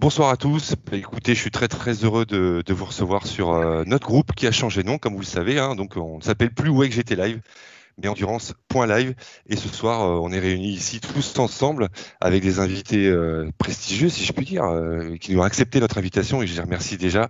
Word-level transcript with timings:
Bonsoir 0.00 0.30
à 0.30 0.38
tous. 0.38 0.76
Écoutez, 0.92 1.34
je 1.34 1.40
suis 1.42 1.50
très 1.50 1.68
très 1.68 1.92
heureux 1.92 2.24
de, 2.24 2.64
vous 2.72 2.86
recevoir 2.86 3.26
sur 3.26 3.50
euh, 3.50 3.84
notre 3.86 4.06
groupe 4.06 4.32
qui 4.34 4.46
a 4.46 4.50
changé 4.50 4.82
de 4.82 4.86
nom, 4.86 4.96
comme 4.96 5.12
vous 5.12 5.20
le 5.20 5.26
savez. 5.26 5.58
Hein. 5.58 5.74
donc 5.74 5.98
on 5.98 6.16
ne 6.16 6.22
s'appelle 6.22 6.54
plus 6.54 6.70
Wake 6.70 6.92
GT 6.92 7.16
Live, 7.16 7.42
mais 7.98 8.08
Endurance.live. 8.08 9.14
Et 9.46 9.56
ce 9.56 9.68
soir, 9.68 10.00
euh, 10.00 10.18
on 10.22 10.32
est 10.32 10.38
réunis 10.38 10.72
ici 10.72 11.00
tous 11.00 11.38
ensemble 11.38 11.90
avec 12.22 12.42
des 12.42 12.60
invités 12.60 13.08
euh, 13.08 13.50
prestigieux, 13.58 14.08
si 14.08 14.24
je 14.24 14.32
puis 14.32 14.46
dire, 14.46 14.64
qui 15.20 15.34
nous 15.34 15.40
ont 15.40 15.44
accepté 15.44 15.80
notre 15.80 15.98
invitation 15.98 16.40
et 16.40 16.46
je 16.46 16.54
les 16.54 16.62
remercie 16.62 16.96
déjà 16.96 17.28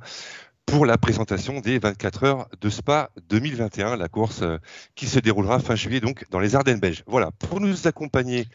pour 0.71 0.87
la 0.87 0.99
présentation 0.99 1.59
des 1.59 1.81
24 1.81 2.25
heures 2.25 2.49
de 2.61 2.71
Spa 2.71 3.11
2021, 3.29 3.97
la 3.97 4.09
course 4.09 4.43
euh, 4.43 4.59
qui 4.95 5.07
se 5.07 5.19
déroulera 5.19 5.59
fin 5.59 5.75
juillet 5.75 5.99
donc 5.99 6.25
dans 6.31 6.39
les 6.39 6.55
Ardennes 6.55 6.79
belges. 6.79 7.03
Voilà, 7.09 7.33
pour 7.33 7.61
nous 7.61 7.89
accompagner 7.89 8.47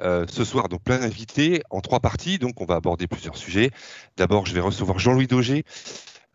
euh, 0.00 0.24
ce 0.30 0.44
soir, 0.44 0.68
donc 0.68 0.82
plein 0.84 1.00
d'invités 1.00 1.62
en 1.70 1.80
trois 1.80 1.98
parties, 1.98 2.38
donc 2.38 2.60
on 2.60 2.64
va 2.64 2.76
aborder 2.76 3.08
plusieurs 3.08 3.36
sujets. 3.36 3.72
D'abord, 4.16 4.46
je 4.46 4.54
vais 4.54 4.60
recevoir 4.60 5.00
Jean-Louis 5.00 5.26
Daugé, 5.26 5.64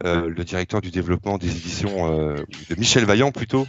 euh, 0.03 0.27
le 0.27 0.43
directeur 0.43 0.81
du 0.81 0.91
développement 0.91 1.37
des 1.37 1.55
éditions 1.55 2.09
de 2.09 2.75
Michel 2.77 3.05
Vaillant 3.05 3.31
plutôt. 3.31 3.65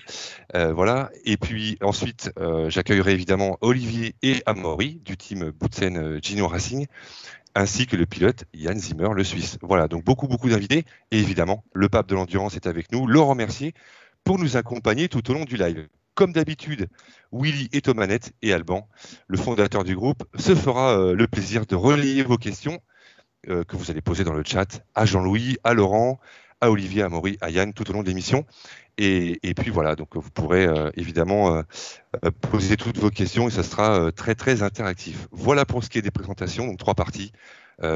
voilà. 0.53 1.11
Et 1.25 1.37
puis 1.37 1.79
ensuite, 1.83 2.33
j'accueillerai 2.67 3.13
évidemment 3.13 3.59
Olivier 3.61 4.17
et 4.23 4.43
Amaury 4.45 5.01
du 5.05 5.17
team 5.17 5.51
Boutsen 5.53 6.19
Gino 6.21 6.49
Racing 6.49 6.87
ainsi 7.55 7.87
que 7.87 7.97
le 7.97 8.07
pilote 8.07 8.45
Yann 8.55 8.79
Zimmer, 8.79 9.11
le 9.15 9.25
Suisse. 9.25 9.59
Voilà, 9.63 9.89
donc 9.89 10.05
beaucoup, 10.05 10.29
beaucoup 10.29 10.49
d'invités. 10.49 10.85
Et 11.11 11.19
évidemment, 11.19 11.65
le 11.73 11.89
pape 11.89 12.07
de 12.09 12.15
l'endurance 12.15 12.55
est 12.57 12.67
avec 12.67 12.93
nous, 12.93 13.07
Laurent 13.07 13.35
Mercier, 13.35 13.75
pour 14.25 14.39
nous 14.39 14.57
accompagner 14.57 15.09
tout 15.09 15.31
au 15.31 15.35
long 15.35 15.45
du 15.45 15.57
live. 15.57 15.89
Comme 16.15 16.33
d'habitude, 16.33 16.89
Willy 17.33 17.69
et 17.73 17.81
Thomanette 17.81 18.33
et 18.43 18.53
Alban, 18.53 18.89
le 19.27 19.39
fondateur 19.39 19.85
du 19.85 19.95
groupe, 19.95 20.25
se 20.37 20.55
fera 20.55 20.99
euh, 20.99 21.15
le 21.15 21.27
plaisir 21.27 21.67
de 21.67 21.75
relayer 21.75 22.23
vos 22.23 22.37
questions 22.37 22.81
euh, 23.49 23.65
que 23.65 23.77
vous 23.77 23.91
allez 23.91 24.03
poser 24.03 24.25
dans 24.25 24.35
le 24.35 24.45
chat 24.45 24.85
à 24.95 25.07
Jean-Louis, 25.07 25.57
à 25.65 25.73
Laurent, 25.73 26.21
à 26.61 26.71
Olivier, 26.71 27.03
à 27.03 27.09
Maury, 27.09 27.39
à 27.41 27.51
Yann 27.51 27.73
tout 27.73 27.89
au 27.91 27.95
long 27.95 28.03
de 28.03 28.09
l'émission. 28.09 28.45
Et, 28.99 29.55
puis 29.55 29.71
voilà, 29.71 29.97
donc 29.97 30.17
vous 30.17 30.31
pourrez 30.31 30.67
euh, 30.67 30.91
évidemment 30.95 31.55
euh, 31.55 31.63
euh, 32.25 32.31
poser 32.31 32.77
toutes 32.77 32.99
vos 32.99 33.11
questions 33.11 33.49
et 33.49 33.51
ça 33.51 33.63
sera 33.63 34.13
très 34.13 34.35
très 34.35 34.63
interactif. 34.63 35.29
Voilà 35.31 35.65
pour 35.65 35.83
ce 35.83 35.89
qui 35.89 35.99
est 35.99 36.03
des 36.03 36.11
présentations, 36.11 36.67
donc 36.67 36.79
trois 36.79 36.95
parties. 36.95 37.33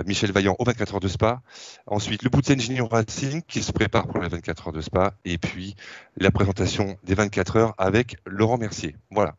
Michel 0.06 0.32
Vaillant 0.32 0.56
aux 0.58 0.64
24 0.64 0.94
heures 0.94 1.00
de 1.00 1.08
Spa, 1.08 1.42
ensuite 1.86 2.22
le 2.22 2.30
Boots 2.30 2.50
Engineer 2.50 2.88
Racing 2.90 3.42
qui 3.42 3.62
se 3.62 3.70
prépare 3.70 4.06
pour 4.06 4.22
les 4.22 4.30
24 4.30 4.68
heures 4.68 4.72
de 4.72 4.80
Spa, 4.80 5.12
et 5.26 5.36
puis 5.36 5.76
la 6.16 6.30
présentation 6.30 6.96
des 7.04 7.14
24 7.14 7.56
heures 7.56 7.74
avec 7.76 8.16
Laurent 8.24 8.56
Mercier. 8.56 8.96
Voilà. 9.10 9.36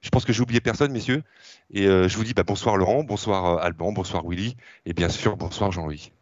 Je 0.00 0.08
pense 0.10 0.24
que 0.24 0.32
j'ai 0.32 0.42
oublié 0.42 0.60
personne, 0.60 0.92
messieurs, 0.92 1.24
et 1.72 1.86
je 1.86 2.16
vous 2.16 2.22
dis 2.22 2.34
bah, 2.34 2.44
bonsoir 2.44 2.76
Laurent, 2.76 3.02
bonsoir 3.02 3.58
Alban, 3.64 3.90
bonsoir 3.90 4.22
Willy, 4.24 4.56
et 4.86 4.92
bien 4.92 5.08
sûr 5.08 5.36
bonsoir 5.36 5.72
Jean-Louis. 5.72 6.12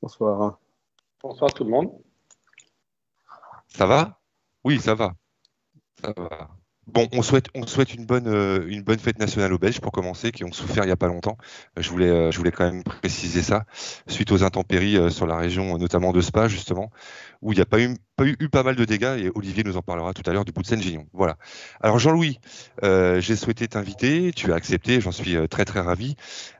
Bonsoir. 0.00 0.60
Bonsoir 1.20 1.52
tout 1.52 1.64
le 1.64 1.70
monde. 1.70 1.90
Ça 3.66 3.86
va? 3.86 4.20
Oui, 4.66 4.80
ça 4.80 4.96
va. 4.96 5.12
Bon, 6.88 7.08
on 7.12 7.22
souhaite, 7.22 7.48
euh, 7.54 8.66
une 8.68 8.82
bonne 8.82 8.98
fête 8.98 9.18
nationale 9.18 9.52
aux 9.52 9.58
Belges 9.58 9.80
pour 9.80 9.92
commencer, 9.92 10.32
qui 10.32 10.44
ont 10.44 10.52
souffert 10.52 10.84
il 10.84 10.86
n'y 10.86 10.92
a 10.92 10.96
pas 10.96 11.06
longtemps. 11.06 11.36
Euh, 11.78 11.82
euh, 12.00 12.30
je 12.32 12.38
voulais 12.38 12.50
quand 12.50 12.64
même 12.64 12.82
préciser 12.82 13.42
ça, 13.42 13.64
suite 14.08 14.32
aux 14.32 14.42
intempéries 14.42 15.12
sur 15.12 15.26
la 15.26 15.36
région, 15.36 15.78
notamment 15.78 16.12
de 16.12 16.20
Spa, 16.20 16.48
justement 16.48 16.90
où 17.42 17.52
il 17.52 17.56
n'y 17.56 17.62
a 17.62 17.66
pas 17.66 17.78
eu, 17.80 18.48
pas 18.48 18.62
mal 18.62 18.76
de 18.76 18.84
dégâts, 18.84 19.18
et 19.18 19.30
Olivier 19.34 19.64
nous 19.64 19.76
en 19.76 19.82
parlera 19.82 20.12
tout 20.14 20.22
à 20.28 20.32
l'heure 20.32 20.44
du 20.44 20.52
bout 20.52 20.62
de 20.62 20.66
Seine-Gignon. 20.66 21.06
Voilà. 21.12 21.36
Alors 21.80 21.98
Jean-Louis, 21.98 22.38
euh, 22.82 23.20
j'ai 23.20 23.36
souhaité 23.36 23.68
t'inviter, 23.68 24.32
tu 24.34 24.52
as 24.52 24.54
accepté, 24.56 25.00
j'en 25.00 25.12
suis 25.12 25.36
euh, 25.36 25.46
très 25.46 25.64
très 25.64 25.80
ravi, 25.80 26.16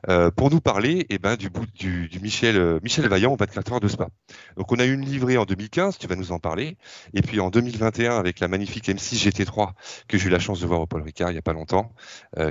euh, 0.09 0.29
pour 0.31 0.51
nous 0.51 0.61
parler 0.61 1.05
eh 1.09 1.17
ben, 1.17 1.35
du, 1.35 1.49
bout, 1.49 1.65
du, 1.75 2.07
du 2.07 2.19
Michel, 2.19 2.79
Michel 2.83 3.07
Vaillant 3.07 3.33
au 3.33 3.37
24 3.37 3.73
heures 3.73 3.79
de 3.79 3.87
Spa. 3.87 4.09
Donc 4.55 4.71
on 4.71 4.79
a 4.79 4.85
eu 4.85 4.93
une 4.93 5.05
livrée 5.05 5.37
en 5.37 5.45
2015, 5.45 5.97
tu 5.97 6.07
vas 6.07 6.15
nous 6.15 6.31
en 6.31 6.39
parler, 6.39 6.77
et 7.13 7.21
puis 7.21 7.39
en 7.39 7.49
2021 7.49 8.17
avec 8.17 8.39
la 8.39 8.47
magnifique 8.47 8.87
M6 8.87 9.29
GT3 9.29 9.71
que 10.07 10.17
j'ai 10.17 10.27
eu 10.27 10.31
la 10.31 10.39
chance 10.39 10.59
de 10.59 10.67
voir 10.67 10.81
au 10.81 10.85
Paul 10.85 11.01
Ricard 11.01 11.29
il 11.29 11.33
n'y 11.33 11.39
a 11.39 11.43
pas 11.43 11.53
longtemps, 11.53 11.91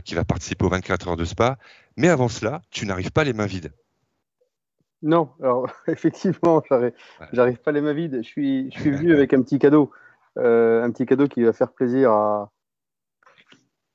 qui 0.05 0.15
va 0.15 0.25
participer 0.25 0.65
aux 0.65 0.69
24 0.69 1.09
heures 1.09 1.17
de 1.17 1.25
Spa. 1.25 1.59
Mais 1.97 2.09
avant 2.09 2.29
cela, 2.29 2.63
tu 2.71 2.87
n'arrives 2.87 3.11
pas 3.11 3.25
les 3.25 3.33
mains 3.33 3.47
vides. 3.47 3.73
Non, 5.03 5.31
alors 5.41 5.71
effectivement, 5.87 6.63
j'arrive 7.33 7.59
pas 7.59 7.73
les 7.73 7.81
mains 7.81 7.93
vides. 7.93 8.19
Je 8.23 8.29
suis, 8.29 8.71
je 8.73 8.81
suis 8.81 8.91
venu 8.91 9.13
avec 9.13 9.35
un 9.35 9.43
petit 9.43 9.59
cadeau. 9.59 9.91
Euh, 10.39 10.83
un 10.83 10.91
petit 10.91 11.07
cadeau 11.07 11.29
qui 11.29 11.43
va 11.43 11.53
faire 11.53 11.73
plaisir 11.73 12.11
à, 12.11 12.53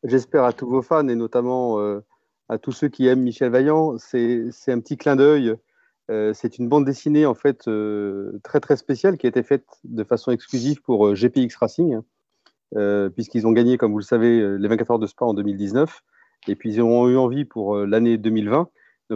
j'espère, 0.04 0.44
à 0.44 0.54
tous 0.54 0.68
vos 0.68 0.82
fans 0.82 1.08
et 1.08 1.16
notamment 1.16 1.80
euh, 1.80 2.04
à 2.50 2.58
tous 2.58 2.72
ceux 2.72 2.88
qui 2.88 3.08
aiment 3.08 3.22
Michel 3.22 3.52
Vaillant. 3.52 3.98
C'est 3.98 4.50
un 4.68 4.80
petit 4.80 4.98
clin 4.98 5.16
d'œil. 5.16 5.56
Euh, 6.10 6.34
c'est 6.34 6.58
une 6.58 6.68
bande 6.68 6.86
dessinée 6.86 7.26
en 7.26 7.36
fait 7.36 7.70
très 8.44 8.60
très 8.60 8.76
spéciale 8.76 9.18
qui 9.18 9.28
a 9.28 9.30
été 9.30 9.44
faite 9.44 9.66
de 9.84 10.04
façon 10.04 10.32
exclusive 10.32 10.82
pour 10.82 11.14
GPX 11.16 11.56
Racing, 11.58 12.00
puisqu'ils 13.16 13.46
ont 13.48 13.52
gagné, 13.52 13.78
comme 13.78 13.92
vous 13.92 14.00
le 14.00 14.04
savez, 14.04 14.58
les 14.58 14.68
24 14.68 14.92
heures 14.92 15.00
de 15.00 15.08
Spa 15.08 15.26
en 15.26 15.34
2019. 15.34 16.02
Et 16.48 16.56
puis 16.56 16.74
ils 16.74 16.82
ont 16.82 17.08
eu 17.08 17.18
envie 17.18 17.46
pour 17.46 17.78
l'année 17.78 18.18
2020 18.18 18.70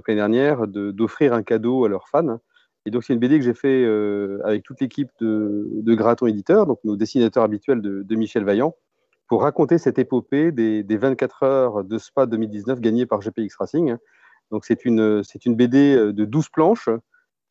l'année 0.08 0.20
dernière, 0.20 0.68
d'offrir 0.68 1.34
un 1.34 1.44
cadeau 1.44 1.86
à 1.86 1.90
leurs 1.90 2.08
fans. 2.08 2.40
Et 2.86 2.92
donc, 2.92 3.04
c'est 3.04 3.14
une 3.14 3.20
BD 3.20 3.40
que 3.40 3.46
j'ai 3.46 3.54
fait 3.54 3.84
euh, 3.84 4.40
avec 4.44 4.64
toute 4.64 4.80
l'équipe 4.80 5.10
de, 5.20 5.68
de 5.72 5.96
Graton 5.96 6.28
Éditeur, 6.28 6.68
donc 6.68 6.80
nos 6.84 6.96
dessinateurs 6.96 7.44
habituels 7.44 7.82
de, 7.82 8.16
Michel 8.16 8.44
Vaillant, 8.44 8.76
pour 9.28 9.42
raconter 9.42 9.80
cette 9.80 9.98
épopée 9.98 10.52
des, 10.52 10.84
24 10.98 11.44
heures 11.44 11.84
de 11.84 11.98
Spa 11.98 12.28
2019 12.28 12.80
gagnées 12.80 13.08
par 13.08 13.22
GPX 13.22 13.56
Racing. 13.58 13.96
Donc, 14.52 14.66
c'est 14.66 14.86
une, 14.86 15.24
une 15.46 15.56
BD 15.56 15.96
euh, 15.96 16.14
de 16.14 16.26
12 16.26 16.50
planches, 16.50 16.90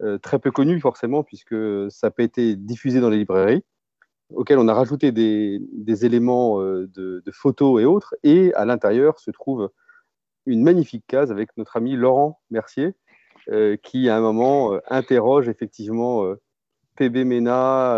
euh, 0.03 0.19
très 0.19 0.39
peu 0.39 0.53
connue 0.53 0.79
forcément, 0.81 1.25
puisque 1.25 1.57
ça 1.91 2.07
n'a 2.07 2.11
pas 2.13 2.23
été 2.23 2.55
diffusé 2.55 3.01
dans 3.01 3.11
les 3.11 3.19
librairies, 3.19 3.65
auxquelles 4.33 4.59
on 4.59 4.69
a 4.69 4.75
rajouté 4.75 5.11
des, 5.11 5.61
éléments 6.07 6.61
de, 6.61 6.87
de, 6.89 7.31
photos 7.33 7.83
et 7.83 7.85
autres. 7.85 8.15
Et 8.23 8.55
à 8.55 8.65
l'intérieur 8.65 9.19
se 9.19 9.33
trouve 9.33 9.69
une 10.47 10.63
magnifique 10.63 11.05
case 11.07 11.31
avec 11.31 11.51
notre 11.57 11.77
ami 11.77 11.97
Laurent 11.97 12.41
Mercier, 12.51 12.95
euh, 13.51 13.77
qui 13.77 14.09
à 14.09 14.17
un 14.17 14.21
moment 14.21 14.73
euh, 14.75 14.81
interroge 14.89 15.49
effectivement 15.49 16.25
euh, 16.25 16.41
PB 16.97 17.25
Mena 17.25 17.97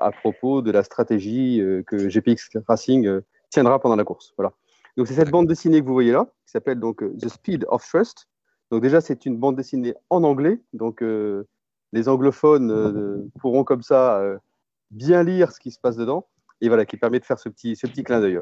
à 0.00 0.10
propos 0.12 0.62
de 0.62 0.70
la 0.70 0.82
stratégie 0.82 1.62
que 1.86 2.08
GPX 2.08 2.48
Racing 2.66 3.20
tiendra 3.50 3.78
pendant 3.78 3.96
la 3.96 4.04
course. 4.04 4.32
Voilà. 4.38 4.54
Donc 4.96 5.08
c'est 5.08 5.14
cette 5.14 5.30
bande 5.30 5.46
dessinée 5.46 5.82
que 5.82 5.86
vous 5.86 5.92
voyez 5.92 6.12
là, 6.12 6.24
qui 6.46 6.52
s'appelle 6.52 6.80
donc 6.80 7.04
The 7.18 7.28
Speed 7.28 7.66
of 7.68 7.86
Trust. 7.86 8.28
Donc 8.70 8.80
déjà 8.80 9.02
c'est 9.02 9.26
une 9.26 9.36
bande 9.36 9.56
dessinée 9.56 9.94
en 10.08 10.24
anglais, 10.24 10.58
donc 10.72 11.04
les 11.92 12.08
anglophones 12.08 13.30
pourront 13.40 13.62
comme 13.62 13.82
ça 13.82 14.22
bien 14.90 15.22
lire 15.22 15.52
ce 15.52 15.60
qui 15.60 15.70
se 15.70 15.78
passe 15.78 15.96
dedans 15.96 16.26
et 16.60 16.68
voilà, 16.68 16.84
qui 16.84 16.96
permet 16.96 17.20
de 17.20 17.24
faire 17.24 17.38
ce 17.38 17.48
petit, 17.48 17.76
ce 17.76 17.86
petit 17.86 18.02
clin 18.02 18.20
d'œil. 18.20 18.40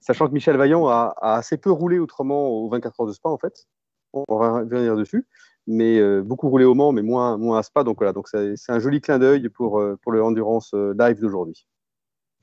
Sachant 0.00 0.28
que 0.28 0.32
Michel 0.32 0.56
Vaillant 0.56 0.88
a, 0.88 1.14
assez 1.20 1.56
peu 1.56 1.70
roulé 1.70 1.98
autrement 1.98 2.48
aux 2.48 2.68
24 2.68 3.00
heures 3.00 3.06
de 3.06 3.12
Spa, 3.12 3.28
en 3.28 3.38
fait. 3.38 3.66
On 4.12 4.38
va 4.38 4.60
revenir 4.60 4.96
dessus. 4.96 5.26
Mais 5.66 5.98
euh, 5.98 6.22
beaucoup 6.22 6.48
roulé 6.48 6.64
au 6.64 6.74
Mans, 6.74 6.90
mais 6.92 7.02
moins, 7.02 7.36
moins 7.36 7.58
à 7.58 7.62
Spa. 7.62 7.84
Donc 7.84 7.98
voilà, 7.98 8.12
donc 8.12 8.28
c'est 8.28 8.56
un 8.68 8.78
joli 8.80 9.00
clin 9.00 9.18
d'œil 9.18 9.48
pour, 9.50 9.78
euh, 9.78 9.96
pour 10.02 10.10
le 10.10 10.22
Endurance 10.22 10.72
euh, 10.74 10.94
Live 10.98 11.20
d'aujourd'hui. 11.20 11.66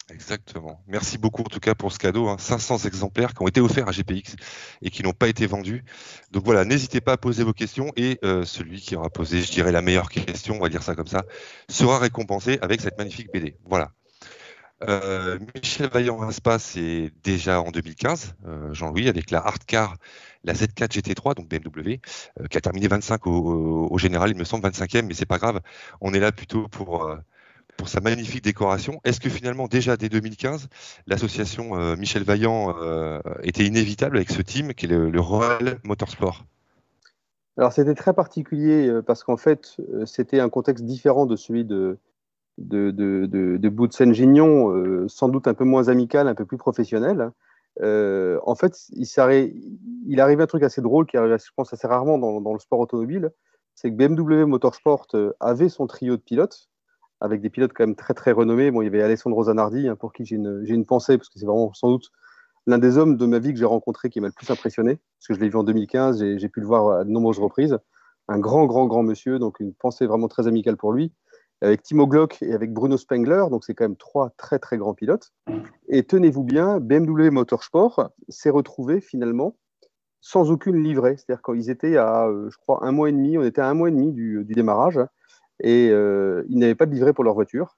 Exactement. 0.09 0.79
Merci 0.87 1.17
beaucoup 1.17 1.41
en 1.41 1.49
tout 1.49 1.59
cas 1.59 1.75
pour 1.75 1.91
ce 1.91 1.99
cadeau. 1.99 2.33
500 2.37 2.75
hein. 2.75 2.87
exemplaires 2.87 3.33
qui 3.33 3.41
ont 3.41 3.47
été 3.47 3.59
offerts 3.59 3.89
à 3.89 3.91
GPX 3.91 4.37
et 4.81 4.89
qui 4.89 5.03
n'ont 5.03 5.11
pas 5.11 5.27
été 5.27 5.45
vendus. 5.47 5.83
Donc 6.31 6.45
voilà, 6.45 6.63
n'hésitez 6.63 7.01
pas 7.01 7.13
à 7.13 7.17
poser 7.17 7.43
vos 7.43 7.51
questions 7.51 7.91
et 7.97 8.17
celui 8.45 8.79
qui 8.79 8.95
aura 8.95 9.09
posé, 9.09 9.41
je 9.41 9.51
dirais, 9.51 9.73
la 9.73 9.81
meilleure 9.81 10.07
question, 10.07 10.55
on 10.55 10.61
va 10.61 10.69
dire 10.69 10.81
ça 10.81 10.95
comme 10.95 11.07
ça, 11.07 11.25
sera 11.67 11.99
récompensé 11.99 12.57
avec 12.61 12.79
cette 12.79 12.97
magnifique 12.97 13.33
BD. 13.33 13.57
Voilà. 13.65 13.91
Euh, 14.83 15.39
Michel 15.55 15.89
Vaillant 15.89 16.29
Spa, 16.31 16.59
c'est 16.59 17.11
déjà 17.23 17.61
en 17.61 17.71
2015, 17.71 18.35
euh, 18.45 18.73
Jean-Louis, 18.73 19.09
avec 19.09 19.31
la 19.31 19.39
Hardcar, 19.39 19.95
la 20.43 20.53
Z4 20.53 20.91
GT3, 20.91 21.35
donc 21.35 21.47
BMW, 21.47 21.99
euh, 22.39 22.45
qui 22.47 22.57
a 22.57 22.61
terminé 22.61 22.87
25 22.87 23.25
au, 23.25 23.97
général, 23.97 24.29
il 24.29 24.37
me 24.37 24.43
semble 24.43 24.67
25e, 24.67 25.05
mais 25.05 25.15
c'est 25.15 25.25
pas 25.25 25.39
grave. 25.39 25.61
On 25.99 26.13
est 26.13 26.19
là 26.19 26.31
plutôt 26.31 26.67
pour, 26.67 27.11
pour 27.75 27.89
sa 27.89 28.01
magnifique 28.01 28.43
décoration. 28.43 29.01
Est-ce 29.03 29.19
que 29.19 29.29
finalement, 29.29 29.67
déjà 29.67 29.97
dès 29.97 30.09
2015, 30.09 30.67
l'association 31.07 31.95
Michel 31.95 32.23
Vaillant 32.23 32.75
était 33.41 33.65
inévitable 33.65 34.17
avec 34.17 34.29
ce 34.29 34.43
team 34.43 34.73
qui 34.75 34.85
est 34.85 34.89
le 34.89 35.19
Royal 35.19 35.79
Motorsport? 35.83 36.45
Alors 37.57 37.73
c'était 37.73 37.95
très 37.95 38.13
particulier 38.13 38.91
parce 39.07 39.23
qu'en 39.23 39.37
fait 39.37 39.77
c'était 40.05 40.39
un 40.39 40.49
contexte 40.49 40.85
différent 40.85 41.25
de 41.25 41.35
celui 41.35 41.65
de, 41.65 41.97
de, 42.57 42.91
de, 42.91 43.25
de, 43.25 43.57
de 43.57 43.69
Bout-de-Seine-Gignon, 43.69 44.71
euh, 44.71 45.07
sans 45.07 45.29
doute 45.29 45.47
un 45.47 45.53
peu 45.53 45.63
moins 45.63 45.89
amical, 45.89 46.27
un 46.27 46.35
peu 46.35 46.45
plus 46.45 46.57
professionnel. 46.57 47.31
Euh, 47.81 48.39
en 48.43 48.55
fait, 48.55 48.87
il, 48.89 49.07
il 50.07 50.19
arrive 50.19 50.41
un 50.41 50.47
truc 50.47 50.63
assez 50.63 50.81
drôle 50.81 51.05
qui 51.05 51.17
arrive, 51.17 51.37
je 51.37 51.51
pense, 51.55 51.73
assez 51.73 51.87
rarement 51.87 52.17
dans, 52.17 52.41
dans 52.41 52.53
le 52.53 52.59
sport 52.59 52.79
automobile. 52.79 53.31
C'est 53.75 53.91
que 53.91 53.95
BMW 53.95 54.45
Motorsport 54.45 55.07
euh, 55.13 55.33
avait 55.39 55.69
son 55.69 55.85
trio 55.85 56.17
de 56.17 56.21
pilotes, 56.21 56.69
avec 57.21 57.41
des 57.41 57.49
pilotes 57.49 57.73
quand 57.75 57.85
même 57.85 57.95
très 57.95 58.15
très 58.15 58.31
renommés. 58.31 58.71
Bon, 58.71 58.81
il 58.81 58.85
y 58.85 58.87
avait 58.87 59.03
Alessandro 59.03 59.43
Zanardi, 59.43 59.87
hein, 59.87 59.95
pour 59.95 60.13
qui 60.13 60.25
j'ai 60.25 60.35
une, 60.35 60.63
une, 60.65 60.85
pensée, 60.85 61.17
parce 61.17 61.29
que 61.29 61.37
c'est 61.39 61.45
vraiment 61.45 61.71
sans 61.73 61.89
doute 61.89 62.11
l'un 62.65 62.79
des 62.79 62.97
hommes 62.97 63.15
de 63.15 63.25
ma 63.25 63.39
vie 63.39 63.53
que 63.53 63.59
j'ai 63.59 63.65
rencontré 63.65 64.09
qui 64.09 64.19
m'a 64.19 64.27
le 64.27 64.33
plus 64.33 64.49
impressionné, 64.51 64.97
parce 65.17 65.27
que 65.27 65.33
je 65.35 65.39
l'ai 65.39 65.49
vu 65.49 65.55
en 65.55 65.63
2015, 65.63 66.19
j'ai 66.37 66.49
pu 66.49 66.59
le 66.59 66.65
voir 66.65 66.99
à 66.99 67.03
de 67.05 67.09
nombreuses 67.09 67.39
reprises. 67.39 67.77
un 68.27 68.39
grand, 68.39 68.65
grand, 68.65 68.87
grand 68.87 69.03
monsieur, 69.03 69.39
donc 69.39 69.61
une 69.61 69.73
pensée 69.73 70.05
vraiment 70.05 70.27
très 70.27 70.47
amicale 70.47 70.75
pour 70.75 70.91
lui, 70.91 71.13
avec 71.61 71.81
Timo 71.81 72.07
Glock 72.07 72.41
et 72.41 72.53
avec 72.53 72.71
Bruno 72.71 72.97
Spengler, 72.97 73.45
donc 73.49 73.63
c'est 73.63 73.73
quand 73.73 73.85
même 73.85 73.95
trois 73.95 74.31
très, 74.37 74.59
très 74.59 74.77
grands 74.77 74.93
pilotes. 74.93 75.33
Et 75.87 76.03
tenez-vous 76.03 76.43
bien, 76.43 76.79
BMW 76.79 77.29
Motorsport 77.29 78.11
s'est 78.29 78.49
retrouvé 78.49 79.01
finalement 79.01 79.55
sans 80.21 80.51
aucune 80.51 80.83
livrée. 80.83 81.15
C'est-à-dire 81.17 81.41
qu'ils 81.41 81.69
étaient 81.69 81.97
à, 81.97 82.27
euh, 82.27 82.49
je 82.49 82.57
crois, 82.57 82.85
un 82.85 82.91
mois 82.91 83.09
et 83.09 83.11
demi, 83.11 83.37
on 83.37 83.43
était 83.43 83.61
à 83.61 83.69
un 83.69 83.73
mois 83.73 83.89
et 83.89 83.91
demi 83.91 84.11
du, 84.11 84.45
démarrage, 84.45 84.99
et 85.61 85.89
euh, 85.91 86.43
ils 86.49 86.59
n'avaient 86.59 86.75
pas 86.75 86.85
de 86.85 86.93
livrée 86.93 87.13
pour 87.13 87.23
leur 87.23 87.33
voiture. 87.33 87.77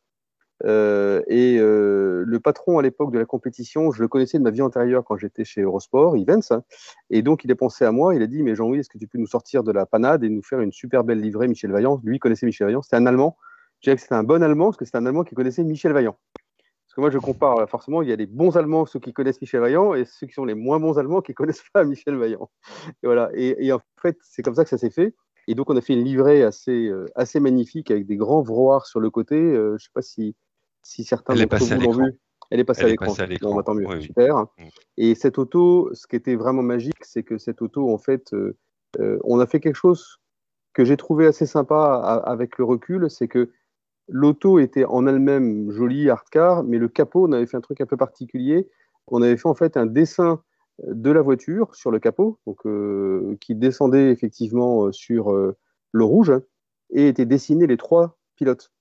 Euh, 0.65 1.21
et 1.27 1.57
le 1.57 2.39
patron 2.39 2.79
à 2.79 2.81
l'époque 2.81 3.13
de 3.13 3.19
la 3.19 3.25
compétition, 3.25 3.91
je 3.91 4.01
le 4.01 4.09
connaissais 4.09 4.39
de 4.39 4.43
ma 4.43 4.51
vie 4.51 4.61
antérieure 4.61 5.05
quand 5.05 5.15
j'étais 5.15 5.45
chez 5.45 5.61
Eurosport, 5.61 6.15
hein. 6.15 6.61
et 7.09 7.21
donc 7.21 7.45
il 7.45 7.51
a 7.51 7.55
pensé 7.55 7.85
à 7.85 7.91
moi, 7.91 8.13
il 8.13 8.21
a 8.21 8.27
dit, 8.27 8.43
mais 8.43 8.55
Jean-Louis, 8.55 8.79
est-ce 8.79 8.89
que 8.89 8.97
tu 8.97 9.07
peux 9.07 9.19
nous 9.19 9.27
sortir 9.27 9.63
de 9.63 9.71
la 9.71 9.85
panade 9.85 10.23
et 10.23 10.29
nous 10.29 10.43
faire 10.43 10.59
une 10.59 10.73
super 10.73 11.03
belle 11.05 11.21
livrée 11.21 11.47
Michel 11.47 11.71
Vaillant? 11.71 12.01
Lui 12.03 12.19
connaissait 12.19 12.45
Michel 12.45 12.67
Vaillant, 12.67 12.81
c'était 12.81 12.97
un 12.97 13.05
Allemand. 13.05 13.37
Je 13.79 13.85
dirais 13.85 13.95
que 13.95 14.01
c'était 14.01 14.15
un 14.15 14.23
bon 14.23 14.43
Allemand, 14.43 14.65
parce 14.65 14.77
que 14.77 14.85
c'était 14.85 14.97
un 14.97 15.05
Allemand 15.05 15.23
qui 15.23 15.35
connaissait 15.35 15.63
Michel 15.63 15.93
Vaillant. 15.93 16.17
Parce 16.35 16.95
que 16.95 17.01
moi, 17.01 17.09
je 17.11 17.19
compare, 17.19 17.69
forcément, 17.69 18.01
il 18.01 18.09
y 18.09 18.11
a 18.11 18.15
les 18.15 18.25
bons 18.25 18.57
Allemands, 18.57 18.85
ceux 18.85 18.99
qui 18.99 19.13
connaissent 19.13 19.39
Michel 19.41 19.61
Vaillant, 19.61 19.93
et 19.93 20.05
ceux 20.05 20.27
qui 20.27 20.33
sont 20.33 20.45
les 20.45 20.55
moins 20.55 20.79
bons 20.79 20.97
Allemands 20.97 21.21
qui 21.21 21.31
ne 21.31 21.35
connaissent 21.35 21.63
pas 21.73 21.83
Michel 21.83 22.15
Vaillant. 22.15 22.49
Et, 23.03 23.05
voilà. 23.05 23.29
Et, 23.35 23.71
en 23.71 23.79
fait, 24.01 24.17
c'est 24.23 24.41
comme 24.41 24.55
ça 24.55 24.63
que 24.63 24.69
ça 24.69 24.77
s'est 24.77 24.89
fait. 24.89 25.13
Et 25.47 25.55
donc, 25.55 25.69
on 25.69 25.77
a 25.77 25.81
fait 25.81 25.93
une 25.93 26.03
livrée 26.03 26.43
assez, 26.43 26.87
euh, 26.87 27.05
assez 27.15 27.39
magnifique 27.39 27.89
avec 27.89 28.05
des 28.05 28.17
grands 28.17 28.41
vroirs 28.41 28.85
sur 28.85 28.99
le 28.99 29.09
côté. 29.09 29.35
Euh, 29.35 29.69
je 29.69 29.73
ne 29.73 29.77
sais 29.77 29.89
pas 29.93 30.01
si, 30.01 30.35
si 30.83 31.03
certains 31.03 31.35
d'entre 31.35 31.57
vous 31.57 31.81
l'ont 31.81 32.05
vu. 32.05 32.19
Elle 32.51 32.59
est 32.59 32.65
passée 32.65 32.83
à 32.83 32.87
l'écran. 32.87 33.13
Bon, 33.41 33.61
tant 33.61 33.75
mieux, 33.75 34.01
super. 34.01 34.37
Mm. 34.37 34.45
Et 34.97 35.15
cette 35.15 35.37
auto, 35.37 35.93
ce 35.93 36.07
qui 36.07 36.15
était 36.15 36.35
vraiment 36.35 36.63
magique, 36.63 37.03
c'est 37.03 37.23
que 37.23 37.37
cette 37.37 37.61
auto, 37.61 37.93
en 37.93 37.97
fait, 37.97 38.33
euh, 38.33 39.19
on 39.23 39.39
a 39.39 39.45
fait 39.45 39.59
quelque 39.59 39.75
chose 39.75 40.19
que 40.73 40.85
j'ai 40.85 40.97
trouvé 40.97 41.27
assez 41.27 41.45
sympa 41.45 42.21
avec 42.25 42.57
le 42.57 42.63
recul, 42.63 43.09
c'est 43.09 43.27
que 43.27 43.51
L'auto 44.09 44.59
était 44.59 44.85
en 44.85 45.05
elle-même 45.05 45.71
jolie, 45.71 46.09
hardcore, 46.09 46.63
mais 46.63 46.77
le 46.77 46.87
capot, 46.87 47.27
on 47.27 47.31
avait 47.31 47.45
fait 47.45 47.57
un 47.57 47.61
truc 47.61 47.79
un 47.81 47.85
peu 47.85 47.97
particulier. 47.97 48.67
On 49.07 49.21
avait 49.21 49.37
fait 49.37 49.47
en 49.47 49.55
fait 49.55 49.77
un 49.77 49.85
dessin 49.85 50.41
de 50.87 51.11
la 51.11 51.21
voiture 51.21 51.75
sur 51.75 51.91
le 51.91 51.99
capot, 51.99 52.39
euh, 52.65 53.35
qui 53.39 53.55
descendait 53.55 54.11
effectivement 54.11 54.85
euh, 54.85 54.91
sur 54.91 55.31
euh, 55.31 55.57
le 55.91 56.03
rouge, 56.03 56.33
et 56.91 57.07
étaient 57.07 57.25
dessinés 57.25 57.67
les 57.67 57.77
trois 57.77 58.17
pilotes. 58.35 58.71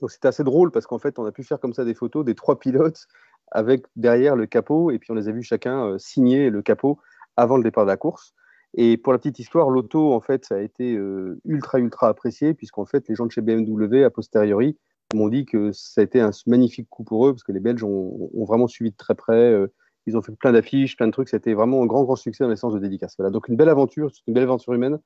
Donc 0.00 0.10
c'était 0.10 0.28
assez 0.28 0.44
drôle 0.44 0.70
parce 0.70 0.86
qu'en 0.86 0.98
fait, 0.98 1.18
on 1.18 1.24
a 1.24 1.32
pu 1.32 1.44
faire 1.44 1.60
comme 1.60 1.72
ça 1.72 1.84
des 1.84 1.94
photos 1.94 2.24
des 2.24 2.34
trois 2.34 2.58
pilotes 2.58 3.06
avec 3.50 3.86
derrière 3.96 4.36
le 4.36 4.46
capot, 4.46 4.90
et 4.90 4.98
puis 4.98 5.10
on 5.10 5.14
les 5.14 5.28
a 5.28 5.32
vus 5.32 5.42
chacun 5.42 5.98
signer 5.98 6.50
le 6.50 6.62
capot 6.62 6.98
avant 7.36 7.56
le 7.56 7.62
départ 7.62 7.84
de 7.84 7.90
la 7.90 7.96
course. 7.96 8.34
Et 8.74 8.96
pour 8.96 9.12
la 9.12 9.18
petite 9.18 9.38
histoire, 9.38 9.70
l'auto, 9.70 10.12
en 10.12 10.20
fait, 10.20 10.44
ça 10.44 10.56
a 10.56 10.60
été 10.60 10.94
euh, 10.94 11.40
ultra, 11.44 11.78
ultra 11.78 12.08
apprécié, 12.08 12.54
puisqu'en 12.54 12.84
fait, 12.84 13.08
les 13.08 13.14
gens 13.14 13.26
de 13.26 13.32
chez 13.32 13.40
BMW, 13.40 14.04
a 14.04 14.10
posteriori, 14.10 14.76
m'ont 15.14 15.28
dit 15.28 15.46
que 15.46 15.72
ça 15.72 16.02
a 16.02 16.04
été 16.04 16.20
un 16.20 16.30
magnifique 16.46 16.88
coup 16.90 17.02
pour 17.02 17.26
eux, 17.26 17.32
parce 17.32 17.42
que 17.42 17.52
les 17.52 17.60
Belges 17.60 17.82
ont, 17.82 18.30
vraiment 18.46 18.68
suivi 18.68 18.90
de 18.90 18.96
très 18.96 19.14
près. 19.14 19.52
Euh, 19.52 19.68
ils 20.06 20.16
ont 20.16 20.22
fait 20.22 20.32
plein 20.32 20.52
d'affiches, 20.52 20.96
plein 20.96 21.06
de 21.06 21.12
trucs. 21.12 21.28
C'était 21.28 21.54
vraiment 21.54 21.82
un 21.82 21.86
grand, 21.86 22.04
grand 22.04 22.16
succès 22.16 22.44
dans 22.44 22.50
les 22.50 22.56
sens 22.56 22.74
de 22.74 22.78
dédicace. 22.78 23.14
Voilà. 23.18 23.30
Donc, 23.30 23.48
une 23.48 23.56
belle 23.56 23.68
aventure, 23.68 24.10
une 24.26 24.34
belle 24.34 24.44
aventure 24.44 24.74
humaine. 24.74 24.98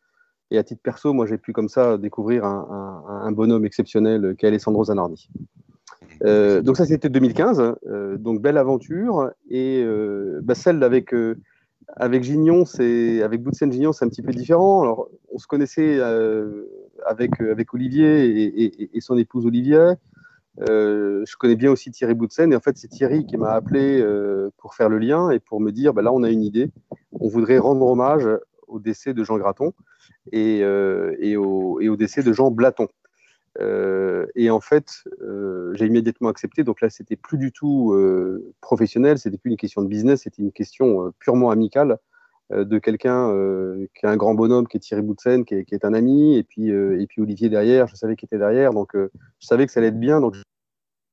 Et 0.51 0.59
à 0.59 0.65
titre 0.65 0.83
perso, 0.83 1.13
moi, 1.13 1.27
j'ai 1.27 1.39
pu 1.39 1.53
comme 1.53 1.69
ça 1.69 1.99
découvrir 1.99 2.45
un, 2.45 3.33
bonhomme 3.33 3.65
exceptionnel 3.65 4.35
qu'est 4.37 4.49
Alessandro 4.49 4.85
Zanardi. 4.85 5.31
Euh, 6.25 6.61
donc 6.61 6.77
ça, 6.77 6.85
c'était 6.85 7.09
2015. 7.09 7.77
donc, 8.19 8.43
belle 8.43 8.59
aventure. 8.59 9.31
Et 9.49 9.85
bah, 10.43 10.55
celle 10.55 10.83
avec 10.83 11.15
avec 11.97 12.23
Gignon, 12.23 12.65
c'est 12.65 13.23
avec 13.23 13.43
Boutsen 13.43 13.71
Gignon, 13.71 13.93
c'est 13.93 14.05
un 14.05 14.09
petit 14.09 14.23
peu 14.23 14.33
différent. 14.33 14.83
Alors, 14.83 15.09
on 15.33 15.39
se 15.39 15.47
connaissait 15.47 15.99
euh, 15.99 16.65
avec 17.07 17.41
euh, 17.41 17.53
avec 17.53 17.75
Olivier 17.75 18.91
et, 18.95 19.01
son 19.01 19.19
épouse 19.19 19.47
Olivier. 19.47 19.93
Euh, 20.69 21.25
je 21.27 21.37
connais 21.37 21.57
bien 21.57 21.71
aussi 21.71 21.91
Thierry 21.91 22.15
Boutsen 22.15 22.53
et 22.53 22.57
en 22.57 22.61
fait 22.61 22.77
c'est 22.77 22.89
Thierry 22.89 23.25
qui 23.25 23.39
m'a 23.39 23.53
appelé 23.53 24.05
pour 24.59 24.75
faire 24.75 24.91
le 24.91 24.99
lien 24.99 25.31
et 25.31 25.39
pour 25.39 25.61
me 25.61 25.71
dire 25.71 25.95
bah, 25.95 26.03
là 26.03 26.13
on 26.13 26.23
a 26.23 26.31
une 26.31 26.43
idée, 26.43 26.71
on 27.13 27.29
voudrait 27.29 27.59
rendre 27.59 27.87
hommage 27.87 28.29
au 28.69 28.79
décès 28.79 29.15
de 29.15 29.25
Jean 29.25 29.39
Graton 29.39 29.73
et, 30.31 30.59
et, 30.59 31.37
au, 31.37 31.81
et 31.81 31.89
au 31.89 31.97
décès 31.97 32.23
de 32.23 32.33
Jean 32.33 32.51
Blaton. 32.51 32.89
Euh, 33.63 34.27
et 34.35 34.51
en 34.51 34.61
fait, 34.61 35.05
euh, 35.21 35.73
j'ai 35.75 35.87
immédiatement 35.87 36.29
accepté. 36.29 36.65
Donc 36.65 36.81
là, 36.81 36.91
c'était 36.91 37.17
plus 37.17 37.39
du 37.39 37.53
tout 37.53 37.93
euh, 37.93 38.53
professionnel, 38.61 39.19
c'était 39.19 39.39
plus 39.39 39.51
une 39.51 39.57
question 39.57 39.83
de 39.83 39.89
business, 39.89 40.23
c'était 40.23 40.43
une 40.43 40.53
question 40.53 41.13
purement 41.19 41.51
amicale 41.51 41.99
de 42.51 42.79
quelqu'un 42.79 43.31
qui 43.95 44.05
est 44.05 44.09
un 44.09 44.17
grand 44.17 44.35
bonhomme, 44.35 44.69
qui 44.69 44.77
est 44.77 44.81
Thierry 44.81 45.01
Boutsen, 45.01 45.47
qui 45.47 45.55
est, 45.55 45.85
un 45.87 45.95
ami, 45.95 46.37
et 46.37 46.43
puis, 46.43 46.69
et 46.69 47.07
puis 47.07 47.23
Olivier 47.23 47.49
derrière, 47.49 47.87
je 47.87 47.95
savais 47.95 48.15
qu'il 48.15 48.27
était 48.27 48.37
derrière, 48.37 48.73
donc 48.73 48.91
je 48.95 49.47
savais 49.47 49.65
que 49.65 49.73
ça 49.73 49.81
allait 49.81 49.89
être 49.89 49.99
bien. 49.99 50.21
Donc, 50.21 50.35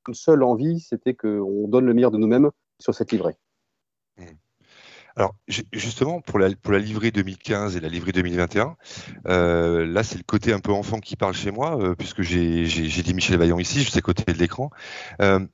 une 0.10 0.14
seule 0.14 0.44
envie, 0.44 0.82
c'était 0.82 1.14
qu'on 1.14 1.70
donne 1.70 1.86
le 1.86 1.94
meilleur 1.94 2.12
de 2.12 2.18
nous-mêmes 2.18 2.50
sur 2.80 2.94
cette 2.94 3.14
livrée. 3.14 3.38
Mmh. 4.18 4.24
Alors 5.20 5.36
justement, 5.74 6.22
pour 6.22 6.40
la, 6.40 6.50
pour 6.56 6.72
la 6.72 6.80
livrée 6.80 7.12
2015 7.12 7.76
et 7.76 7.82
la 7.82 7.90
livrée 7.90 8.14
2021, 8.14 8.78
euh, 9.28 9.86
là 9.86 10.02
c'est 10.02 10.18
le 10.18 10.24
côté 10.24 10.54
un 10.54 10.60
peu 10.60 10.72
enfant 10.72 11.02
qui 11.02 11.18
parle 11.18 11.34
chez 11.34 11.52
moi, 11.52 11.78
euh, 11.78 11.94
puisque 11.94 12.22
j'ai 12.22 12.64
dit 12.64 13.14
Michel 13.14 13.38
Vaillant 13.38 13.60
ici, 13.60 13.84
suis 13.84 13.98
à 13.98 14.02
côté 14.02 14.32
de 14.32 14.40
l'écran. 14.40 14.70
Euh, 15.22 15.46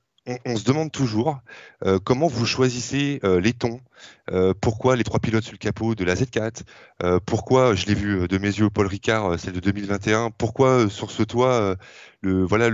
on, 0.44 0.56
se 0.56 0.64
demande 0.64 0.90
toujours 0.90 1.40
euh, 1.84 1.98
comment 2.02 2.26
vous 2.26 2.46
choisissez 2.46 3.20
euh, 3.24 3.40
les 3.40 3.52
tons, 3.52 3.80
euh, 4.30 4.52
pourquoi 4.60 4.96
les 4.96 5.04
trois 5.04 5.20
pilotes 5.20 5.44
sur 5.44 5.52
le 5.52 5.58
capot 5.58 5.94
de 5.94 6.04
la 6.04 6.14
Z4, 6.14 6.62
pourquoi, 7.24 7.74
je 7.74 7.86
l'ai 7.86 7.94
vu 7.94 8.26
de 8.26 8.38
mes 8.38 8.48
yeux, 8.48 8.70
Paul 8.70 8.86
Ricard, 8.86 9.38
celle 9.38 9.52
de 9.52 9.60
2021, 9.60 10.30
pourquoi 10.30 10.88
sur 10.88 11.10
ce 11.10 11.22
toit, 11.22 11.76
le, 12.22 12.42
voilà 12.42 12.68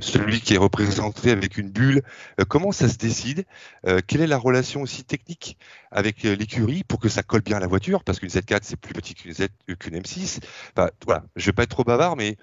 celui 0.00 0.40
qui 0.40 0.54
est 0.54 0.58
représenté 0.58 1.30
avec 1.30 1.56
une 1.56 1.70
bulle, 1.70 2.02
comment 2.48 2.72
ça 2.72 2.88
se 2.88 2.96
décide, 2.96 3.44
quelle 4.06 4.20
est 4.20 4.26
la 4.26 4.38
relation 4.38 4.82
aussi 4.82 5.04
technique 5.04 5.56
avec 5.90 6.22
l'écurie 6.24 6.82
pour 6.84 6.98
que 6.98 7.08
ça 7.08 7.22
colle 7.22 7.42
bien 7.42 7.56
à 7.56 7.60
la 7.60 7.68
voiture, 7.68 8.02
parce 8.04 8.18
qu'une 8.18 8.28
Z4 8.28 8.60
c'est 8.62 8.76
plus 8.76 8.92
petit 8.92 9.14
qu'une 9.14 9.34
qu'une 9.78 9.98
M6. 9.98 10.40
voilà, 11.04 11.24
je 11.36 11.46
vais 11.46 11.52
pas 11.52 11.62
être 11.62 11.70
trop 11.70 11.84
bavard, 11.84 12.16
mais 12.16 12.36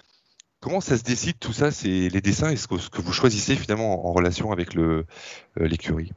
Comment 0.60 0.82
ça 0.82 0.98
se 0.98 1.04
décide 1.04 1.38
tout 1.40 1.54
ça? 1.54 1.72
C'est 1.72 2.10
les 2.10 2.22
dessins 2.22 2.50
et 2.50 2.56
ce 2.56 2.68
que, 2.68 3.02
vous 3.02 3.14
choisissez 3.14 3.56
finalement 3.56 4.08
en, 4.08 4.12
relation 4.12 4.52
avec 4.52 4.76
euh, 4.76 5.06
l'écurie? 5.56 6.12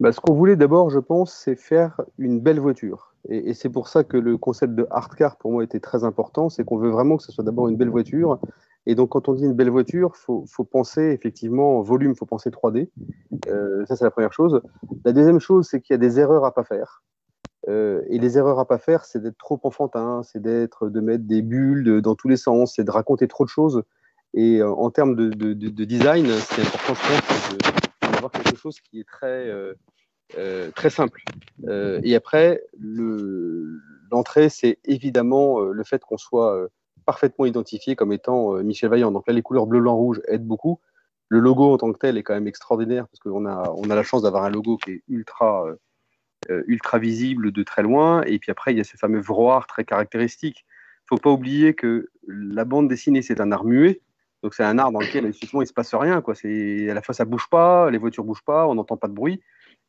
Bah, 0.00 0.12
Ce 0.12 0.20
qu'on 0.20 0.34
voulait 0.34 0.56
d'abord, 0.56 0.90
je 0.90 0.98
pense, 0.98 1.32
c'est 1.32 1.56
faire 1.56 2.00
une 2.18 2.40
belle 2.40 2.60
voiture. 2.60 3.14
Et, 3.28 3.54
c'est 3.54 3.70
pour 3.70 3.88
ça 3.88 4.04
que 4.04 4.16
le 4.16 4.36
concept 4.36 4.74
de 4.74 4.86
hard 4.90 5.14
car 5.14 5.36
pour 5.36 5.52
moi 5.52 5.64
était 5.64 5.80
très 5.80 6.04
important. 6.04 6.50
C'est 6.50 6.64
qu'on 6.64 6.76
veut 6.76 6.90
vraiment 6.90 7.16
que 7.16 7.22
ce 7.22 7.32
soit 7.32 7.44
d'abord 7.44 7.68
une 7.68 7.76
belle 7.76 7.88
voiture. 7.88 8.38
Et 8.86 8.94
donc, 8.94 9.10
quand 9.10 9.28
on 9.28 9.34
dit 9.34 9.44
une 9.44 9.54
belle 9.54 9.70
voiture, 9.70 10.12
il 10.14 10.44
faut, 10.46 10.64
penser 10.64 11.02
effectivement 11.02 11.80
volume, 11.82 12.12
il 12.12 12.16
faut 12.16 12.26
penser 12.26 12.50
3D. 12.50 12.88
Euh, 13.48 13.84
ça, 13.86 13.96
c'est 13.96 14.04
la 14.04 14.10
première 14.10 14.32
chose. 14.32 14.60
La 15.04 15.12
deuxième 15.12 15.40
chose, 15.40 15.66
c'est 15.68 15.80
qu'il 15.80 15.94
y 15.94 15.96
a 15.96 15.98
des 15.98 16.20
erreurs 16.20 16.44
à 16.44 16.54
pas 16.54 16.64
faire. 16.64 17.02
Euh, 17.68 18.02
et 18.08 18.18
les 18.18 18.38
erreurs 18.38 18.58
à 18.58 18.66
pas 18.66 18.78
faire, 18.78 19.04
c'est 19.04 19.20
d'être 19.20 19.36
trop 19.36 19.60
enfantin, 19.62 20.22
c'est 20.22 20.40
d'être, 20.40 20.88
de 20.88 21.00
mettre 21.00 21.24
des 21.24 21.42
bulles 21.42 22.00
dans 22.00 22.14
tous 22.14 22.28
les 22.28 22.36
sens, 22.36 22.74
c'est 22.74 22.84
de 22.84 22.90
raconter 22.90 23.28
trop 23.28 23.44
de 23.44 23.50
choses. 23.50 23.82
Et 24.34 24.58
euh, 24.58 24.70
en 24.70 24.90
termes 24.90 25.14
de, 25.14 25.52
design, 25.84 26.26
c'est 26.26 26.62
important, 26.62 27.14
je 27.14 27.56
pense, 27.56 28.12
d'avoir 28.12 28.32
quelque 28.32 28.56
chose 28.56 28.80
qui 28.80 29.00
est 29.00 29.08
très, 29.08 29.48
euh, 29.48 30.70
très 30.74 30.90
simple. 30.90 31.22
et 31.68 32.14
après, 32.14 32.62
l'entrée, 34.10 34.48
c'est 34.48 34.78
évidemment 34.84 35.60
le 35.60 35.84
fait 35.84 36.02
qu'on 36.02 36.18
soit 36.18 36.68
parfaitement 37.04 37.44
identifié 37.44 37.96
comme 37.96 38.12
étant 38.12 38.52
Michel 38.62 38.90
Vaillant. 38.90 39.12
Donc 39.12 39.24
là, 39.26 39.34
les 39.34 39.42
couleurs 39.42 39.66
bleu, 39.66 39.80
blanc, 39.80 39.96
rouge 39.96 40.20
aident 40.26 40.46
beaucoup. 40.46 40.80
Le 41.30 41.40
logo 41.40 41.74
en 41.74 41.76
tant 41.76 41.92
que 41.92 41.98
tel 41.98 42.16
est 42.16 42.22
quand 42.22 42.32
même 42.32 42.46
extraordinaire 42.46 43.06
parce 43.08 43.20
qu'on 43.20 43.44
a, 43.44 43.70
on 43.76 43.90
a 43.90 43.94
la 43.94 44.02
chance 44.02 44.22
d'avoir 44.22 44.44
un 44.44 44.50
logo 44.50 44.78
qui 44.78 44.92
est 44.92 45.02
ultra 45.08 45.66
ultra 46.66 46.98
visible 46.98 47.52
de 47.52 47.62
très 47.62 47.82
loin. 47.82 48.22
Et 48.22 48.38
puis 48.38 48.50
après, 48.50 48.72
il 48.72 48.78
y 48.78 48.80
a 48.80 48.84
ce 48.84 48.96
fameux 48.96 49.20
vroir 49.20 49.66
très 49.66 49.84
caractéristique. 49.84 50.64
Il 50.66 51.14
ne 51.14 51.16
faut 51.16 51.22
pas 51.22 51.30
oublier 51.30 51.74
que 51.74 52.08
la 52.26 52.64
bande 52.64 52.88
dessinée, 52.88 53.22
c'est 53.22 53.40
un 53.40 53.52
art 53.52 53.64
muet. 53.64 54.00
Donc 54.42 54.54
c'est 54.54 54.64
un 54.64 54.78
art 54.78 54.92
dans 54.92 55.00
lequel 55.00 55.26
effectivement 55.26 55.62
il 55.62 55.66
se 55.66 55.72
passe 55.72 55.94
rien. 55.94 56.20
Quoi. 56.20 56.34
À 56.44 56.94
la 56.94 57.02
fois 57.02 57.14
ça 57.14 57.24
bouge 57.24 57.48
pas, 57.50 57.90
les 57.90 57.98
voitures 57.98 58.24
bougent 58.24 58.44
pas, 58.44 58.68
on 58.68 58.74
n'entend 58.74 58.96
pas 58.96 59.08
de 59.08 59.12
bruit. 59.12 59.40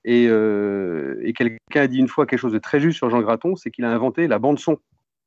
Et, 0.05 0.27
euh, 0.27 1.19
et 1.23 1.33
quelqu'un 1.33 1.81
a 1.81 1.87
dit 1.87 1.99
une 1.99 2.07
fois 2.07 2.25
quelque 2.25 2.39
chose 2.39 2.53
de 2.53 2.57
très 2.57 2.79
juste 2.79 2.97
sur 2.97 3.09
Jean 3.09 3.21
Graton, 3.21 3.55
c'est 3.55 3.69
qu'il 3.69 3.85
a 3.85 3.91
inventé 3.91 4.27
la 4.27 4.39
bande 4.39 4.57
son 4.57 4.79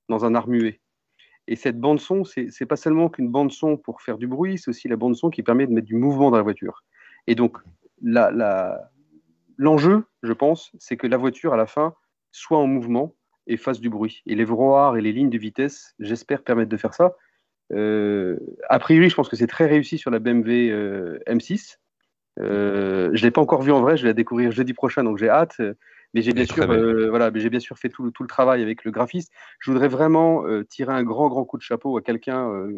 dans 0.09 0.25
un 0.25 0.35
art 0.35 0.49
muet. 0.49 0.81
Et 1.47 1.57
cette 1.57 1.79
bande 1.79 2.00
son, 2.00 2.25
c'est 2.25 2.67
pas 2.67 2.76
seulement 2.76 3.09
qu'une 3.09 3.29
bande 3.29 3.52
son 3.52 3.76
pour 3.76 4.00
faire 4.00 4.17
du 4.17 4.26
bruit, 4.26 4.59
c'est 4.59 4.71
aussi 4.71 4.88
la 4.88 4.97
bande 4.97 5.14
son 5.14 5.31
qui 5.31 5.43
permet 5.43 5.67
de 5.67 5.73
mettre 5.73 5.87
du 5.87 5.97
mouvement 5.97 6.31
dans 6.31 6.37
la 6.37 6.43
voiture. 6.43 6.83
Et 7.26 7.35
donc 7.35 7.59
L'enjeu, 9.59 10.05
je 10.23 10.33
pense, 10.33 10.73
c'est 10.79 10.97
que 10.97 11.07
la 11.07 11.17
voiture, 11.17 11.52
à 11.52 11.57
la 11.57 11.67
fin, 11.67 11.95
soit 12.31 12.59
en 12.59 12.67
mouvement 12.67 13.14
et 13.47 13.57
fasse 13.57 13.81
du 13.81 13.91
bruit. 13.91 14.23
Et 14.26 14.35
les 14.35 14.45
vroirs 14.45 14.97
et 14.97 15.00
les 15.00 15.12
lignes 15.12 15.31
de 15.31 15.38
vitesse, 15.38 15.95
j'espère, 15.99 16.43
permettent 16.43 16.69
de 16.69 16.76
faire 16.76 16.95
ça. 16.95 17.17
Euh, 17.73 18.38
a 18.69 18.79
priori, 18.79 19.09
je 19.09 19.14
pense 19.14 19.29
que 19.29 19.37
c'est 19.37 19.47
très 19.47 19.67
réussi 19.67 19.99
sur 19.99 20.11
la 20.11 20.19
BMW 20.19 20.71
euh, 20.71 21.19
M6. 21.26 21.79
Euh, 22.41 23.11
je 23.12 23.21
ne 23.21 23.26
l'ai 23.26 23.31
pas 23.31 23.41
encore 23.41 23.62
vu 23.62 23.73
en 23.73 23.81
vrai, 23.81 23.97
je 23.97 24.02
vais 24.02 24.11
la 24.11 24.14
découvrir 24.14 24.52
jeudi 24.52 24.73
prochain, 24.73 25.05
donc 25.05 25.19
j'ai 25.19 25.29
hâte. 25.29 25.61
Mais 26.14 26.21
j'ai 26.21 26.35
bien 26.35 26.45
sûr, 26.45 26.67
voilà, 26.67 27.31
j'ai 27.35 27.49
bien 27.49 27.61
sûr 27.61 27.79
fait 27.79 27.88
tout 27.88 28.02
le, 28.02 28.11
tout 28.11 28.23
le 28.23 28.29
travail 28.29 28.61
avec 28.62 28.85
le 28.85 28.91
graphiste. 28.91 29.33
Je 29.61 29.71
voudrais 29.71 29.88
vraiment 29.88 30.45
tirer 30.69 30.93
un 30.93 31.05
grand, 31.05 31.29
grand 31.29 31.47
coup 31.47 31.57
de 31.57 31.62
chapeau 31.62 31.97
à 31.97 32.02
quelqu'un 32.02 32.69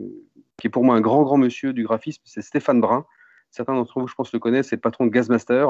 qui 0.56 0.68
est 0.68 0.70
pour 0.70 0.84
moi 0.84 0.94
un 0.94 1.00
grand, 1.00 1.24
grand 1.24 1.36
monsieur 1.36 1.72
du 1.72 1.82
graphisme, 1.82 2.22
c'est 2.24 2.42
Stéphane 2.42 2.80
Brun. 2.80 3.04
Certains 3.50 3.74
d'entre 3.74 4.00
vous, 4.00 4.06
je 4.06 4.14
pense, 4.14 4.32
le 4.32 4.38
connaissent, 4.38 4.68
c'est 4.68 4.76
le 4.76 4.80
patron 4.80 5.06
de 5.06 5.10
Gazmaster. 5.10 5.68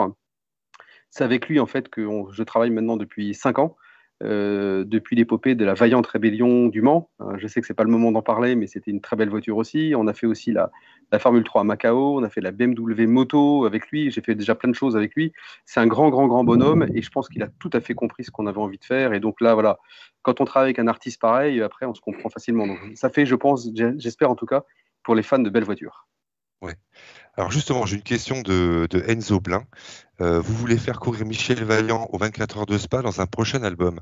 C'est 1.15 1.23
avec 1.23 1.49
lui, 1.49 1.61
en 1.61 1.67
fait, 1.67 1.89
que 1.89 2.09
je 2.33 2.43
travaille 2.43 2.71
maintenant 2.71 2.97
depuis 2.97 3.35
cinq 3.35 3.61
ans. 3.61 3.77
Euh, 4.23 4.85
depuis 4.85 5.17
l'épopée 5.17 5.57
de 5.57 5.65
la 5.65 5.75
vaillante 5.75 6.07
rébellion 6.07 6.69
du 6.69 6.83
Mans. 6.83 7.11
Euh, 7.21 7.37
je 7.37 7.49
sais 7.49 7.61
que 7.61 7.67
c'est 7.67 7.75
pas 7.75 7.83
le 7.83 7.91
moment 7.91 8.13
d'en 8.13 8.23
parler, 8.23 8.55
mais 8.55 8.69
c'était 8.69 8.93
une 8.93 9.01
très 9.01 9.17
belle 9.17 9.29
voiture 9.29 9.57
aussi. 9.57 9.93
On 9.97 10.07
a 10.07 10.15
fait 10.15 10.27
aussi 10.27 10.53
la, 10.53 10.71
la, 11.11 11.19
Formule 11.19 11.43
3 11.43 11.63
à 11.63 11.65
Macao, 11.65 12.19
on 12.19 12.23
a 12.23 12.29
fait 12.29 12.41
la 12.41 12.53
BMW 12.53 13.07
Moto 13.07 13.65
avec 13.65 13.89
lui. 13.91 14.13
J'ai 14.13 14.23
fait 14.23 14.35
déjà 14.35 14.55
plein 14.55 14.71
de 14.71 14.75
choses 14.75 14.97
avec 14.97 15.15
lui. 15.15 15.33
C'est 15.67 15.81
un 15.81 15.87
grand, 15.87 16.11
grand, 16.11 16.29
grand 16.29 16.45
bonhomme 16.45 16.87
et 16.95 17.03
je 17.03 17.11
pense 17.11 17.29
qu'il 17.29 17.43
a 17.43 17.49
tout 17.59 17.71
à 17.73 17.81
fait 17.81 17.95
compris 17.95 18.25
ce 18.25 18.31
qu'on 18.31 18.47
avait 18.47 18.59
envie 18.59 18.79
de 18.79 18.85
faire. 18.85 19.13
Et 19.13 19.21
donc 19.21 19.41
là, 19.41 19.55
voilà, 19.55 19.79
quand 20.23 20.41
on 20.41 20.45
travaille 20.45 20.69
avec 20.69 20.79
un 20.79 20.87
artiste 20.87 21.21
pareil, 21.21 21.61
après, 21.61 21.85
on 21.85 21.95
se 21.95 22.01
comprend 22.01 22.29
facilement. 22.29 22.69
Donc, 22.69 22.79
ça 22.95 23.11
fait, 23.11 23.27
je 23.27 23.35
pense, 23.35 23.69
j'espère 23.99 24.31
en 24.31 24.37
tout 24.37 24.47
cas, 24.47 24.65
pour 25.03 25.17
les 25.17 25.23
fans 25.23 25.41
de 25.41 25.51
belles 25.51 25.65
voitures. 25.65 26.07
Ouais. 26.63 26.77
Alors 27.37 27.51
justement, 27.51 27.85
j'ai 27.85 27.97
une 27.97 28.03
question 28.03 28.43
de, 28.43 28.89
Enzo 29.09 29.41
Blin. 29.41 29.65
Euh, 30.21 30.41
vous 30.41 30.55
voulez 30.55 30.79
faire 30.79 31.01
courir 31.01 31.27
Michel 31.27 31.65
Vaillant 31.65 32.09
aux 32.13 32.19
24 32.19 32.59
heures 32.59 32.67
de 32.67 32.79
Spa 32.79 33.03
dans 33.03 33.21
un 33.21 33.27
prochain 33.27 33.63
album? 33.65 34.01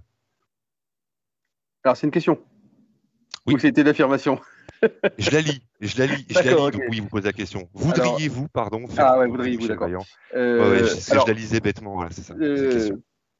Alors 1.85 1.97
c'est 1.97 2.07
une 2.07 2.13
question. 2.13 2.39
Oui. 3.47 3.55
Ou 3.55 3.59
c'était 3.59 3.83
l'affirmation 3.83 4.39
Je 5.19 5.31
la 5.31 5.41
lis, 5.41 5.63
je 5.81 5.99
la 5.99 6.07
lis, 6.07 6.27
je 6.29 6.35
la 6.35 6.43
lis. 6.43 6.73
Donc 6.73 6.83
oui, 6.91 7.01
vous 7.01 7.09
posez 7.09 7.25
la 7.25 7.33
question. 7.33 7.69
Voudriez-vous, 7.73 8.49
pardon, 8.49 8.87
faire 8.87 9.07
ah 9.07 9.19
ouais, 9.19 9.27
voudriez-vous, 9.27 9.69
d'accord. 9.69 10.05
Euh, 10.35 10.87
je, 10.87 11.27
la 11.27 11.33
lisais 11.33 11.61
bêtement, 11.61 11.95
voilà, 11.95 12.11
c'est 12.11 12.23
ça. 12.23 12.35
Euh, 12.35 12.91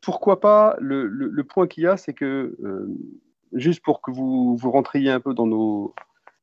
pourquoi 0.01 0.41
pas 0.41 0.77
le, 0.81 1.43
point 1.43 1.67
qu'il 1.67 1.85
y 1.85 1.87
a, 1.87 1.97
c'est 1.97 2.15
que 2.15 2.57
juste 3.53 3.83
pour 3.83 4.01
que 4.01 4.11
vous, 4.11 4.57
vous 4.57 4.71
rentriez 4.71 5.11
un 5.11 5.21
peu 5.21 5.35
dans 5.35 5.47
nos, 5.47 5.95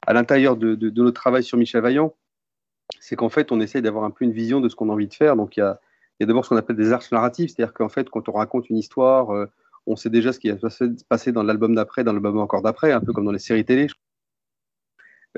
à 0.06 0.14
l'intérieur 0.14 0.56
de, 0.56 0.76
de, 0.76 0.90
notre 1.02 1.20
travail 1.20 1.44
sur 1.44 1.58
Michel 1.58 1.82
Vaillant, 1.82 2.14
c'est 3.00 3.16
qu'en 3.16 3.30
fait, 3.30 3.52
on 3.52 3.60
essaie 3.60 3.82
d'avoir 3.82 4.04
un 4.04 4.12
peu 4.12 4.26
une 4.26 4.34
vision 4.34 4.62
de 4.62 4.70
ce 4.70 4.76
qu'on 4.76 4.90
a 4.90 4.94
envie 4.94 5.08
de 5.08 5.14
faire. 5.14 5.36
Donc, 5.36 5.58
il 5.58 5.62
y 5.62 5.64
a, 5.64 5.80
d'abord 6.22 6.44
ce 6.44 6.50
qu'on 6.50 6.58
appelle 6.58 6.76
des 6.76 6.92
arches 6.92 7.12
narratives, 7.12 7.50
c'est-à-dire 7.50 7.74
qu'en 7.74 7.90
fait, 7.90 8.10
quand 8.10 8.30
on 8.30 8.34
raconte 8.34 8.70
une 8.70 8.78
histoire, 8.78 9.32
euh, 9.32 9.46
on 9.88 9.96
sait 9.96 10.10
déjà 10.10 10.34
ce 10.34 10.40
qui 10.40 10.52
va 10.52 10.70
se 10.70 10.84
passer 11.08 11.32
dans 11.32 11.44
l'album 11.44 11.74
d'après, 11.76 12.04
dans 12.04 12.14
l'album 12.14 12.38
encore 12.40 12.62
d'après, 12.62 12.92
un 12.92 13.02
peu 13.02 13.14
comme 13.14 13.26
dans 13.26 13.32
les 13.32 13.40
séries 13.40 13.66
télé. 13.66 13.88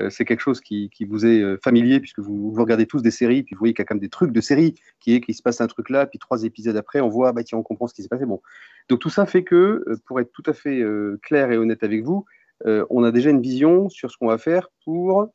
Euh, 0.00 0.08
c'est 0.08 0.24
quelque 0.24 0.40
chose 0.40 0.60
qui, 0.60 0.90
vous 1.06 1.26
est 1.26 1.40
euh, 1.40 1.58
familier 1.62 2.00
puisque 2.00 2.18
vous, 2.18 2.50
regardez 2.56 2.86
tous 2.86 3.02
des 3.02 3.10
séries, 3.10 3.42
puis 3.42 3.54
vous 3.54 3.58
voyez 3.58 3.74
qu'il 3.74 3.82
y 3.82 3.84
a 3.84 3.86
quand 3.86 3.94
même 3.94 4.00
des 4.00 4.08
trucs 4.08 4.32
de 4.32 4.40
séries, 4.40 4.74
qui 5.00 5.14
est 5.14 5.20
qu'il 5.20 5.34
se 5.34 5.42
passe 5.42 5.60
un 5.60 5.66
truc 5.66 5.90
là, 5.90 6.06
puis 6.06 6.18
trois 6.18 6.44
épisodes 6.44 6.76
après, 6.76 7.00
on 7.00 7.08
voit, 7.08 7.32
bah 7.32 7.44
tiens, 7.44 7.58
on 7.58 7.62
comprend 7.62 7.86
ce 7.86 7.94
qui 7.94 8.02
s'est 8.02 8.08
passé. 8.08 8.24
Bon, 8.24 8.40
donc 8.88 9.00
tout 9.00 9.10
ça 9.10 9.26
fait 9.26 9.44
que, 9.44 9.84
pour 10.06 10.18
être 10.18 10.32
tout 10.32 10.42
à 10.46 10.54
fait 10.54 10.82
clair 11.22 11.52
et 11.52 11.58
honnête 11.58 11.82
avec 11.84 12.02
vous, 12.04 12.24
on 12.64 13.04
a 13.04 13.10
déjà 13.10 13.30
une 13.30 13.42
vision 13.42 13.90
sur 13.90 14.10
ce 14.10 14.16
qu'on 14.16 14.28
va 14.28 14.38
faire 14.38 14.68
pour 14.84 15.28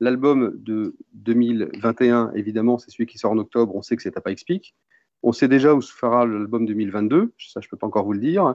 L'album 0.00 0.52
de 0.56 0.94
2021, 1.14 2.32
évidemment, 2.34 2.78
c'est 2.78 2.90
celui 2.90 3.06
qui 3.06 3.18
sort 3.18 3.32
en 3.32 3.38
octobre. 3.38 3.74
On 3.74 3.82
sait 3.82 3.96
que 3.96 4.02
c'est 4.02 4.16
à 4.16 4.20
pas 4.20 4.30
explique. 4.30 4.74
On 5.22 5.32
sait 5.32 5.48
déjà 5.48 5.74
où 5.74 5.80
se 5.80 5.92
fera 5.92 6.26
l'album 6.26 6.66
2022. 6.66 7.32
Ça, 7.38 7.60
je 7.60 7.66
ne 7.66 7.70
peux 7.70 7.76
pas 7.76 7.86
encore 7.86 8.04
vous 8.04 8.12
le 8.12 8.20
dire. 8.20 8.54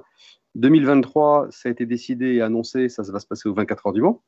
2023, 0.55 1.47
ça 1.49 1.69
a 1.69 1.71
été 1.71 1.85
décidé 1.85 2.33
et 2.35 2.41
annoncé. 2.41 2.89
Ça, 2.89 3.03
va 3.03 3.19
se 3.19 3.27
passer 3.27 3.49
aux 3.49 3.53
24 3.53 3.87
heures 3.87 3.93
du 3.93 4.01
Mans. 4.01 4.23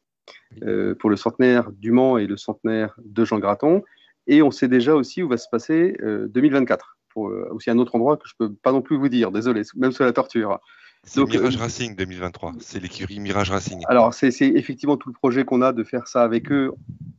Euh, 0.64 0.96
pour 0.96 1.10
le 1.10 1.18
centenaire 1.18 1.72
du 1.72 1.92
Mans 1.92 2.18
et 2.18 2.28
le 2.28 2.38
centenaire 2.38 2.96
de 3.04 3.26
Jean 3.26 3.40
Graton. 3.40 3.84
Et 4.26 4.42
on 4.42 4.52
sait 4.52 4.70
déjà 4.70 4.96
aussi 4.96 5.22
où 5.22 5.28
va 5.28 5.38
se 5.38 5.50
passer 5.52 5.96
2024. 6.02 6.86
Euh, 6.86 7.04
pour 7.14 7.30
euh, 7.30 7.48
aussi 7.52 7.70
un 7.70 7.78
autre 7.78 7.96
endroit 7.96 8.18
que 8.18 8.28
je 8.28 8.34
ne 8.40 8.48
peux 8.48 8.54
pas 8.56 8.72
non 8.72 8.82
plus 8.82 8.98
vous 8.98 9.10
dire. 9.10 9.32
Désolé, 9.32 9.62
même 9.76 9.92
sous 9.92 10.04
la 10.04 10.14
torture. 10.14 10.60
C'est 11.04 11.24
Mirage 11.26 11.58
Racing 11.58 11.96
2023. 11.96 12.54
C'est 12.60 12.80
l'écurie 12.80 13.20
Mirage 13.20 13.52
Racing. 13.52 13.82
Alors, 13.88 14.14
c'est 14.14 14.30
effectivement 14.40 14.98
tout 14.98 15.10
le 15.10 15.14
projet 15.14 15.44
qu'on 15.44 15.62
a 15.62 15.74
de 15.74 15.84
faire 15.84 16.08
ça 16.08 16.24
avec 16.24 16.52
eux 16.52 16.72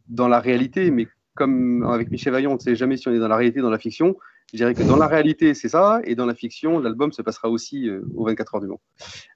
dans 0.09 0.29
la 0.29 0.41
réalité, 0.41 0.91
mais 0.91 1.07
comme 1.35 1.83
avec 1.85 2.11
Michel 2.11 2.33
Vaillant, 2.33 2.53
on 2.53 2.55
ne 2.55 2.61
sait 2.61 2.77
jamais 2.77 2.97
si 2.97 3.09
on 3.09 3.13
est 3.13 3.19
dans 3.19 3.29
la 3.29 3.37
réalité, 3.37 3.61
dans 3.61 3.71
la 3.71 3.79
fiction. 3.79 4.17
Je 4.53 4.59
dirais 4.59 4.75
que 4.75 4.83
dans 4.83 4.97
la 4.97 5.09
réalité, 5.09 5.53
c'est 5.55 5.69
ça, 5.69 6.01
et 6.05 6.15
dans 6.15 6.27
la 6.27 6.35
fiction, 6.35 6.79
l'album 6.79 7.13
se 7.13 7.23
passera 7.23 7.51
aussi 7.51 7.89
euh, 7.89 8.03
aux 8.15 8.25
24 8.27 8.55
heures 8.55 8.61
du 8.61 8.69
Mans. 8.69 8.81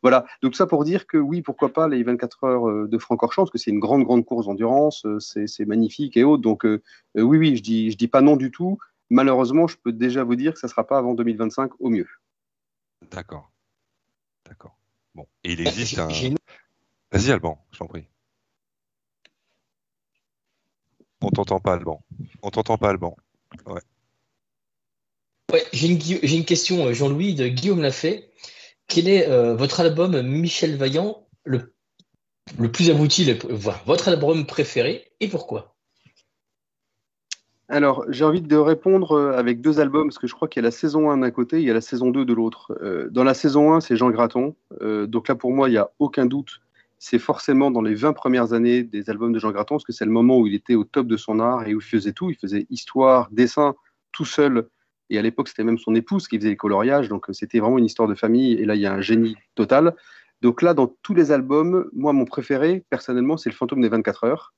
Voilà, 0.03 0.25
donc 0.43 0.55
ça 0.55 0.67
pour 0.67 0.85
dire 0.85 1.07
que 1.07 1.17
oui, 1.17 1.43
pourquoi 1.43 1.73
pas 1.73 1.89
les 1.89 2.03
24 2.03 2.45
heures 2.45 2.69
euh, 2.69 2.89
de 2.89 2.99
Francorchamps, 2.99 3.43
parce 3.43 3.51
que 3.51 3.59
c'est 3.59 3.71
une 3.71 3.81
grande, 3.81 4.05
grande 4.05 4.25
course 4.25 4.47
d'endurance, 4.47 5.05
euh, 5.07 5.19
c'est 5.19 5.67
magnifique 5.67 6.17
et 6.17 6.25
autres. 6.25 6.43
Donc 6.43 6.65
oui, 6.65 6.79
oui, 7.39 7.57
je 7.57 7.63
dis, 7.63 7.91
je 7.91 7.97
dis 7.97 8.09
pas 8.09 8.21
non 8.21 8.37
du 8.37 8.51
tout. 8.51 8.79
Malheureusement, 9.11 9.67
je 9.67 9.77
peux 9.83 9.93
déjà 9.93 10.23
vous 10.23 10.37
dire 10.37 10.53
que 10.53 10.59
ça 10.59 10.67
ne 10.69 10.71
sera 10.71 10.87
pas 10.87 10.99
avant 10.99 11.15
2025 11.15 11.73
au 11.81 11.91
mieux. 11.91 12.07
D'accord. 13.11 13.51
D'accord. 14.49 14.79
Bon, 15.15 15.27
et 15.45 15.53
il 15.53 15.61
existe 15.61 15.99
un. 15.99 16.09
Vas-y, 17.11 17.31
Alban, 17.31 17.65
je 17.73 17.79
t'en 17.79 17.87
prie. 17.87 18.07
On 21.21 21.31
t'entend 21.31 21.61
pas, 21.61 21.75
Alban. 21.75 22.03
On 22.43 22.51
t'entend 22.51 22.79
pas, 22.79 22.91
Alban. 22.91 23.17
Ouais. 23.67 23.81
Ouais, 25.53 25.65
j'ai 25.73 25.89
une, 25.89 26.45
question, 26.45 26.87
euh, 26.87 26.93
Jean-Louis, 26.93 27.35
de 27.35 27.49
Guillaume 27.49 27.81
Lafay. 27.81 28.31
Quel 28.87 29.09
est 29.09 29.29
euh, 29.29 29.55
votre 29.55 29.81
album 29.81 30.21
Michel 30.23 30.77
Vaillant 30.77 31.27
le, 31.45 31.75
le 32.59 32.71
plus 32.71 32.91
abouti, 32.91 33.31
votre 33.87 34.09
album 34.09 34.47
préféré 34.47 35.11
et 35.21 35.29
pourquoi? 35.29 35.78
Alors, 37.71 38.07
j'ai 38.09 38.25
envie 38.25 38.41
de 38.41 38.57
répondre 38.57 39.13
euh, 39.13 39.37
avec 39.37 39.61
deux 39.61 39.79
albums, 39.79 40.09
parce 40.09 40.19
que 40.19 40.27
je 40.27 40.35
crois 40.35 40.49
qu'il 40.49 40.63
y 40.63 40.65
a 40.65 40.69
la 40.69 40.71
saison 40.71 41.11
1 41.11 41.19
d'un 41.19 41.31
côté, 41.31 41.59
il 41.59 41.65
y 41.67 41.71
a 41.71 41.75
la 41.75 41.83
saison 41.83 42.11
2 42.11 42.25
de 42.25 42.33
l'autre. 42.33 42.73
Euh, 42.83 43.09
dans 43.11 43.25
la 43.25 43.35
saison 43.35 43.75
1, 43.75 43.81
c'est 43.81 43.95
Jean 43.95 44.11
Graton. 44.11 44.57
Euh, 44.81 45.07
donc 45.07 45.29
là, 45.29 45.35
pour 45.35 45.53
moi, 45.53 45.69
il 45.69 45.73
n'y 45.73 45.79
a 45.79 45.91
aucun 45.99 46.25
doute. 46.25 46.63
C'est 46.99 47.19
forcément 47.19 47.71
dans 47.71 47.83
les 47.83 47.95
20 47.95 48.15
premières 48.15 48.55
années 48.55 48.83
des 48.83 49.11
albums 49.11 49.35
de 49.35 49.39
Jean 49.39 49.53
Graton, 49.53 49.75
parce 49.75 49.85
que 49.85 49.93
c'est 49.93 50.07
le 50.07 50.11
moment 50.11 50.39
où 50.39 50.47
il 50.47 50.55
était 50.55 50.77
au 50.77 50.85
top 50.85 51.07
de 51.07 51.19
son 51.19 51.41
art 51.41 51.69
et 51.69 51.75
où 51.75 51.79
il 51.79 51.85
faisait 51.85 52.13
tout. 52.13 52.31
Il 52.31 52.37
faisait 52.37 52.67
histoire, 52.71 53.29
dessin, 53.33 53.75
tout 54.13 54.25
seul. 54.25 54.67
Et 55.11 55.19
à 55.19 55.23
l'époque, 55.23 55.49
c'était 55.49 55.65
même 55.65 55.79
son 55.79 55.95
épouse 55.95 56.27
qui 56.27 56.39
faisait 56.39 56.49
les 56.49 56.57
coloriages. 56.57 57.11
Donc, 57.11 57.27
c'était 57.33 57.61
vraiment 57.61 57.77
une 57.77 57.85
histoire 57.85 58.09
de 58.09 58.15
famille. 58.15 58.55
Et 58.55 58.65
là, 58.65 58.77
il 58.77 58.81
y 58.81 58.87
a 58.87 58.95
un 58.95 59.03
génie 59.03 59.37
total. 59.55 59.95
Donc 60.41 60.63
là, 60.63 60.73
dans 60.73 60.87
tous 61.03 61.15
les 61.15 61.33
albums, 61.33 61.89
moi, 61.93 62.15
mon 62.15 62.25
préféré, 62.25 62.85
personnellement, 62.89 63.37
c'est 63.37 63.51
Le 63.51 63.57
fantôme 63.57 63.83
des 63.83 63.89
24 63.89 64.25
heures. 64.25 64.55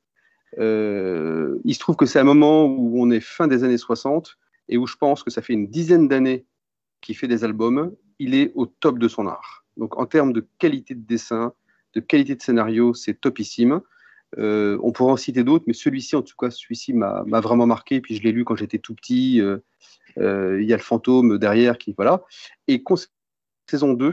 Euh, 0.58 1.58
il 1.64 1.74
se 1.74 1.78
trouve 1.78 1.96
que 1.96 2.06
c'est 2.06 2.18
un 2.18 2.24
moment 2.24 2.64
où 2.66 3.00
on 3.00 3.10
est 3.10 3.20
fin 3.20 3.46
des 3.46 3.64
années 3.64 3.78
60 3.78 4.38
et 4.68 4.76
où 4.76 4.86
je 4.86 4.96
pense 4.96 5.22
que 5.22 5.30
ça 5.30 5.42
fait 5.42 5.52
une 5.52 5.68
dizaine 5.68 6.08
d'années 6.08 6.44
qu'il 7.00 7.16
fait 7.16 7.28
des 7.28 7.44
albums. 7.44 7.94
Il 8.18 8.34
est 8.34 8.52
au 8.54 8.66
top 8.66 8.98
de 8.98 9.08
son 9.08 9.26
art. 9.26 9.64
Donc 9.76 9.98
en 9.98 10.06
termes 10.06 10.32
de 10.32 10.46
qualité 10.58 10.94
de 10.94 11.06
dessin, 11.06 11.52
de 11.94 12.00
qualité 12.00 12.34
de 12.34 12.42
scénario, 12.42 12.94
c'est 12.94 13.14
topissime. 13.14 13.80
Euh, 14.38 14.78
on 14.82 14.92
pourrait 14.92 15.12
en 15.12 15.16
citer 15.16 15.42
d'autres, 15.42 15.64
mais 15.66 15.72
celui-ci, 15.72 16.14
en 16.14 16.22
tout 16.22 16.36
cas, 16.36 16.50
celui-ci 16.50 16.92
m'a 16.92 17.24
vraiment 17.40 17.66
marqué. 17.66 18.00
Puis 18.00 18.16
je 18.16 18.22
l'ai 18.22 18.32
lu 18.32 18.44
quand 18.44 18.56
j'étais 18.56 18.78
tout 18.78 18.94
petit. 18.94 19.40
Euh, 19.40 19.58
il 20.60 20.66
y 20.66 20.72
a 20.72 20.76
le 20.76 20.82
fantôme 20.82 21.38
derrière 21.38 21.78
qui, 21.78 21.94
voilà. 21.96 22.22
Et 22.68 22.82
saison 23.68 23.92
2, 23.92 24.12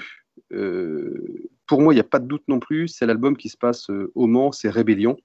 pour 1.68 1.82
moi, 1.82 1.94
il 1.94 1.98
n'y 1.98 2.02
a 2.02 2.06
pas 2.06 2.20
de 2.20 2.28
doute 2.28 2.44
non 2.48 2.60
plus. 2.60 2.88
C'est 2.88 3.06
l'album 3.06 3.36
qui 3.36 3.50
se 3.50 3.58
passe 3.58 3.90
au 4.16 4.28
Mans, 4.28 4.52
c'est 4.52 4.70
Rébellion. 4.70 5.18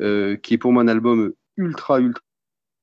Euh, 0.00 0.36
qui 0.36 0.54
est 0.54 0.58
pour 0.58 0.72
moi 0.72 0.82
un 0.82 0.88
album 0.88 1.32
ultra, 1.56 2.00
ultra 2.00 2.22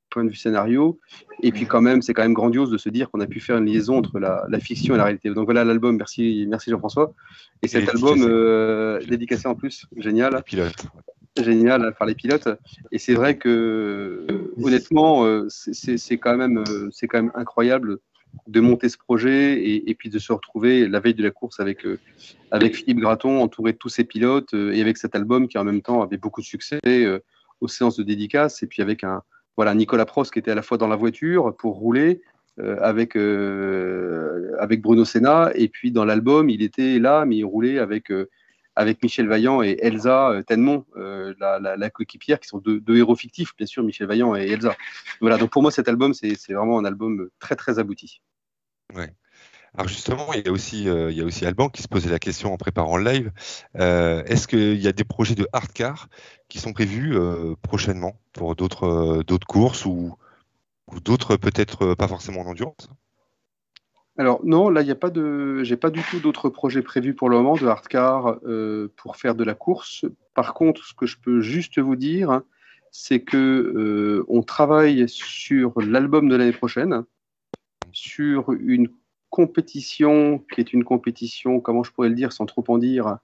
point 0.10 0.24
de 0.26 0.30
vue 0.30 0.36
scénario. 0.36 1.00
Et 1.42 1.52
puis 1.52 1.66
quand 1.66 1.82
même, 1.82 2.02
c'est 2.02 2.14
quand 2.14 2.22
même 2.22 2.34
grandiose 2.34 2.70
de 2.70 2.78
se 2.78 2.90
dire 2.90 3.10
qu'on 3.10 3.22
a 3.22 3.28
pu 3.28 3.40
faire 3.40 3.58
une 3.58 3.66
liaison 3.66 3.98
entre 3.98 4.20
la, 4.20 4.46
fiction 4.60 4.94
et 4.94 4.98
la 4.98 5.06
réalité. 5.06 5.30
Donc 5.30 5.46
voilà 5.46 5.64
l'album, 5.64 5.98
merci, 5.98 6.46
merci 6.50 6.70
Jean-François. 6.70 7.14
Et 7.64 7.68
cet 7.68 7.90
album 7.90 8.22
euh, 8.22 9.00
dédicacé 9.08 9.48
en 9.48 9.56
plus, 9.56 9.86
génial. 9.98 10.42
Pilote. 10.44 10.76
Génial 11.42 11.96
par 11.98 12.08
les 12.08 12.16
pilotes. 12.16 12.50
Et 12.92 13.00
c'est 13.00 13.14
vrai 13.14 13.38
que 13.38 14.28
honnêtement, 14.62 15.26
euh, 15.26 15.48
c'est 15.50 16.18
quand, 16.18 16.36
même, 16.36 16.64
quand 17.10 17.18
même 17.18 17.32
incroyable 17.34 18.00
de 18.48 18.60
monter 18.60 18.90
ce 18.90 18.98
projet 18.98 19.64
et, 19.64 19.96
puis 19.96 20.10
de 20.10 20.20
se 20.20 20.34
retrouver 20.34 20.88
la 20.88 21.00
veille 21.00 21.14
de 21.14 21.24
la 21.24 21.32
course 21.32 21.60
avec, 21.60 21.86
euh, 21.86 22.00
avec 22.50 22.76
Philippe 22.76 23.00
Graton, 23.00 23.42
entouré 23.42 23.74
de 23.74 23.78
tous 23.78 23.90
ses 23.90 24.04
pilotes 24.04 24.54
euh, 24.54 24.74
et 24.74 24.82
avec 24.82 24.98
cet 24.98 25.16
album 25.16 25.48
qui 25.48 25.58
en 25.58 25.64
même 25.64 25.82
temps 25.82 26.02
avait 26.02 26.18
beaucoup 26.18 26.42
de 26.42 26.46
succès 26.46 26.80
euh, 26.86 27.20
aux 27.60 27.68
séances 27.68 27.98
de 27.98 28.04
dédicace 28.04 28.64
et 28.64 28.68
puis 28.68 28.82
avec 28.82 29.04
un 29.04 29.22
voilà 29.58 29.76
Nicolas 29.76 30.06
Prost 30.06 30.34
qui 30.34 30.40
était 30.40 30.52
à 30.52 30.56
la 30.56 30.62
fois 30.62 30.78
dans 30.78 30.88
la 30.88 30.96
voiture 30.96 31.56
pour 31.58 31.76
rouler 31.76 32.22
avec, 32.58 33.16
avec 34.60 34.82
Bruno 34.82 35.06
Senna 35.06 35.52
et 35.56 35.68
puis 35.68 35.92
dans 35.92 36.06
l'album 36.06 36.50
il 36.50 36.62
était 36.62 37.00
là 37.00 37.26
mais 37.26 37.38
il 37.38 37.44
roulait 37.44 37.80
avec 37.80 38.12
avec 38.76 39.04
Michel 39.04 39.28
Vaillant 39.28 39.62
et 39.62 39.78
Elsa 39.82 40.42
Tenmont, 40.48 40.86
la, 40.96 41.60
la, 41.60 41.90
coéquipière, 41.90 42.40
qui 42.40 42.48
sont 42.48 42.60
deux, 42.60 42.98
héros 42.98 43.16
fictifs, 43.16 43.56
bien 43.58 43.68
sûr, 43.68 43.84
Michel 43.84 44.08
Vaillant 44.08 44.36
et 44.36 44.50
Elsa. 44.50 44.76
Voilà, 45.20 45.38
donc 45.38 45.50
pour 45.50 45.62
moi, 45.62 45.72
cet 45.72 45.88
album, 45.88 46.14
c'est 46.14 46.54
vraiment 46.54 46.80
un 46.80 46.86
album 46.86 47.30
très, 47.40 47.56
très 47.56 47.80
abouti. 47.80 48.22
Ouais. 48.96 49.14
Alors 49.74 49.88
justement, 49.88 50.34
il 50.34 50.46
y 50.46 50.50
a 50.50 50.52
aussi, 50.52 50.90
euh, 50.90 51.12
il 51.12 51.18
y 51.18 51.22
a 51.22 51.26
aussi 51.26 51.46
Alban 51.46 51.70
qui 51.70 51.82
se 51.82 51.88
posait 51.88 52.10
la 52.10 52.20
question 52.20 52.54
en 52.54 52.58
préparant 52.58 52.98
le 52.98 53.10
live. 53.10 53.32
Euh, 53.78 54.22
est-ce 54.26 54.48
qu'il 54.48 54.82
y 54.82 54.88
a 54.88 54.92
des 54.92 55.06
projets 55.06 55.36
de 55.36 55.48
hardcar 55.54 56.10
qui 56.50 56.60
sont 56.60 56.74
prévus 56.74 57.16
euh, 57.16 57.56
prochainement 57.62 58.20
pour 58.34 58.56
d'autres 58.56 59.24
d'autres 59.24 59.48
courses 59.48 59.86
ou, 59.86 60.18
ou 60.92 61.00
d'autres 61.00 61.38
peut-être 61.38 61.94
pas 61.96 62.10
forcément 62.10 62.42
en 62.42 62.48
endurance? 62.48 62.90
Alors 64.18 64.42
non, 64.44 64.70
là 64.70 64.82
il 64.82 64.86
n'y 64.86 64.92
a 64.92 64.96
pas 64.96 65.10
de, 65.10 65.64
j'ai 65.64 65.78
pas 65.78 65.90
du 65.90 66.02
tout 66.04 66.20
d'autres 66.20 66.50
projets 66.50 66.82
prévus 66.82 67.14
pour 67.14 67.30
le 67.30 67.38
moment 67.38 67.56
de 67.56 67.66
hardcar 67.66 68.40
euh, 68.44 68.92
pour 68.98 69.16
faire 69.16 69.36
de 69.36 69.44
la 69.44 69.54
course. 69.54 70.06
Par 70.34 70.54
contre, 70.54 70.86
ce 70.86 70.94
que 70.94 71.06
je 71.06 71.18
peux 71.18 71.42
juste 71.42 71.80
vous 71.80 71.96
dire, 71.96 72.42
c'est 72.92 73.22
que 73.22 73.38
euh, 73.38 74.26
on 74.28 74.44
travaille 74.44 75.08
sur 75.08 75.80
l'album 75.82 76.28
de 76.28 76.36
l'année 76.36 76.52
prochaine, 76.52 77.06
sur 77.94 78.52
une 78.52 78.90
compétition 79.30 80.40
qui 80.54 80.60
est 80.60 80.74
une 80.74 80.84
compétition, 80.84 81.62
comment 81.62 81.84
je 81.84 81.92
pourrais 81.92 82.10
le 82.10 82.16
dire 82.16 82.34
sans 82.34 82.46
trop 82.46 82.64
en 82.68 82.78
dire. 82.78 83.18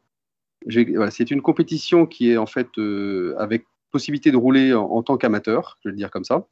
C'est 1.12 1.32
une 1.32 1.41
compétition 1.41 2.06
qui 2.06 2.32
est 2.32 2.38
en 2.38 2.46
fait 2.46 2.70
euh, 2.77 3.36
avec 3.38 3.65
possibilité 3.91 4.32
de 4.32 4.38
rouler 4.38 4.74
en 4.74 5.01
tant 5.03 5.17
qu'amateur, 5.17 5.77
je 5.82 5.89
vais 5.89 5.91
le 5.91 5.98
dire 5.98 6.12
comme 6.12 6.25
ça. 6.25 6.48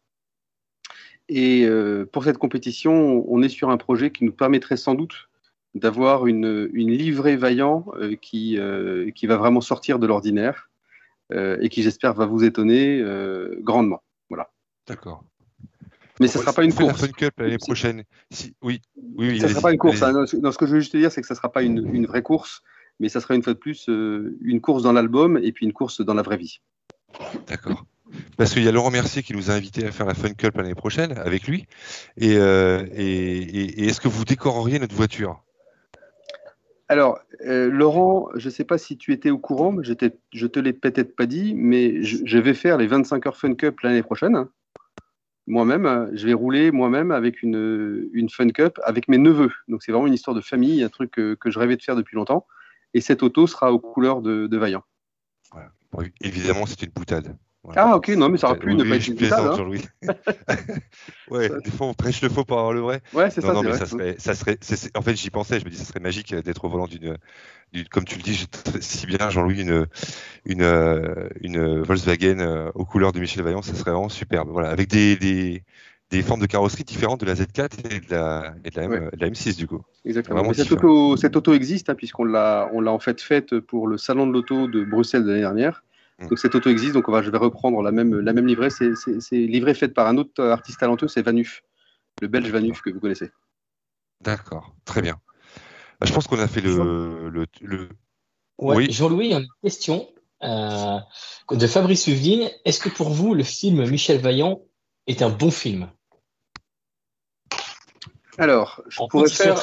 Et 1.29 1.65
euh, 1.65 2.05
pour 2.05 2.23
cette 2.23 2.37
compétition, 2.37 3.25
on 3.27 3.41
est 3.41 3.49
sur 3.49 3.69
un 3.69 3.77
projet 3.77 4.11
qui 4.11 4.23
nous 4.25 4.31
permettrait 4.31 4.77
sans 4.77 4.93
doute 4.93 5.29
d'avoir 5.73 6.27
une, 6.27 6.69
une, 6.73 6.91
livrée 6.91 7.35
vaillant 7.35 7.85
euh, 7.99 8.15
qui, 8.15 8.57
euh, 8.57 9.11
qui 9.11 9.27
va 9.27 9.35
vraiment 9.35 9.61
sortir 9.61 9.99
de 9.99 10.07
l'ordinaire 10.07 10.69
et 11.31 11.69
qui, 11.69 11.81
j'espère, 11.81 12.13
va 12.13 12.27
vous 12.27 12.43
étonner 12.43 13.03
grandement. 13.61 14.03
Voilà. 14.29 14.51
D'accord. 14.85 15.23
Mais 16.19 16.27
ce 16.27 16.37
ne 16.37 16.43
sera 16.43 16.53
pas 16.53 16.63
une 16.63 16.71
course. 16.71 17.01
La 17.01 17.07
Fun 17.07 17.13
Cup 17.13 17.33
l'année 17.39 17.57
prochaine. 17.57 18.03
Si, 18.29 18.53
oui, 18.61 18.79
oui, 19.17 19.39
ça 19.39 19.47
ne 19.47 19.53
sera 19.53 19.61
pas 19.61 19.71
une 19.71 19.79
course. 19.79 20.03
Hein. 20.03 20.13
Non, 20.13 20.51
ce 20.51 20.57
que 20.59 20.67
je 20.67 20.73
veux 20.73 20.79
juste 20.79 20.95
dire, 20.95 21.11
c'est 21.11 21.21
que 21.21 21.27
ça 21.27 21.33
ne 21.33 21.37
sera 21.37 21.51
pas 21.51 21.63
une, 21.63 21.79
une, 21.95 22.05
vraie 22.05 22.21
course, 22.21 22.61
mais 22.99 23.09
ça 23.09 23.21
sera 23.21 23.33
une 23.33 23.41
fois 23.41 23.53
de 23.53 23.57
plus 23.57 23.87
une 23.87 24.61
course 24.61 24.83
dans 24.83 24.93
l'album 24.93 25.39
et 25.41 25.51
puis 25.51 25.65
une 25.65 25.73
course 25.73 25.99
dans 25.99 26.13
la 26.13 26.21
vraie 26.21 26.37
vie. 26.37 26.61
D'accord. 27.47 27.83
Parce 28.37 28.53
qu'il 28.53 28.63
y 28.63 28.67
a 28.67 28.71
Laurent 28.71 28.91
Mercier 28.91 29.23
qui 29.23 29.33
nous 29.33 29.49
a 29.49 29.53
invités 29.53 29.85
à 29.85 29.91
faire 29.91 30.05
la 30.05 30.13
Fun 30.13 30.33
Cup 30.33 30.55
l'année 30.57 30.75
prochaine 30.75 31.17
avec 31.17 31.47
lui. 31.47 31.65
Et, 32.17 32.37
euh, 32.37 32.85
et, 32.93 33.83
et 33.83 33.87
est-ce 33.87 33.99
que 33.99 34.07
vous 34.07 34.25
décoreriez 34.25 34.79
notre 34.79 34.95
voiture? 34.95 35.41
Alors, 36.87 37.19
euh, 37.45 37.69
Laurent, 37.69 38.29
je 38.35 38.47
ne 38.47 38.51
sais 38.51 38.63
pas 38.63 38.77
si 38.77 38.97
tu 38.97 39.11
étais 39.11 39.31
au 39.31 39.39
courant, 39.39 39.71
mais 39.71 39.83
je 39.83 39.93
te 40.47 40.59
l'ai 40.59 40.73
peut-être 40.73 41.15
pas 41.15 41.25
dit, 41.25 41.55
mais 41.55 42.03
je, 42.03 42.17
je, 42.23 42.37
vais 42.37 42.53
faire 42.53 42.77
les 42.77 42.85
25 42.85 43.25
heures 43.25 43.37
Fun 43.37 43.55
Cup 43.55 43.79
l'année 43.81 44.03
prochaine. 44.03 44.45
Moi-même, 45.47 46.11
je 46.13 46.27
vais 46.27 46.33
rouler 46.33 46.71
moi-même 46.71 47.11
avec 47.11 47.41
une, 47.41 48.09
une, 48.13 48.29
Fun 48.29 48.49
Cup 48.49 48.79
avec 48.83 49.07
mes 49.07 49.17
neveux. 49.17 49.51
Donc, 49.67 49.81
c'est 49.81 49.91
vraiment 49.91 50.07
une 50.07 50.13
histoire 50.13 50.35
de 50.35 50.41
famille, 50.41 50.83
un 50.83 50.89
truc 50.89 51.11
que, 51.11 51.33
que, 51.33 51.49
je 51.49 51.57
rêvais 51.57 51.75
de 51.75 51.81
faire 51.81 51.95
depuis 51.95 52.15
longtemps. 52.15 52.45
Et 52.93 53.01
cette 53.01 53.23
auto 53.23 53.47
sera 53.47 53.73
aux 53.73 53.79
couleurs 53.79 54.21
de, 54.21 54.47
de 54.47 54.57
Vaillant. 54.57 54.83
Bon, 55.91 56.03
évidemment, 56.21 56.65
c'est 56.65 56.83
une 56.83 56.91
boutade. 56.91 57.35
Voilà. 57.65 57.87
Ah 57.87 57.95
ok, 57.95 58.09
non 58.09 58.29
mais 58.29 58.37
ça 58.37 58.47
aurait 58.47 58.59
pu 58.59 58.67
oui, 58.67 58.75
ne 58.75 58.83
pas 58.83 58.95
être 58.95 59.07
une 59.07 59.15
plaisante, 59.15 59.39
hein. 59.39 59.55
Jean-Louis. 59.57 59.81
ouais, 61.31 61.49
des 61.63 61.71
fois 61.71 61.87
on 61.87 61.93
prêche 61.93 62.21
le 62.21 62.29
faux 62.29 62.45
pour 62.45 62.59
avoir 62.59 62.73
le 62.73 62.81
vrai. 62.81 63.01
Ouais, 63.13 63.29
c'est 63.31 63.41
ça. 63.41 63.53
Non, 63.53 63.63
mais 63.63 63.69
vrai. 63.69 63.79
ça 63.79 63.85
serait, 63.87 64.15
ça 64.17 64.35
serait 64.35 64.91
en 64.95 65.01
fait 65.01 65.15
j'y 65.15 65.31
pensais, 65.31 65.59
je 65.59 65.65
me 65.65 65.71
dis 65.71 65.77
ça 65.77 65.85
serait 65.85 65.99
magique 65.99 66.35
d'être 66.35 66.63
au 66.65 66.69
volant 66.69 66.87
d'une, 66.87 67.17
comme 67.89 68.05
tu 68.05 68.17
le 68.17 68.23
dis 68.23 68.47
si 68.81 69.07
bien 69.07 69.29
Jean-Louis, 69.29 69.61
une, 69.61 69.87
une, 70.45 71.29
une 71.41 71.81
Volkswagen 71.81 72.39
euh, 72.39 72.71
aux 72.75 72.85
couleurs 72.85 73.11
de 73.11 73.19
Michel 73.19 73.43
Vaillant, 73.43 73.61
ça 73.61 73.73
serait 73.73 73.91
vraiment 73.91 74.09
superbe. 74.09 74.49
Voilà, 74.51 74.69
avec 74.69 74.87
des, 74.89 75.15
des, 75.15 75.63
des 76.11 76.21
formes 76.21 76.41
de 76.41 76.45
carrosserie 76.45 76.83
différentes 76.83 77.21
de 77.21 77.25
la 77.25 77.33
Z4 77.33 77.69
et 77.89 77.99
de 77.99 78.11
la, 78.11 78.53
et 78.63 78.69
de 78.69 78.77
la, 78.79 78.83
M, 78.83 78.91
ouais. 78.91 79.09
de 79.11 79.21
la 79.21 79.29
M6 79.29 79.57
du 79.57 79.67
coup. 79.67 79.81
Exactement. 80.05 80.53
Cette 80.53 80.71
auto, 80.71 81.17
cette 81.17 81.35
auto, 81.35 81.53
existe 81.53 81.89
hein, 81.89 81.95
puisqu'on 81.95 82.25
l'a, 82.25 82.69
on 82.73 82.81
l'a 82.81 82.91
en 82.91 82.99
fait 82.99 83.19
faite 83.21 83.59
pour 83.59 83.87
le 83.87 83.97
salon 83.97 84.27
de 84.27 84.33
l'auto 84.33 84.67
de 84.67 84.83
Bruxelles 84.83 85.23
de 85.23 85.29
l'année 85.29 85.41
dernière. 85.41 85.83
Donc 86.19 86.39
cette 86.39 86.55
auto 86.55 86.69
existe, 86.69 86.93
donc 86.93 87.09
on 87.09 87.11
va, 87.11 87.21
je 87.21 87.29
vais 87.29 87.37
reprendre 87.37 87.81
la 87.81 87.91
même, 87.91 88.17
la 88.19 88.31
même 88.31 88.47
livrée. 88.47 88.69
C'est, 88.69 88.93
livrée 89.31 89.73
faite 89.73 89.93
par 89.93 90.07
un 90.07 90.17
autre 90.17 90.41
artiste 90.43 90.79
talentueux, 90.79 91.09
c'est 91.09 91.21
Vanuf, 91.21 91.61
le 92.21 92.27
belge 92.27 92.49
Vanuf 92.49 92.81
que 92.81 92.89
vous 92.89 92.99
connaissez. 92.99 93.31
D'accord, 94.21 94.73
très 94.85 95.01
bien. 95.01 95.19
Bah, 95.99 96.07
je 96.07 96.13
pense 96.13 96.27
qu'on 96.27 96.39
a 96.39 96.47
fait 96.47 96.61
le. 96.61 97.29
le, 97.29 97.45
le... 97.61 97.89
Ouais, 98.57 98.77
oui. 98.77 98.91
Jean-Louis, 98.91 99.25
il 99.25 99.31
y 99.31 99.35
a 99.35 99.39
une 99.39 99.47
question 99.61 100.09
euh, 100.43 100.99
de 101.51 101.67
Fabrice 101.67 102.07
Huvline. 102.07 102.49
Est-ce 102.63 102.79
que 102.79 102.89
pour 102.89 103.09
vous, 103.09 103.33
le 103.33 103.43
film 103.43 103.85
Michel 103.85 104.21
Vaillant 104.21 104.61
est 105.07 105.21
un 105.21 105.29
bon 105.29 105.51
film? 105.51 105.89
Alors, 108.37 108.81
je 108.87 109.01
en, 109.01 109.07
pourrais 109.07 109.29
faire... 109.29 109.61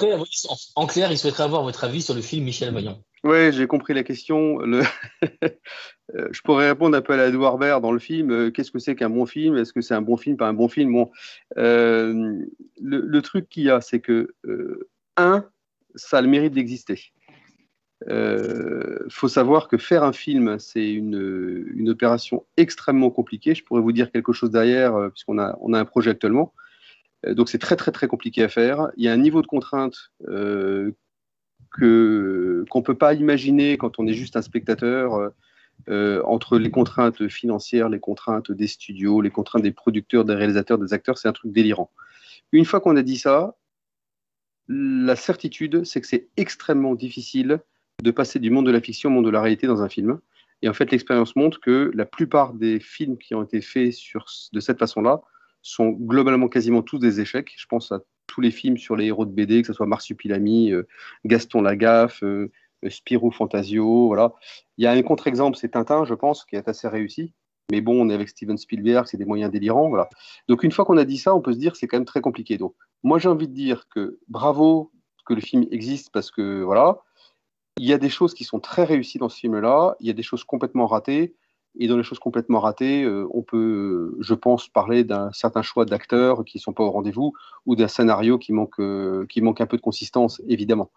en 0.76 0.86
clair, 0.86 1.10
il 1.10 1.18
souhaiterait 1.18 1.44
avoir 1.44 1.62
votre 1.62 1.84
avis 1.84 2.02
sur 2.02 2.14
le 2.14 2.22
film 2.22 2.44
Michel 2.44 2.72
Vaillant. 2.72 3.02
Oui, 3.24 3.52
j'ai 3.52 3.66
compris 3.68 3.94
la 3.94 4.02
question. 4.02 4.58
Le... 4.58 4.82
je 6.32 6.40
pourrais 6.42 6.68
répondre 6.68 6.96
un 6.96 7.00
peu 7.02 7.12
à 7.12 7.16
la 7.16 7.28
Edouard 7.28 7.58
dans 7.80 7.92
le 7.92 8.00
film. 8.00 8.50
Qu'est-ce 8.50 8.72
que 8.72 8.80
c'est 8.80 8.96
qu'un 8.96 9.10
bon 9.10 9.26
film? 9.26 9.56
Est-ce 9.56 9.72
que 9.72 9.80
c'est 9.80 9.94
un 9.94 10.02
bon 10.02 10.16
film, 10.16 10.36
pas 10.36 10.48
un 10.48 10.54
bon 10.54 10.68
film? 10.68 10.92
Bon, 10.92 11.10
euh, 11.56 12.44
le, 12.80 13.22
truc 13.22 13.48
qu'il 13.48 13.64
y 13.64 13.70
a, 13.70 13.80
c'est 13.80 14.00
que, 14.00 14.34
euh, 14.44 14.88
un, 15.16 15.48
ça 15.94 16.18
a 16.18 16.22
le 16.22 16.28
mérite 16.28 16.52
d'exister. 16.52 17.12
Il 18.06 18.12
euh, 18.12 19.08
faut 19.08 19.28
savoir 19.28 19.68
que 19.68 19.76
faire 19.76 20.02
un 20.02 20.12
film, 20.12 20.58
c'est 20.58 20.92
une, 20.92 21.88
opération 21.88 22.44
extrêmement 22.56 23.10
compliquée. 23.10 23.54
Je 23.54 23.62
pourrais 23.62 23.82
vous 23.82 23.92
dire 23.92 24.10
quelque 24.10 24.32
chose 24.32 24.50
derrière, 24.50 25.10
puisqu'on 25.12 25.38
a, 25.38 25.56
on 25.60 25.72
a 25.74 25.78
un 25.78 25.84
projet 25.84 26.10
actuellement. 26.10 26.52
Donc 27.24 27.48
c'est 27.48 27.58
très 27.58 27.76
très 27.76 27.92
très 27.92 28.08
compliqué 28.08 28.42
à 28.42 28.48
faire. 28.48 28.88
Il 28.96 29.04
y 29.04 29.08
a 29.08 29.12
un 29.12 29.16
niveau 29.16 29.42
de 29.42 29.46
contrainte 29.46 30.10
euh, 30.28 30.90
que 31.72 32.64
qu'on 32.70 32.82
peut 32.82 32.96
pas 32.96 33.14
imaginer 33.14 33.76
quand 33.78 33.98
on 33.98 34.06
est 34.06 34.14
juste 34.14 34.36
un 34.36 34.42
spectateur 34.42 35.32
euh, 35.88 36.22
entre 36.24 36.58
les 36.58 36.70
contraintes 36.70 37.28
financières, 37.28 37.88
les 37.88 37.98
contraintes 37.98 38.52
des 38.52 38.66
studios, 38.66 39.20
les 39.20 39.30
contraintes 39.30 39.62
des 39.62 39.72
producteurs, 39.72 40.24
des 40.24 40.34
réalisateurs, 40.34 40.78
des 40.78 40.92
acteurs, 40.92 41.18
c'est 41.18 41.28
un 41.28 41.32
truc 41.32 41.52
délirant. 41.52 41.90
Une 42.52 42.64
fois 42.64 42.80
qu'on 42.80 42.96
a 42.96 43.02
dit 43.02 43.18
ça, 43.18 43.56
la 44.68 45.16
certitude, 45.16 45.84
c'est 45.84 46.00
que 46.00 46.06
c'est 46.06 46.28
extrêmement 46.36 46.94
difficile 46.94 47.60
de 48.02 48.10
passer 48.10 48.38
du 48.38 48.50
monde 48.50 48.66
de 48.66 48.70
la 48.70 48.80
fiction 48.80 49.10
au 49.10 49.12
monde 49.12 49.24
de 49.24 49.30
la 49.30 49.40
réalité 49.40 49.66
dans 49.66 49.82
un 49.82 49.88
film. 49.88 50.20
Et 50.62 50.68
en 50.68 50.74
fait, 50.74 50.90
l'expérience 50.92 51.34
montre 51.34 51.60
que 51.60 51.90
la 51.94 52.06
plupart 52.06 52.54
des 52.54 52.78
films 52.78 53.18
qui 53.18 53.34
ont 53.34 53.42
été 53.42 53.60
faits 53.60 53.92
sur, 53.92 54.26
de 54.52 54.60
cette 54.60 54.78
façon-là 54.78 55.20
sont 55.62 55.90
globalement 55.90 56.48
quasiment 56.48 56.82
tous 56.82 56.98
des 56.98 57.20
échecs. 57.20 57.52
Je 57.56 57.66
pense 57.66 57.90
à 57.90 58.00
tous 58.32 58.40
les 58.40 58.50
films 58.50 58.78
sur 58.78 58.96
les 58.96 59.06
héros 59.06 59.26
de 59.26 59.30
BD, 59.30 59.60
que 59.60 59.66
ce 59.66 59.74
soit 59.74 59.84
Marsupilami, 59.84 60.72
euh, 60.72 60.88
Gaston 61.26 61.60
Lagaffe, 61.60 62.22
euh, 62.22 62.50
Spirou 62.88 63.30
Fantasio, 63.30 64.06
voilà. 64.06 64.32
Il 64.78 64.84
y 64.84 64.86
a 64.86 64.92
un 64.92 65.02
contre-exemple, 65.02 65.58
c'est 65.58 65.68
Tintin, 65.68 66.06
je 66.06 66.14
pense, 66.14 66.46
qui 66.46 66.56
est 66.56 66.66
assez 66.66 66.88
réussi. 66.88 67.34
Mais 67.70 67.82
bon, 67.82 68.00
on 68.00 68.08
est 68.08 68.14
avec 68.14 68.30
Steven 68.30 68.56
Spielberg, 68.56 69.06
c'est 69.06 69.18
des 69.18 69.26
moyens 69.26 69.52
délirants, 69.52 69.90
voilà. 69.90 70.08
Donc 70.48 70.62
une 70.62 70.72
fois 70.72 70.86
qu'on 70.86 70.96
a 70.96 71.04
dit 71.04 71.18
ça, 71.18 71.34
on 71.34 71.42
peut 71.42 71.52
se 71.52 71.58
dire 71.58 71.72
que 71.72 71.78
c'est 71.78 71.86
quand 71.86 71.98
même 71.98 72.06
très 72.06 72.22
compliqué. 72.22 72.56
Donc 72.56 72.74
moi, 73.02 73.18
j'ai 73.18 73.28
envie 73.28 73.48
de 73.48 73.54
dire 73.54 73.86
que 73.94 74.18
bravo 74.28 74.90
que 75.26 75.34
le 75.34 75.42
film 75.42 75.66
existe 75.70 76.10
parce 76.10 76.30
que 76.30 76.62
voilà, 76.62 76.98
il 77.78 77.86
y 77.86 77.92
a 77.92 77.98
des 77.98 78.08
choses 78.08 78.32
qui 78.32 78.44
sont 78.44 78.60
très 78.60 78.84
réussies 78.84 79.18
dans 79.18 79.28
ce 79.28 79.38
film-là, 79.38 79.96
il 80.00 80.06
y 80.06 80.10
a 80.10 80.14
des 80.14 80.22
choses 80.22 80.44
complètement 80.44 80.86
ratées. 80.86 81.34
Et 81.78 81.86
dans 81.86 81.96
les 81.96 82.02
choses 82.02 82.18
complètement 82.18 82.60
ratées, 82.60 83.02
euh, 83.04 83.26
on 83.32 83.42
peut, 83.42 84.14
je 84.20 84.34
pense, 84.34 84.68
parler 84.68 85.04
d'un 85.04 85.32
certain 85.32 85.62
choix 85.62 85.84
d'acteurs 85.84 86.44
qui 86.44 86.58
ne 86.58 86.60
sont 86.60 86.72
pas 86.72 86.84
au 86.84 86.90
rendez-vous 86.90 87.32
ou 87.66 87.76
d'un 87.76 87.88
scénario 87.88 88.38
qui 88.38 88.52
manque, 88.52 88.78
euh, 88.78 89.26
qui 89.28 89.40
manque 89.40 89.60
un 89.60 89.66
peu 89.66 89.78
de 89.78 89.82
consistance, 89.82 90.42
évidemment. 90.48 90.90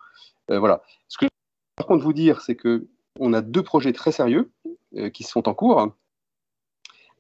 Euh, 0.52 0.60
voilà. 0.60 0.82
Ce 1.08 1.18
que 1.18 1.26
je 1.26 1.28
veux 1.28 1.76
par 1.78 1.88
contre 1.88 2.04
vous 2.04 2.14
dire, 2.14 2.42
c'est 2.42 2.56
qu'on 2.56 3.34
a 3.34 3.42
deux 3.42 3.64
projets 3.64 3.94
très 3.94 4.12
sérieux 4.12 4.52
euh, 4.98 5.10
qui 5.10 5.24
sont 5.24 5.48
en 5.48 5.54
cours. 5.54 5.94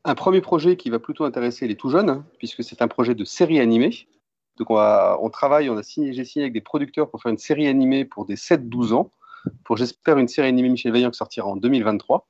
Un 0.03 0.15
premier 0.15 0.41
projet 0.41 0.75
qui 0.75 0.89
va 0.89 0.99
plutôt 0.99 1.23
intéresser 1.23 1.67
les 1.67 1.75
tout 1.75 1.89
jeunes, 1.89 2.09
hein, 2.09 2.25
puisque 2.37 2.63
c'est 2.63 2.81
un 2.81 2.87
projet 2.87 3.15
de 3.15 3.23
série 3.23 3.59
animée. 3.59 4.07
Donc 4.57 4.69
on, 4.69 4.77
on 4.77 5.29
travaille, 5.29 5.69
on 5.69 5.77
a 5.77 5.83
signé, 5.83 6.13
j'ai 6.13 6.25
signé 6.25 6.43
avec 6.43 6.53
des 6.53 6.61
producteurs 6.61 7.09
pour 7.09 7.21
faire 7.21 7.31
une 7.31 7.37
série 7.37 7.67
animée 7.67 8.05
pour 8.05 8.25
des 8.25 8.35
7-12 8.35 8.93
ans 8.93 9.11
pour 9.63 9.77
j'espère 9.77 10.17
une 10.17 10.27
série 10.27 10.47
animée 10.47 10.69
Michel 10.69 10.91
Vaillant 10.91 11.11
qui 11.11 11.17
sortira 11.17 11.47
en 11.47 11.55
2023. 11.55 12.27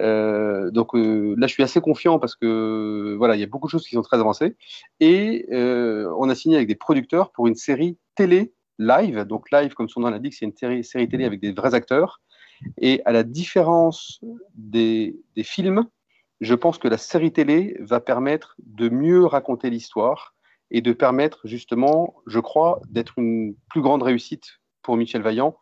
Euh, 0.00 0.70
donc 0.70 0.94
euh, 0.94 1.34
là, 1.38 1.46
je 1.46 1.52
suis 1.52 1.62
assez 1.62 1.80
confiant 1.80 2.18
parce 2.18 2.34
que 2.34 3.14
voilà, 3.18 3.36
il 3.36 3.40
y 3.40 3.44
a 3.44 3.46
beaucoup 3.46 3.66
de 3.66 3.70
choses 3.70 3.86
qui 3.86 3.94
sont 3.94 4.02
très 4.02 4.18
avancées. 4.18 4.56
Et 5.00 5.46
euh, 5.52 6.12
on 6.18 6.28
a 6.28 6.34
signé 6.34 6.56
avec 6.56 6.68
des 6.68 6.74
producteurs 6.74 7.32
pour 7.32 7.46
une 7.46 7.54
série 7.54 7.98
télé 8.14 8.52
live. 8.78 9.24
Donc 9.24 9.50
live, 9.50 9.74
comme 9.74 9.88
son 9.88 10.00
nom 10.00 10.10
l'indique, 10.10 10.34
c'est 10.34 10.46
une 10.46 10.82
série, 10.82 11.08
télé 11.08 11.24
avec 11.24 11.40
des 11.40 11.52
vrais 11.52 11.74
acteurs. 11.74 12.20
Et 12.78 13.00
à 13.04 13.12
la 13.12 13.22
différence 13.22 14.20
des 14.54 15.16
films, 15.42 15.86
je 16.40 16.54
pense 16.54 16.78
que 16.78 16.88
la 16.88 16.98
série 16.98 17.32
télé 17.32 17.76
va 17.80 18.00
permettre 18.00 18.56
de 18.58 18.88
mieux 18.88 19.24
raconter 19.24 19.70
l'histoire 19.70 20.34
et 20.70 20.80
de 20.80 20.92
permettre 20.92 21.40
justement, 21.44 22.14
je 22.26 22.38
crois, 22.38 22.80
d'être 22.88 23.14
une 23.18 23.54
plus 23.68 23.82
grande 23.82 24.02
réussite 24.02 24.60
pour 24.82 24.96
Michel 24.96 25.22
Vaillant 25.22 25.56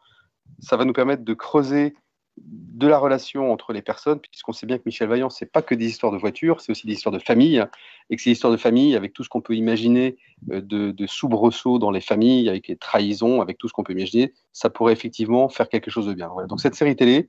ça 0.60 0.76
va 0.76 0.84
nous 0.84 0.92
permettre 0.92 1.24
de 1.24 1.34
creuser 1.34 1.94
de 2.40 2.86
la 2.86 2.98
relation 2.98 3.52
entre 3.52 3.72
les 3.72 3.82
personnes, 3.82 4.20
puisqu'on 4.20 4.52
sait 4.52 4.66
bien 4.66 4.78
que 4.78 4.84
Michel 4.86 5.08
Vaillant, 5.08 5.30
c'est 5.30 5.50
pas 5.50 5.62
que 5.62 5.74
des 5.74 5.86
histoires 5.86 6.12
de 6.12 6.18
voitures, 6.18 6.60
c'est 6.60 6.70
aussi 6.70 6.86
des 6.86 6.92
histoires 6.92 7.12
de 7.12 7.18
famille, 7.18 7.64
et 8.10 8.16
que 8.16 8.22
ces 8.22 8.30
histoires 8.30 8.52
de 8.52 8.56
famille, 8.56 8.94
avec 8.94 9.12
tout 9.12 9.24
ce 9.24 9.28
qu'on 9.28 9.40
peut 9.40 9.54
imaginer 9.54 10.16
de, 10.42 10.92
de 10.92 11.06
soubresauts 11.06 11.78
dans 11.78 11.90
les 11.90 12.00
familles, 12.00 12.48
avec 12.48 12.68
les 12.68 12.76
trahisons, 12.76 13.40
avec 13.40 13.58
tout 13.58 13.68
ce 13.68 13.72
qu'on 13.72 13.82
peut 13.82 13.92
imaginer, 13.92 14.34
ça 14.52 14.70
pourrait 14.70 14.92
effectivement 14.92 15.48
faire 15.48 15.68
quelque 15.68 15.90
chose 15.90 16.06
de 16.06 16.14
bien. 16.14 16.30
Donc 16.48 16.60
cette 16.60 16.74
série 16.74 16.96
télé, 16.96 17.28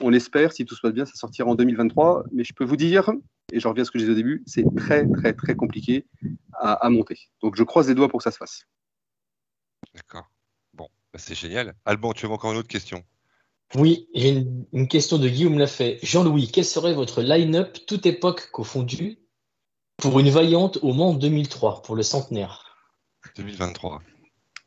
on 0.00 0.08
l'espère, 0.08 0.52
si 0.52 0.64
tout 0.64 0.74
se 0.74 0.80
passe 0.80 0.92
bien, 0.92 1.04
ça 1.04 1.14
sortira 1.14 1.48
en 1.48 1.54
2023, 1.54 2.24
mais 2.32 2.44
je 2.44 2.54
peux 2.54 2.64
vous 2.64 2.76
dire, 2.76 3.12
et 3.52 3.60
je 3.60 3.68
reviens 3.68 3.82
à 3.82 3.84
ce 3.84 3.90
que 3.90 3.98
je 3.98 4.04
disais 4.04 4.12
au 4.12 4.16
début, 4.16 4.42
c'est 4.46 4.64
très 4.76 5.06
très 5.06 5.34
très 5.34 5.54
compliqué 5.54 6.06
à 6.58 6.88
monter. 6.88 7.18
Donc 7.42 7.56
je 7.56 7.62
croise 7.64 7.88
les 7.88 7.94
doigts 7.94 8.08
pour 8.08 8.18
que 8.18 8.24
ça 8.24 8.30
se 8.30 8.38
fasse. 8.38 8.66
D'accord. 9.94 10.31
Bah, 11.12 11.18
c'est 11.18 11.34
génial. 11.34 11.74
Alban, 11.84 12.12
tu 12.12 12.26
as 12.26 12.30
encore 12.30 12.52
une 12.52 12.58
autre 12.58 12.68
question 12.68 13.04
Oui, 13.74 14.08
j'ai 14.14 14.44
une, 14.72 14.88
question 14.88 15.18
de 15.18 15.28
Guillaume 15.28 15.58
Lafay. 15.58 15.98
Jean-Louis, 16.02 16.50
quel 16.52 16.64
serait 16.64 16.94
votre 16.94 17.22
line-up 17.22 17.78
toute 17.86 18.06
époque 18.06 18.50
confondue 18.50 19.18
pour 19.98 20.18
une 20.18 20.30
vaillante 20.30 20.78
au 20.82 20.92
Mans 20.92 21.14
2003, 21.14 21.82
pour 21.82 21.96
le 21.96 22.02
centenaire 22.02 22.76
2023. 23.36 24.02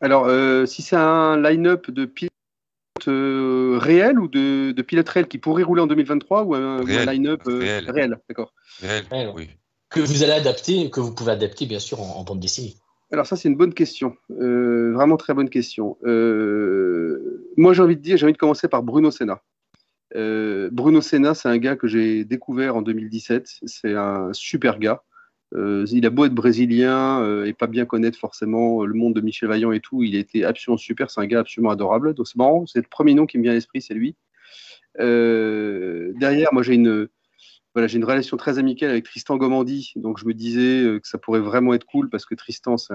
Alors, 0.02 0.26
euh, 0.26 0.66
si 0.66 0.82
c'est 0.82 0.96
un 0.96 1.42
line-up 1.42 1.90
de 1.90 2.06
pilotes 2.06 2.32
euh, 3.08 3.78
réels 3.82 4.20
ou 4.20 4.28
de, 4.28 4.72
de 4.72 4.82
pilotes 4.82 5.10
réels 5.10 5.28
qui 5.28 5.38
pourraient 5.38 5.64
rouler 5.64 5.82
en 5.82 5.88
2023 5.88 6.44
ou 6.44 6.56
un, 6.56 6.84
line-up 6.84 7.42
euh, 7.48 7.82
réel, 7.88 8.20
D'accord. 8.30 8.54
Réel, 8.82 9.32
oui. 9.34 9.50
Que 9.90 10.00
vous 10.00 10.24
allez 10.24 10.34
adapter, 10.34 10.90
que 10.90 11.00
vous 11.00 11.14
pouvez 11.14 11.32
adapter 11.32 11.66
bien 11.66 11.80
sûr 11.80 12.02
en, 12.02 12.24
bande 12.24 12.40
dessinée. 12.40 12.76
Alors 13.12 13.28
ça 13.28 13.36
c'est 13.36 13.50
une 13.50 13.56
bonne 13.56 13.74
question, 13.74 14.16
vraiment 14.30 15.18
très 15.18 15.34
bonne 15.34 15.50
question. 15.50 15.98
moi 16.04 17.74
j'ai 17.74 17.82
envie 17.82 17.98
de 17.98 18.02
dire, 18.02 18.18
j'ai 18.18 18.26
envie 18.26 18.34
de 18.34 18.38
commencer 18.38 18.68
par 18.68 18.84
Bruno 18.84 19.12
Senna. 19.12 19.42
Bruno 20.14 21.02
Senna, 21.02 21.34
c'est 21.34 21.50
un 21.50 21.58
gars 21.58 21.76
que 21.76 21.88
j'ai 21.88 22.26
découvert 22.26 22.76
en 22.76 22.82
2017. 22.82 23.60
C'est 23.66 23.94
un 23.94 24.34
super 24.34 24.80
gars. 24.80 25.04
Euh, 25.54 25.86
il 25.92 26.06
a 26.06 26.10
beau 26.10 26.26
être 26.26 26.34
brésilien 26.34 27.22
euh, 27.22 27.46
et 27.46 27.54
pas 27.54 27.68
bien 27.68 27.86
connaître 27.86 28.18
forcément 28.18 28.84
le 28.84 28.94
monde 28.94 29.14
de 29.14 29.22
Michel 29.22 29.48
Vaillant 29.48 29.72
et 29.72 29.80
tout, 29.80 30.04
il 30.04 30.16
était 30.16 30.44
absolument 30.44 30.78
super, 30.78 31.12
c'est 31.12 31.22
un 31.22 31.28
gars 31.28 31.40
absolument 31.40 31.72
adorable. 31.72 32.14
Donc 32.14 32.28
c'est 32.28 32.36
marrant, 32.36 32.66
c'est 32.66 32.80
le 32.80 32.88
premier 32.90 33.14
nom 33.14 33.26
qui 33.26 33.38
me 33.38 33.44
vient 33.44 33.52
à 33.52 33.56
l'esprit, 33.56 33.82
c'est 33.82 33.94
lui. 33.94 34.16
Euh, 35.00 36.14
derrière, 36.16 36.54
moi 36.54 36.64
j'ai 36.64 36.74
une, 36.74 37.08
voilà, 37.76 37.88
j'ai 37.88 37.98
une 37.98 38.06
relation 38.06 38.38
très 38.38 38.58
amicale 38.58 38.90
avec 38.90 39.04
Tristan 39.04 39.38
Gomandi, 39.38 39.94
donc 39.98 40.18
je 40.18 40.26
me 40.26 40.34
disais 40.34 41.00
que 41.00 41.08
ça 41.08 41.18
pourrait 41.20 41.42
vraiment 41.42 41.74
être 41.74 41.86
cool 41.86 42.10
parce 42.10 42.26
que 42.26 42.34
Tristan 42.34 42.78
c'est 42.78 42.94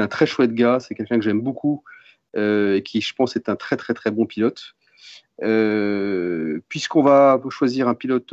un, 0.00 0.08
très 0.08 0.26
chouette 0.26 0.54
gars, 0.54 0.78
c'est 0.78 0.94
quelqu'un 0.94 1.16
que 1.16 1.24
j'aime 1.24 1.40
beaucoup 1.40 1.82
et 2.36 2.82
qui 2.84 3.00
je 3.00 3.14
pense 3.14 3.34
est 3.34 3.48
un 3.48 3.56
très 3.56 3.76
très 3.76 3.94
très 3.94 4.10
bon 4.10 4.26
pilote. 4.26 4.74
Puisqu'on 6.68 7.02
va 7.02 7.40
choisir 7.48 7.88
un 7.88 7.94
pilote 7.94 8.32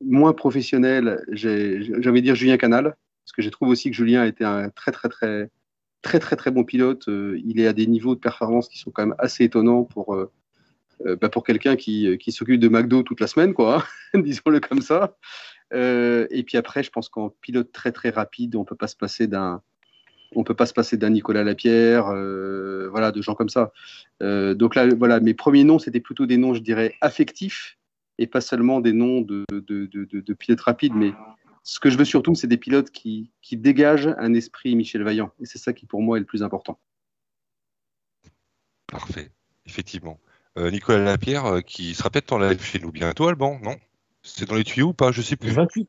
moins 0.00 0.32
professionnel, 0.32 1.24
de 1.28 2.20
dire 2.20 2.34
Julien 2.34 2.56
Canal, 2.56 2.96
parce 3.24 3.32
que 3.32 3.42
je 3.42 3.50
trouve 3.50 3.68
aussi 3.68 3.90
que 3.90 3.96
Julien 3.96 4.24
été 4.24 4.44
un 4.44 4.70
très 4.70 4.92
très 4.92 5.08
très 5.08 5.50
très 6.02 6.18
très 6.18 6.36
très 6.36 6.50
bon 6.50 6.64
pilote. 6.64 7.08
Euh, 7.08 7.40
il 7.44 7.60
est 7.60 7.66
à 7.66 7.72
des 7.72 7.86
niveaux 7.86 8.14
de 8.14 8.20
performance 8.20 8.68
qui 8.68 8.78
sont 8.78 8.90
quand 8.90 9.06
même 9.06 9.14
assez 9.18 9.44
étonnants 9.44 9.84
pour 9.84 10.14
euh, 10.14 10.24
euh, 10.24 10.30
bah, 11.20 11.28
pour 11.28 11.44
quelqu'un 11.44 11.76
qui, 11.76 12.18
qui 12.18 12.32
s'occupe 12.32 12.60
de 12.60 12.68
McDo 12.68 13.02
toute 13.02 13.20
la 13.20 13.26
semaine, 13.26 13.54
quoi, 13.54 13.84
hein, 14.14 14.20
disons-le 14.20 14.60
comme 14.60 14.82
ça. 14.82 15.16
et 15.72 16.42
puis 16.46 16.56
après, 16.56 16.82
je 16.82 16.90
pense 16.90 17.08
qu'en 17.08 17.30
pilote 17.30 17.72
très 17.72 17.92
très 17.92 18.10
rapide, 18.10 18.56
on 18.56 18.64
peut 18.64 18.76
pas 18.76 18.88
se 18.88 18.96
passer 18.96 19.26
d'un 19.26 19.62
on 20.34 20.44
peut 20.44 20.54
pas 20.54 20.64
se 20.64 20.72
passer 20.72 20.96
d'un 20.96 21.10
Nicolas 21.10 21.44
Lapierre, 21.44 22.06
voilà, 22.90 23.12
de 23.12 23.20
gens 23.20 23.34
comme 23.34 23.50
ça. 23.50 23.72
donc 24.20 24.74
là, 24.74 24.88
voilà, 24.94 25.20
mes 25.20 25.34
premiers 25.34 25.64
noms, 25.64 25.78
c'était 25.78 26.00
plutôt 26.00 26.26
des 26.26 26.38
noms, 26.38 26.54
je 26.54 26.60
dirais, 26.60 26.94
affectifs, 27.00 27.76
et 28.18 28.26
pas 28.26 28.40
seulement 28.40 28.80
des 28.80 28.92
noms 28.92 29.20
de, 29.20 29.44
de, 29.50 30.34
pilotes 30.34 30.60
rapides, 30.60 30.94
mais 30.94 31.12
ce 31.64 31.80
que 31.80 31.90
je 31.90 31.98
veux 31.98 32.04
surtout, 32.04 32.34
c'est 32.34 32.46
des 32.46 32.56
pilotes 32.56 32.90
qui, 32.90 33.30
qui, 33.40 33.56
dégagent 33.56 34.14
un 34.18 34.34
esprit 34.34 34.74
Michel 34.76 35.02
Vaillant. 35.02 35.32
Et 35.40 35.46
c'est 35.46 35.58
ça 35.58 35.72
qui, 35.72 35.86
pour 35.86 36.02
moi, 36.02 36.16
est 36.16 36.20
le 36.20 36.26
plus 36.26 36.42
important. 36.42 36.78
Parfait, 38.86 39.30
effectivement. 39.66 40.18
Euh, 40.58 40.70
Nicolas 40.70 40.98
Lapierre, 40.98 41.46
euh, 41.46 41.60
qui 41.60 41.94
sera 41.94 42.10
peut-être 42.10 42.32
en 42.32 42.38
live 42.38 42.62
chez 42.62 42.78
nous 42.78 42.92
bientôt, 42.92 43.28
Alban, 43.28 43.58
non? 43.62 43.76
C'est 44.22 44.48
dans 44.48 44.54
les 44.54 44.64
tuyaux 44.64 44.88
ou 44.88 44.92
pas? 44.92 45.10
Je 45.12 45.22
sais 45.22 45.36
plus. 45.36 45.48
Le 45.48 45.54
28, 45.54 45.88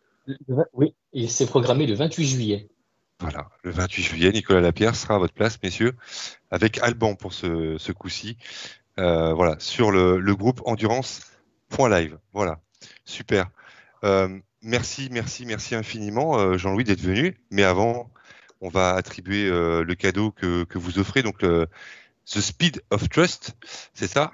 oui, 0.73 0.93
il 1.11 1.29
s'est 1.29 1.45
programmé 1.45 1.85
le 1.85 1.95
28 1.95 2.25
juillet. 2.25 2.69
Voilà, 3.19 3.49
le 3.63 3.71
28 3.71 4.03
juillet, 4.03 4.31
Nicolas 4.31 4.61
Lapierre 4.61 4.95
sera 4.95 5.15
à 5.15 5.17
votre 5.17 5.33
place, 5.33 5.61
messieurs, 5.61 5.93
avec 6.51 6.79
Alban 6.79 7.15
pour 7.15 7.33
ce, 7.33 7.77
ce 7.77 7.91
coup-ci. 7.91 8.37
Euh, 8.99 9.33
voilà, 9.33 9.55
sur 9.59 9.91
le, 9.91 10.19
le 10.19 10.35
groupe 10.35 10.61
Endurance 10.65 11.21
Point 11.69 11.89
live. 11.89 12.17
Voilà. 12.33 12.59
Super. 13.05 13.49
Euh, 14.03 14.39
merci, 14.61 15.09
merci, 15.11 15.45
merci 15.45 15.75
infiniment, 15.75 16.37
euh, 16.37 16.57
Jean-Louis, 16.57 16.83
d'être 16.83 17.01
venu. 17.01 17.37
Mais 17.51 17.63
avant, 17.63 18.11
on 18.61 18.69
va 18.69 18.93
attribuer 18.93 19.47
euh, 19.47 19.83
le 19.83 19.95
cadeau 19.95 20.31
que, 20.31 20.65
vous 20.75 20.99
offrez, 20.99 21.23
donc 21.23 21.39
The 21.39 21.67
Speed 22.25 22.81
of 22.89 23.09
Trust, 23.09 23.55
c'est 23.93 24.07
ça? 24.07 24.31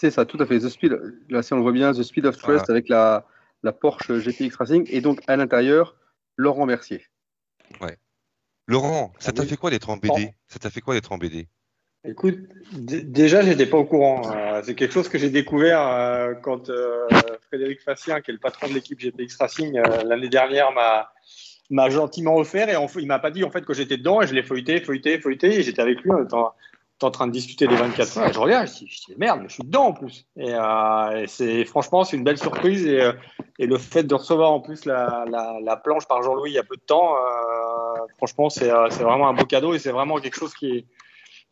C'est 0.00 0.10
ça, 0.10 0.24
tout 0.24 0.38
à 0.40 0.46
fait. 0.46 0.58
The 0.58 0.70
Speed, 0.70 0.98
là, 1.28 1.42
si 1.42 1.52
on 1.52 1.56
le 1.56 1.62
voit 1.62 1.72
bien, 1.72 1.92
The 1.92 2.02
Speed 2.02 2.24
of 2.24 2.38
Trust 2.38 2.70
avec 2.70 2.88
la, 2.88 3.26
la 3.62 3.70
Porsche 3.70 4.18
GTX 4.18 4.56
Racing 4.56 4.86
et 4.88 5.02
donc 5.02 5.20
à 5.26 5.36
l'intérieur, 5.36 5.94
Laurent 6.36 6.64
Mercier. 6.64 7.04
Ouais. 7.82 7.98
Laurent, 8.66 9.12
ça 9.18 9.32
t'a 9.32 9.44
fait 9.44 9.58
quoi 9.58 9.68
d'être 9.68 9.90
en 9.90 9.98
BD 9.98 10.32
Ça 10.48 10.58
t'a 10.58 10.70
fait 10.70 10.80
quoi 10.80 10.94
d'être 10.94 11.12
en 11.12 11.18
BD 11.18 11.48
Écoute, 12.02 12.38
déjà, 12.72 13.42
j'étais 13.42 13.66
pas 13.66 13.76
au 13.76 13.84
courant. 13.84 14.22
Euh, 14.34 14.62
c'est 14.64 14.74
quelque 14.74 14.94
chose 14.94 15.10
que 15.10 15.18
j'ai 15.18 15.28
découvert 15.28 15.86
euh, 15.86 16.32
quand 16.32 16.70
euh, 16.70 17.06
Frédéric 17.48 17.82
Facien, 17.82 18.22
qui 18.22 18.30
est 18.30 18.34
le 18.34 18.40
patron 18.40 18.68
de 18.68 18.72
l'équipe 18.72 18.98
GTX 18.98 19.36
Racing, 19.38 19.78
l'année 20.06 20.30
dernière, 20.30 20.72
m'a 20.72 21.12
m'a 21.70 21.88
gentiment 21.88 22.36
offert 22.36 22.68
et 22.68 22.74
il 23.00 23.06
m'a 23.06 23.18
pas 23.20 23.30
dit 23.30 23.44
en 23.44 23.50
fait 23.50 23.64
que 23.64 23.72
j'étais 23.72 23.96
dedans 23.96 24.20
et 24.20 24.26
je 24.26 24.34
l'ai 24.34 24.42
feuilleté, 24.42 24.80
feuilleté, 24.80 25.20
feuilleté 25.20 25.60
et 25.60 25.62
j'étais 25.62 25.80
avec 25.80 26.00
lui 26.02 26.10
en, 26.10 26.52
en, 27.02 27.10
train 27.10 27.26
de 27.26 27.32
discuter 27.32 27.66
des 27.66 27.76
24 27.76 28.18
heures. 28.18 28.28
Et 28.28 28.32
je 28.32 28.38
regarde, 28.38 28.68
je 28.68 28.84
dis, 28.84 29.14
merde, 29.16 29.42
je 29.48 29.54
suis 29.54 29.62
dedans 29.62 29.86
en 29.86 29.92
plus. 29.92 30.26
Et, 30.36 30.54
c'est 31.26 31.64
franchement, 31.64 32.04
c'est 32.04 32.16
une 32.16 32.24
belle 32.24 32.38
surprise 32.38 32.86
et, 32.86 33.10
et, 33.58 33.66
le 33.66 33.78
fait 33.78 34.02
de 34.02 34.14
recevoir 34.14 34.52
en 34.52 34.60
plus 34.60 34.84
la, 34.84 35.24
la, 35.30 35.58
la 35.62 35.76
planche 35.76 36.06
par 36.06 36.22
Jean-Louis 36.22 36.50
il 36.50 36.54
y 36.54 36.58
a 36.58 36.62
peu 36.62 36.76
de 36.76 36.82
temps, 36.82 37.14
franchement, 38.16 38.50
c'est 38.50 38.68
vraiment 38.68 39.28
un 39.28 39.34
beau 39.34 39.44
cadeau 39.44 39.74
et 39.74 39.78
c'est 39.78 39.92
vraiment 39.92 40.18
quelque 40.18 40.36
chose 40.36 40.54
qui 40.54 40.78
est 40.78 40.84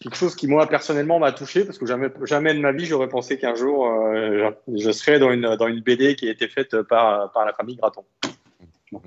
quelque 0.01 0.17
chose 0.17 0.37
qui 0.37 0.47
moi 0.47 0.67
personnellement 0.67 1.19
m'a 1.19 1.33
touché 1.33 1.65
parce 1.65 1.79
que 1.79 1.87
jamais 1.87 2.09
jamais 2.25 2.55
de 2.55 2.61
ma 2.61 2.73
vie 2.73 2.87
j'aurais 2.87 3.09
pensé 3.09 3.39
qu'un 3.39 3.55
jour 3.55 3.89
euh, 3.89 4.51
je, 4.73 4.91
serais 4.93 5.19
dans 5.19 5.33
une 5.33 5.57
dans 5.57 5.67
une 5.67 5.81
BD 5.81 6.15
qui 6.15 6.29
a 6.29 6.31
été 6.31 6.49
faite 6.49 6.83
par 6.83 7.33
par 7.33 7.45
la 7.45 7.53
famille 7.53 7.77
Graton. 7.77 8.05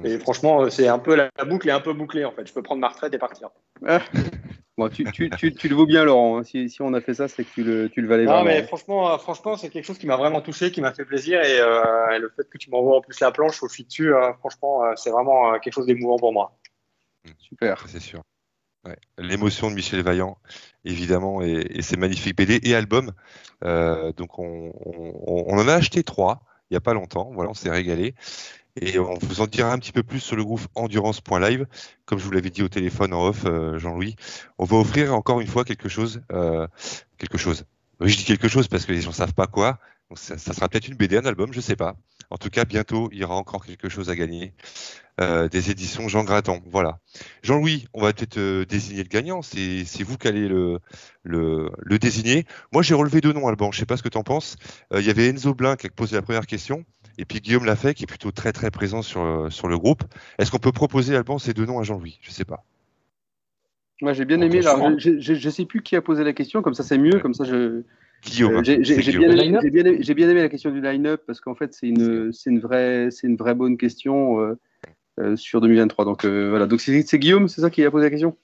Et 0.03 0.19
franchement, 0.19 0.69
c'est 0.69 0.87
un 0.87 0.99
peu 0.99 1.15
la, 1.15 1.29
boucle 1.43 1.67
est 1.67 1.71
un 1.71 1.79
peu 1.79 1.93
bouclée 1.93 2.23
en 2.23 2.31
fait. 2.31 2.45
Je 2.45 2.53
peux 2.53 2.61
prendre 2.61 2.81
ma 2.81 2.89
retraite 2.89 3.13
et 3.13 3.17
partir. 3.17 3.49
Bon, 4.77 4.89
tu, 4.89 5.03
tu, 5.11 5.29
tu, 5.29 5.53
tu, 5.53 5.67
le 5.67 5.75
vaux 5.75 5.85
bien, 5.85 6.03
Laurent. 6.03 6.39
Hein. 6.39 6.43
Si, 6.43 6.69
si 6.69 6.81
on 6.81 6.93
a 6.93 7.01
fait 7.01 7.13
ça, 7.13 7.27
c'est 7.27 7.43
que 7.43 7.49
tu 7.53 7.63
le, 7.63 7.89
tu 7.89 8.01
le 8.01 8.07
valais 8.07 8.25
non, 8.25 8.43
mais 8.43 8.63
franchement, 8.63 9.17
franchement, 9.17 9.57
c'est 9.57 9.69
quelque 9.69 9.85
chose 9.85 9.97
qui 9.97 10.07
m'a 10.07 10.17
vraiment 10.17 10.41
touché, 10.41 10.71
qui 10.71 10.81
m'a 10.81 10.93
fait 10.93 11.05
plaisir. 11.05 11.41
Et, 11.43 11.59
euh, 11.59 12.19
le 12.19 12.29
fait 12.35 12.49
que 12.49 12.57
tu 12.57 12.69
m'envoies 12.69 12.97
en 12.97 13.01
plus 13.01 13.19
la 13.19 13.31
planche 13.31 13.61
au 13.63 13.69
fil 13.69 13.85
dessus, 13.85 14.13
euh, 14.13 14.33
franchement, 14.33 14.83
c'est 14.95 15.11
vraiment 15.11 15.57
quelque 15.59 15.73
chose 15.73 15.85
d'émouvant 15.85 16.17
pour 16.17 16.33
moi. 16.33 16.57
Super, 17.37 17.87
c'est 17.87 17.99
sûr. 17.99 18.21
Ouais. 18.83 18.97
L'émotion 19.19 19.69
de 19.69 19.75
Michel 19.75 20.01
Vaillant, 20.01 20.37
évidemment, 20.85 21.43
et, 21.43 21.67
et 21.69 21.81
ses 21.83 21.97
magnifiques 21.97 22.35
BD 22.35 22.59
et 22.63 22.73
albums. 22.73 23.11
Euh, 23.63 24.11
donc, 24.13 24.39
on, 24.39 24.73
on, 24.85 25.45
on, 25.47 25.57
en 25.57 25.67
a 25.67 25.73
acheté 25.75 26.03
trois 26.03 26.41
il 26.71 26.75
n'y 26.75 26.77
a 26.77 26.81
pas 26.81 26.93
longtemps. 26.93 27.29
Voilà, 27.33 27.49
on 27.49 27.53
s'est 27.53 27.69
régalé. 27.69 28.15
Et 28.79 28.99
on 28.99 29.17
vous 29.21 29.41
en 29.41 29.47
dira 29.47 29.71
un 29.71 29.79
petit 29.79 29.91
peu 29.91 30.03
plus 30.03 30.19
sur 30.19 30.35
le 30.35 30.43
groupe 30.43 30.61
endurance.live. 30.75 31.65
Comme 32.05 32.19
je 32.19 32.23
vous 32.23 32.31
l'avais 32.31 32.49
dit 32.49 32.63
au 32.63 32.69
téléphone 32.69 33.13
en 33.13 33.27
off, 33.27 33.43
euh, 33.45 33.77
Jean-Louis, 33.77 34.15
on 34.57 34.65
va 34.65 34.77
offrir 34.77 35.13
encore 35.13 35.41
une 35.41 35.47
fois 35.47 35.65
quelque 35.65 35.89
chose. 35.89 36.21
Euh, 36.31 36.67
quelque 37.17 37.37
chose. 37.37 37.65
Oui, 37.99 38.09
je 38.09 38.17
dis 38.17 38.23
quelque 38.23 38.47
chose 38.47 38.67
parce 38.67 38.85
que 38.85 38.93
les 38.93 39.01
gens 39.01 39.09
ne 39.09 39.15
savent 39.15 39.33
pas 39.33 39.47
quoi. 39.47 39.79
Donc 40.09 40.19
ça, 40.19 40.37
ça 40.37 40.53
sera 40.53 40.67
peut-être 40.67 40.87
une 40.87 40.95
BD, 40.95 41.17
un 41.17 41.25
album, 41.25 41.51
je 41.51 41.57
ne 41.57 41.61
sais 41.61 41.75
pas. 41.75 41.95
En 42.29 42.37
tout 42.37 42.49
cas, 42.49 42.65
bientôt, 42.65 43.09
il 43.11 43.19
y 43.19 43.23
aura 43.23 43.35
encore 43.35 43.65
quelque 43.65 43.89
chose 43.89 44.09
à 44.09 44.15
gagner. 44.15 44.53
Euh, 45.19 45.49
des 45.49 45.69
éditions 45.69 46.07
Jean 46.07 46.23
Grattan. 46.23 46.59
Voilà. 46.65 46.99
Jean-Louis, 47.43 47.85
on 47.93 48.01
va 48.01 48.11
peut-être 48.11 48.37
euh, 48.37 48.65
désigner 48.65 49.03
le 49.03 49.09
gagnant. 49.09 49.41
C'est 49.41 50.03
vous 50.03 50.17
qui 50.17 50.27
allez 50.27 50.47
le, 50.47 50.79
le, 51.23 51.69
le 51.77 51.99
désigner. 51.99 52.45
Moi, 52.71 52.81
j'ai 52.81 52.95
relevé 52.95 53.21
deux 53.21 53.33
noms, 53.33 53.47
Alban. 53.47 53.71
Je 53.71 53.77
ne 53.77 53.79
sais 53.81 53.85
pas 53.85 53.97
ce 53.97 54.03
que 54.03 54.09
tu 54.09 54.17
en 54.17 54.23
penses. 54.23 54.55
Euh, 54.93 55.01
il 55.01 55.05
y 55.05 55.09
avait 55.09 55.27
Enzo 55.27 55.53
Blin 55.53 55.75
qui 55.75 55.87
a 55.87 55.89
posé 55.89 56.15
la 56.15 56.21
première 56.21 56.47
question. 56.47 56.85
Et 57.17 57.25
puis 57.25 57.39
Guillaume 57.39 57.65
Lafay 57.65 57.93
qui 57.93 58.03
est 58.03 58.07
plutôt 58.07 58.31
très 58.31 58.51
très 58.51 58.71
présent 58.71 59.01
sur, 59.01 59.47
sur 59.49 59.67
le 59.67 59.77
groupe. 59.77 60.03
Est-ce 60.37 60.51
qu'on 60.51 60.59
peut 60.59 60.71
proposer, 60.71 61.15
Alban, 61.15 61.37
ces 61.37 61.53
deux 61.53 61.65
noms 61.65 61.79
à 61.79 61.83
Jean-Louis? 61.83 62.19
Je 62.21 62.29
ne 62.29 62.33
sais 62.33 62.45
pas. 62.45 62.63
Moi, 64.01 64.13
j'ai 64.13 64.25
bien 64.25 64.41
aimé. 64.41 64.61
je 64.61 65.45
ne 65.45 65.51
sais 65.51 65.65
plus 65.65 65.81
qui 65.81 65.95
a 65.95 66.01
posé 66.01 66.23
la 66.23 66.33
question. 66.33 66.61
Comme 66.61 66.73
ça, 66.73 66.83
c'est 66.83 66.97
mieux. 66.97 67.19
Comme 67.19 67.33
ça, 67.33 67.43
je. 67.43 67.83
Guillaume. 68.23 68.63
j'ai 68.63 68.75
bien, 68.77 69.29
bien, 69.33 70.29
aimé 70.29 70.41
la 70.41 70.49
question 70.49 70.69
du 70.69 70.79
line-up 70.79 71.23
parce 71.25 71.41
qu'en 71.41 71.55
fait, 71.55 71.73
c'est 71.73 71.87
une, 71.87 72.31
une, 72.45 72.59
vraie, 72.59 73.09
une 73.23 73.35
vraie 73.35 73.55
bonne 73.55 73.77
question. 73.77 74.55
Euh, 75.19 75.35
sur 75.35 75.59
2023. 75.61 76.05
Donc 76.05 76.25
euh, 76.25 76.49
voilà, 76.49 76.67
donc 76.67 76.79
c'est 76.79 77.19
Guillaume, 77.19 77.49
c'est 77.49 77.61
ça 77.61 77.69
qui 77.69 77.83
a 77.83 77.91
posé 77.91 78.05
la 78.05 78.09
question? 78.09 78.37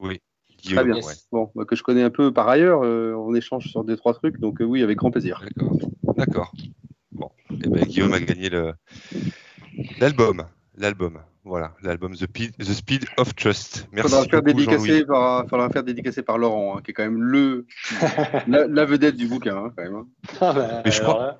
Oui. 0.00 0.20
Guillaume, 0.62 0.90
Très 0.90 1.00
bien. 1.00 1.10
Bon, 1.32 1.46
que 1.64 1.74
je 1.74 1.82
connais 1.82 2.02
un 2.02 2.10
peu 2.10 2.32
par 2.32 2.48
ailleurs, 2.48 2.82
euh, 2.84 3.14
on 3.14 3.34
échange 3.34 3.68
sur 3.68 3.84
des 3.84 3.96
trois 3.96 4.12
trucs, 4.12 4.38
donc 4.38 4.58
oui, 4.60 4.82
avec 4.82 4.98
grand 4.98 5.10
plaisir. 5.10 5.42
D'accord. 6.16 6.52
Et 6.58 6.79
eh 7.62 7.68
ben, 7.68 7.84
Guillaume 7.84 8.12
a 8.12 8.20
gagné 8.20 8.50
l'album, 9.98 10.44
l'album. 10.76 11.20
Voilà, 11.42 11.74
l'album 11.82 12.14
The, 12.14 12.26
The, 12.58 12.64
Speed 12.64 13.06
of 13.16 13.34
Trust. 13.34 13.88
Merci. 13.92 14.10
Faudra 14.10 14.24
faire 14.28 14.42
dédicacer 14.42 15.06
par, 15.06 15.48
faudra 15.48 15.70
faire 15.70 15.82
dédicacer 15.82 16.22
par 16.22 16.36
Laurent, 16.36 16.76
hein, 16.76 16.82
qui 16.84 16.90
est 16.90 16.94
quand 16.94 17.02
même 17.02 17.22
le 17.22 17.66
la, 18.46 18.84
vedette 18.84 19.16
du 19.16 19.26
bouquin, 19.26 19.56
hein, 19.56 19.72
quand 19.74 19.82
même. 19.82 19.94
Hein. 19.94 20.06
Ah 20.40 20.52
bah, 20.52 20.82
je, 20.84 21.00
crois, 21.00 21.38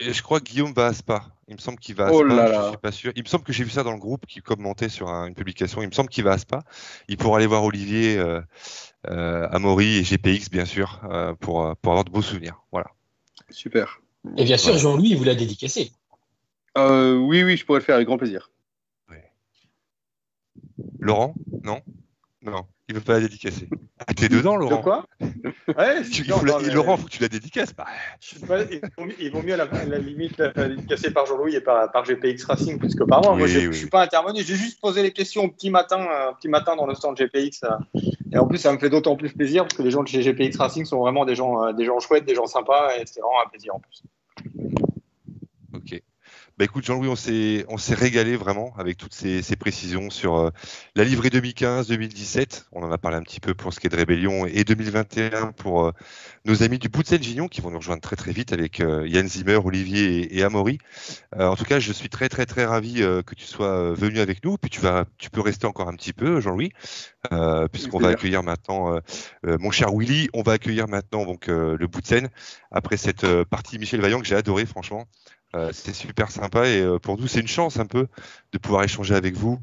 Et 0.00 0.12
je 0.12 0.22
crois 0.22 0.40
que 0.40 0.46
Guillaume 0.46 0.72
va 0.72 0.86
à 0.86 0.92
Spa. 0.92 1.24
Il 1.46 1.54
me 1.54 1.60
semble 1.60 1.78
qu'il 1.78 1.94
va 1.94 2.06
à 2.06 2.10
Oh 2.12 2.24
Spa, 2.24 2.34
là 2.34 2.62
je 2.64 2.68
suis 2.70 2.78
pas 2.78 2.90
sûr. 2.92 3.12
Il 3.14 3.22
me 3.22 3.28
semble 3.28 3.44
que 3.44 3.52
j'ai 3.52 3.62
vu 3.62 3.70
ça 3.70 3.84
dans 3.84 3.92
le 3.92 3.98
groupe 3.98 4.26
qui 4.26 4.40
commentait 4.40 4.88
sur 4.88 5.08
un- 5.08 5.26
une 5.28 5.34
publication. 5.34 5.82
Il 5.82 5.86
me 5.86 5.92
semble 5.92 6.08
qu'il 6.08 6.24
va 6.24 6.32
à 6.32 6.38
Spa. 6.38 6.64
Il 7.08 7.16
pourra 7.16 7.38
aller 7.38 7.46
voir 7.46 7.62
Olivier, 7.62 8.18
euh, 8.18 8.40
euh, 9.08 9.48
Amaury 9.52 9.98
et 9.98 10.02
GPX, 10.02 10.50
bien 10.50 10.64
sûr, 10.64 11.00
euh, 11.08 11.32
pour, 11.34 11.76
pour 11.76 11.92
avoir 11.92 12.04
de 12.04 12.10
beaux 12.10 12.22
souvenirs. 12.22 12.60
Voilà. 12.72 12.88
Super. 13.50 14.01
Et 14.36 14.44
bien 14.44 14.56
sûr. 14.56 14.76
Jean-Louis, 14.78 15.10
il 15.10 15.16
vous 15.16 15.24
l'a 15.24 15.34
dédicacé. 15.34 15.92
Euh, 16.78 17.16
oui, 17.16 17.42
oui, 17.42 17.56
je 17.56 17.64
pourrais 17.66 17.80
le 17.80 17.84
faire 17.84 17.96
avec 17.96 18.06
grand 18.06 18.18
plaisir. 18.18 18.50
Laurent? 21.00 21.34
Non? 21.64 21.82
Non, 22.42 22.66
il 22.92 22.96
veut 22.96 23.00
pas 23.00 23.14
la 23.14 23.20
dédicacer. 23.20 23.68
Ah, 24.06 24.12
t'es 24.12 24.28
dedans, 24.28 24.54
De 24.56 24.60
Laurent 24.60 24.82
quoi? 24.82 25.06
Ouais, 25.78 26.02
Tu- 26.12 26.24
il 26.24 26.28
non, 26.30 26.36
faut 26.36 26.44
la- 26.44 26.52
non, 26.52 26.58
mais- 26.60 26.74
Laurent, 26.74 26.96
faut 26.98 27.06
que 27.06 27.10
tu 27.12 27.22
la 27.22 27.28
dédicaces. 27.28 27.74
Bah, 27.74 27.86
pas, 28.46 28.60
il 28.70 28.80
vaut 28.98 29.04
mieux- 29.06 29.14
il 29.18 29.30
vaut 29.30 29.42
mieux 29.42 29.54
à 29.54 29.56
la, 29.56 29.64
à 29.64 29.84
la 29.86 29.98
limite 29.98 30.36
la 30.36 30.52
faire 30.52 30.68
dédicacer 30.68 31.10
par 31.10 31.24
Jean-Louis 31.24 31.54
et 31.54 31.60
par, 31.62 31.90
par 31.90 32.04
GPX 32.04 32.44
Racing 32.44 32.78
plus 32.78 32.94
que 32.94 33.04
par 33.04 33.22
moi. 33.22 33.34
moi, 33.34 33.46
je 33.46 33.60
oui, 33.60 33.66
ne 33.68 33.72
suis 33.72 33.88
pas 33.88 34.02
intervenu. 34.02 34.42
J'ai 34.44 34.56
juste 34.56 34.78
posé 34.80 35.02
les 35.02 35.12
questions 35.12 35.44
au 35.44 35.48
petit 35.48 35.70
matin, 35.70 36.00
euh, 36.06 36.32
petit 36.34 36.48
matin 36.48 36.76
dans 36.76 36.86
le 36.86 36.94
stand 36.94 37.16
GPX. 37.16 37.62
euh, 37.64 38.00
et 38.34 38.38
en 38.38 38.46
plus, 38.46 38.58
ça 38.58 38.70
me 38.72 38.78
fait 38.78 38.90
d'autant 38.90 39.16
plus 39.16 39.32
plaisir 39.32 39.62
parce 39.64 39.74
que 39.74 39.82
les 39.82 39.90
gens 39.90 40.02
de 40.02 40.08
chez 40.08 40.20
GPX 40.22 40.58
Racing 40.58 40.84
sont 40.84 40.98
vraiment 40.98 41.24
des 41.24 41.34
gens, 41.34 41.64
euh, 41.64 41.72
des 41.72 41.86
gens 41.86 41.98
chouettes, 41.98 42.26
des 42.26 42.34
gens 42.34 42.46
sympas 42.46 42.90
et 42.98 43.04
c'est 43.06 43.20
vraiment 43.20 43.40
un 43.46 43.48
plaisir 43.48 43.74
en 43.74 43.80
plus. 43.80 44.02
Bah 46.62 46.66
écoute 46.66 46.84
Jean-Louis, 46.84 47.08
on 47.08 47.16
s'est 47.16 47.64
on 47.66 47.76
s'est 47.76 47.96
régalé 47.96 48.36
vraiment 48.36 48.72
avec 48.78 48.96
toutes 48.96 49.14
ces, 49.14 49.42
ces 49.42 49.56
précisions 49.56 50.10
sur 50.10 50.36
euh, 50.36 50.50
la 50.94 51.02
livrée 51.02 51.28
2015-2017. 51.28 52.66
On 52.70 52.84
en 52.84 52.92
a 52.92 52.98
parlé 52.98 53.16
un 53.16 53.22
petit 53.24 53.40
peu 53.40 53.52
pour 53.52 53.72
ce 53.72 53.80
qui 53.80 53.88
est 53.88 53.90
de 53.90 53.96
Rébellion 53.96 54.46
et 54.46 54.62
2021 54.62 55.50
pour 55.56 55.86
euh, 55.86 55.92
nos 56.44 56.62
amis 56.62 56.78
du 56.78 56.88
Boutsen 56.88 57.20
Gignon 57.20 57.48
qui 57.48 57.62
vont 57.62 57.72
nous 57.72 57.78
rejoindre 57.78 58.00
très 58.00 58.14
très 58.14 58.30
vite 58.30 58.52
avec 58.52 58.78
euh, 58.78 59.08
Yann 59.08 59.26
Zimmer, 59.26 59.56
Olivier 59.56 60.20
et, 60.20 60.38
et 60.38 60.44
Amaury. 60.44 60.78
En 61.36 61.56
tout 61.56 61.64
cas, 61.64 61.80
je 61.80 61.92
suis 61.92 62.08
très 62.08 62.28
très 62.28 62.46
très 62.46 62.64
ravi 62.64 63.00
que 63.00 63.34
tu 63.34 63.44
sois 63.44 63.92
venu 63.94 64.20
avec 64.20 64.44
nous. 64.44 64.56
Puis 64.56 64.70
tu 64.70 64.80
vas 64.80 65.06
tu 65.18 65.30
peux 65.30 65.40
rester 65.40 65.66
encore 65.66 65.88
un 65.88 65.96
petit 65.96 66.12
peu 66.12 66.40
Jean-Louis 66.40 66.70
puisqu'on 67.72 67.98
va 67.98 68.10
accueillir 68.10 68.44
maintenant 68.44 69.00
mon 69.42 69.72
cher 69.72 69.92
Willy. 69.92 70.28
On 70.32 70.42
va 70.42 70.52
accueillir 70.52 70.86
maintenant 70.86 71.26
donc 71.26 71.48
le 71.48 71.86
Boutsen 71.88 72.28
après 72.70 72.96
cette 72.96 73.26
partie 73.44 73.80
Michel 73.80 74.00
Vaillant 74.00 74.20
que 74.20 74.26
j'ai 74.26 74.36
adoré 74.36 74.64
franchement. 74.64 75.08
Euh, 75.54 75.70
C'était 75.72 75.92
super 75.92 76.30
sympa 76.30 76.66
et 76.66 76.80
euh, 76.80 76.98
pour 76.98 77.18
nous 77.18 77.26
c'est 77.26 77.40
une 77.40 77.46
chance 77.46 77.78
un 77.78 77.84
peu 77.86 78.06
de 78.52 78.58
pouvoir 78.58 78.84
échanger 78.84 79.14
avec 79.14 79.34
vous, 79.36 79.58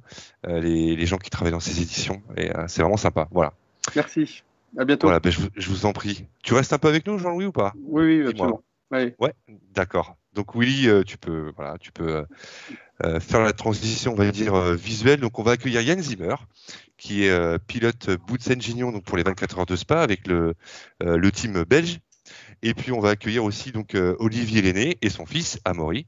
euh, 0.47 0.59
les, 0.59 0.95
les 0.95 1.05
gens 1.07 1.17
qui 1.17 1.29
travaillent 1.31 1.51
dans 1.51 1.59
ces 1.59 1.81
éditions 1.81 2.21
et 2.37 2.51
c'est 2.67 2.81
vraiment 2.83 2.97
sympa. 2.97 3.27
Voilà. 3.31 3.53
Merci. 3.95 4.43
À 4.77 4.85
bientôt. 4.85 5.07
Voilà, 5.07 5.19
ben, 5.19 5.31
je, 5.31 5.39
vous- 5.41 5.49
je 5.55 5.67
vous 5.69 5.87
en 5.87 5.93
prie. 5.93 6.27
Tu 6.43 6.53
restes 6.53 6.73
un 6.73 6.77
peu 6.77 6.89
avec 6.89 7.07
nous, 7.07 7.17
Jean-Louis 7.17 7.45
ou 7.45 7.51
pas? 7.51 7.73
Oui, 7.87 8.21
oui, 8.21 8.27
absolument. 8.27 8.61
Ouais, 8.91 9.33
d'accord. 9.73 10.15
Donc 10.33 10.53
Willy, 10.55 10.87
tu 11.05 11.17
peux, 11.17 11.51
voilà, 11.55 11.77
tu 11.79 11.91
peux 11.91 12.23
faire 13.19 13.41
la 13.41 13.53
transition, 13.53 14.11
on 14.13 14.15
va 14.15 14.29
dire 14.29 14.53
visuelle. 14.75 15.19
Donc 15.19 15.39
on 15.39 15.43
va 15.43 15.53
accueillir 15.53 15.81
Yann 15.81 15.99
Zimmer, 15.99 16.35
qui 16.97 17.23
est 17.25 17.59
pilote 17.65 18.11
Boutsen 18.27 18.61
Gignon, 18.61 18.91
donc 18.91 19.05
pour 19.05 19.17
les 19.17 19.23
24 19.23 19.59
heures 19.59 19.65
de 19.65 19.75
Spa 19.75 20.01
avec 20.01 20.27
le 20.27 20.53
le 21.01 21.31
team 21.31 21.63
belge. 21.63 21.99
Et 22.61 22.73
puis 22.73 22.91
on 22.91 22.99
va 22.99 23.11
accueillir 23.11 23.43
aussi 23.43 23.71
donc 23.71 23.95
euh, 23.95 24.15
Olivier 24.19 24.61
Lenné 24.61 24.97
et 25.01 25.09
son 25.09 25.25
fils 25.25 25.59
Amaury, 25.65 26.07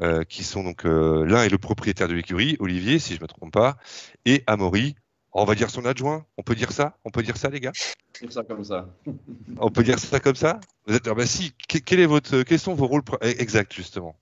euh, 0.00 0.24
qui 0.24 0.44
sont 0.44 0.62
donc 0.62 0.84
euh, 0.86 1.24
l'un 1.24 1.42
est 1.42 1.48
le 1.48 1.58
propriétaire 1.58 2.08
de 2.08 2.14
l'écurie, 2.14 2.56
Olivier, 2.60 2.98
si 2.98 3.14
je 3.16 3.20
me 3.20 3.26
trompe 3.26 3.52
pas, 3.52 3.76
et 4.24 4.42
Amaury. 4.46 4.94
On 5.32 5.44
va 5.44 5.54
dire 5.54 5.68
son 5.70 5.84
adjoint. 5.84 6.24
On 6.38 6.42
peut 6.42 6.54
dire 6.54 6.72
ça? 6.72 6.96
On 7.04 7.10
peut 7.10 7.22
dire 7.22 7.36
ça, 7.36 7.50
les 7.50 7.60
gars? 7.60 7.72
Trouve 8.14 8.30
ça 8.30 8.42
comme 8.42 8.64
ça. 8.64 8.88
On 9.58 9.70
peut 9.70 9.82
dire 9.84 9.98
ça 9.98 10.20
comme 10.20 10.34
ça? 10.34 10.58
Vous 10.86 10.94
êtes, 10.94 11.06
ah 11.06 11.14
bah 11.14 11.26
si, 11.26 11.52
que- 11.68 11.78
quel 11.78 12.00
est 12.00 12.06
votre, 12.06 12.42
quels 12.42 12.58
sont 12.58 12.74
vos 12.74 12.86
rôles 12.86 13.02
pr- 13.02 13.18
exacts 13.38 13.74
justement? 13.74 14.18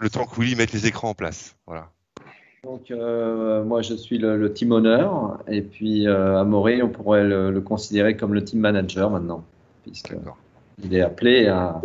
Le 0.00 0.08
temps 0.10 0.26
que 0.26 0.40
Willy 0.40 0.54
mette 0.54 0.72
les 0.72 0.86
écrans 0.86 1.10
en 1.10 1.14
place. 1.14 1.56
Voilà. 1.66 1.90
Donc, 2.64 2.90
euh, 2.90 3.62
moi, 3.64 3.82
je 3.82 3.94
suis 3.94 4.18
le, 4.18 4.36
le 4.36 4.52
team 4.52 4.72
owner. 4.72 5.06
Et 5.46 5.62
puis, 5.62 6.06
euh, 6.06 6.40
Amaury, 6.40 6.82
on 6.82 6.88
pourrait 6.88 7.24
le, 7.24 7.50
le 7.50 7.60
considérer 7.60 8.16
comme 8.16 8.34
le 8.34 8.44
team 8.44 8.60
manager 8.60 9.10
maintenant. 9.10 9.44
Puisqu'il 9.84 10.94
est 10.94 11.00
appelé 11.00 11.46
à, 11.46 11.80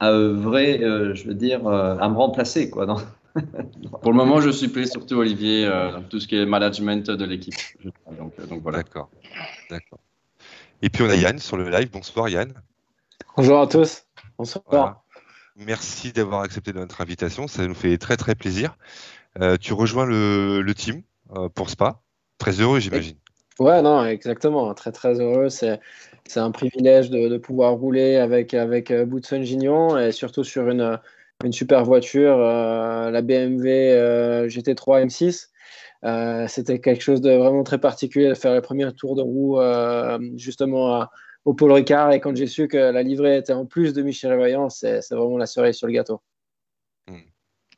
à 0.00 0.10
œuvrer, 0.10 0.82
euh, 0.82 1.14
je 1.14 1.26
veux 1.28 1.34
dire, 1.34 1.66
euh, 1.66 1.96
à 1.98 2.08
me 2.08 2.16
remplacer. 2.16 2.70
Quoi, 2.70 2.86
non? 2.86 2.96
Pour 4.02 4.12
le 4.12 4.16
moment, 4.16 4.40
je 4.40 4.50
supplée 4.50 4.86
surtout 4.86 5.16
Olivier 5.16 5.66
euh, 5.66 5.92
dans 5.92 6.02
tout 6.02 6.20
ce 6.20 6.26
qui 6.26 6.36
est 6.36 6.46
management 6.46 7.10
de 7.10 7.24
l'équipe. 7.24 7.54
Donc, 8.18 8.32
euh, 8.38 8.46
donc 8.46 8.62
voilà. 8.62 8.78
D'accord. 8.78 9.10
D'accord. 9.70 9.98
Et 10.82 10.90
puis 10.90 11.02
on 11.04 11.08
a 11.08 11.14
Yann 11.14 11.38
sur 11.38 11.56
le 11.56 11.70
live. 11.70 11.90
Bonsoir 11.90 12.28
Yann. 12.28 12.52
Bonjour 13.36 13.60
à 13.60 13.66
tous. 13.66 14.04
Bonsoir. 14.38 14.64
Voilà. 14.68 15.02
Merci 15.56 16.12
d'avoir 16.12 16.42
accepté 16.42 16.72
notre 16.72 17.00
invitation. 17.00 17.48
Ça 17.48 17.66
nous 17.66 17.74
fait 17.74 17.96
très 17.96 18.16
très 18.16 18.34
plaisir. 18.34 18.76
Euh, 19.40 19.56
tu 19.60 19.72
rejoins 19.72 20.06
le, 20.06 20.62
le 20.62 20.74
team 20.74 21.02
euh, 21.36 21.48
pour 21.48 21.70
Spa. 21.70 22.00
Très 22.38 22.60
heureux, 22.60 22.80
j'imagine. 22.80 23.16
Ouais, 23.58 23.80
non, 23.80 24.04
exactement. 24.04 24.72
Très, 24.74 24.92
très 24.92 25.20
heureux. 25.20 25.48
C'est, 25.48 25.80
c'est 26.26 26.40
un 26.40 26.50
privilège 26.50 27.10
de, 27.10 27.38
pouvoir 27.38 27.74
rouler 27.74 28.16
avec, 28.16 28.52
avec 28.54 28.90
euh, 28.90 29.06
Boutson 29.06 29.42
Gignon 29.42 29.98
et 29.98 30.12
surtout 30.12 30.44
sur 30.44 30.68
une, 30.68 30.98
une 31.44 31.52
super 31.52 31.84
voiture, 31.84 32.36
la 32.38 33.22
BMW 33.22 33.66
euh, 33.92 34.48
GT3 34.48 35.06
M6. 35.06 35.48
Euh, 36.04 36.46
c'était 36.48 36.80
quelque 36.80 37.02
chose 37.02 37.20
de 37.20 37.30
vraiment 37.32 37.62
très 37.62 37.78
particulier 37.78 38.28
de 38.28 38.34
faire 38.34 38.54
le 38.54 38.60
premier 38.60 38.92
tour 38.92 39.16
de 39.16 39.22
roue 39.22 39.58
justement 40.36 41.06
au 41.46 41.54
Paul 41.54 41.72
Ricard. 41.72 42.12
Et 42.12 42.20
quand 42.20 42.36
j'ai 42.36 42.46
su 42.46 42.68
que 42.68 42.76
la 42.76 43.02
livrée 43.02 43.38
était 43.38 43.54
en 43.54 43.64
plus 43.64 43.94
de 43.94 44.02
Michel 44.02 44.36
Vaillant, 44.36 44.68
c'est, 44.68 45.00
c'est 45.00 45.14
vraiment 45.14 45.38
la 45.38 45.46
cerise 45.46 45.76
sur 45.76 45.86
le 45.86 45.94
gâteau. 45.94 46.20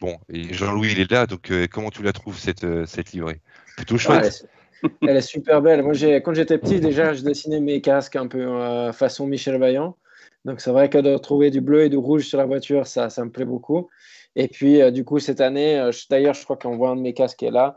Bon, 0.00 0.16
et 0.32 0.54
Jean-Louis 0.54 0.92
il 0.92 1.00
est 1.00 1.10
là, 1.10 1.26
donc 1.26 1.50
euh, 1.50 1.66
comment 1.70 1.90
tu 1.90 2.02
la 2.02 2.12
trouves 2.12 2.38
cette, 2.38 2.62
euh, 2.62 2.86
cette 2.86 3.12
livrée? 3.12 3.40
Plutôt 3.76 3.94
Ouais, 3.94 4.00
chouette. 4.00 4.44
elle, 4.82 4.88
est, 4.88 5.10
elle 5.10 5.16
est 5.16 5.20
super 5.22 5.60
belle. 5.60 5.82
Moi, 5.82 5.92
j'ai, 5.92 6.22
quand 6.22 6.34
j'étais 6.34 6.56
petit, 6.56 6.78
déjà, 6.78 7.14
je 7.14 7.22
dessinais 7.22 7.60
mes 7.60 7.80
casques 7.80 8.14
un 8.14 8.28
peu 8.28 8.40
euh, 8.40 8.92
façon 8.92 9.26
Michel 9.26 9.58
Vaillant. 9.58 9.96
Donc, 10.44 10.60
c'est 10.60 10.70
vrai 10.70 10.88
que 10.88 10.98
de 10.98 11.14
retrouver 11.14 11.50
du 11.50 11.60
bleu 11.60 11.82
et 11.82 11.88
du 11.88 11.96
rouge 11.96 12.26
sur 12.26 12.38
la 12.38 12.46
voiture, 12.46 12.86
ça, 12.86 13.10
ça 13.10 13.24
me 13.24 13.30
plaît 13.30 13.44
beaucoup. 13.44 13.88
Et 14.36 14.46
puis, 14.46 14.80
euh, 14.80 14.92
du 14.92 15.04
coup, 15.04 15.18
cette 15.18 15.40
année, 15.40 15.90
d'ailleurs, 16.10 16.34
je 16.34 16.44
crois 16.44 16.56
qu'on 16.56 16.76
voit 16.76 16.90
un 16.90 16.96
de 16.96 17.00
mes 17.00 17.12
casques 17.12 17.38
qui 17.38 17.46
est 17.46 17.50
là. 17.50 17.76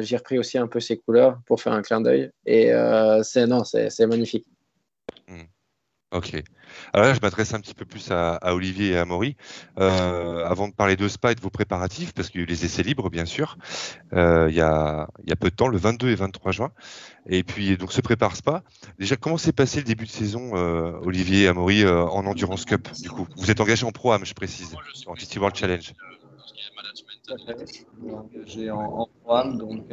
J'ai 0.00 0.16
repris 0.16 0.38
aussi 0.40 0.58
un 0.58 0.66
peu 0.66 0.80
ses 0.80 0.96
couleurs 0.96 1.38
pour 1.46 1.62
faire 1.62 1.74
un 1.74 1.82
clin 1.82 2.00
d'œil. 2.00 2.30
Et 2.44 2.72
c'est, 3.22 3.46
non, 3.46 3.62
c'est 3.62 4.06
magnifique. 4.06 4.46
Ok. 6.12 6.34
Alors 6.92 7.06
là, 7.06 7.14
je 7.14 7.20
m'adresse 7.20 7.54
un 7.54 7.60
petit 7.60 7.72
peu 7.72 7.86
plus 7.86 8.10
à, 8.10 8.38
Olivier 8.54 8.90
et 8.90 8.98
à 8.98 9.06
Maury. 9.06 9.34
Euh, 9.78 10.44
avant 10.44 10.68
de 10.68 10.74
parler 10.74 10.94
de 10.94 11.08
Spa 11.08 11.32
et 11.32 11.34
de 11.34 11.40
vos 11.40 11.48
préparatifs, 11.48 12.12
parce 12.12 12.28
qu'il 12.28 12.40
y 12.40 12.44
a 12.44 12.44
eu 12.44 12.48
les 12.48 12.66
essais 12.66 12.82
libres, 12.82 13.08
bien 13.08 13.24
sûr, 13.24 13.56
euh, 14.12 14.46
il, 14.50 14.54
y 14.54 14.60
a, 14.60 15.08
il 15.24 15.30
y 15.30 15.32
a 15.32 15.36
peu 15.36 15.48
de 15.48 15.54
temps, 15.54 15.68
le 15.68 15.78
22 15.78 16.10
et 16.10 16.14
23 16.14 16.52
juin. 16.52 16.70
Et 17.26 17.42
puis, 17.42 17.78
donc, 17.78 17.92
se 17.92 18.02
prépare 18.02 18.36
Spa. 18.36 18.62
Déjà, 18.98 19.16
comment 19.16 19.38
s'est 19.38 19.52
passé 19.52 19.78
le 19.78 19.84
début 19.84 20.04
de 20.04 20.10
saison, 20.10 20.50
euh, 20.54 20.92
Olivier 21.02 21.44
et 21.44 21.48
Amaury, 21.48 21.86
en 21.86 22.26
Endurance 22.26 22.66
Cup, 22.66 22.88
du 23.00 23.08
coup? 23.08 23.26
Vous 23.36 23.50
êtes 23.50 23.60
engagé 23.60 23.86
en 23.86 23.92
Pro-Am, 23.92 24.26
je 24.26 24.34
précise, 24.34 24.76
en 25.06 25.14
GT 25.14 25.38
World 25.38 25.56
Challenge. 25.56 25.94
J'ai 28.44 28.70
en, 28.70 28.80
en 28.80 29.08
programme, 29.22 29.56
donc 29.56 29.84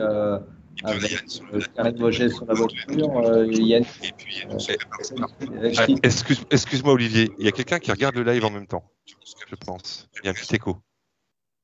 avec 0.83 1.11
euh, 1.53 1.59
Karim 1.75 1.95
Boget 1.97 2.29
sur 2.29 2.45
la 2.45 2.53
voiture, 2.53 3.17
euh, 3.17 3.45
Yann. 3.51 3.83
Euh, 3.83 5.71
Ah, 5.77 5.85
excuse, 6.03 6.43
excuse-moi, 6.49 6.93
Olivier, 6.93 7.31
il 7.39 7.45
y 7.45 7.47
a 7.47 7.51
quelqu'un 7.51 7.79
qui 7.79 7.91
regarde 7.91 8.15
le 8.15 8.23
live 8.23 8.45
en 8.45 8.51
même 8.51 8.67
temps, 8.67 8.83
je 9.05 9.55
pense. 9.65 10.09
Il 10.21 10.25
y 10.25 10.27
a 10.27 10.31
un 10.31 10.33
petit 10.33 10.55
écho. 10.55 10.77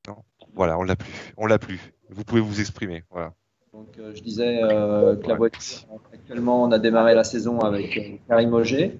Non 0.08 0.16
voilà, 0.56 0.78
on 0.78 0.82
l'a 0.82 0.96
plus. 0.96 1.12
On 1.36 1.46
l'a 1.46 1.58
plus. 1.58 1.92
Vous 2.10 2.24
pouvez 2.24 2.40
vous 2.40 2.60
exprimer. 2.60 3.04
Voilà. 3.10 3.34
Donc, 3.72 3.88
euh, 3.98 4.12
je 4.14 4.22
disais 4.22 4.62
euh, 4.62 5.16
que 5.16 5.28
la 5.28 5.34
voiture, 5.34 5.86
actuellement, 6.12 6.64
on 6.64 6.72
a 6.72 6.78
démarré 6.78 7.14
la 7.14 7.24
saison 7.24 7.60
avec 7.60 7.96
euh, 7.98 8.16
Karim 8.26 8.54
Auger. 8.54 8.98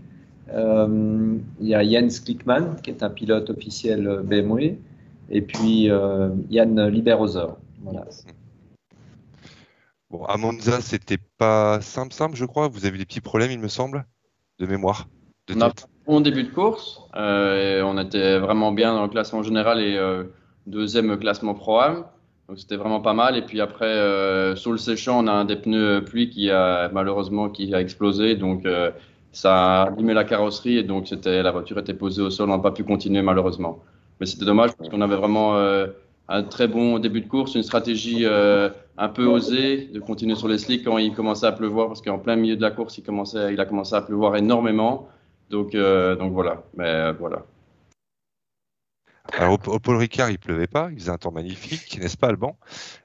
Euh, 0.53 1.39
il 1.61 1.67
y 1.67 1.75
a 1.75 1.83
Jens 1.83 2.21
Klickmann, 2.21 2.77
qui 2.83 2.91
est 2.91 3.03
un 3.03 3.11
pilote 3.11 3.49
officiel 3.49 4.07
euh, 4.07 4.23
BMW, 4.23 4.77
et 5.31 5.41
puis 5.41 5.91
euh, 5.91 6.29
Yann 6.51 6.89
Liberoser. 6.89 7.47
Voilà. 7.83 8.07
Bon, 10.17 10.25
à 10.25 10.39
Monza, 10.39 10.81
c'était 10.81 11.19
pas 11.37 11.83
simple, 11.83 12.15
simple, 12.15 12.37
je 12.37 12.47
crois. 12.47 12.69
Vous 12.69 12.87
avez 12.87 12.97
des 12.97 13.05
petits 13.05 13.21
problèmes, 13.21 13.51
il 13.51 13.59
me 13.59 13.69
semble, 13.69 14.07
de 14.59 14.65
mémoire, 14.65 15.09
de 15.47 15.55
On 15.55 15.61
a 15.61 15.73
bon 16.07 16.21
début 16.23 16.45
de 16.45 16.49
course. 16.49 17.03
euh, 17.17 17.81
et 17.81 17.83
on 17.83 17.99
était 17.99 18.39
vraiment 18.39 18.73
bien 18.73 18.95
dans 18.95 19.03
le 19.03 19.11
classement 19.11 19.43
général 19.43 19.79
et 19.79 19.95
euh, 19.95 20.25
deuxième 20.67 21.19
classement 21.19 21.53
Pro-Am. 21.53 22.07
Donc 22.49 22.59
c'était 22.59 22.77
vraiment 22.77 23.03
pas 23.03 23.13
mal. 23.13 23.37
Et 23.37 23.43
puis 23.43 23.61
après, 23.61 23.85
euh, 23.85 24.57
sous 24.57 24.73
le 24.73 24.79
séchant, 24.79 25.23
on 25.23 25.27
a 25.27 25.33
un 25.33 25.45
des 25.45 25.57
pneus 25.57 26.03
pluie 26.03 26.31
qui 26.31 26.51
a 26.51 26.89
malheureusement 26.89 27.51
qui 27.51 27.75
a 27.75 27.81
explosé. 27.83 28.37
Donc 28.37 28.65
euh, 28.65 28.93
ça 29.33 29.83
a 29.83 29.87
abîmé 29.89 30.15
la 30.15 30.25
carrosserie 30.25 30.79
et 30.79 30.83
donc 30.83 31.09
c'était 31.09 31.43
la 31.43 31.51
voiture 31.51 31.79
était 31.79 31.93
posée 31.93 32.23
au 32.23 32.31
sol. 32.31 32.49
On 32.49 32.57
n'a 32.57 32.63
pas 32.63 32.71
pu 32.73 32.85
continuer 32.85 33.21
malheureusement. 33.21 33.81
Mais 34.19 34.25
c'était 34.25 34.47
dommage 34.47 34.75
parce 34.79 34.89
qu'on 34.89 35.03
avait 35.03 35.17
vraiment 35.17 35.57
un 36.29 36.43
très 36.43 36.67
bon 36.67 36.99
début 36.99 37.21
de 37.21 37.29
course, 37.29 37.55
une 37.55 37.63
stratégie 37.63 38.25
euh, 38.25 38.69
un 38.99 39.09
peu 39.09 39.27
osée 39.27 39.89
de 39.93 40.01
continuer 40.01 40.35
sur 40.35 40.49
les 40.49 40.59
slicks 40.59 40.85
quand 40.85 40.99
il 40.99 41.15
commençait 41.15 41.47
à 41.47 41.53
pleuvoir 41.53 41.89
parce 41.89 42.03
qu'en 42.03 42.19
plein 42.19 42.37
milieu 42.37 42.57
de 42.57 42.63
la 42.63 42.71
course, 42.71 42.99
il 42.99 43.61
a 43.61 43.65
commencé 43.65 43.95
à 43.95 44.03
pleuvoir 44.03 44.37
énormément. 44.37 45.09
Donc, 45.51 45.75
euh, 45.75 46.17
voilà. 46.17 46.65
Mais 46.77 46.87
euh, 46.87 47.13
voilà. 47.13 47.45
Alors 49.33 49.59
au, 49.67 49.79
Paul 49.81 49.97
Ricard, 49.97 50.31
il 50.31 50.39
pleuvait 50.39 50.69
pas, 50.69 50.89
il 50.93 50.99
faisait 50.99 51.11
un 51.11 51.19
temps 51.19 51.33
magnifique, 51.33 51.99
n'est-ce 52.01 52.17
pas 52.17 52.29
Alban? 52.29 52.57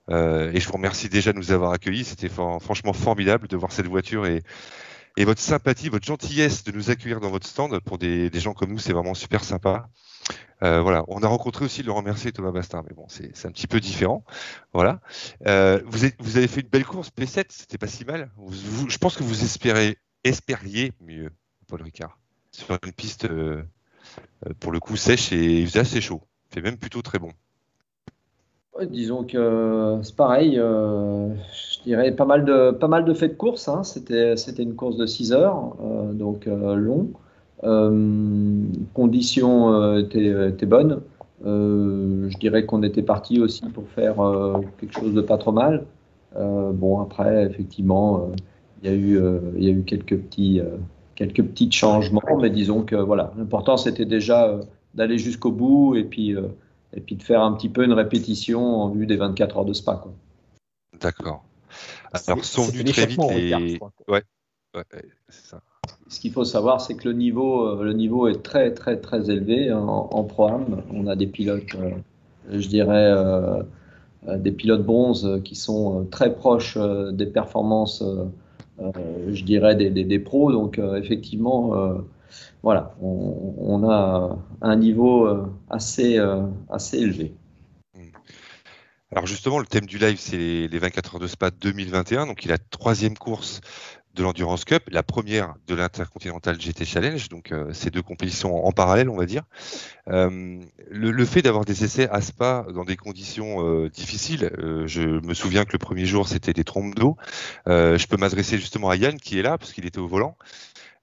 Et 0.09 0.59
je 0.59 0.67
vous 0.67 0.73
remercie 0.73 1.09
déjà 1.09 1.33
de 1.33 1.37
nous 1.37 1.51
avoir 1.51 1.71
accueillis. 1.71 2.03
C'était 2.03 2.29
franchement 2.29 2.93
formidable 2.93 3.47
de 3.47 3.57
voir 3.57 3.71
cette 3.71 3.87
voiture 3.87 4.27
et, 4.27 4.43
votre 5.17 5.41
sympathie, 5.41 5.89
votre 5.89 6.05
gentillesse 6.05 6.63
de 6.63 6.71
nous 6.71 6.91
accueillir 6.91 7.21
dans 7.21 7.31
votre 7.31 7.47
stand. 7.47 7.79
Pour 7.79 7.97
des 7.97 8.29
gens 8.35 8.53
comme 8.53 8.69
nous, 8.71 8.77
c'est 8.77 8.93
vraiment 8.93 9.15
super 9.15 9.43
sympa. 9.43 9.87
Euh, 10.63 10.81
voilà, 10.81 11.03
on 11.07 11.23
a 11.23 11.27
rencontré 11.27 11.65
aussi 11.65 11.81
Laurent 11.81 12.03
Mercier 12.03 12.31
Thomas 12.31 12.51
Bastard, 12.51 12.83
mais 12.87 12.93
bon, 12.95 13.05
c'est 13.07 13.45
un 13.45 13.51
petit 13.51 13.67
peu 13.67 13.79
différent. 13.79 14.23
Voilà. 14.73 14.99
Euh, 15.47 15.81
vous, 15.85 16.37
avez 16.37 16.47
fait 16.47 16.61
une 16.61 16.67
belle 16.67 16.85
course 16.85 17.09
P7, 17.09 17.45
c'était 17.49 17.79
pas 17.79 17.87
si 17.87 18.05
mal. 18.05 18.29
je 18.87 18.97
pense 18.97 19.17
que 19.17 19.23
vous 19.23 19.43
espériez 19.43 20.93
mieux, 21.01 21.31
Paul 21.67 21.81
Ricard, 21.81 22.19
sur 22.51 22.77
une 22.85 22.93
piste 22.93 23.25
euh, 23.25 23.63
pour 24.59 24.71
le 24.71 24.79
coup 24.79 24.97
sèche 24.97 25.31
et 25.31 25.65
assez 25.75 25.99
chaud. 25.99 26.21
Il 26.51 26.55
fait 26.55 26.61
même 26.61 26.77
plutôt 26.77 27.01
très 27.01 27.17
bon. 27.17 27.31
disons 28.83 29.23
que 29.23 29.99
c'est 30.03 30.15
pareil, 30.15 30.57
je 30.57 31.81
dirais 31.83 32.11
pas 32.11 32.25
mal 32.25 32.45
de, 32.45 32.69
pas 32.69 33.01
de 33.01 33.13
faits 33.15 33.31
de 33.31 33.37
course. 33.37 33.67
Hein. 33.67 33.83
C'était 33.83 34.35
une 34.61 34.75
course 34.75 34.97
de 34.97 35.07
6 35.07 35.33
heures, 35.33 35.75
donc 36.13 36.45
long. 36.45 37.13
Euh, 37.63 38.63
conditions 38.93 39.73
euh, 39.73 39.99
étaient, 39.99 40.65
bonnes. 40.65 41.01
Euh, 41.45 42.29
je 42.29 42.37
dirais 42.37 42.65
qu'on 42.65 42.83
était 42.83 43.03
parti 43.03 43.39
aussi 43.39 43.63
pour 43.69 43.87
faire 43.89 44.15
quelque 44.79 44.93
chose 44.93 45.13
de 45.13 45.21
pas 45.21 45.37
trop 45.37 45.51
mal. 45.51 45.85
bon, 46.35 47.01
après, 47.01 47.45
effectivement, 47.45 48.31
il 48.81 48.89
y 48.89 48.93
a 48.93 48.95
eu, 48.95 49.19
il 49.57 49.63
y 49.63 49.67
a 49.67 49.71
eu 49.71 49.83
quelques 49.83 50.17
petits, 50.17 50.61
quelques 51.15 51.43
petits 51.43 51.71
changements, 51.71 52.37
mais 52.39 52.49
disons 52.49 52.83
que 52.83 52.95
voilà, 52.95 53.33
l'important 53.37 53.77
c'était 53.77 54.05
déjà 54.05 54.59
d'aller 54.93 55.17
jusqu'au 55.17 55.51
bout 55.51 55.95
et 55.95 56.03
puis, 56.03 56.35
et 56.93 57.01
puis 57.01 57.15
de 57.15 57.23
faire 57.23 57.41
un 57.41 57.53
petit 57.53 57.69
peu 57.69 57.83
une 57.83 57.93
répétition 57.93 58.81
en 58.81 58.89
vue 58.89 59.05
des 59.05 59.17
24 59.17 59.57
heures 59.57 59.65
de 59.65 59.73
spa. 59.73 60.03
D'accord. 60.99 61.43
Alors, 62.13 62.43
sont 62.43 62.63
venus 62.63 62.93
très 62.93 63.05
vite 63.05 63.21
les. 63.29 63.79
Ouais, 64.07 64.23
ouais 64.75 64.83
c'est 65.29 65.45
ça 65.45 65.61
ce 66.11 66.19
qu'il 66.19 66.31
faut 66.31 66.43
savoir, 66.43 66.81
c'est 66.81 66.95
que 66.95 67.07
le 67.07 67.13
niveau, 67.13 67.65
euh, 67.65 67.83
le 67.83 67.93
niveau 67.93 68.27
est 68.27 68.43
très, 68.43 68.73
très, 68.73 68.99
très 68.99 69.29
élevé 69.29 69.71
en, 69.71 70.09
en 70.11 70.23
programme. 70.23 70.83
On 70.93 71.07
a 71.07 71.15
des 71.15 71.27
pilotes, 71.27 71.75
euh, 71.75 71.91
je 72.51 72.67
dirais, 72.67 73.11
euh, 73.11 73.63
des 74.37 74.51
pilotes 74.51 74.85
bronzes 74.85 75.41
qui 75.43 75.55
sont 75.55 76.05
très 76.11 76.35
proches 76.35 76.77
des 77.11 77.25
performances, 77.25 78.03
je 78.79 79.43
dirais, 79.43 79.75
des, 79.75 79.89
des, 79.89 80.19
pros. 80.19 80.51
Donc, 80.51 80.77
effectivement, 80.77 81.73
voilà, 82.61 82.93
on, 83.01 83.89
a 83.89 84.37
un 84.61 84.75
niveau 84.75 85.27
assez, 85.71 86.19
assez 86.69 86.99
élevé. 86.99 87.33
Alors 89.11 89.25
justement, 89.25 89.57
le 89.57 89.65
thème 89.65 89.87
du 89.87 89.97
live, 89.97 90.19
c'est 90.19 90.67
les 90.67 90.79
24 90.79 91.15
heures 91.15 91.21
de 91.21 91.27
Spa 91.27 91.49
2021. 91.49 92.27
Donc, 92.27 92.45
il 92.45 92.51
a 92.51 92.59
troisième 92.59 93.17
course 93.17 93.59
de 94.13 94.23
l'Endurance 94.23 94.65
Cup, 94.65 94.83
la 94.91 95.03
première 95.03 95.55
de 95.67 95.75
l'Intercontinental 95.75 96.59
GT 96.59 96.85
Challenge, 96.85 97.29
donc 97.29 97.51
euh, 97.51 97.71
ces 97.73 97.89
deux 97.89 98.01
compétitions 98.01 98.65
en, 98.65 98.71
parallèle, 98.71 99.09
on 99.09 99.15
va 99.15 99.25
dire. 99.25 99.43
Euh, 100.09 100.59
le, 100.89 101.25
fait 101.25 101.41
d'avoir 101.41 101.63
des 101.63 101.83
essais 101.83 102.09
à 102.09 102.21
Spa 102.21 102.65
dans 102.73 102.83
des 102.83 102.97
conditions 102.97 103.65
euh, 103.65 103.89
difficiles, 103.89 104.51
je 104.85 105.01
me 105.25 105.33
souviens 105.33 105.63
que 105.63 105.71
le 105.73 105.79
premier 105.79 106.05
jour 106.05 106.27
c'était 106.27 106.53
des 106.53 106.63
trompes 106.63 106.95
d'eau. 106.95 107.15
je 107.67 108.05
peux 108.07 108.17
m'adresser 108.17 108.57
justement 108.57 108.89
à 108.89 108.95
Yann 108.95 109.17
qui 109.17 109.39
est 109.39 109.43
là 109.43 109.57
parce 109.57 109.71
qu'il 109.71 109.85
était 109.85 109.99
au 109.99 110.07
volant. 110.07 110.35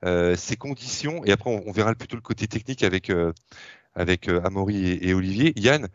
ces 0.05 0.57
conditions, 0.57 1.25
et 1.25 1.33
après 1.33 1.51
on, 1.51 1.73
verra 1.73 1.95
plutôt 1.95 2.17
le 2.17 2.23
côté 2.23 2.47
technique 2.47 2.83
avec 2.83 3.11
avec 3.95 4.29
Amaury 4.29 4.99
et, 5.01 5.15
Olivier. 5.15 5.53
Yann, 5.57 5.89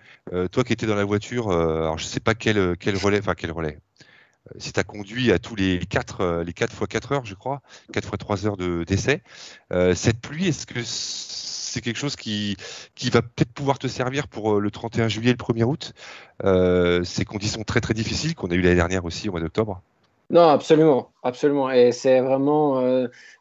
toi 0.51 0.63
qui 0.63 0.73
étais 0.73 0.87
dans 0.87 0.95
la 0.95 1.05
voiture, 1.05 1.51
alors 1.51 1.99
je 1.99 2.05
sais 2.05 2.19
pas 2.19 2.33
quel, 2.33 2.75
quel 2.77 2.97
relais, 2.97 3.19
enfin 3.19 3.35
quel 3.35 3.51
relais, 3.51 3.77
tu 4.59 4.71
as 4.79 4.83
conduit 4.83 5.31
à 5.31 5.39
tous 5.39 5.55
les 5.55 5.79
4 5.79 6.21
euh, 6.21 6.43
les 6.43 6.53
4 6.53 6.73
fois 6.73 6.87
4 6.87 7.11
heures, 7.13 7.25
je 7.25 7.35
crois, 7.35 7.61
4 7.91 8.07
fois 8.07 8.17
3 8.17 8.45
heures 8.45 8.57
d'essai, 8.57 9.21
euh, 9.71 9.95
cette 9.95 10.19
pluie, 10.19 10.47
est-ce 10.47 10.65
que 10.65 10.79
c'est 10.83 11.81
quelque 11.81 11.97
chose 11.97 12.15
qui, 12.15 12.55
qui 12.95 13.09
va 13.09 13.21
peut-être 13.21 13.51
pouvoir 13.51 13.79
te 13.79 13.87
servir 13.87 14.27
pour 14.27 14.55
euh, 14.55 14.59
le 14.59 14.71
31 14.71 15.07
juillet 15.07 15.31
et 15.31 15.33
le 15.33 15.37
1er 15.37 15.63
août? 15.63 15.93
Ces 17.05 17.25
conditions 17.25 17.63
très 17.63 17.81
très 17.81 17.93
difficiles 17.93 18.35
qu'on 18.35 18.47
a 18.47 18.55
eu 18.55 18.61
l'année 18.61 18.75
dernière 18.75 19.05
aussi 19.05 19.29
au 19.29 19.31
mois 19.31 19.41
d'octobre? 19.41 19.81
Non, 20.29 20.47
absolument, 20.47 21.11
absolument. 21.21 21.69
Et 21.69 21.91
c'est 21.91 22.19
vraiment 22.21 22.81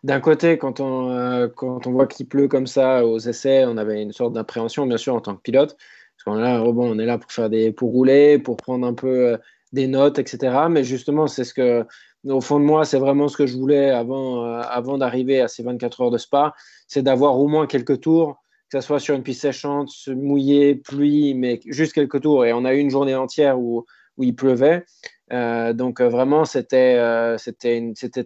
d'un 0.04 0.20
côté 0.20 0.58
quand 0.58 0.80
on 0.80 1.48
quand 1.54 1.86
on 1.86 1.92
voit 1.92 2.06
qu'il 2.06 2.26
pleut 2.26 2.48
comme 2.48 2.66
ça 2.66 3.06
aux 3.06 3.18
essais, 3.18 3.64
on 3.64 3.76
avait 3.76 4.02
une 4.02 4.12
sorte 4.12 4.34
d'appréhension 4.34 4.86
bien 4.86 4.98
sûr 4.98 5.14
en 5.14 5.20
tant 5.20 5.34
que 5.34 5.40
pilote, 5.40 5.76
parce 6.16 6.24
qu'on 6.24 6.38
est 6.38 6.42
là, 6.42 6.60
bon, 6.60 6.94
on 6.94 6.98
est 6.98 7.06
là 7.06 7.18
pour 7.18 7.32
faire 7.32 7.48
des 7.48 7.72
pour 7.72 7.92
rouler, 7.92 8.38
pour 8.38 8.56
prendre 8.56 8.86
un 8.86 8.94
peu 8.94 9.38
des 9.72 9.86
notes, 9.86 10.18
etc. 10.18 10.66
Mais 10.70 10.84
justement, 10.84 11.26
c'est 11.26 11.44
ce 11.44 11.54
que, 11.54 11.86
au 12.24 12.40
fond 12.40 12.60
de 12.60 12.64
moi, 12.64 12.84
c'est 12.84 12.98
vraiment 12.98 13.28
ce 13.28 13.36
que 13.36 13.46
je 13.46 13.56
voulais 13.56 13.90
avant, 13.90 14.44
euh, 14.44 14.60
avant 14.68 14.98
d'arriver 14.98 15.40
à 15.40 15.48
ces 15.48 15.62
24 15.62 16.02
heures 16.02 16.10
de 16.10 16.18
spa, 16.18 16.54
c'est 16.86 17.02
d'avoir 17.02 17.38
au 17.38 17.48
moins 17.48 17.66
quelques 17.66 18.00
tours, 18.00 18.42
que 18.70 18.80
ce 18.80 18.86
soit 18.86 19.00
sur 19.00 19.14
une 19.14 19.22
piste 19.22 19.42
séchante, 19.42 19.90
mouillée, 20.08 20.74
pluie, 20.74 21.34
mais 21.34 21.60
juste 21.66 21.92
quelques 21.92 22.20
tours. 22.20 22.44
Et 22.44 22.52
on 22.52 22.64
a 22.64 22.74
eu 22.74 22.78
une 22.78 22.90
journée 22.90 23.14
entière 23.14 23.58
où, 23.58 23.84
il 24.18 24.36
pleuvait. 24.36 24.84
Euh, 25.32 25.72
donc 25.72 26.00
euh, 26.00 26.08
vraiment, 26.08 26.44
c'était 26.44 26.96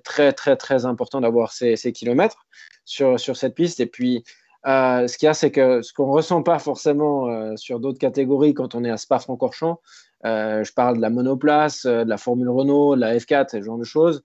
très, 0.02 0.32
très, 0.32 0.56
très 0.56 0.84
important 0.84 1.20
d'avoir 1.20 1.52
ces, 1.52 1.76
kilomètres 1.92 2.44
sur, 2.84 3.18
sur 3.20 3.36
cette 3.36 3.54
piste. 3.54 3.78
Et 3.80 3.86
puis, 3.86 4.24
ce 4.64 5.16
qu'il 5.16 5.26
y 5.26 5.28
a, 5.28 5.34
c'est 5.34 5.52
que 5.52 5.80
ce 5.80 5.92
qu'on 5.92 6.08
ne 6.08 6.12
ressent 6.12 6.42
pas 6.42 6.58
forcément 6.58 7.56
sur 7.56 7.78
d'autres 7.78 8.00
catégories 8.00 8.52
quand 8.52 8.74
on 8.74 8.84
est 8.84 8.90
à 8.90 8.96
Spa-Francorchamps, 8.96 9.80
euh, 10.24 10.64
je 10.64 10.72
parle 10.72 10.96
de 10.96 11.02
la 11.02 11.10
monoplace, 11.10 11.84
euh, 11.84 12.04
de 12.04 12.08
la 12.08 12.16
Formule 12.16 12.48
Renault, 12.48 12.96
de 12.96 13.00
la 13.00 13.16
F4, 13.16 13.50
ce 13.50 13.62
genre 13.62 13.78
de 13.78 13.84
choses. 13.84 14.22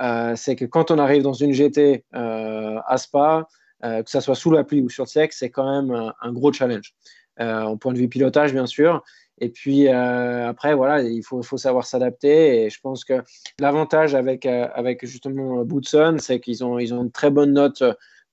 Euh, 0.00 0.34
c'est 0.36 0.56
que 0.56 0.64
quand 0.64 0.90
on 0.90 0.98
arrive 0.98 1.22
dans 1.22 1.32
une 1.32 1.52
GT 1.52 2.04
à 2.12 2.96
Spa, 2.96 3.46
que 3.82 4.02
ce 4.06 4.20
soit 4.20 4.36
sous 4.36 4.52
la 4.52 4.64
pluie 4.64 4.80
ou 4.80 4.88
sur 4.88 5.04
le 5.04 5.08
sec, 5.08 5.32
c'est 5.32 5.50
quand 5.50 5.82
même 5.82 6.12
un, 6.20 6.32
gros 6.32 6.52
challenge. 6.52 6.94
en 7.38 7.76
point 7.76 7.92
de 7.92 7.98
vue 7.98 8.08
pilotage, 8.08 8.52
bien 8.52 8.66
sûr. 8.66 9.02
Et 9.40 9.48
puis 9.48 9.88
après, 9.88 10.74
voilà, 10.74 11.02
il 11.02 11.22
faut, 11.22 11.42
savoir 11.42 11.84
s'adapter. 11.84 12.64
Et 12.64 12.70
je 12.70 12.80
pense 12.80 13.04
que 13.04 13.22
l'avantage 13.58 14.14
avec, 14.14 14.46
avec 14.46 15.04
justement 15.04 15.64
Bootson, 15.64 16.16
c'est 16.20 16.40
qu'ils 16.40 16.64
ont, 16.64 16.78
une 16.78 17.10
très 17.10 17.30
bonne 17.30 17.52
note 17.52 17.82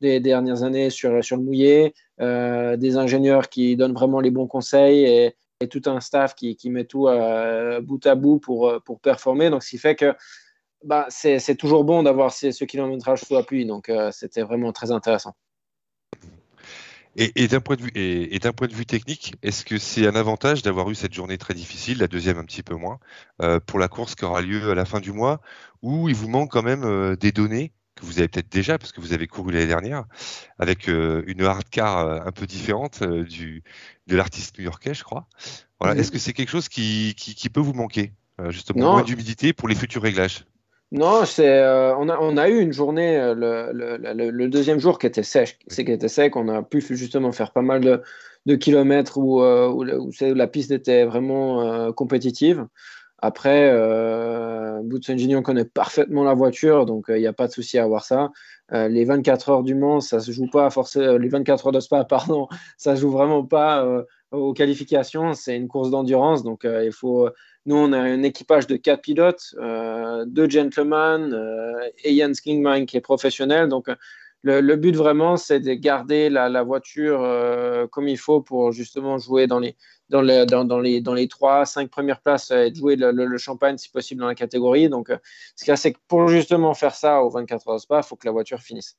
des 0.01 0.19
dernières 0.19 0.63
années 0.63 0.91
sur, 0.91 1.11
le 1.11 1.37
mouillé, 1.37 1.93
des 2.19 2.97
ingénieurs 2.97 3.49
qui 3.49 3.75
donnent 3.75 3.93
vraiment 3.93 4.21
les 4.21 4.31
bons 4.31 4.47
conseils 4.47 5.33
et 5.61 5.67
tout 5.67 5.81
un 5.87 5.99
staff 5.99 6.35
qui, 6.35 6.57
met 6.69 6.85
tout 6.85 7.07
euh, 7.07 7.81
bout 7.81 8.05
à 8.05 8.15
bout 8.15 8.39
pour, 8.39 8.69
euh, 8.69 8.79
pour 8.79 8.99
performer. 8.99 9.49
Donc, 9.49 9.63
ce 9.63 9.71
qui 9.71 9.77
fait 9.77 9.95
que 9.95 10.15
bah, 10.85 11.05
c'est 11.09 11.55
toujours 11.57 11.83
bon 11.83 12.03
d'avoir 12.03 12.31
ce, 12.31 12.63
kilométrage 12.63 13.21
sous 13.21 13.35
appui. 13.35 13.65
Donc, 13.65 13.89
euh, 13.89 14.11
c'était 14.11 14.43
vraiment 14.43 14.71
très 14.71 14.91
intéressant. 14.91 15.35
Et, 17.15 17.49
d'un 17.49 17.59
point, 17.59 17.75
de 17.75 17.81
vue, 17.81 17.91
et, 17.95 18.39
d'un 18.39 18.53
point 18.53 18.67
de 18.67 18.73
vue 18.73 18.85
technique, 18.85 19.33
est-ce 19.43 19.65
que 19.65 19.77
c'est 19.77 20.07
un 20.07 20.15
avantage 20.15 20.61
d'avoir 20.61 20.89
eu 20.89 20.95
cette 20.95 21.13
journée 21.13 21.37
très 21.37 21.53
difficile, 21.53 21.97
la 21.97 22.07
deuxième 22.07 22.37
un 22.37 22.45
petit 22.45 22.63
peu 22.63 22.75
moins, 22.75 22.99
pour 23.65 23.77
la 23.77 23.89
course 23.89 24.15
qui 24.15 24.23
aura 24.23 24.41
lieu 24.41 24.71
à 24.71 24.75
la 24.75 24.85
fin 24.85 25.01
du 25.01 25.11
mois, 25.11 25.41
où 25.81 26.07
il 26.07 26.15
vous 26.15 26.29
manque 26.29 26.51
quand 26.51 26.63
même 26.63 27.17
des 27.17 27.33
données 27.33 27.73
que 27.99 28.05
vous 28.05 28.19
avez 28.19 28.27
peut-être 28.27 28.51
déjà, 28.51 28.77
parce 28.77 28.91
que 28.91 29.01
vous 29.01 29.13
avez 29.13 29.27
couru 29.27 29.51
l'année 29.51 29.67
dernière, 29.67 30.05
avec 30.57 30.89
euh, 30.89 31.23
une 31.27 31.43
hard 31.43 31.63
car 31.69 31.99
euh, 31.99 32.19
un 32.25 32.31
peu 32.31 32.45
différente 32.45 33.01
euh, 33.01 33.23
du, 33.23 33.63
de 34.07 34.15
l'artiste 34.15 34.57
new-yorkais, 34.57 34.93
je 34.93 35.03
crois. 35.03 35.27
Voilà. 35.79 35.99
Est-ce 35.99 36.11
que 36.11 36.17
c'est 36.17 36.33
quelque 36.33 36.49
chose 36.49 36.69
qui, 36.69 37.15
qui, 37.15 37.49
peut 37.49 37.61
vous 37.61 37.73
manquer, 37.73 38.11
justement, 38.49 38.91
moins 38.91 39.03
d'humidité 39.03 39.53
pour 39.53 39.69
les 39.69 39.75
futurs 39.75 40.01
réglages? 40.01 40.45
Non, 40.91 41.23
c'est 41.23 41.63
on, 41.97 42.09
a, 42.09 42.17
on 42.19 42.35
a 42.35 42.49
eu 42.49 42.59
une 42.59 42.73
journée 42.73 43.15
le, 43.33 43.71
le, 43.71 44.29
le, 44.29 44.49
deuxième 44.49 44.79
jour 44.79 44.99
qui 44.99 45.07
était 45.07 45.23
sèche, 45.23 45.57
c'est 45.67 45.85
qui 45.85 45.93
était 45.93 46.09
sec. 46.09 46.35
On 46.35 46.49
a 46.49 46.63
pu 46.63 46.81
justement 46.81 47.31
faire 47.31 47.53
pas 47.53 47.61
mal 47.61 47.79
de, 47.79 48.01
de 48.45 48.55
kilomètres 48.55 49.17
où, 49.17 49.41
où, 49.41 50.11
la 50.19 50.47
piste 50.47 50.71
était 50.71 51.05
vraiment 51.05 51.93
compétitive. 51.93 52.67
Après, 53.21 53.69
euh, 53.71 54.81
Boots 54.83 55.09
Engineer 55.09 55.41
connaît 55.41 55.65
parfaitement 55.65 56.23
la 56.23 56.33
voiture, 56.33 56.85
donc 56.85 57.05
il 57.09 57.15
euh, 57.15 57.19
n'y 57.19 57.27
a 57.27 57.33
pas 57.33 57.47
de 57.47 57.51
souci 57.51 57.77
à 57.77 57.83
avoir 57.83 58.05
ça. 58.05 58.31
Euh, 58.71 58.87
les 58.87 59.03
24 59.03 59.49
heures 59.49 59.63
du 59.63 59.75
Mans, 59.75 59.99
ça 59.99 60.19
se 60.19 60.31
joue 60.31 60.47
pas 60.47 60.69
forcément. 60.69 61.17
Les 61.17 61.27
24 61.27 61.67
heures 61.67 61.71
de 61.73 61.79
Spa, 61.79 62.03
pardon, 62.09 62.47
ça 62.77 62.95
se 62.95 63.01
joue 63.01 63.11
vraiment 63.11 63.43
pas 63.43 63.85
aux 64.31 64.53
qualifications. 64.53 65.33
C'est 65.33 65.55
une 65.55 65.67
course 65.67 65.89
d'endurance, 65.89 66.43
donc 66.43 66.61
il 66.63 66.91
faut. 66.91 67.29
Nous, 67.65 67.75
on 67.75 67.91
a 67.91 67.99
un 67.99 68.23
équipage 68.23 68.67
de 68.67 68.77
quatre 68.77 69.01
pilotes, 69.01 69.53
deux 70.27 70.49
gentlemen 70.49 71.35
et 72.03 72.15
Jens 72.15 72.39
Klingman 72.41 72.85
qui 72.85 72.97
est 72.97 73.01
professionnel, 73.01 73.67
donc. 73.67 73.89
Le, 74.41 74.75
but 74.75 74.95
vraiment, 74.95 75.35
c'est 75.35 75.59
de 75.59 75.73
garder 75.73 76.29
la, 76.29 76.63
voiture 76.63 77.19
comme 77.91 78.07
il 78.07 78.17
faut 78.17 78.41
pour 78.41 78.71
justement 78.71 79.17
jouer 79.17 79.47
dans 79.47 79.59
les, 79.59 79.75
dans, 80.09 80.23
dans, 80.65 80.79
les, 80.79 81.01
dans 81.01 81.13
les 81.13 81.27
3, 81.27 81.65
5 81.65 81.89
premières 81.89 82.21
places 82.21 82.51
et 82.51 82.71
de 82.71 82.75
jouer 82.75 82.95
le, 82.95 83.37
champagne 83.37 83.77
si 83.77 83.89
possible 83.89 84.21
dans 84.21 84.27
la 84.27 84.35
catégorie. 84.35 84.89
Donc, 84.89 85.09
euh, 85.09 85.17
ce 85.55 85.63
qu'il 85.63 85.71
y 85.71 85.73
a, 85.73 85.75
c'est 85.75 85.93
que 85.93 85.99
pour 86.07 86.27
justement 86.29 86.73
faire 86.73 86.95
ça 86.95 87.21
au 87.21 87.29
24 87.29 87.67
heures 87.69 87.79
Spa, 87.79 87.99
il 87.99 88.07
faut 88.07 88.15
que 88.15 88.25
la 88.25 88.31
voiture 88.31 88.59
finisse. 88.59 88.97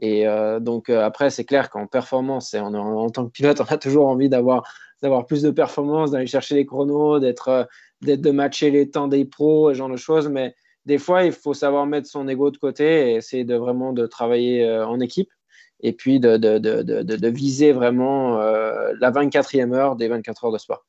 Et 0.00 0.24
donc 0.60 0.88
après, 0.88 1.30
c'est 1.30 1.44
clair 1.44 1.68
qu'en 1.68 1.86
performance, 1.86 2.54
et 2.54 2.60
en, 2.60 2.72
en, 2.74 3.10
tant 3.10 3.26
que 3.26 3.30
pilote, 3.30 3.60
on 3.68 3.72
a 3.72 3.76
toujours 3.76 4.08
envie 4.08 4.28
d'avoir 4.28 4.64
plus 5.26 5.42
de 5.42 5.50
performance, 5.50 6.10
d'aller 6.10 6.26
chercher 6.26 6.54
les 6.54 6.66
chronos, 6.66 7.18
d'être 7.18 7.68
de 8.02 8.30
matcher 8.30 8.70
les 8.70 8.90
temps 8.90 9.08
des 9.08 9.24
pros, 9.24 9.70
et 9.70 9.74
genre 9.74 9.90
de 9.90 9.96
choses. 9.96 10.28
Mais 10.28 10.54
des 10.86 10.98
fois, 10.98 11.24
il 11.24 11.32
faut 11.32 11.54
savoir 11.54 11.86
mettre 11.86 12.08
son 12.08 12.26
ego 12.28 12.50
de 12.50 12.56
côté 12.56 13.10
et 13.10 13.14
essayer 13.14 13.44
de 13.44 13.54
vraiment 13.54 13.92
de 13.92 14.06
travailler 14.06 14.68
en 14.70 14.98
équipe 15.00 15.30
et 15.80 15.92
puis 15.92 16.20
de, 16.20 16.36
de, 16.36 16.58
de, 16.58 16.82
de 16.82 17.28
viser 17.28 17.72
vraiment 17.72 18.38
la 18.38 19.10
24e 19.10 19.72
heure 19.72 19.96
des 19.96 20.08
24 20.08 20.44
heures 20.44 20.52
de 20.52 20.58
sport. 20.58 20.84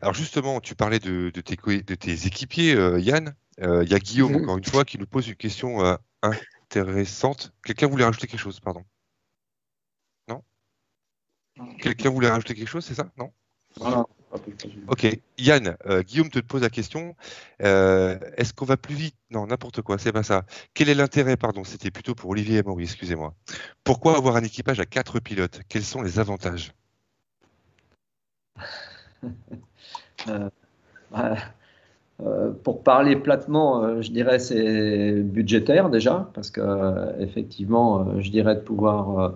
Alors 0.00 0.14
justement, 0.14 0.60
tu 0.60 0.74
parlais 0.74 1.00
de, 1.00 1.30
tes, 1.30 1.56
de 1.56 1.94
tes 1.94 2.26
équipiers, 2.26 2.74
euh, 2.74 3.00
Yann. 3.00 3.34
Euh, 3.60 3.82
il 3.82 3.90
y 3.90 3.94
a 3.94 3.98
Guillaume, 3.98 4.32
mhm. 4.32 4.42
encore 4.44 4.58
une 4.58 4.64
fois, 4.64 4.84
qui 4.84 4.98
nous 4.98 5.06
pose 5.06 5.26
une 5.28 5.34
question 5.34 5.84
euh, 5.84 5.96
intéressante. 6.22 7.52
Quelqu'un 7.64 7.88
voulait 7.88 8.04
rajouter 8.04 8.28
quelque 8.28 8.40
chose, 8.40 8.60
pardon 8.60 8.84
Non? 10.28 10.44
Quelqu'un 11.80 12.10
voulait 12.10 12.28
rajouter 12.28 12.54
quelque 12.54 12.68
chose, 12.68 12.84
c'est 12.84 12.94
ça? 12.94 13.10
Non 13.16 13.32
Ok, 14.88 15.06
Yann, 15.38 15.76
Guillaume 16.06 16.28
te 16.28 16.38
pose 16.40 16.62
la 16.62 16.70
question. 16.70 17.16
Est-ce 17.60 18.52
qu'on 18.52 18.64
va 18.64 18.76
plus 18.76 18.94
vite? 18.94 19.16
Non, 19.30 19.46
n'importe 19.46 19.82
quoi, 19.82 19.98
c'est 19.98 20.12
pas 20.12 20.22
ça. 20.22 20.44
Quel 20.74 20.88
est 20.88 20.94
l'intérêt 20.94 21.36
Pardon, 21.36 21.64
c'était 21.64 21.90
plutôt 21.90 22.14
pour 22.14 22.30
Olivier 22.30 22.58
et 22.58 22.62
Maurice, 22.62 22.90
excusez-moi. 22.90 23.34
Pourquoi 23.84 24.16
avoir 24.16 24.36
un 24.36 24.44
équipage 24.44 24.80
à 24.80 24.86
quatre 24.86 25.20
pilotes? 25.20 25.60
Quels 25.68 25.84
sont 25.84 26.02
les 26.02 26.18
avantages? 26.18 26.72
Euh, 31.16 31.34
euh, 32.20 32.50
pour 32.64 32.82
parler 32.82 33.14
platement, 33.16 33.84
euh, 33.84 34.02
je 34.02 34.10
dirais 34.10 34.40
c'est 34.40 35.22
budgétaire 35.22 35.88
déjà, 35.88 36.30
parce 36.34 36.50
que 36.50 36.60
effectivement, 37.20 38.20
je 38.20 38.30
dirais 38.30 38.56
de 38.56 38.60
pouvoir, 38.60 39.34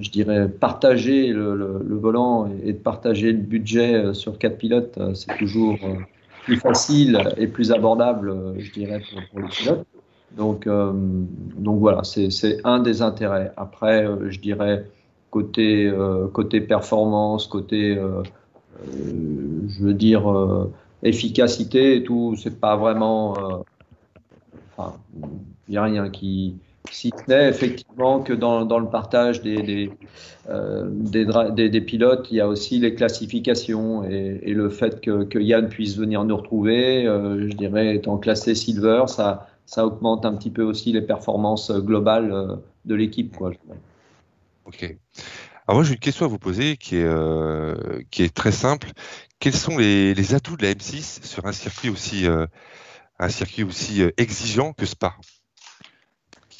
je 0.00 0.10
dirais 0.10 0.48
partager 0.48 1.28
le, 1.28 1.82
volant 1.90 2.48
et 2.64 2.72
partager 2.72 3.32
le 3.32 3.38
budget 3.38 4.14
sur 4.14 4.38
quatre 4.38 4.58
pilotes, 4.58 4.98
c'est 5.14 5.36
toujours 5.36 5.78
plus 6.44 6.56
facile 6.56 7.18
et 7.36 7.46
plus 7.46 7.72
abordable, 7.72 8.54
je 8.58 8.72
dirais, 8.72 9.02
pour, 9.30 9.40
les 9.40 9.48
pilotes. 9.48 9.86
Donc, 10.36 10.66
voilà, 11.78 12.02
c'est 12.04 12.58
un 12.64 12.78
des 12.80 13.02
intérêts. 13.02 13.52
Après, 13.56 14.08
je 14.28 14.40
dirais 14.40 14.86
côté 15.30 16.60
performance, 16.60 17.46
côté 17.46 17.98
euh, 18.88 19.68
je 19.68 19.84
veux 19.84 19.94
dire, 19.94 20.30
euh, 20.30 20.72
efficacité 21.02 21.96
et 21.96 22.02
tout, 22.02 22.36
c'est 22.36 22.60
pas 22.60 22.76
vraiment. 22.76 23.36
Euh, 23.36 23.56
enfin, 24.76 24.94
il 25.68 25.72
n'y 25.72 25.76
a 25.76 25.84
rien 25.84 26.08
qui. 26.10 26.56
Si 26.90 27.10
ce 27.10 27.30
n'est 27.30 27.48
effectivement 27.48 28.20
que 28.20 28.32
dans, 28.32 28.64
dans, 28.64 28.78
le 28.78 28.88
partage 28.88 29.42
des, 29.42 29.62
des, 29.62 29.90
des, 30.90 31.68
des, 31.68 31.80
pilotes, 31.80 32.28
il 32.30 32.36
y 32.36 32.40
a 32.40 32.48
aussi 32.48 32.78
les 32.78 32.94
classifications 32.94 34.04
et, 34.04 34.52
le 34.52 34.68
fait 34.68 35.00
que, 35.00 35.24
que, 35.24 35.38
Yann 35.38 35.68
puisse 35.68 35.96
venir 35.96 36.24
nous 36.24 36.36
retrouver, 36.36 37.04
je 37.04 37.54
dirais, 37.56 37.94
étant 37.94 38.18
classé 38.18 38.54
silver, 38.54 39.04
ça, 39.06 39.48
ça 39.66 39.86
augmente 39.86 40.26
un 40.26 40.34
petit 40.34 40.50
peu 40.50 40.62
aussi 40.62 40.92
les 40.92 41.02
performances 41.02 41.70
globales 41.70 42.58
de 42.84 42.94
l'équipe. 42.94 43.36
Ok. 44.64 44.96
Alors 45.70 45.76
moi 45.76 45.84
j'ai 45.84 45.92
une 45.92 46.00
question 46.00 46.26
à 46.26 46.28
vous 46.28 46.38
poser 46.40 46.76
qui 46.76 46.96
est, 46.96 47.04
euh, 47.04 48.02
qui 48.10 48.24
est 48.24 48.34
très 48.34 48.50
simple. 48.50 48.90
Quels 49.38 49.54
sont 49.54 49.78
les, 49.78 50.34
atouts 50.34 50.56
de 50.56 50.64
la 50.64 50.74
M6 50.74 51.24
sur 51.24 51.46
un 51.46 51.52
circuit 51.52 51.88
aussi, 51.88 52.26
euh, 52.26 52.46
un 53.18 53.28
circuit 53.28 53.62
aussi 53.62 54.02
euh, 54.02 54.10
exigeant 54.16 54.72
que 54.72 54.84
Spa, 54.84 55.14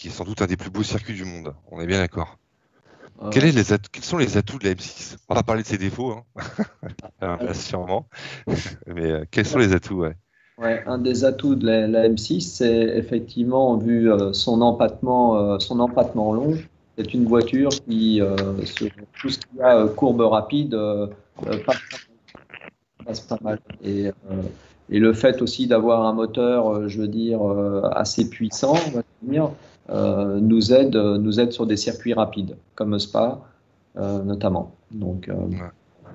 qui 0.01 0.09
est 0.09 0.11
sans 0.11 0.25
doute 0.25 0.41
un 0.41 0.47
des 0.47 0.57
plus 0.57 0.71
beaux 0.71 0.83
circuits 0.83 1.15
du 1.15 1.27
monde 1.27 1.55
On 1.71 1.79
est 1.81 1.87
bien 1.87 1.99
d'accord. 1.99 2.39
Quels, 3.31 3.53
sont 4.03 4.17
les 4.17 4.39
atouts 4.39 4.59
de 4.59 4.65
la 4.65 4.75
M6 4.75 5.19
On 5.29 5.35
va 5.35 5.43
parler 5.43 5.63
de 5.63 5.67
ses 5.67 5.77
défauts, 5.77 6.15
hein. 7.21 7.39
sûrement. 7.53 8.09
Mais 8.87 9.27
quels 9.31 9.45
sont 9.45 9.59
les 9.59 9.75
atouts 9.75 10.07
ouais? 10.07 10.17
un 10.87 10.97
des 10.99 11.25
atouts 11.25 11.55
de 11.55 11.67
la, 11.67 12.09
M6, 12.09 12.41
c'est 12.41 12.97
effectivement, 12.97 13.77
vu 13.77 14.11
son 14.33 14.63
empattement, 14.63 15.59
son 15.61 15.81
empattement 15.81 16.33
long, 16.33 16.57
c'est 16.97 17.15
une 17.15 17.25
voiture 17.25 17.71
qui, 17.71 18.21
euh, 18.21 18.37
sur 18.65 18.89
tout 19.21 19.31
ce 19.31 19.39
qui 19.39 19.61
a 19.61 19.79
euh, 19.79 19.89
courbe 19.89 20.21
rapide, 20.21 20.75
euh, 20.75 21.07
passe, 23.05 23.21
pas 23.21 23.39
mal. 23.43 23.59
Et, 23.83 24.11
et, 24.91 24.99
le 24.99 25.13
fait 25.15 25.41
aussi 25.41 25.67
d'avoir 25.67 26.05
un 26.05 26.13
moteur, 26.13 26.89
je 26.89 27.01
veux 27.01 27.09
dire, 27.09 27.41
assez 27.93 28.29
puissant, 28.29 28.75
nous, 29.91 30.73
aide, 30.73 30.97
nous 30.97 31.41
aide 31.41 31.53
sur 31.53 31.67
des 31.67 31.77
circuits 31.77 32.15
rapides, 32.15 32.57
comme 32.75 32.99
Spa 32.99 33.41
notamment. 33.97 34.75
Donc, 34.91 35.31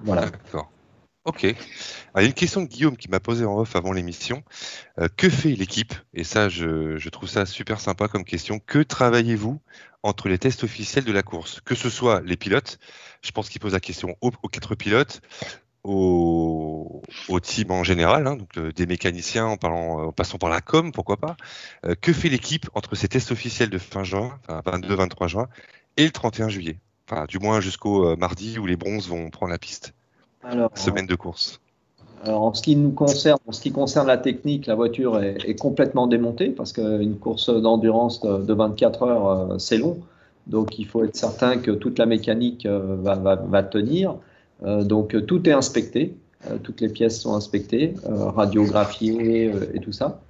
voilà. 0.04 0.22
D'accord. 0.24 0.72
Ok. 1.26 1.42
il 1.42 1.56
y 2.16 2.20
a 2.20 2.24
une 2.24 2.34
question 2.34 2.62
de 2.62 2.68
Guillaume 2.68 2.98
qui 2.98 3.10
m'a 3.10 3.20
posé 3.20 3.46
en 3.46 3.58
off 3.58 3.76
avant 3.76 3.92
l'émission. 3.92 4.44
que 5.18 5.30
fait 5.30 5.50
l'équipe? 5.50 5.94
Et 6.14 6.24
ça, 6.24 6.50
je, 6.50 6.98
je, 6.98 7.10
trouve 7.10 7.28
ça 7.28 7.46
super 7.46 7.80
sympa 7.80 8.08
comme 8.08 8.24
question. 8.24 8.60
Que 8.60 8.80
travaillez-vous 8.80 9.60
entre 10.06 10.30
les 10.30 10.38
tests 10.38 10.64
officiels 10.64 11.04
de 11.04 11.12
la 11.12 11.24
course, 11.24 11.62
que 11.62 11.74
ce 11.74 11.90
soit 11.90 12.22
les 12.22 12.38
pilotes, 12.38 12.78
je 13.24 13.32
pense 13.32 13.50
qu'il 13.50 13.60
pose 13.60 13.74
la 13.74 13.80
question 13.80 14.16
aux, 14.22 14.32
quatre 14.50 14.76
pilotes, 14.76 15.22
au, 15.88 17.02
team 17.42 17.72
en 17.72 17.84
général, 17.84 18.28
hein, 18.28 18.36
donc 18.36 18.58
euh, 18.58 18.72
des 18.72 18.86
mécaniciens 18.86 19.46
en, 19.46 19.58
parlant, 19.58 20.08
en 20.08 20.12
passant 20.12 20.38
par 20.38 20.50
la 20.50 20.62
com, 20.62 20.92
pourquoi 20.92 21.18
pas. 21.18 21.38
Euh, 21.86 21.96
que 22.00 22.14
fait 22.14 22.30
l'équipe 22.30 22.70
entre 22.74 22.96
ces 22.96 23.08
tests 23.08 23.32
officiels 23.32 23.70
de 23.70 23.78
fin 23.78 24.04
juin, 24.04 24.40
enfin 24.48 24.80
22-23 24.80 25.28
juin, 25.28 25.48
et 25.98 26.06
le 26.06 26.12
31 26.12 26.50
juillet? 26.50 26.78
Enfin, 27.10 27.26
du 27.26 27.40
moins 27.40 27.60
jusqu'au 27.62 28.08
euh, 28.08 28.16
mardi 28.16 28.58
où 28.58 28.66
les 28.66 28.76
bronzes 28.76 29.08
vont 29.08 29.30
prendre 29.30 29.52
la 29.52 29.60
piste. 29.60 29.94
Semaine 30.76 31.08
de 31.08 31.16
course. 31.16 31.60
Alors, 32.24 32.44
en 32.44 32.54
ce 32.54 32.62
qui 32.62 32.76
nous 32.76 32.92
concerne, 32.92 33.40
en 33.48 33.52
ce 33.52 33.62
qui 33.62 33.72
concerne 33.72 34.08
la 34.08 34.18
technique, 34.18 34.66
la 34.66 34.76
voiture 34.76 35.22
est, 35.22 35.60
complètement 35.60 36.08
démontée 36.08 36.50
parce 36.50 36.72
qu'une 36.74 37.18
course 37.18 37.50
d'endurance 37.50 38.22
de, 38.22 38.54
24 38.54 39.04
heures, 39.04 39.28
euh, 39.28 39.58
c'est 39.60 39.78
long. 39.78 40.00
Donc, 40.48 40.80
il 40.80 40.86
faut 40.86 41.04
être 41.04 41.16
certain 41.16 41.58
que 41.58 41.72
toute 41.72 42.00
la 42.00 42.06
mécanique 42.06 42.66
euh, 42.66 42.98
va, 43.02 43.64
tenir. 43.64 44.16
Euh, 44.64 44.84
donc, 44.84 45.26
tout 45.26 45.48
est 45.50 45.54
inspecté. 45.54 46.16
toutes 46.64 46.82
les 46.82 46.90
pièces 46.90 47.20
sont 47.20 47.36
inspectées, 47.36 47.96
radiographiées 48.06 49.52
et 49.74 49.80
tout 49.80 49.92
ça. 49.92 50.22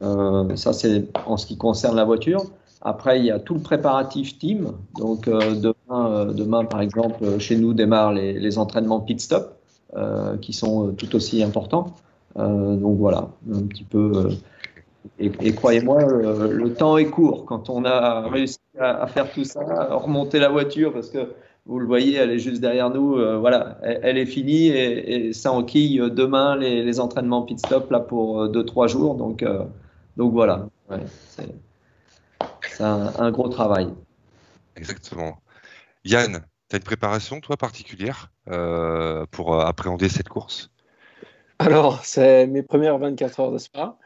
ça, 0.00 0.72
c'est 0.72 1.04
en 1.26 1.36
ce 1.36 1.46
qui 1.46 1.56
concerne 1.56 1.96
la 1.96 2.04
voiture. 2.04 2.42
Après, 2.82 3.20
il 3.20 3.26
y 3.26 3.30
a 3.30 3.38
tout 3.38 3.54
le 3.54 3.60
préparatif 3.60 4.38
team. 4.38 4.72
Donc, 4.98 5.28
demain, 5.28 6.64
par 6.64 6.80
exemple, 6.80 7.38
chez 7.38 7.56
nous 7.56 7.72
démarrent 7.72 8.12
les, 8.12 8.58
entraînements 8.58 9.00
pit 9.00 9.20
stop. 9.20 9.60
Euh, 9.96 10.36
qui 10.36 10.52
sont 10.52 10.86
euh, 10.86 10.92
tout 10.92 11.16
aussi 11.16 11.42
importants. 11.42 11.94
Euh, 12.38 12.76
donc 12.76 12.96
voilà, 12.98 13.28
un 13.52 13.62
petit 13.62 13.82
peu. 13.82 14.28
Et, 15.18 15.52
croyez-moi, 15.52 16.04
le, 16.04 16.72
temps 16.74 16.96
est 16.96 17.06
court 17.06 17.44
quand 17.44 17.68
on 17.70 17.84
a 17.84 18.28
réussi 18.28 18.60
à, 18.78 19.08
faire 19.08 19.32
tout 19.32 19.42
ça, 19.42 19.62
à 19.62 19.96
remonter 19.96 20.38
la 20.38 20.48
voiture 20.48 20.92
parce 20.92 21.10
que 21.10 21.32
vous 21.70 21.78
le 21.78 21.86
voyez, 21.86 22.16
elle 22.16 22.30
est 22.30 22.38
juste 22.38 22.60
derrière 22.60 22.90
nous. 22.90 23.16
voilà, 23.40 23.78
elle, 23.82 24.18
est 24.18 24.26
finie 24.26 24.68
et, 24.68 25.32
ça 25.32 25.52
enquille 25.52 25.98
demain 26.10 26.56
les, 26.56 27.00
entraînements 27.00 27.42
pit 27.42 27.58
stop 27.58 27.90
là 27.90 28.00
pour 28.00 28.46
2-3 28.48 28.88
jours. 28.88 29.14
Donc, 29.14 29.44
donc 30.16 30.32
voilà, 30.32 30.66
c'est 31.28 32.82
un, 32.82 33.12
un, 33.18 33.30
gros 33.30 33.48
travail. 33.48 33.88
Exactement. 34.76 35.38
Yann, 36.04 36.44
tu 36.70 36.76
as 36.76 36.78
une 36.78 36.84
préparation, 36.84 37.40
toi, 37.40 37.56
particulière 37.56 38.30
euh, 38.48 39.26
pour 39.30 39.54
euh, 39.54 39.64
appréhender 39.64 40.08
cette 40.08 40.28
course? 40.28 40.70
Alors, 41.58 42.04
c'est 42.04 42.46
mes 42.46 42.62
premières 42.62 42.96
24 42.96 43.40
heures 43.40 43.52
de 43.52 43.58
spa. 43.58 43.98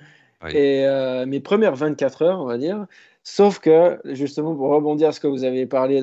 Et 0.50 0.84
euh, 0.86 1.24
mes 1.24 1.40
premières 1.40 1.74
24 1.74 2.22
heures, 2.22 2.40
on 2.40 2.46
va 2.46 2.58
dire. 2.58 2.86
Sauf 3.25 3.59
que, 3.59 3.99
justement, 4.05 4.55
pour 4.55 4.68
rebondir 4.68 5.09
à 5.09 5.12
ce 5.12 5.18
que 5.18 5.27
vous 5.27 5.45
avez 5.45 5.66
parlé 5.66 6.01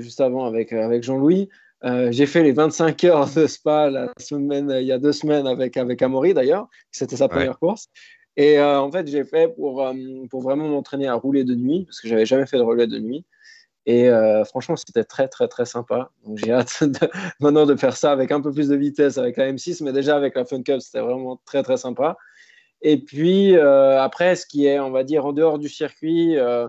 juste 0.00 0.20
avant 0.20 0.44
avec, 0.44 0.72
avec 0.72 1.02
Jean-Louis, 1.02 1.48
j'ai 1.82 2.26
fait 2.26 2.42
les 2.42 2.52
25 2.52 3.04
heures 3.04 3.28
de 3.34 3.46
spa 3.46 3.88
la 3.88 4.12
semaine, 4.18 4.70
il 4.78 4.86
y 4.86 4.92
a 4.92 4.98
deux 4.98 5.12
semaines 5.12 5.46
avec, 5.46 5.76
avec 5.78 6.02
Amaury 6.02 6.34
d'ailleurs. 6.34 6.68
C'était 6.90 7.16
sa 7.16 7.28
première 7.28 7.58
course. 7.58 7.88
Et 8.36 8.60
en 8.60 8.92
fait, 8.92 9.08
j'ai 9.08 9.24
fait 9.24 9.48
pour, 9.54 9.82
pour 10.28 10.42
vraiment 10.42 10.68
m'entraîner 10.68 11.08
à 11.08 11.14
rouler 11.14 11.44
de 11.44 11.54
nuit, 11.54 11.86
parce 11.86 12.00
que 12.00 12.08
j'avais 12.08 12.26
jamais 12.26 12.46
fait 12.46 12.58
de 12.58 12.62
relais 12.62 12.86
de 12.86 12.98
nuit. 12.98 13.24
Et 13.88 14.10
euh, 14.10 14.44
franchement, 14.44 14.76
c'était 14.76 15.02
très, 15.02 15.28
très, 15.28 15.48
très 15.48 15.64
sympa. 15.64 16.10
Donc, 16.26 16.36
j'ai 16.36 16.52
hâte 16.52 16.84
maintenant 17.40 17.64
de 17.64 17.74
faire 17.74 17.96
ça 17.96 18.12
avec 18.12 18.30
un 18.30 18.42
peu 18.42 18.52
plus 18.52 18.68
de 18.68 18.76
vitesse 18.76 19.16
avec 19.16 19.38
la 19.38 19.50
M6, 19.50 19.82
mais 19.82 19.94
déjà 19.94 20.14
avec 20.14 20.34
la 20.34 20.44
Fun 20.44 20.62
Cup, 20.62 20.82
c'était 20.82 21.00
vraiment 21.00 21.40
très, 21.46 21.62
très 21.62 21.78
sympa. 21.78 22.18
Et 22.82 22.98
puis, 22.98 23.56
euh, 23.56 24.00
après, 24.00 24.36
ce 24.36 24.46
qui 24.46 24.66
est, 24.66 24.78
on 24.78 24.90
va 24.90 25.04
dire, 25.04 25.26
en 25.26 25.32
dehors 25.32 25.58
du 25.58 25.68
circuit, 25.68 26.36
euh, 26.36 26.68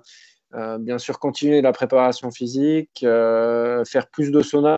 bien 0.80 0.98
sûr, 0.98 1.20
continuer 1.20 1.62
la 1.62 1.72
préparation 1.72 2.32
physique, 2.32 3.00
faire 3.02 4.08
plus 4.12 4.32
de 4.32 4.42
sauna. 4.42 4.78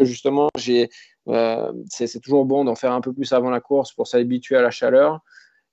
Justement, 0.00 0.48
c'est 0.56 2.20
toujours 2.22 2.44
bon 2.46 2.64
d'en 2.64 2.74
faire 2.74 2.92
un 2.92 3.00
peu 3.00 3.12
plus 3.12 3.32
avant 3.32 3.50
la 3.50 3.60
course 3.60 3.92
pour 3.92 4.06
s'habituer 4.06 4.56
à 4.56 4.62
la 4.62 4.70
chaleur. 4.70 5.20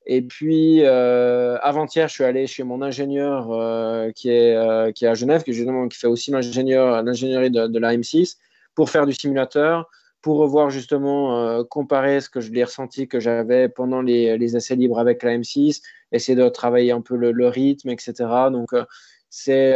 Et 0.10 0.22
puis, 0.22 0.86
euh, 0.86 1.58
avant-hier, 1.62 2.08
je 2.08 2.14
suis 2.14 2.24
allé 2.24 2.48
chez 2.48 2.64
mon 2.64 2.82
ingénieur 2.82 3.52
euh, 3.52 4.10
qui, 4.12 4.30
est, 4.30 4.56
euh, 4.56 4.94
qui 4.94 5.04
est 5.04 5.10
à 5.10 5.14
Genève, 5.14 5.44
qui, 5.44 5.52
justement, 5.52 5.86
qui 5.90 6.00
fait 6.00 6.08
aussi 6.08 6.32
l'ingénierie 6.32 7.52
de, 7.52 7.68
de 7.68 7.80
la 7.80 7.94
M6, 7.94 8.38
pour 8.74 8.90
faire 8.90 9.06
du 9.06 9.14
simulateur, 9.14 9.90
pour 10.28 10.40
revoir 10.40 10.70
justement, 10.70 11.64
comparer 11.70 12.20
ce 12.20 12.30
que 12.30 12.42
je 12.42 12.52
l'ai 12.52 12.66
ressenti 12.66 13.08
que 13.08 13.18
j'avais 13.18 13.70
pendant 13.70 14.02
les, 14.02 14.38
les, 14.38 14.58
essais 14.58 14.76
libres 14.76 15.00
avec 15.00 15.24
la 15.24 15.38
M6, 15.38 15.82
essayer 16.12 16.36
de 16.36 16.50
travailler 16.50 16.92
un 16.92 17.00
peu 17.00 17.16
le, 17.16 17.32
le 17.32 17.48
rythme, 17.48 17.88
etc. 17.88 18.14
Donc, 18.52 18.72
c'est, 19.30 19.74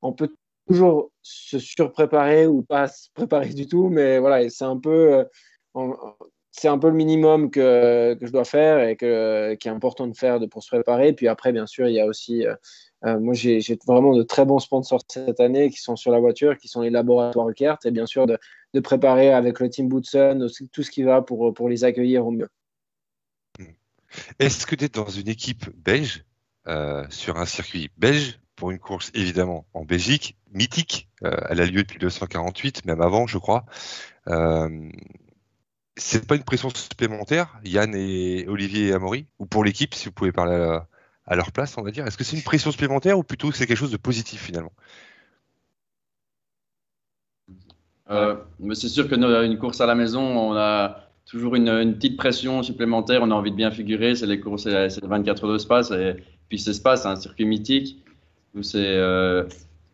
on 0.00 0.14
peut 0.14 0.30
toujours 0.66 1.10
se 1.20 1.58
surpréparer 1.58 2.46
ou 2.46 2.62
pas 2.62 2.88
se 2.88 3.10
préparer 3.12 3.50
du 3.50 3.66
tout, 3.66 3.90
mais 3.90 4.18
voilà, 4.18 4.48
c'est 4.48 4.64
un 4.64 4.78
peu 4.78 5.26
c'est 6.52 6.68
un 6.68 6.78
peu 6.78 6.88
le 6.88 6.94
minimum 6.94 7.50
que, 7.50 8.14
que, 8.14 8.26
je 8.26 8.32
dois 8.32 8.46
faire 8.46 8.88
et 8.88 8.96
que, 8.96 9.52
qui 9.56 9.68
est 9.68 9.70
important 9.70 10.06
de 10.06 10.16
faire 10.16 10.40
de, 10.40 10.46
pour 10.46 10.62
se 10.62 10.68
préparer. 10.68 11.12
Puis 11.12 11.28
après, 11.28 11.52
bien 11.52 11.66
sûr, 11.66 11.86
il 11.86 11.94
y 11.96 12.00
a 12.00 12.06
aussi, 12.06 12.46
euh, 13.04 13.14
euh, 13.14 13.20
moi 13.20 13.34
j'ai 13.34 13.60
vraiment 13.86 14.14
de 14.14 14.22
très 14.22 14.44
bons 14.44 14.58
sponsors 14.58 15.02
cette 15.08 15.40
année 15.40 15.70
qui 15.70 15.80
sont 15.80 15.96
sur 15.96 16.10
la 16.10 16.20
voiture, 16.20 16.56
qui 16.56 16.68
sont 16.68 16.82
les 16.82 16.90
laboratoires 16.90 17.52
Kert, 17.54 17.78
et 17.84 17.90
bien 17.90 18.06
sûr 18.06 18.26
de, 18.26 18.38
préparer 18.80 19.32
avec 19.32 19.60
le 19.60 19.68
team 19.68 19.88
Bootson 19.88 20.46
tout 20.72 20.82
ce 20.82 20.90
qui 20.90 21.02
va 21.02 21.22
pour, 21.22 21.68
les 21.68 21.84
accueillir 21.84 22.26
au 22.26 22.30
mieux. 22.30 22.48
Est-ce 24.38 24.66
que 24.66 24.74
tu 24.74 24.84
es 24.84 24.88
dans 24.88 25.08
une 25.08 25.28
équipe 25.28 25.66
belge, 25.76 26.24
euh, 26.66 27.04
sur 27.10 27.38
un 27.38 27.46
circuit 27.46 27.90
belge, 27.98 28.38
pour 28.56 28.70
une 28.70 28.78
course 28.78 29.10
évidemment 29.14 29.66
en 29.74 29.84
Belgique, 29.84 30.36
mythique, 30.52 31.08
elle 31.22 31.60
a 31.60 31.66
lieu 31.66 31.82
depuis 31.82 31.96
1948, 31.96 32.84
même 32.84 33.00
avant 33.00 33.26
je 33.26 33.38
crois 33.38 33.64
c'est 35.96 36.26
pas 36.26 36.36
une 36.36 36.44
pression 36.44 36.70
supplémentaire, 36.70 37.60
Yann 37.64 37.94
et 37.94 38.46
Olivier 38.48 38.88
et 38.88 38.92
Amaury, 38.92 39.26
ou 39.38 39.46
pour 39.46 39.64
l'équipe, 39.64 39.94
si 39.94 40.06
vous 40.06 40.12
pouvez 40.12 40.32
parler 40.32 40.54
à, 40.54 40.88
leur 41.30 41.52
place, 41.52 41.76
on 41.78 41.82
va 41.82 41.90
dire. 41.90 42.06
Est-ce 42.06 42.16
que 42.16 42.24
c'est 42.24 42.36
une 42.36 42.42
pression 42.42 42.70
supplémentaire 42.70 43.18
ou 43.18 43.22
plutôt 43.22 43.52
c'est 43.52 43.66
quelque 43.66 43.78
chose 43.78 43.90
de 43.90 43.96
positif 43.96 44.42
finalement? 44.42 44.72
Euh, 48.10 48.36
C'est 48.74 48.88
sûr 48.88 49.08
que 49.08 49.44
une 49.44 49.58
course 49.58 49.80
à 49.80 49.86
la 49.86 49.94
maison, 49.94 50.22
on 50.22 50.56
a 50.56 51.00
toujours 51.24 51.54
une, 51.54 51.94
petite 51.94 52.16
pression 52.16 52.62
supplémentaire, 52.62 53.22
on 53.22 53.30
a 53.30 53.34
envie 53.34 53.52
de 53.52 53.56
bien 53.56 53.70
figurer, 53.70 54.14
c'est 54.14 54.26
les 54.26 54.40
courses, 54.40 54.64
c'est 54.64 55.04
24 55.04 55.44
heures 55.44 55.52
de 55.52 55.58
space, 55.58 55.90
et 55.92 56.16
puis 56.48 56.58
c'est 56.58 56.72
space, 56.72 57.02
c'est 57.02 57.08
un 57.08 57.16
circuit 57.16 57.46
mythique. 57.46 58.02
C'est 58.60 58.84
euh, 58.84 59.44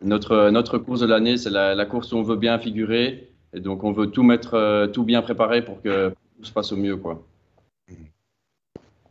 notre, 0.03 0.51
notre 0.51 0.79
course 0.79 1.01
de 1.01 1.07
l'année, 1.07 1.37
c'est 1.37 1.51
la, 1.51 1.77
la, 1.77 1.87
course 1.87 2.13
où 2.13 2.17
on 2.17 2.23
veut 2.23 2.37
bien 2.37 2.59
figurer. 2.59 3.31
Et 3.53 3.61
donc, 3.61 3.85
on 3.85 3.93
veut 3.93 4.09
tout 4.09 4.25
mettre, 4.25 4.55
euh, 4.55 4.89
tout 4.89 5.05
bien 5.05 5.23
préparer 5.23 5.65
pour 5.65 5.81
que 5.81 6.13
tout 6.37 6.45
se 6.45 6.53
passe 6.53 6.73
au 6.73 6.77
mieux, 6.77 6.97
quoi. 6.97 7.25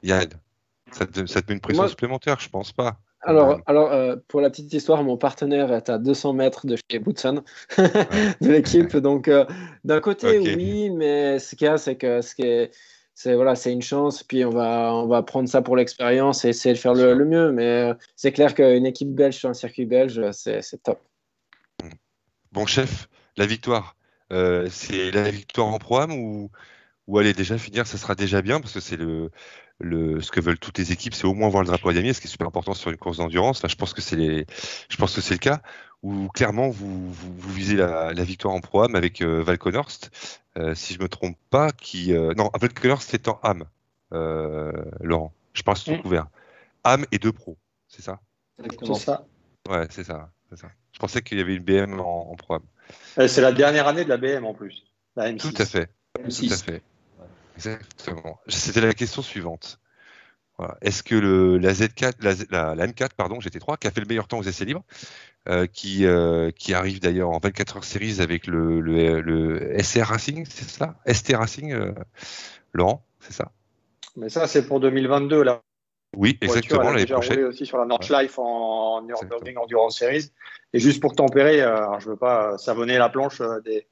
Yann, 0.03 0.30
ça 0.91 1.05
te, 1.05 1.19
met 1.19 1.53
une 1.53 1.59
pression 1.59 1.88
supplémentaire, 1.88 2.39
je 2.39 2.49
pense 2.49 2.71
pas. 2.71 2.99
Alors, 3.21 3.59
alors 3.65 3.91
euh, 3.91 4.15
pour 4.27 4.41
la 4.41 4.49
petite 4.49 4.71
histoire, 4.73 5.03
mon 5.03 5.17
partenaire 5.17 5.73
est 5.73 5.89
à 5.89 5.97
200 5.97 6.33
mètres 6.33 6.67
de 6.67 6.77
chez 6.89 6.99
Boutson, 6.99 7.43
de 7.77 8.49
l'équipe. 8.49 8.95
Donc, 8.95 9.27
euh, 9.27 9.45
d'un 9.83 9.99
côté, 9.99 10.39
oui, 10.39 10.89
mais 10.91 11.39
ce 11.39 11.55
qu'il 11.55 11.65
y 11.65 11.69
a, 11.69 11.77
c'est 11.77 11.95
que 11.95 12.21
ce 12.21 12.35
qui 12.35 12.43
est, 12.43 12.71
c'est 13.15 13.33
voilà, 13.33 13.55
c'est 13.55 13.73
une 13.73 13.81
chance. 13.81 14.23
Puis 14.23 14.45
on 14.45 14.51
va, 14.51 14.93
on 14.93 15.07
va 15.07 15.23
prendre 15.23 15.49
ça 15.49 15.61
pour 15.61 15.75
l'expérience 15.75 16.45
et 16.45 16.49
essayer 16.49 16.73
de 16.73 16.79
faire 16.79 16.93
le, 16.93 17.15
le 17.15 17.25
mieux. 17.25 17.51
Mais 17.51 17.91
c'est 18.15 18.31
clair 18.31 18.53
qu'une 18.53 18.85
équipe 18.85 19.13
belge 19.13 19.35
sur 19.35 19.49
un 19.49 19.53
circuit 19.55 19.85
belge, 19.85 20.21
c'est 20.31 20.83
top. 20.83 21.01
Bon 22.51 22.65
chef, 22.65 23.09
la 23.35 23.45
victoire. 23.45 23.95
Euh, 24.31 24.67
c'est 24.69 25.11
la 25.11 25.31
victoire 25.31 25.67
en 25.67 25.79
programme 25.79 26.11
ou, 26.11 26.51
ou 27.07 27.17
aller 27.17 27.33
déjà 27.33 27.57
finir, 27.57 27.88
ça 27.88 27.97
sera 27.97 28.13
déjà 28.15 28.41
bien 28.41 28.59
parce 28.59 28.73
que 28.73 28.79
c'est 28.79 28.97
le, 28.97 29.31
le, 29.80 30.21
ce 30.21 30.32
que 30.32 30.39
veulent 30.39 30.59
toutes 30.59 30.78
les 30.78 30.91
équipes, 30.91 31.13
c'est 31.13 31.25
au 31.25 31.34
moins 31.34 31.49
voir 31.49 31.63
le 31.63 31.67
drapeau 31.67 31.89
à 31.89 31.93
damier, 31.93 32.13
ce 32.13 32.21
qui 32.21 32.28
est 32.28 32.32
super 32.32 32.47
important 32.47 32.73
sur 32.73 32.89
une 32.89 32.97
course 32.97 33.17
d'endurance. 33.17 33.59
Enfin, 33.59 33.67
je 33.67 33.75
pense 33.75 33.93
que 33.93 34.01
c'est 34.01 34.15
les, 34.15 34.45
je 34.89 34.97
pense 34.97 35.15
que 35.15 35.21
c'est 35.21 35.36
le 35.36 35.39
cas 35.39 35.61
où 36.03 36.28
clairement 36.30 36.69
vous, 36.69 37.11
vous, 37.11 37.53
visez 37.53 37.75
la, 37.75 38.13
la, 38.13 38.23
victoire 38.23 38.53
en 38.53 38.61
programme 38.61 38.95
avec 38.95 39.21
euh, 39.21 39.41
Valkonhorst, 39.41 40.11
euh, 40.57 40.75
si 40.75 40.93
je 40.93 40.99
me 40.99 41.09
trompe 41.09 41.38
pas, 41.49 41.71
qui 41.71 42.13
euh, 42.13 42.34
non 42.36 42.51
Valkonhorst 42.59 43.09
c'est 43.09 43.28
en 43.28 43.39
AM, 43.43 43.63
euh, 44.13 44.71
Laurent. 45.01 45.34
Je 45.53 45.63
pense 45.63 45.84
tout 45.84 45.97
couvert. 45.97 46.28
AM 46.84 47.05
et 47.11 47.17
deux 47.17 47.32
pros, 47.32 47.57
c'est 47.88 48.01
ça? 48.01 48.19
C'est 48.59 48.95
ça. 48.95 49.25
Ouais, 49.69 49.88
c'est 49.89 50.03
ça, 50.03 50.30
ça, 50.55 50.67
Je 50.93 50.99
pensais 50.99 51.21
qu'il 51.21 51.38
y 51.38 51.41
avait 51.41 51.55
une 51.55 51.63
BM 51.63 51.99
en, 51.99 52.32
en. 52.32 52.59
Euh, 53.19 53.28
c'est 53.28 53.41
la 53.41 53.51
dernière 53.51 53.88
année 53.88 54.03
de 54.03 54.09
la 54.09 54.17
BM 54.17 54.45
en 54.45 54.53
plus. 54.53 54.86
Tout 55.15 55.53
à 55.57 55.65
fait. 55.65 55.89
Tout 56.15 56.53
à 56.53 56.57
fait. 56.57 56.82
Exactement. 57.58 58.39
C'était 58.47 58.82
la 58.82 58.93
question 58.93 59.22
suivante. 59.22 59.80
Est-ce 60.82 61.03
que 61.03 61.14
le, 61.14 61.60
la 61.60 61.72
Z4, 61.72 62.14
la, 62.49 62.74
la, 62.74 62.88
M4, 62.88 63.10
pardon, 63.16 63.38
GT3, 63.38 63.78
qui 63.78 63.88
a 63.88 63.91
fait 63.91 63.99
le 63.99 64.08
meilleur 64.08 64.28
temps 64.28 64.39
aux 64.39 64.43
essais 64.43 64.66
libres, 64.66 64.84
euh, 65.47 65.68
qui, 65.68 66.05
euh, 66.05 66.49
qui 66.49 66.74
arrive 66.74 66.99
d'ailleurs 66.99 67.30
en 67.30 67.38
24 67.38 67.78
heures 67.78 67.84
series 67.84 68.22
avec 68.22 68.47
le, 68.47 68.82
le, 68.82 69.22
le 69.22 69.78
SR 69.80 70.08
Racing, 70.08 70.47
c'est 70.49 70.68
ça? 70.68 70.95
ST 71.05 71.36
Racing, 71.36 71.93
Laurent, 72.74 73.05
c'est 73.20 73.34
ça? 73.34 73.51
Mais 74.16 74.30
ça, 74.30 74.47
c'est 74.47 74.68
pour 74.68 74.80
2022, 74.80 75.43
là. 75.43 75.62
Oui, 76.16 76.38
exactement, 76.41 76.91
l'année 76.91 77.05
prochaine. 77.05 77.43
aussi 77.43 77.66
sur 77.66 77.78
la 77.78 77.86
Nordschleife 77.86 78.39
en, 78.39 79.03
en 79.03 79.62
Endurance 79.62 79.99
Series. 79.99 80.32
Et 80.74 80.80
juste 80.80 81.01
pour 81.01 81.16
tempérer, 81.16 81.62
euh, 81.62 81.99
je 81.99 82.05
ne 82.05 82.12
veux 82.12 82.18
pas 82.18 82.58
savonner 82.58 82.97
la 82.97 83.10
planche 83.10 83.41
euh, 83.41 83.60
des, 83.62 83.86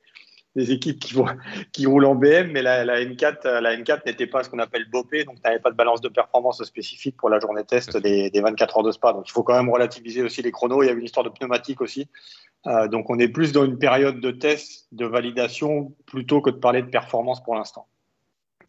des 0.56 0.72
équipes 0.72 1.00
qui, 1.00 1.14
vont, 1.14 1.28
qui 1.72 1.86
roulent 1.86 2.06
en 2.06 2.16
BM, 2.16 2.52
mais 2.52 2.62
la, 2.62 2.86
la 2.86 3.04
M4, 3.04 3.46
euh, 3.46 3.62
la 3.62 3.76
M4 3.76 4.02
n'était 4.06 4.28
pas 4.28 4.44
ce 4.44 4.50
qu'on 4.50 4.60
appelle 4.60 4.90
BOP, 4.90 5.12
donc 5.26 5.36
tu 5.36 5.42
n'avais 5.44 5.60
pas 5.60 5.72
de 5.72 5.76
balance 5.76 6.02
de 6.02 6.10
performance 6.10 6.64
spécifique 6.64 7.18
pour 7.18 7.30
la 7.30 7.40
journée 7.40 7.64
test 7.64 7.98
des, 7.98 8.30
des, 8.30 8.42
24 8.42 8.78
heures 8.78 8.84
de 8.84 8.92
spa. 8.92 9.14
Donc 9.14 9.28
il 9.28 9.32
faut 9.32 9.44
quand 9.44 9.56
même 9.56 9.70
relativiser 9.70 10.22
aussi 10.22 10.42
les 10.42 10.52
chronos. 10.52 10.84
Il 10.84 10.88
y 10.88 10.90
a 10.90 10.94
une 10.94 11.04
histoire 11.04 11.24
de 11.24 11.30
pneumatique 11.30 11.82
aussi. 11.82 12.08
Euh, 12.68 12.88
donc 12.88 13.10
on 13.10 13.20
est 13.20 13.28
plus 13.28 13.52
dans 13.52 13.66
une 13.66 13.78
période 13.78 14.20
de 14.20 14.32
test, 14.32 14.88
de 14.92 15.06
validation, 15.06 15.94
plutôt 16.06 16.42
que 16.42 16.50
de 16.50 16.58
parler 16.58 16.82
de 16.82 16.90
performance 16.90 17.44
pour 17.44 17.56
l'instant. 17.56 17.88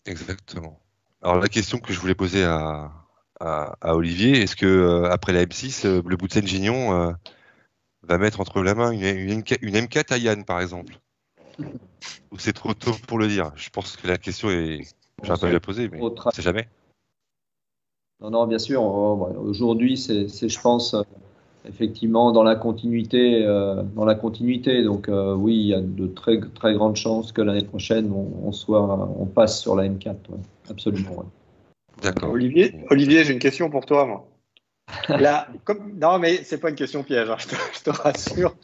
Exactement. 0.05 0.81
Alors 1.23 1.41
la 1.41 1.49
question 1.49 1.79
que 1.79 1.93
je 1.93 1.99
voulais 2.01 2.15
poser 2.15 2.45
à, 2.45 2.91
à, 3.41 3.77
à 3.81 3.95
Olivier, 3.97 4.43
est-ce 4.43 4.57
que 4.57 5.05
après 5.11 5.33
la 5.33 5.45
M6, 5.45 5.87
le 5.87 6.17
bout 6.17 6.29
de 6.29 6.33
Seine-Gignon 6.33 7.15
va 8.03 8.19
mettre 8.19 8.41
entre 8.41 8.63
la 8.63 8.75
main 8.75 8.91
une, 8.93 9.03
une, 9.03 9.43
M4 9.43 10.13
à 10.13 10.19
Yann, 10.19 10.45
par 10.45 10.61
exemple? 10.61 10.99
Ou 12.31 12.39
c'est 12.39 12.53
trop 12.53 12.75
tôt 12.75 12.93
pour 13.07 13.19
le 13.19 13.29
dire 13.29 13.53
Je 13.57 13.71
pense 13.71 13.97
que 13.97 14.07
la 14.07 14.19
question 14.19 14.51
est. 14.51 14.81
Je 15.23 15.33
vais 15.33 15.39
pas 15.39 15.51
la 15.51 15.61
poser, 15.61 15.89
mais 15.89 16.01
c'est 16.33 16.43
jamais. 16.43 16.69
Non, 18.21 18.31
non, 18.31 18.47
bien 18.47 18.59
sûr. 18.59 18.83
Aujourd'hui, 18.83 19.97
c'est, 19.97 20.29
je 20.29 20.61
pense, 20.61 20.95
euh, 20.95 21.03
effectivement, 21.69 22.33
dans 22.33 22.43
la 22.43 22.55
continuité. 22.55 23.45
Euh, 23.45 23.83
dans 23.83 24.05
la 24.05 24.15
continuité. 24.15 24.83
Donc, 24.83 25.09
euh, 25.09 25.35
oui, 25.35 25.57
il 25.57 25.67
y 25.67 25.75
a 25.75 25.81
de 25.81 26.07
très, 26.07 26.41
très 26.55 26.75
grandes 26.75 26.97
chances 26.97 27.33
que 27.33 27.43
l'année 27.43 27.65
prochaine, 27.65 28.13
on, 28.13 28.53
soit, 28.53 28.83
on 29.19 29.27
passe 29.27 29.61
sur 29.61 29.75
la 29.77 29.89
M4. 29.89 30.17
Absolument. 30.71 31.25
D'accord. 32.03 32.31
Olivier, 32.31 32.75
Olivier 32.91 33.25
j'ai 33.25 33.33
une 33.33 33.39
question 33.39 33.71
pour 33.71 33.87
toi. 33.87 34.05
Moi. 34.07 34.29
Là, 35.09 35.49
comme, 35.65 35.99
non, 35.99 36.19
mais 36.19 36.43
c'est 36.45 36.59
pas 36.59 36.71
une 36.71 36.77
question 36.77 37.03
piège, 37.03 37.29
hein, 37.29 37.37
je, 37.39 37.83
te, 37.83 37.91
rassure. 37.91 38.55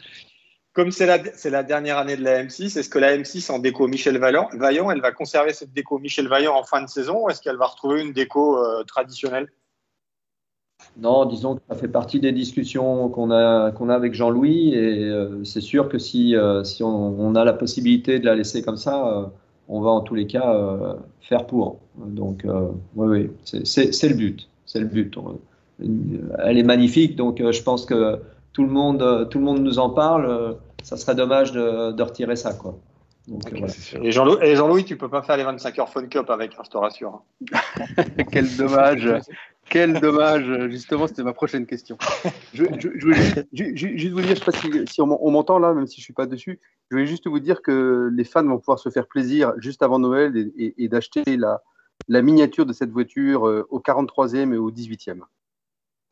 Comme 0.74 0.90
c'est 0.90 1.06
la, 1.06 1.62
dernière 1.62 1.98
année 1.98 2.16
de 2.16 2.24
la 2.24 2.42
M6, 2.42 2.78
est-ce 2.78 2.88
que 2.88 2.98
la 2.98 3.14
M6 3.18 3.52
en 3.52 3.58
déco 3.58 3.88
Michel 3.88 4.16
Vaillant, 4.16 4.48
elle 4.90 5.02
va 5.02 5.12
conserver 5.12 5.52
cette 5.52 5.74
déco 5.74 5.98
Michel 5.98 6.28
Vaillant 6.28 6.54
en 6.54 6.64
fin 6.64 6.80
de 6.80 6.88
saison 6.88 7.24
ou 7.24 7.28
est-ce 7.28 7.42
qu'elle 7.42 7.58
va 7.58 7.66
retrouver 7.66 8.00
une 8.00 8.14
déco 8.14 8.56
euh, 8.56 8.82
traditionnelle? 8.84 9.48
Non, 10.96 11.26
disons 11.26 11.56
que 11.56 11.60
ça 11.68 11.76
fait 11.76 11.88
partie 11.88 12.20
des 12.20 12.32
discussions 12.32 13.10
qu'on 13.10 13.30
a, 13.30 13.70
qu'on 13.70 13.90
a 13.90 13.94
avec 13.94 14.14
Jean-Louis 14.14 14.72
et 14.74 15.04
euh, 15.04 15.44
c'est 15.44 15.60
sûr 15.60 15.90
que 15.90 15.98
si, 15.98 16.34
euh, 16.34 16.64
si 16.64 16.82
on, 16.82 17.34
a 17.34 17.44
la 17.44 17.52
possibilité 17.52 18.18
de 18.18 18.24
la 18.24 18.34
laisser 18.34 18.62
comme 18.62 18.78
ça, 18.78 19.30
on 19.68 19.82
va 19.82 19.90
en 19.90 20.00
tous 20.00 20.14
les 20.14 20.26
cas 20.26 20.58
faire 21.20 21.46
pour. 21.46 21.80
Donc, 21.96 22.46
oui, 22.96 23.28
oui, 23.28 23.30
c'est 23.44 24.08
le 24.08 24.14
but. 24.14 24.48
C'est 24.64 24.80
le 24.80 24.86
but 24.86 25.14
elle 26.44 26.58
est 26.58 26.62
magnifique. 26.62 27.16
Donc, 27.16 27.38
je 27.38 27.62
pense 27.62 27.84
que 27.84 28.20
tout 28.53 28.62
le 28.62 28.70
monde, 28.70 29.03
euh, 29.03 29.24
tout 29.24 29.38
le 29.38 29.44
monde 29.44 29.61
nous 29.61 29.78
en 29.78 29.90
parle. 29.90 30.26
Euh, 30.26 30.53
ça 30.82 30.96
serait 30.96 31.14
dommage 31.14 31.53
de, 31.53 32.03
retirer 32.03 32.36
ça, 32.36 32.55
quoi. 32.55 32.78
Et 34.03 34.11
Jean-Louis, 34.11 34.57
Jean 34.57 34.82
tu 34.82 34.96
peux 34.96 35.09
pas 35.09 35.22
faire 35.22 35.36
les 35.36 35.44
25 35.44 35.78
heures 35.78 35.88
Fun 35.88 36.07
Cup 36.07 36.28
avec, 36.28 36.55
hein, 36.55 36.62
je 36.64 36.70
te 36.70 36.76
rassure. 36.76 37.22
Quel 38.32 38.57
dommage. 38.57 39.09
Quel 39.70 40.00
dommage. 40.00 40.68
Justement, 40.70 41.07
c'était 41.07 41.22
ma 41.22 41.32
prochaine 41.32 41.64
question. 41.64 41.96
Je, 42.53 42.64
voulais 42.64 43.46
juste, 43.53 44.12
vous 44.12 44.20
dire, 44.20 44.34
je 44.34 44.40
sais 44.40 44.44
pas 44.44 44.86
si, 44.90 45.00
on, 45.00 45.30
m'entend 45.30 45.61
là, 45.61 45.72
même 45.72 45.86
si 45.86 46.00
je 46.00 46.05
suis 46.05 46.12
pas 46.12 46.26
dessus. 46.26 46.59
Je 46.90 46.96
voulais 46.96 47.07
juste 47.07 47.28
vous 47.28 47.38
dire 47.38 47.62
que 47.62 48.11
les 48.12 48.24
fans 48.24 48.44
vont 48.44 48.59
pouvoir 48.59 48.80
se 48.80 48.88
faire 48.88 49.07
plaisir 49.07 49.53
juste 49.59 49.84
avant 49.84 50.00
Noël 50.00 50.50
et, 50.57 50.88
d'acheter 50.88 51.36
la, 51.36 51.62
la 52.09 52.22
miniature 52.22 52.66
de 52.66 52.72
cette 52.72 52.90
voiture 52.90 53.42
au 53.70 53.78
43e 53.78 54.53
et 54.53 54.57
au 54.57 54.72
18e. 54.72 55.20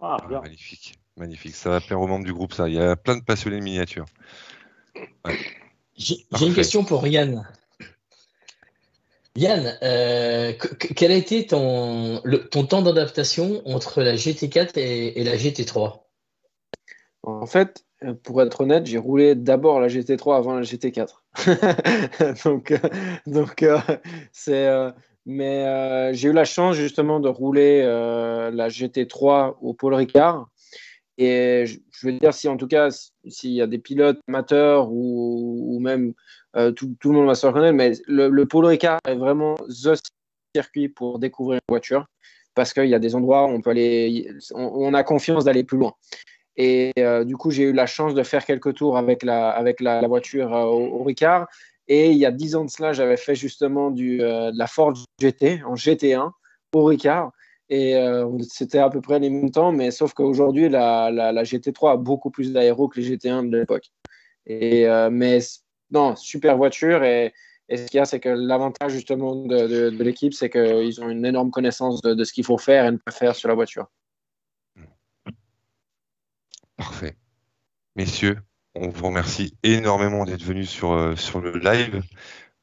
Ah, 0.01 0.17
ah 0.23 0.41
magnifique, 0.41 0.95
magnifique. 1.17 1.55
Ça 1.55 1.71
va 1.71 1.81
plaire 1.81 2.01
aux 2.01 2.07
membres 2.07 2.25
du 2.25 2.33
groupe, 2.33 2.53
ça. 2.53 2.69
Il 2.69 2.75
y 2.75 2.81
a 2.81 2.97
plein 2.97 3.17
de 3.17 3.23
passionnés 3.23 3.59
de 3.59 3.63
miniatures. 3.63 4.07
J'ai 5.97 6.25
une 6.41 6.55
question 6.55 6.85
pour 6.85 7.07
Yann. 7.07 7.47
Yann, 9.37 9.79
euh, 9.83 10.53
quel 10.97 11.13
a 11.13 11.15
été 11.15 11.47
ton, 11.47 12.21
ton 12.51 12.67
temps 12.67 12.83
d'adaptation 12.83 13.63
entre 13.65 14.03
la 14.03 14.15
GT4 14.15 14.79
et, 14.79 15.23
la 15.23 15.37
GT3 15.37 16.01
En 17.23 17.47
fait, 17.47 17.85
pour 18.25 18.43
être 18.43 18.63
honnête, 18.63 18.87
j'ai 18.87 18.99
roulé 18.99 19.35
d'abord 19.35 19.79
la 19.79 19.89
GT3 19.89 20.37
avant 20.37 20.55
la 20.55 20.63
GT4. 20.63 21.21
donc, 22.45 22.75
donc 23.27 23.65
c'est. 24.33 24.69
mais 25.27 26.13
j'ai 26.15 26.29
eu 26.29 26.33
la 26.33 26.45
chance 26.45 26.75
justement 26.75 27.21
de 27.21 27.29
rouler 27.29 27.83
la 27.83 28.69
GT3 28.69 29.57
au 29.61 29.75
Paul 29.75 29.95
Ricard. 29.95 30.49
Et 31.23 31.67
je 31.67 32.07
veux 32.07 32.15
dire, 32.15 32.33
si 32.33 32.49
en 32.49 32.57
tout 32.57 32.67
cas, 32.67 32.89
s'il 33.29 33.51
y 33.51 33.61
a 33.61 33.67
des 33.67 33.77
pilotes 33.77 34.19
amateurs 34.27 34.89
ou, 34.91 35.79
même 35.79 36.15
euh, 36.57 36.73
tout, 36.73 36.97
le 37.05 37.11
monde 37.11 37.27
va 37.27 37.35
se 37.35 37.47
reconnaître, 37.47 37.77
mais 37.77 37.93
le, 38.07 38.31
le 38.31 38.47
Paul 38.47 38.65
Ricard 38.65 39.01
est 39.07 39.17
vraiment 39.17 39.55
the 39.69 40.01
circuit 40.57 40.89
pour 40.89 41.19
découvrir 41.19 41.57
une 41.57 41.75
voiture 41.75 42.07
parce 42.55 42.73
qu'il 42.73 42.87
y 42.87 42.95
a 42.95 42.99
des 42.99 43.15
endroits 43.15 43.45
où 43.45 43.51
on 43.51 43.61
peut 43.61 43.69
aller, 43.69 44.33
on, 44.55 44.95
a 44.95 45.03
confiance 45.03 45.45
d'aller 45.45 45.63
plus 45.63 45.77
loin. 45.77 45.93
Et 46.57 46.91
euh, 46.99 47.25
du 47.25 47.37
coup, 47.37 47.51
j'ai 47.51 47.65
eu 47.65 47.75
la 47.75 47.87
chance 47.87 48.15
de 48.15 48.23
faire 48.23 48.47
quelques 48.47 48.75
tours 48.77 48.97
avec 48.97 49.23
la, 49.23 49.51
avec 49.51 49.81
la, 49.81 50.01
voiture 50.09 50.57
euh, 50.57 50.65
au, 50.65 51.05
Ricard. 51.05 51.49
Et 51.87 52.13
il 52.13 52.17
y 52.17 52.25
a 52.25 52.31
dix 52.31 52.57
ans 52.57 52.65
de 52.65 52.71
cela, 52.71 52.95
j'avais 52.95 53.19
fait 53.19 53.35
justement 53.35 53.91
du, 53.91 54.19
de 54.19 54.57
la 54.57 54.67
Ford 54.67 54.95
GT 55.21 55.63
en 55.67 55.75
GT1 55.75 56.31
au 56.73 56.85
Ricard. 56.85 57.33
Et 57.73 57.95
c'était 58.49 58.79
à 58.79 58.91
peu 58.91 59.01
près 59.01 59.21
les 59.21 59.31
mêmes 59.31 59.53
temps, 59.53 59.71
mais 59.71 59.93
sauf 59.93 60.13
qu'aujourd'hui, 60.13 60.69
la, 60.69 61.11
la, 61.13 61.31
la, 61.31 61.43
GT3 61.45 61.93
a 61.93 61.97
beaucoup 61.97 62.31
plus 62.31 62.53
d'aéro 62.53 62.89
que 62.89 63.01
les 63.01 63.17
GT1 63.17 63.49
de 63.49 63.59
l'époque. 63.59 63.93
Et, 64.47 64.87
mais 65.11 65.39
non, 65.91 66.17
super 66.17 66.57
voiture. 66.57 67.05
Et, 67.05 67.33
ce 67.73 67.87
qu'il 67.87 67.99
y 67.99 68.01
a, 68.01 68.05
c'est 68.05 68.19
que 68.19 68.29
l'avantage 68.29 68.93
justement 68.93 69.37
de, 69.37 69.91
l'équipe, 70.03 70.35
c'est 70.35 70.51
qu'ils 70.51 71.01
ont 71.01 71.09
une 71.09 71.25
énorme 71.25 71.53
connaissance 71.53 72.03
de, 72.03 72.25
ce 72.25 72.33
qu'il 72.33 72.45
faut 72.45 72.59
faire 72.59 72.85
et 72.87 72.91
ne 72.91 72.97
pas 72.97 73.13
faire 73.13 73.37
sur 73.37 73.49
la 73.49 73.55
voiture. 73.55 73.87
Parfait. 76.77 77.15
Messieurs, 77.95 78.39
on 78.75 78.89
vous 78.89 79.07
remercie 79.07 79.55
énormément 79.63 80.25
d'être 80.25 80.43
venus 80.43 80.69
sur, 80.69 80.93
euh, 80.93 81.15
sur 81.15 81.41
le 81.41 81.59
live. 81.59 82.03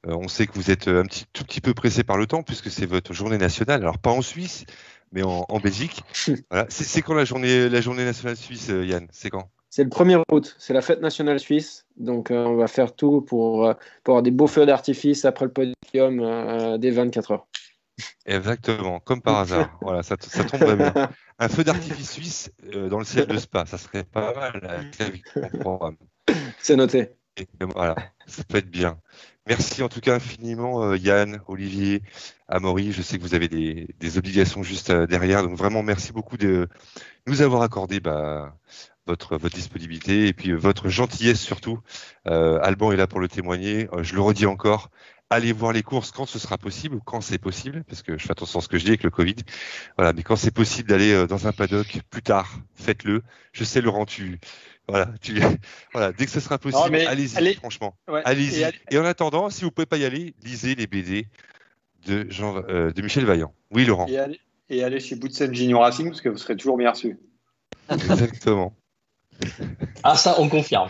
Euh, 0.08 0.16
on 0.16 0.28
sait 0.28 0.48
que 0.48 0.54
vous 0.54 0.72
êtes 0.72 0.88
un 0.88 1.04
petit, 1.04 1.26
tout 1.32 1.44
petit 1.44 1.62
peu 1.62 1.74
pressé 1.74 2.04
par 2.04 2.18
le 2.18 2.26
temps 2.26 2.44
puisque 2.44 2.72
c'est 2.72 2.86
votre 2.86 3.14
journée 3.14 3.38
nationale. 3.38 3.82
Alors 3.82 4.00
pas 4.00 4.12
en 4.12 4.22
Suisse, 4.22 4.66
mais 5.12 5.24
en, 5.24 5.46
Belgique. 5.60 6.04
Voilà. 6.50 6.66
C'est 6.70 7.02
quand 7.02 7.14
la 7.14 7.26
journée, 7.26 7.70
la 7.70 7.82
journée 7.82 8.06
nationale 8.06 8.38
suisse, 8.38 8.70
euh, 8.70 8.86
Yann? 8.86 9.08
C'est 9.12 9.30
quand? 9.30 9.50
C'est 9.70 9.84
le 9.84 9.90
1er 9.90 10.24
août, 10.32 10.56
c'est 10.58 10.74
la 10.74 10.82
fête 10.82 11.02
nationale 11.02 11.40
suisse. 11.40 11.86
Donc, 11.98 12.32
euh, 12.32 12.46
on 12.46 12.56
va 12.56 12.68
faire 12.68 12.96
tout 12.96 13.22
pour, 13.22 13.68
euh, 13.68 13.74
pour, 14.04 14.14
avoir 14.14 14.24
des 14.24 14.32
beaux 14.32 14.48
feux 14.48 14.66
d'artifice 14.66 15.26
après 15.26 15.46
le 15.46 15.52
podium 15.52 16.20
euh, 16.20 16.78
des 16.78 16.92
24 16.92 17.32
heures. 17.32 17.48
Exactement, 18.26 19.00
comme 19.00 19.22
par 19.22 19.38
hasard. 19.38 19.78
voilà, 19.82 20.04
ça, 20.04 20.16
ça 20.20 20.44
tombe 20.46 20.76
bien. 20.78 20.94
Un 21.40 21.50
feu 21.50 21.64
d'artifice 21.64 22.12
suisse 22.12 22.52
dans 22.90 23.00
le 23.00 23.06
ciel 23.06 23.28
de 23.28 23.38
Spa, 23.38 23.66
ça 23.66 23.78
serait 23.78 24.04
pas 24.04 24.34
mal 24.34 24.92
C'est 26.60 26.76
noté. 26.76 27.17
Voilà, 27.74 27.96
ça 28.28 28.44
peut 28.44 28.58
être 28.58 28.70
bien. 28.70 29.00
Merci 29.48 29.82
en 29.82 29.90
tout 29.90 30.02
cas 30.02 30.16
infiniment 30.16 30.94
Yann, 30.96 31.40
Olivier, 31.48 32.04
Amaury. 32.48 32.92
Je 32.92 33.02
sais 33.02 33.18
que 33.18 33.24
vous 33.24 33.34
avez 33.34 33.48
des, 33.48 33.88
des 34.00 34.18
obligations 34.18 34.62
juste 34.62 34.92
derrière, 34.92 35.44
donc 35.44 35.58
vraiment 35.58 35.84
merci 35.84 36.12
beaucoup 36.12 36.38
de 36.38 36.68
nous 37.28 37.42
avoir 37.42 37.62
accordé 37.62 38.00
bah, 38.00 38.58
votre, 39.08 39.38
votre 39.38 39.56
disponibilité 39.56 40.28
et 40.28 40.34
puis 40.34 40.52
euh, 40.52 40.56
votre 40.56 40.90
gentillesse 40.90 41.42
surtout. 41.42 41.80
Euh, 42.28 42.60
Alban 42.62 42.92
est 42.92 42.98
là 42.98 43.08
pour 43.08 43.20
le 43.20 43.28
témoigner. 43.28 43.88
Euh, 43.94 44.04
je 44.04 44.14
le 44.14 44.22
redis 44.22 44.46
encore. 44.46 44.92
Allez 45.30 45.52
voir 45.52 45.74
les 45.74 45.84
courses 45.84 46.12
quand 46.12 46.26
ce 46.26 46.40
sera 46.40 46.58
possible 46.58 46.96
ou 46.96 47.02
quand 47.02 47.20
c'est 47.20 47.38
possible, 47.38 47.84
parce 47.84 48.02
que 48.02 48.18
je 48.18 48.24
fais 48.24 48.32
attention 48.32 48.60
à 48.60 48.62
ce 48.62 48.70
que 48.70 48.78
je 48.78 48.84
dis 48.84 48.92
avec 48.92 49.04
le 49.04 49.10
Covid. 49.10 49.36
Voilà, 49.98 50.14
mais 50.14 50.24
quand 50.24 50.38
c'est 50.38 50.52
possible 50.52 50.88
d'aller 50.88 51.28
dans 51.28 51.48
un 51.48 51.52
paddock 51.52 52.00
plus 52.10 52.22
tard, 52.22 52.60
faites-le. 52.76 53.24
Je 53.52 53.64
sais, 53.66 53.82
Laurent, 53.82 54.06
tu, 54.06 54.40
voilà, 54.88 55.10
tu, 55.22 55.38
voilà, 55.94 56.14
dès 56.14 56.26
que 56.26 56.32
ce 56.32 56.40
sera 56.40 56.58
possible, 56.58 56.96
allez-y, 56.96 57.56
franchement, 57.56 57.98
allez-y. 58.24 58.66
Et 58.90 58.98
en 58.98 59.06
attendant, 59.06 59.50
si 59.50 59.66
vous 59.66 59.72
pouvez 59.72 59.86
pas 59.86 59.98
y 59.98 60.06
aller, 60.06 60.34
lisez 60.44 60.76
les 60.76 60.88
BD 60.88 61.28
de 62.06 62.26
Jean, 62.30 62.62
de 62.62 63.02
Michel 63.02 63.26
Vaillant. 63.26 63.54
Oui, 63.72 63.84
Laurent. 63.84 64.08
Et 64.08 64.18
allez, 64.18 64.40
et 64.70 64.84
allez 64.84 65.00
chez 65.00 65.16
Boutsen 65.16 65.54
Junior 65.54 65.82
Racing 65.82 66.08
parce 66.08 66.22
que 66.22 66.30
vous 66.30 66.38
serez 66.38 66.56
toujours 66.56 66.78
bien 66.78 66.92
reçu. 66.92 67.18
Exactement. 67.90 68.76
Ah, 70.04 70.16
ça, 70.16 70.40
on 70.40 70.50
confirme. 70.50 70.90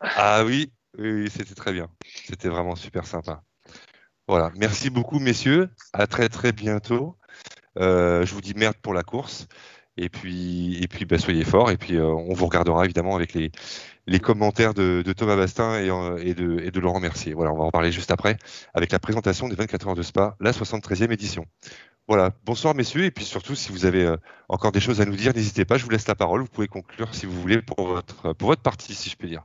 ah 0.00 0.44
oui, 0.44 0.72
oui, 0.98 1.28
c'était 1.30 1.54
très 1.54 1.72
bien. 1.72 1.88
C'était 2.26 2.48
vraiment 2.48 2.76
super 2.76 3.06
sympa. 3.06 3.42
Voilà, 4.28 4.50
merci 4.56 4.90
beaucoup, 4.90 5.18
messieurs. 5.18 5.70
À 5.92 6.06
très, 6.06 6.28
très 6.28 6.52
bientôt. 6.52 7.16
Euh, 7.78 8.24
je 8.26 8.34
vous 8.34 8.40
dis 8.40 8.54
merde 8.54 8.76
pour 8.82 8.94
la 8.94 9.02
course. 9.02 9.48
Et 9.98 10.08
puis, 10.08 10.82
et 10.82 10.88
puis 10.88 11.04
bah, 11.04 11.18
soyez 11.18 11.44
forts. 11.44 11.70
Et 11.70 11.76
puis, 11.76 11.96
euh, 11.96 12.06
on 12.06 12.32
vous 12.34 12.46
regardera 12.46 12.84
évidemment 12.84 13.14
avec 13.16 13.34
les, 13.34 13.50
les 14.06 14.20
commentaires 14.20 14.74
de, 14.74 15.02
Thomas 15.16 15.36
Bastin 15.36 15.78
et, 15.78 15.90
euh, 15.90 16.18
et, 16.22 16.34
de, 16.34 16.70
de 16.70 16.80
Laurent 16.80 17.00
Mercier. 17.00 17.34
Voilà, 17.34 17.52
on 17.52 17.58
va 17.58 17.64
en 17.64 17.70
parler 17.70 17.92
juste 17.92 18.10
après 18.10 18.36
avec 18.74 18.92
la 18.92 18.98
présentation 18.98 19.48
des 19.48 19.54
24 19.56 19.88
heures 19.88 19.94
de 19.94 20.02
Spa, 20.02 20.36
la 20.40 20.52
73e 20.52 21.12
édition. 21.12 21.46
Voilà, 22.08 22.30
bonsoir 22.44 22.74
messieurs, 22.74 23.04
et 23.04 23.10
puis 23.12 23.24
surtout 23.24 23.54
si 23.54 23.70
vous 23.70 23.86
avez 23.86 24.04
euh, 24.04 24.16
encore 24.48 24.72
des 24.72 24.80
choses 24.80 25.00
à 25.00 25.04
nous 25.04 25.14
dire, 25.14 25.32
n'hésitez 25.34 25.64
pas, 25.64 25.78
je 25.78 25.84
vous 25.84 25.90
laisse 25.90 26.08
la 26.08 26.16
parole, 26.16 26.40
vous 26.40 26.48
pouvez 26.48 26.66
conclure 26.66 27.14
si 27.14 27.26
vous 27.26 27.40
voulez 27.40 27.62
pour 27.62 27.86
votre, 27.86 28.32
pour 28.32 28.48
votre 28.48 28.62
partie, 28.62 28.94
si 28.94 29.08
je 29.08 29.16
peux 29.16 29.28
dire. 29.28 29.44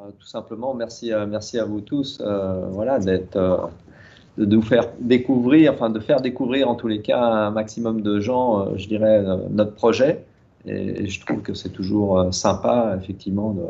Euh, 0.00 0.10
tout 0.18 0.26
simplement, 0.26 0.74
merci, 0.74 1.12
à, 1.12 1.26
merci 1.26 1.58
à 1.58 1.64
vous 1.64 1.80
tous 1.80 2.18
euh, 2.20 2.66
voilà, 2.70 2.98
d'être, 2.98 3.70
de, 4.38 4.44
nous 4.44 4.62
faire 4.62 4.88
découvrir, 5.00 5.72
enfin 5.72 5.90
de 5.90 6.00
faire 6.00 6.20
découvrir 6.20 6.68
en 6.68 6.74
tous 6.74 6.88
les 6.88 7.02
cas 7.02 7.22
un 7.22 7.50
maximum 7.50 8.02
de 8.02 8.20
gens, 8.20 8.76
je 8.76 8.88
dirais, 8.88 9.22
notre 9.50 9.74
projet. 9.74 10.24
Et, 10.66 11.08
je 11.08 11.24
trouve 11.24 11.42
que 11.42 11.54
c'est 11.54 11.70
toujours 11.70 12.32
sympa, 12.34 12.96
effectivement, 13.00 13.52
de, 13.52 13.64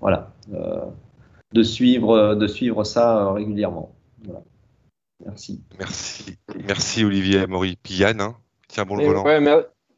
voilà, 0.00 0.30
de, 1.52 1.62
suivre, 1.62 2.34
de 2.34 2.46
suivre 2.46 2.84
ça 2.84 3.32
régulièrement. 3.32 3.92
Voilà. 4.24 4.42
Merci. 5.24 5.62
Merci. 5.78 6.36
Merci 6.66 7.04
Olivier 7.04 7.46
Maury. 7.46 7.78
Puis 7.82 7.94
Yann, 7.94 8.20
hein. 8.20 8.36
tiens 8.68 8.84
bon 8.84 8.96
le 8.96 9.06
volant. 9.06 9.24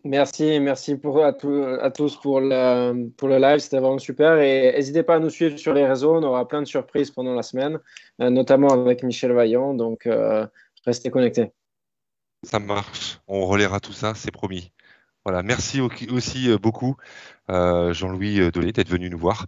Merci, 0.05 0.61
merci 0.61 0.97
pour, 0.97 1.25
à, 1.25 1.33
tous 1.33 2.17
pour 2.17 2.41
le, 2.41 3.09
pour 3.11 3.29
le 3.29 3.39
live, 3.39 3.59
c'était 3.59 3.79
vraiment 3.79 3.99
super. 3.99 4.39
Et 4.39 4.73
n'hésitez 4.73 5.03
pas 5.03 5.17
à 5.17 5.19
nous 5.19 5.31
suivre 5.31 5.57
sur 5.57 5.73
les 5.73 5.87
réseaux, 5.87 6.15
on 6.15 6.23
aura 6.23 6.47
plein 6.47 6.63
de 6.63 6.67
surprises 6.67 7.11
pendant 7.11 7.35
la 7.35 7.43
semaine, 7.43 7.81
euh, 8.21 8.31
notamment 8.31 8.69
avec 8.69 9.03
Michel 9.03 9.33
Vaillant, 9.33 9.75
donc 9.75 10.07
euh, 10.07 10.47
restez 10.87 11.11
connectés. 11.11 11.53
Ça 12.43 12.59
marche, 12.59 13.21
on 13.27 13.47
relaiera 13.47 13.81
tout 13.81 13.93
ça, 13.93 14.15
c'est 14.15 14.31
promis. 14.31 14.71
Voilà, 15.25 15.43
merci 15.43 15.81
aussi 15.81 16.51
euh, 16.51 16.59
beaucoup 16.59 16.97
Jean-Louis 17.49 18.51
Dolé 18.51 18.73
d'être 18.73 18.91
venu 18.91 19.09
nous 19.09 19.19
voir 19.19 19.47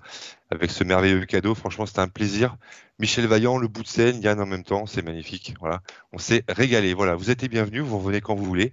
avec 0.51 0.71
ce 0.71 0.85
merveilleux 0.85 1.25
cadeau. 1.27 1.55
Franchement, 1.55 1.85
c'était 1.85 2.01
un 2.01 2.09
plaisir. 2.09 2.57
Michel 2.99 3.27
Vaillant, 3.27 3.59
le 3.59 3.69
bout 3.69 3.83
de 3.83 3.89
scène, 3.89 4.23
Yann 4.23 4.41
en 4.41 4.47
même 4.47 4.65
temps, 4.65 4.87
c'est 4.87 5.03
magnifique. 5.03 5.55
Voilà, 5.61 5.81
on 6.13 6.19
s'est 6.19 6.45
régalé. 6.49 6.95
Voilà, 6.95 7.15
vous 7.15 7.31
êtes 7.31 7.43
les 7.43 7.49
bienvenus, 7.49 7.83
vous 7.83 7.99
revenez 7.99 8.23
quand 8.23 8.35
vous 8.35 8.45
voulez 8.45 8.73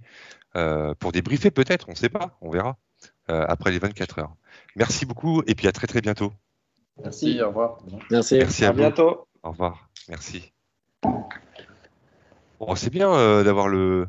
pour 0.98 1.12
débriefer 1.12 1.50
peut-être, 1.50 1.88
on 1.88 1.92
ne 1.92 1.96
sait 1.96 2.08
pas, 2.08 2.36
on 2.40 2.50
verra 2.50 2.76
après 3.28 3.70
les 3.70 3.78
24 3.78 4.20
heures. 4.20 4.34
Merci 4.76 5.06
beaucoup 5.06 5.42
et 5.46 5.54
puis 5.54 5.68
à 5.68 5.72
très 5.72 5.86
très 5.86 6.00
bientôt. 6.00 6.32
Merci, 7.02 7.40
au 7.42 7.48
revoir. 7.48 7.78
Merci, 8.10 8.38
Merci 8.38 8.64
à, 8.64 8.72
bientôt. 8.72 9.26
Au 9.42 9.50
revoir, 9.50 9.88
merci. 10.08 10.52
Bon, 12.60 12.74
c'est 12.76 12.90
bien 12.90 13.42
d'avoir 13.42 13.68
le, 13.68 14.06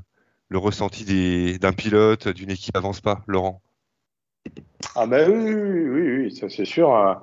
le 0.50 0.58
ressenti 0.58 1.58
d'un 1.60 1.74
pilote, 1.74 2.28
d'une 2.28 2.52
équipe 2.52 2.76
avance 2.76 3.02
pas, 3.02 3.24
Laurent 3.28 3.62
Ah 4.96 5.08
ben 5.08 5.30
oui, 5.30 5.54
oui, 5.54 6.18
oui, 6.24 6.36
ça 6.36 6.50
c'est 6.50 6.66
sûr. 6.66 6.96
Euh, 6.96 7.14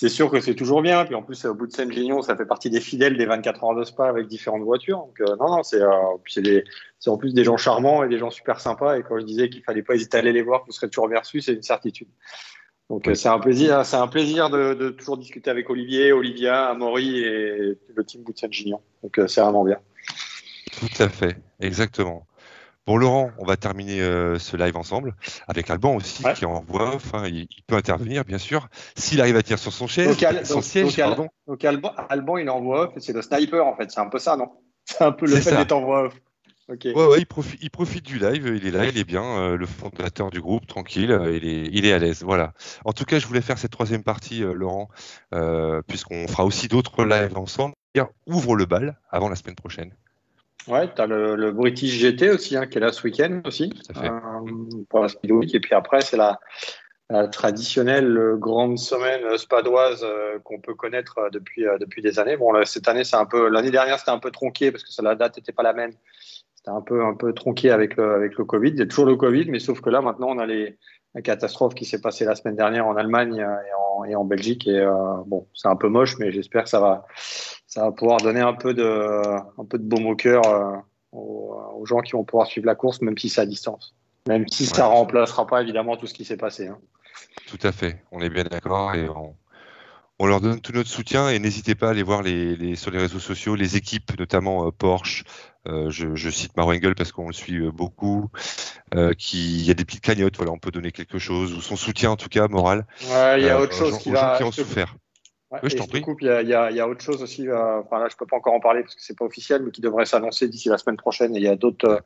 c'est 0.00 0.08
sûr 0.08 0.30
que 0.30 0.40
c'est 0.40 0.54
toujours 0.54 0.80
bien. 0.80 1.04
Puis 1.04 1.14
en 1.14 1.22
plus, 1.22 1.44
au 1.44 1.54
bout 1.54 1.66
de 1.66 1.72
Saint-Gignon, 1.72 2.22
ça 2.22 2.34
fait 2.34 2.46
partie 2.46 2.70
des 2.70 2.80
fidèles 2.80 3.18
des 3.18 3.26
24 3.26 3.64
heures 3.64 3.74
de 3.74 3.84
Spa 3.84 4.08
avec 4.08 4.28
différentes 4.28 4.62
voitures. 4.62 4.96
Donc 4.96 5.20
euh, 5.20 5.36
non, 5.38 5.54
non, 5.54 5.62
c'est 5.62 5.82
euh, 5.82 5.90
en 7.06 7.18
plus 7.18 7.34
des 7.34 7.44
gens 7.44 7.58
charmants 7.58 8.02
et 8.02 8.08
des 8.08 8.16
gens 8.16 8.30
super 8.30 8.60
sympas. 8.60 8.96
Et 8.96 9.02
quand 9.02 9.20
je 9.20 9.26
disais 9.26 9.50
qu'il 9.50 9.62
fallait 9.62 9.82
pas 9.82 9.94
hésiter 9.94 10.16
à 10.16 10.20
aller 10.20 10.32
les 10.32 10.40
voir, 10.40 10.64
vous 10.64 10.72
serez 10.72 10.88
toujours 10.88 11.06
bien 11.06 11.18
reçus, 11.18 11.42
c'est 11.42 11.52
une 11.52 11.60
certitude. 11.60 12.08
Donc 12.88 13.10
c'est 13.12 13.28
un 13.28 13.38
plaisir, 13.38 13.84
c'est 13.84 13.98
un 13.98 14.08
plaisir 14.08 14.48
de, 14.48 14.88
toujours 14.88 15.18
discuter 15.18 15.50
avec 15.50 15.68
Olivier, 15.68 16.12
Olivia, 16.12 16.70
Amaury 16.70 17.18
et 17.18 17.78
le 17.94 18.04
team 18.04 18.22
bout 18.22 18.32
de 18.32 18.38
Saint-Gignon. 18.38 18.80
Donc 19.02 19.20
c'est 19.28 19.42
vraiment 19.42 19.64
bien. 19.64 19.80
Tout 20.78 21.02
à 21.02 21.10
fait, 21.10 21.36
exactement. 21.60 22.26
Bon, 22.90 22.96
Laurent, 22.96 23.30
on 23.38 23.44
va 23.44 23.56
terminer 23.56 24.00
euh, 24.00 24.40
ce 24.40 24.56
live 24.56 24.76
ensemble 24.76 25.14
avec 25.46 25.70
Alban 25.70 25.94
aussi 25.94 26.24
qui 26.34 26.44
en 26.44 26.60
voix 26.60 26.92
Enfin, 26.96 27.28
il, 27.28 27.46
peut 27.68 27.76
intervenir, 27.76 28.24
bien 28.24 28.38
sûr, 28.38 28.66
s'il 28.96 29.20
arrive 29.20 29.36
à 29.36 29.44
tirer 29.44 29.58
sur 29.58 29.72
son, 29.72 29.86
chaise, 29.86 30.18
son 30.42 30.60
siège. 30.60 30.96
pardon. 30.96 31.28
donc 31.46 31.64
Alban, 31.64 32.36
il 32.38 32.50
envoie 32.50 32.88
off, 32.88 32.94
c'est 32.96 33.12
le 33.12 33.22
sniper 33.22 33.64
en 33.64 33.76
fait. 33.76 33.92
C'est 33.92 34.00
un 34.00 34.08
peu 34.08 34.18
ça, 34.18 34.36
non? 34.36 34.50
C'est 34.86 35.04
un 35.04 35.12
peu 35.12 35.26
le 35.26 35.36
fait 35.36 35.54
d'être 35.54 35.70
en 35.70 35.82
voix 35.82 36.06
off. 36.06 36.14
Ouais, 36.68 36.92
ouais, 36.92 37.18
il 37.20 37.26
profite, 37.26 37.60
il 37.62 37.70
profite 37.70 38.04
du 38.04 38.18
live, 38.18 38.58
il 38.60 38.66
est 38.66 38.72
là, 38.72 38.86
il 38.86 38.98
est 38.98 39.04
bien, 39.04 39.22
euh, 39.22 39.56
le 39.56 39.66
fondateur 39.66 40.30
du 40.30 40.40
groupe, 40.40 40.66
tranquille, 40.66 41.12
euh, 41.12 41.36
il, 41.36 41.46
est, 41.46 41.68
il 41.70 41.86
est 41.86 41.92
à 41.92 41.98
l'aise. 41.98 42.24
Voilà. 42.24 42.54
En 42.84 42.92
tout 42.92 43.04
cas, 43.04 43.20
je 43.20 43.26
voulais 43.28 43.40
faire 43.40 43.58
cette 43.58 43.70
troisième 43.70 44.02
partie, 44.02 44.40
Laurent, 44.40 44.88
puisqu'on 45.86 46.26
fera 46.26 46.44
aussi 46.44 46.66
d'autres 46.66 47.04
lives 47.04 47.38
ensemble. 47.38 47.74
ouvre 48.26 48.56
le 48.56 48.66
bal 48.66 48.98
avant 49.12 49.28
la 49.28 49.36
semaine 49.36 49.54
prochaine. 49.54 49.94
Ouais, 50.68 50.92
tu 50.94 51.00
as 51.00 51.06
le, 51.06 51.52
British 51.52 51.98
GT 51.98 52.30
aussi, 52.30 52.56
hein, 52.56 52.66
qui 52.66 52.78
est 52.78 52.80
là 52.80 52.92
ce 52.92 53.02
week-end 53.02 53.40
aussi, 53.44 53.72
euh, 53.96 54.08
pour 54.88 55.00
la 55.00 55.08
Speed 55.08 55.32
Week. 55.32 55.54
Et 55.54 55.60
puis 55.60 55.74
après, 55.74 56.00
c'est 56.00 56.16
la, 56.16 56.38
traditionnelle 57.32 58.36
grande 58.36 58.78
semaine 58.78 59.36
spadoise 59.36 60.04
euh, 60.04 60.38
qu'on 60.44 60.60
peut 60.60 60.74
connaître 60.74 61.18
euh, 61.18 61.28
depuis, 61.30 61.64
depuis 61.80 62.02
des 62.02 62.20
années. 62.20 62.36
Bon, 62.36 62.52
cette 62.64 62.86
année, 62.86 63.02
c'est 63.02 63.16
un 63.16 63.26
peu, 63.26 63.48
l'année 63.48 63.72
dernière, 63.72 63.98
c'était 63.98 64.12
un 64.12 64.20
peu 64.20 64.30
tronqué 64.30 64.70
parce 64.70 64.84
que 64.84 65.02
la 65.02 65.16
date 65.16 65.36
n'était 65.36 65.50
pas 65.50 65.64
la 65.64 65.72
même. 65.72 65.90
C'était 66.54 66.70
un 66.70 66.82
peu, 66.82 67.02
un 67.04 67.14
peu 67.14 67.32
tronqué 67.32 67.70
avec 67.70 67.96
le, 67.96 68.14
avec 68.14 68.36
le 68.36 68.44
Covid. 68.44 68.68
Il 68.68 68.78
y 68.78 68.82
a 68.82 68.86
toujours 68.86 69.06
le 69.06 69.16
Covid, 69.16 69.50
mais 69.50 69.58
sauf 69.58 69.80
que 69.80 69.90
là, 69.90 70.02
maintenant, 70.02 70.28
on 70.28 70.38
a 70.38 70.46
les, 70.46 70.78
la 71.14 71.22
catastrophe 71.22 71.74
qui 71.74 71.84
s'est 71.84 72.00
passée 72.00 72.24
la 72.24 72.34
semaine 72.34 72.56
dernière 72.56 72.86
en 72.86 72.96
Allemagne 72.96 73.36
et 73.36 73.74
en, 73.74 74.04
et 74.04 74.14
en 74.14 74.24
Belgique. 74.24 74.66
Et 74.66 74.84
bon, 75.26 75.46
c'est 75.54 75.68
un 75.68 75.76
peu 75.76 75.88
moche, 75.88 76.18
mais 76.18 76.30
j'espère 76.30 76.64
que 76.64 76.70
ça 76.70 76.80
va, 76.80 77.06
ça 77.70 77.84
va 77.84 77.92
pouvoir 77.92 78.18
donner 78.18 78.40
un 78.40 78.52
peu 78.52 78.74
de, 78.74 79.20
un 79.60 79.64
peu 79.64 79.78
de 79.78 79.84
baume 79.84 80.06
au 80.06 80.16
cœur 80.16 80.42
euh, 80.46 80.76
aux, 81.12 81.86
gens 81.86 82.00
qui 82.00 82.12
vont 82.12 82.24
pouvoir 82.24 82.48
suivre 82.48 82.66
la 82.66 82.74
course, 82.74 83.00
même 83.00 83.16
si 83.16 83.28
c'est 83.28 83.40
à 83.40 83.46
distance. 83.46 83.94
Même 84.28 84.46
si 84.48 84.66
ça 84.66 84.82
ne 84.82 84.88
remplacera 84.88 85.46
pas 85.46 85.62
évidemment 85.62 85.96
tout 85.96 86.08
ce 86.08 86.14
qui 86.14 86.24
s'est 86.24 86.36
passé. 86.36 86.66
Hein. 86.66 86.78
Tout 87.46 87.60
à 87.62 87.70
fait, 87.70 88.02
on 88.10 88.20
est 88.20 88.28
bien 88.28 88.42
d'accord 88.42 88.92
et 88.94 89.08
on, 90.18 90.26
leur 90.26 90.40
donne 90.40 90.60
tout 90.60 90.72
notre 90.72 90.90
soutien 90.90 91.28
et 91.30 91.38
n'hésitez 91.38 91.76
pas 91.76 91.88
à 91.88 91.90
aller 91.90 92.02
voir 92.02 92.22
les, 92.22 92.74
sur 92.74 92.90
les 92.90 92.98
réseaux 92.98 93.20
sociaux 93.20 93.54
les 93.54 93.76
équipes, 93.76 94.18
notamment 94.18 94.66
euh, 94.66 94.70
Porsche. 94.72 95.24
Euh, 95.68 95.90
je, 95.90 96.30
cite 96.30 96.56
Maro 96.56 96.72
Engel 96.72 96.94
parce 96.94 97.12
qu'on 97.12 97.26
le 97.26 97.32
suit 97.32 97.60
beaucoup. 97.70 98.28
qui 99.18 99.58
il 99.58 99.64
y 99.64 99.70
a 99.70 99.74
des 99.74 99.84
petites 99.84 100.02
cagnottes, 100.02 100.36
voilà, 100.36 100.52
on 100.52 100.58
peut 100.58 100.70
donner 100.70 100.92
quelque 100.92 101.18
chose 101.18 101.52
ou 101.52 101.60
son 101.60 101.76
soutien 101.76 102.10
en 102.10 102.16
tout 102.16 102.28
cas 102.28 102.48
moral. 102.48 102.86
Ouais, 103.10 103.40
il 103.40 103.46
y 103.46 103.50
a 103.50 103.60
autre 103.60 103.74
chose 103.74 103.98
qui 103.98 104.10
va. 104.10 104.36
qui 104.36 104.44
ont 104.44 104.52
souffert 104.52 104.94
je 105.64 105.76
t'en 105.76 105.86
prie. 105.86 106.04
Il 106.20 106.48
y, 106.48 106.54
a 106.54 106.88
autre 106.88 107.02
chose 107.02 107.22
aussi. 107.22 107.48
Euh, 107.48 107.80
enfin 107.80 107.98
là, 107.98 108.08
je 108.08 108.16
peux 108.16 108.26
pas 108.26 108.36
encore 108.36 108.54
en 108.54 108.60
parler 108.60 108.82
parce 108.82 108.94
que 108.94 109.02
c'est 109.02 109.18
pas 109.18 109.24
officiel, 109.24 109.62
mais 109.62 109.70
qui 109.70 109.80
devrait 109.80 110.06
s'annoncer 110.06 110.48
d'ici 110.48 110.68
la 110.68 110.78
semaine 110.78 110.96
prochaine. 110.96 111.34
Et 111.34 111.38
il 111.38 111.44
y 111.44 111.48
a 111.48 111.56
d'autres 111.56 111.88
euh, 111.88 112.00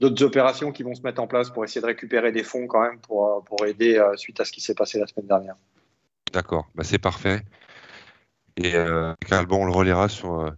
d'autres 0.00 0.24
opérations 0.24 0.72
qui 0.72 0.82
vont 0.82 0.94
se 0.94 1.02
mettre 1.02 1.20
en 1.20 1.26
place 1.26 1.50
pour 1.50 1.64
essayer 1.64 1.80
de 1.80 1.86
récupérer 1.86 2.32
des 2.32 2.42
fonds 2.42 2.66
quand 2.66 2.80
même 2.80 2.98
pour 3.00 3.26
euh, 3.26 3.40
pour 3.40 3.66
aider 3.66 4.02
suite 4.16 4.40
à 4.40 4.44
ce 4.44 4.52
qui 4.52 4.60
s'est 4.60 4.74
passé 4.74 4.98
la 4.98 5.06
semaine 5.06 5.26
dernière. 5.26 5.56
D'accord, 6.32 6.68
bah, 6.74 6.84
c'est 6.84 6.98
parfait. 6.98 7.42
Et 8.56 8.74
euh, 8.74 9.14
on 9.50 9.64
le 9.64 9.72
relaiera 9.72 10.08
sur 10.08 10.50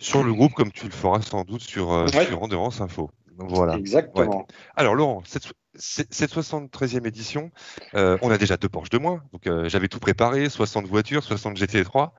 sur 0.00 0.24
le 0.24 0.34
groupe 0.34 0.54
comme 0.54 0.72
tu 0.72 0.86
le 0.86 0.90
feras 0.90 1.22
sans 1.22 1.44
doute 1.44 1.62
sur, 1.62 2.08
sur 2.08 2.42
Endurance 2.42 2.80
Info. 2.80 3.10
Voilà. 3.48 3.76
Exactement. 3.76 4.46
Alors 4.76 4.94
Laurent, 4.94 5.22
cette, 5.24 5.52
cette 5.74 6.32
73e 6.32 7.06
édition, 7.06 7.50
euh, 7.94 8.18
on 8.22 8.30
a 8.30 8.38
déjà 8.38 8.56
deux 8.56 8.68
Porsche 8.68 8.90
de 8.90 8.98
moins. 8.98 9.22
Donc 9.32 9.46
euh, 9.46 9.68
j'avais 9.68 9.88
tout 9.88 9.98
préparé, 9.98 10.48
60 10.48 10.86
voitures, 10.86 11.22
60 11.22 11.56
GT3. 11.56 12.10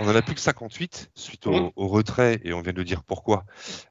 On 0.00 0.08
en 0.08 0.14
a 0.14 0.22
plus 0.22 0.34
que 0.34 0.40
58 0.40 1.10
suite 1.14 1.46
au, 1.46 1.72
retrait, 1.76 2.40
et 2.44 2.52
on 2.52 2.62
vient 2.62 2.72
de 2.72 2.82
dire 2.82 3.02
pourquoi, 3.02 3.44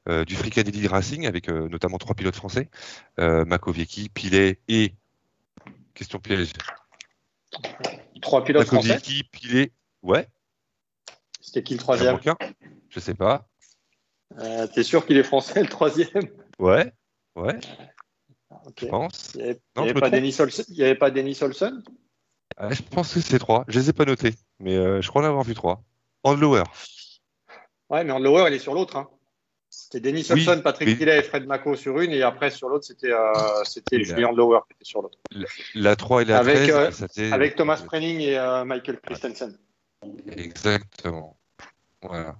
euh, 0.08 0.24
du 0.24 0.34
Fricadelli 0.34 0.86
Racing 0.88 1.26
avec 1.26 1.48
notamment 1.48 1.98
trois 1.98 2.14
pilotes 2.14 2.36
français, 2.36 2.68
Makoviecki, 3.18 4.08
Pilet 4.08 4.58
et 4.68 4.94
question 5.94 6.18
piège. 6.18 6.52
Trois 8.20 8.44
pilotes 8.44 8.70
Makoviecki, 8.72 9.18
français? 9.18 9.28
Pilet, 9.30 9.72
ouais. 10.02 10.26
C'était 11.40 11.62
qui 11.62 11.74
le 11.74 11.80
troisième? 11.80 12.18
Je 12.92 13.00
sais 13.00 13.14
pas. 13.14 13.48
T'es 14.74 14.82
sûr 14.82 15.06
qu'il 15.06 15.16
est 15.16 15.22
français 15.22 15.62
le 15.62 15.68
troisième? 15.68 16.28
Ouais, 16.58 16.92
ouais. 17.36 17.58
Je 18.78 18.86
pense. 18.86 19.32
Il 19.34 19.42
n'y 19.42 19.82
avait, 19.82 19.94
pas 20.94 21.10
Denis 21.10 21.38
Olsen 21.42 21.82
Je 22.70 22.82
pense 22.82 23.14
que 23.14 23.20
c'est 23.20 23.38
trois. 23.38 23.64
Je 23.68 23.78
ne 23.78 23.82
les 23.82 23.90
ai 23.90 23.92
pas 23.92 24.04
notés, 24.04 24.34
mais 24.60 24.76
euh, 24.76 25.00
je 25.00 25.08
crois 25.08 25.22
en 25.22 25.24
avoir 25.24 25.42
vu 25.42 25.54
trois. 25.54 25.82
Andlower. 26.22 26.64
Ouais, 27.88 28.04
mais 28.04 28.12
Andlower, 28.12 28.44
il 28.48 28.54
est 28.54 28.58
sur 28.58 28.74
l'autre. 28.74 28.96
Hein. 28.96 29.08
C'était 29.70 30.00
Denis 30.00 30.30
Olsen, 30.30 30.62
Patrick 30.62 31.00
mais... 31.00 31.18
et 31.18 31.22
Fred 31.22 31.46
Mako 31.46 31.76
sur 31.76 31.98
une, 32.00 32.12
et 32.12 32.22
après 32.22 32.50
sur 32.50 32.68
l'autre, 32.68 32.84
c'était 32.84 33.10
euh, 33.10 33.64
Julien 33.90 34.28
Andlower 34.28 34.60
qui 34.68 34.74
était 34.74 34.84
sur 34.84 35.00
l'autre. 35.00 35.18
La, 35.74 35.96
3 35.96 36.22
et 36.22 36.24
la 36.26 36.38
avec, 36.38 36.68
13, 36.68 37.06
euh, 37.18 37.32
avec 37.32 37.56
Thomas 37.56 37.82
Prenning 37.84 38.20
et 38.20 38.64
Michael 38.66 39.00
Christensen. 39.00 39.58
Exactement. 40.36 41.38
Voilà 42.02 42.36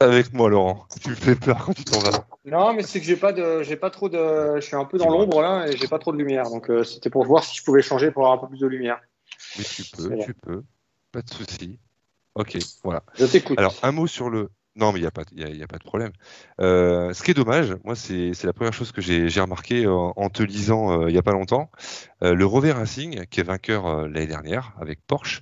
avec 0.00 0.32
moi, 0.32 0.48
Laurent. 0.48 0.86
Tu 1.02 1.10
me 1.10 1.14
fais 1.14 1.34
peur 1.34 1.64
quand 1.64 1.74
tu 1.74 1.84
t'en 1.84 1.98
vas. 1.98 2.26
Non, 2.44 2.74
mais 2.74 2.82
c'est 2.82 3.00
que 3.00 3.06
j'ai 3.06 3.16
pas 3.16 3.32
de, 3.32 3.62
j'ai 3.62 3.76
pas 3.76 3.90
trop 3.90 4.08
de, 4.08 4.56
je 4.56 4.60
suis 4.60 4.76
un 4.76 4.84
peu 4.84 4.98
dans 4.98 5.10
l'ombre 5.10 5.42
là 5.42 5.66
et 5.66 5.76
j'ai 5.76 5.88
pas 5.88 5.98
trop 5.98 6.12
de 6.12 6.18
lumière. 6.18 6.44
Donc 6.44 6.70
euh, 6.70 6.84
c'était 6.84 7.10
pour 7.10 7.24
voir 7.24 7.44
si 7.44 7.56
je 7.56 7.64
pouvais 7.64 7.82
changer 7.82 8.10
pour 8.10 8.24
avoir 8.24 8.38
un 8.38 8.40
peu 8.40 8.48
plus 8.48 8.60
de 8.60 8.66
lumière. 8.66 9.00
Mais 9.58 9.64
tu 9.64 9.84
peux, 9.84 10.18
tu 10.18 10.34
peux, 10.34 10.62
pas 11.12 11.22
de 11.22 11.30
souci. 11.30 11.78
Ok, 12.34 12.58
voilà. 12.84 13.02
Je 13.14 13.26
t'écoute. 13.26 13.58
Alors 13.58 13.74
un 13.82 13.92
mot 13.92 14.06
sur 14.06 14.30
le. 14.30 14.50
Non, 14.76 14.92
mais 14.92 14.98
il 14.98 15.02
n'y 15.02 15.08
a, 15.08 15.10
pas, 15.10 15.22
y 15.32 15.62
a 15.62 15.66
pas 15.66 15.78
de 15.78 15.84
problème. 15.84 16.12
Euh, 16.60 17.14
ce 17.14 17.22
qui 17.22 17.30
est 17.30 17.34
dommage, 17.34 17.74
moi, 17.82 17.94
c'est 17.96 18.44
la 18.44 18.52
première 18.52 18.74
chose 18.74 18.92
que 18.92 19.00
j'ai 19.00 19.40
remarqué 19.40 19.86
en, 19.86 20.12
en, 20.14 20.28
te 20.28 20.42
lisant 20.42 21.00
euh, 21.00 21.08
il 21.08 21.14
n'y 21.14 21.18
a 21.18 21.22
pas 21.22 21.32
longtemps. 21.32 21.70
le 22.20 22.44
Rover 22.44 22.72
Racing, 22.72 23.24
qui 23.24 23.40
est 23.40 23.42
vainqueur 23.42 24.06
l'année 24.06 24.26
dernière 24.26 24.74
avec 24.78 25.00
Porsche, 25.06 25.40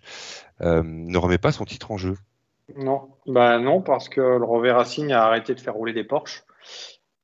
ne 0.61 1.19
remet 1.19 1.39
pas 1.39 1.51
son 1.51 1.65
titre 1.65 1.91
en 1.91 1.97
jeu. 1.97 2.15
Non, 2.77 3.11
bah 3.27 3.59
non, 3.59 3.83
parce 3.83 4.09
que 4.09 4.21
le 4.21 4.45
Rover 4.45 4.73
Racing 4.73 5.13
a 5.13 5.25
arrêté 5.25 5.55
de 5.55 5.61
faire 5.61 5.75
rouler 5.75 5.93
des 5.93 6.05
Porsche. 6.05 6.45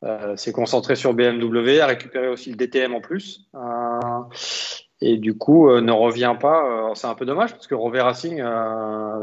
Euh, 0.03 0.35
s'est 0.37 0.53
concentré 0.53 0.97
sur 0.97 1.13
BMW, 1.13 1.81
a 1.81 1.87
récupéré 1.87 2.29
aussi 2.29 2.51
le 2.51 2.57
DTM 2.57 2.95
en 2.95 3.01
plus. 3.01 3.47
Euh, 3.55 4.21
et 5.03 5.19
du 5.19 5.37
coup, 5.37 5.69
euh, 5.69 5.81
ne 5.81 5.93
revient 5.93 6.35
pas. 6.41 6.93
c'est 6.95 7.07
un 7.07 7.15
peu 7.15 7.27
dommage 7.27 7.53
parce 7.53 7.67
que 7.67 7.75
Rover 7.75 8.01
Racing, 8.01 8.43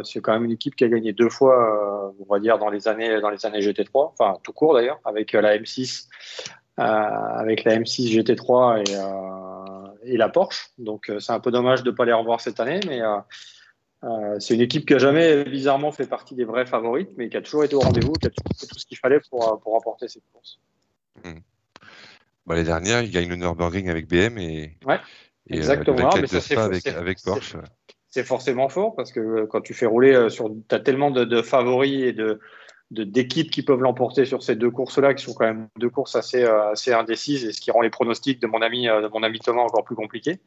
c'est 0.04 0.22
quand 0.22 0.34
même 0.34 0.46
une 0.46 0.52
équipe 0.52 0.76
qui 0.76 0.84
a 0.84 0.88
gagné 0.88 1.14
deux 1.14 1.30
fois, 1.30 2.14
on 2.20 2.32
va 2.32 2.40
dire, 2.40 2.58
dans 2.58 2.70
les 2.70 2.88
années, 2.88 3.20
dans 3.22 3.30
les 3.30 3.46
années 3.46 3.60
GT3, 3.60 4.14
enfin 4.14 4.38
tout 4.44 4.54
court 4.54 4.74
d'ailleurs, 4.74 5.00
avec 5.06 5.34
la 5.34 5.58
M6, 5.58 6.08
avec 6.78 7.64
la 7.64 7.78
M6 7.78 8.12
GT3 8.16 8.90
et, 10.04 10.14
et 10.14 10.18
la 10.18 10.30
Porsche. 10.30 10.72
Donc 10.80 11.12
c'est 11.20 11.34
un 11.34 11.40
peu 11.40 11.52
dommage 11.52 11.84
de 11.84 11.92
ne 11.92 11.96
pas 11.96 12.06
les 12.06 12.14
revoir 12.14 12.42
cette 12.42 12.60
année, 12.60 12.80
mais 12.88 13.02
euh, 14.04 14.40
c'est 14.40 14.54
une 14.54 14.62
équipe 14.62 14.86
qui 14.86 14.94
a 14.94 15.00
jamais 15.00 15.44
bizarrement 15.44 15.92
fait 15.92 16.06
partie 16.06 16.36
des 16.36 16.46
vrais 16.46 16.66
favorites, 16.66 17.10
mais 17.18 17.30
qui 17.30 17.38
a 17.38 17.42
toujours 17.42 17.64
été 17.64 17.76
au 17.76 17.80
rendez-vous, 17.80 18.14
qui 18.14 18.28
a 18.28 18.30
toujours 18.30 18.60
fait 18.60 18.68
tout 18.68 18.78
ce 18.78 18.86
qu'il 18.86 18.98
fallait 18.98 19.20
pour, 19.30 19.48
euh, 19.48 19.58
pour 19.58 19.74
remporter 19.74 20.08
cette 20.08 20.24
course. 20.32 20.60
Hmm. 21.24 21.40
Bah, 22.46 22.56
les 22.56 22.64
dernières, 22.64 23.02
il 23.02 23.10
gagne 23.10 23.28
le 23.28 23.36
Nürburgring 23.36 23.90
avec 23.90 24.08
BM 24.08 24.38
et, 24.38 24.78
ouais, 24.86 25.00
et 25.48 25.56
euh, 25.56 25.58
exactement. 25.58 26.16
Euh, 26.16 26.22
mais 26.22 26.58
avec, 26.58 26.88
avec, 26.88 27.22
Porsche. 27.24 27.58
C'est 28.10 28.24
forcément 28.24 28.70
fort 28.70 28.96
parce 28.96 29.12
que 29.12 29.46
quand 29.46 29.62
tu 29.62 29.74
fais 29.74 29.88
rouler 29.88 30.30
sur, 30.30 30.50
tu 30.70 30.76
as 30.76 30.80
tellement 30.80 31.12
de, 31.12 31.26
de, 31.26 31.42
favoris 31.42 32.04
et 32.04 32.14
de 32.14 32.40
d'équipes 32.90 33.52
qui 33.52 33.64
peuvent 33.64 33.82
l'emporter 33.82 34.24
sur 34.24 34.42
ces 34.42 34.56
deux 34.56 34.72
courses-là, 34.72 35.14
qui 35.14 35.26
sont 35.26 35.34
quand 35.34 35.46
même 35.46 35.68
deux 35.78 35.90
courses 35.90 36.16
assez, 36.16 36.44
assez 36.46 36.94
indécises, 36.94 37.44
et 37.44 37.52
ce 37.52 37.60
qui 37.60 37.70
rend 37.70 37.82
les 37.82 37.90
pronostics 37.90 38.42
de 38.42 38.48
mon 38.48 38.62
ami, 38.62 38.86
de 38.86 39.10
mon 39.10 39.24
ami 39.24 39.40
Thomas 39.40 39.64
encore 39.64 39.84
plus 39.84 39.98
compliqués. 39.98 40.40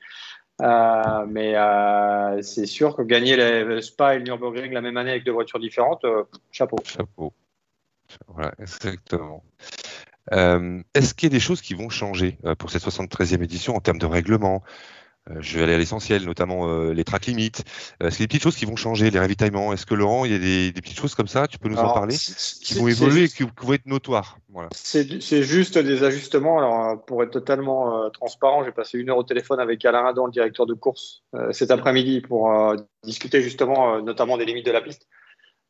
Euh, 0.60 1.26
mais 1.28 1.54
euh, 1.56 2.42
c'est 2.42 2.66
sûr 2.66 2.96
que 2.96 3.02
gagner 3.02 3.36
le 3.36 3.80
Spa 3.80 4.14
et 4.14 4.18
le 4.18 4.24
Nürburgring 4.24 4.72
la 4.72 4.80
même 4.80 4.96
année 4.96 5.10
avec 5.10 5.24
deux 5.24 5.32
voitures 5.32 5.60
différentes, 5.60 6.04
euh, 6.04 6.24
chapeau. 6.50 6.76
Chapeau. 6.84 7.32
Voilà, 8.28 8.52
exactement. 8.58 9.42
Est-ce 10.30 11.14
qu'il 11.14 11.28
y 11.28 11.32
a 11.32 11.36
des 11.36 11.40
choses 11.40 11.60
qui 11.60 11.74
vont 11.74 11.88
changer 11.88 12.38
pour 12.58 12.70
cette 12.70 12.82
73e 12.82 13.42
édition 13.42 13.76
en 13.76 13.80
termes 13.80 13.98
de 13.98 14.06
règlement? 14.06 14.62
Je 15.38 15.56
vais 15.56 15.64
aller 15.64 15.74
à 15.74 15.78
l'essentiel, 15.78 16.24
notamment 16.24 16.68
euh, 16.68 16.92
les 16.92 17.04
track 17.04 17.26
limites. 17.26 17.64
Euh, 18.02 18.08
est-ce 18.08 18.16
qu'il 18.16 18.22
y 18.22 18.24
a 18.24 18.26
des 18.26 18.28
petites 18.28 18.42
choses 18.42 18.56
qui 18.56 18.64
vont 18.64 18.76
changer, 18.76 19.10
les 19.10 19.18
ravitaillements? 19.18 19.72
Est-ce 19.72 19.86
que 19.86 19.94
Laurent, 19.94 20.24
il 20.24 20.32
y 20.32 20.34
a 20.34 20.38
des, 20.38 20.72
petites 20.80 20.98
choses 20.98 21.14
comme 21.14 21.28
ça, 21.28 21.46
tu 21.46 21.58
peux 21.58 21.68
nous 21.68 21.78
en 21.78 21.92
parler, 21.92 22.16
qui 22.16 22.74
vont 22.74 22.88
évoluer 22.88 23.24
et 23.24 23.28
qui, 23.28 23.44
vont 23.44 23.72
être 23.72 23.86
notoires 23.86 24.38
voilà. 24.52 24.68
C'est 24.72 25.42
juste 25.42 25.78
des 25.78 26.02
ajustements. 26.02 26.58
Alors, 26.58 27.04
pour 27.04 27.22
être 27.22 27.30
totalement 27.30 28.10
transparent, 28.10 28.64
j'ai 28.64 28.72
passé 28.72 28.98
une 28.98 29.10
heure 29.10 29.18
au 29.18 29.22
téléphone 29.22 29.60
avec 29.60 29.84
Alain 29.84 30.02
Radon, 30.02 30.26
le 30.26 30.32
directeur 30.32 30.66
de 30.66 30.74
course, 30.74 31.22
cet 31.52 31.70
après-midi 31.70 32.20
pour 32.20 32.52
discuter 33.04 33.42
justement, 33.42 34.02
notamment 34.02 34.36
des 34.36 34.44
limites 34.44 34.66
de 34.66 34.72
la 34.72 34.80
piste. 34.80 35.06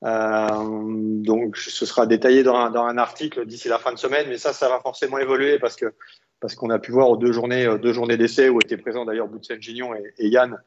donc, 0.02 1.58
ce 1.58 1.84
sera 1.84 2.06
détaillé 2.06 2.42
dans 2.42 2.56
un, 2.56 2.70
dans 2.70 2.84
un 2.84 2.96
article 2.96 3.44
d'ici 3.44 3.68
la 3.68 3.78
fin 3.78 3.92
de 3.92 3.98
semaine, 3.98 4.28
mais 4.30 4.38
ça, 4.38 4.54
ça 4.54 4.70
va 4.70 4.80
forcément 4.80 5.18
évoluer 5.18 5.58
parce 5.58 5.76
que 5.76 5.92
parce 6.40 6.54
qu'on 6.54 6.70
a 6.70 6.78
pu 6.78 6.92
voir 6.92 7.10
aux 7.10 7.16
deux 7.16 7.32
journées, 7.32 7.66
euh, 7.66 7.78
deux 7.78 7.92
journées 7.92 8.16
d'essai 8.16 8.48
où 8.48 8.58
étaient 8.60 8.76
présents 8.76 9.04
d'ailleurs 9.04 9.28
Boutsen-Gignon 9.28 9.94
et, 9.94 10.14
et, 10.18 10.28
Yann, 10.28 10.58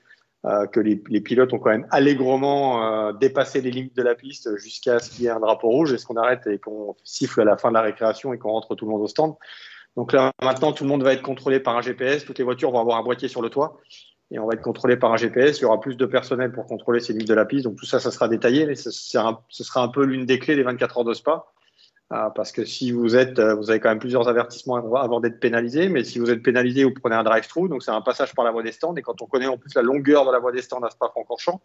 euh, 0.46 0.68
que 0.68 0.80
les, 0.80 1.02
les, 1.08 1.22
pilotes 1.22 1.54
ont 1.54 1.60
quand 1.60 1.72
même 1.72 1.88
allègrement 1.90 2.84
euh, 2.84 3.14
dépassé 3.14 3.62
les 3.62 3.72
limites 3.72 3.96
de 3.96 4.04
la 4.04 4.14
piste 4.14 4.56
jusqu'à 4.58 5.00
ce 5.00 5.10
qu'il 5.10 5.24
y 5.24 5.28
ait 5.28 5.32
un 5.32 5.40
drapeau 5.40 5.70
rouge 5.70 5.94
et 5.94 5.98
ce 5.98 6.06
qu'on 6.06 6.18
arrête 6.18 6.46
et 6.48 6.60
qu'on 6.60 6.96
siffle 7.04 7.42
à 7.42 7.46
la 7.46 7.58
fin 7.58 7.70
de 7.70 7.76
la 7.76 7.82
récréation 7.82 8.34
et 8.34 8.38
qu'on 8.38 8.52
rentre 8.52 8.76
tout 8.76 8.86
le 8.86 8.92
monde 8.92 9.02
au 9.02 9.08
stand. 9.08 9.36
Donc 9.96 10.12
là, 10.12 10.32
maintenant, 10.42 10.74
tout 10.74 10.84
le 10.84 10.90
monde 10.90 11.04
va 11.04 11.14
être 11.14 11.22
contrôlé 11.22 11.60
par 11.60 11.78
un 11.78 11.82
GPS. 11.82 12.26
Toutes 12.26 12.40
les 12.40 12.44
voitures 12.44 12.72
vont 12.72 12.80
avoir 12.80 12.98
un 12.98 13.04
boîtier 13.04 13.28
sur 13.28 13.42
le 13.42 13.50
toit 13.50 13.80
et 14.32 14.40
on 14.40 14.48
va 14.48 14.54
être 14.54 14.62
contrôlé 14.62 14.98
par 14.98 15.14
un 15.14 15.18
GPS. 15.18 15.60
Il 15.60 15.62
y 15.62 15.66
aura 15.66 15.80
plus 15.80 15.96
de 15.96 16.06
personnel 16.06 16.52
pour 16.52 16.66
contrôler 16.66 17.00
ces 17.00 17.14
limites 17.14 17.28
de 17.28 17.36
la 17.36 17.46
piste. 17.46 17.66
Donc 17.66 17.78
tout 17.78 17.86
ça, 17.86 18.00
ça 18.00 18.12
sera 18.12 18.28
détaillé, 18.28 18.66
mais 18.66 18.76
ce 18.76 18.92
sera 18.92 19.44
un 19.82 19.88
peu 19.88 20.04
l'une 20.04 20.26
des 20.26 20.40
clés 20.40 20.56
des 20.56 20.64
24 20.64 20.98
heures 20.98 21.04
de 21.06 21.14
Spa. 21.14 21.46
Ah, 22.10 22.32
parce 22.36 22.52
que 22.52 22.64
si 22.66 22.92
vous 22.92 23.16
êtes, 23.16 23.40
euh, 23.40 23.56
vous 23.56 23.70
avez 23.70 23.80
quand 23.80 23.90
même 23.90 24.00
plusieurs 24.00 24.28
avertissements 24.28 24.76
avant 24.96 25.20
d'être 25.20 25.40
pénalisé, 25.40 25.90
mais 25.90 26.04
si 26.04 26.20
vous 26.20 26.30
êtes 26.30 26.44
pénalisé, 26.44 26.84
vous 26.84 26.94
prenez 26.94 27.16
un 27.16 27.24
drive-through, 27.24 27.70
donc 27.70 27.82
c'est 27.82 27.92
un 27.92 28.02
passage 28.02 28.36
par 28.36 28.46
la 28.46 28.52
voie 28.52 28.62
des 28.62 28.72
stands, 28.72 28.96
et 28.96 29.02
quand 29.02 29.22
on 29.22 29.26
connaît 29.26 29.48
en 29.48 29.58
plus 29.58 29.74
la 29.74 29.82
longueur 29.82 30.26
de 30.26 30.32
la 30.32 30.40
voie 30.40 30.52
des 30.52 30.62
stands 30.62 30.84
à 30.84 30.90
Spa-Francorchamps, 30.90 31.62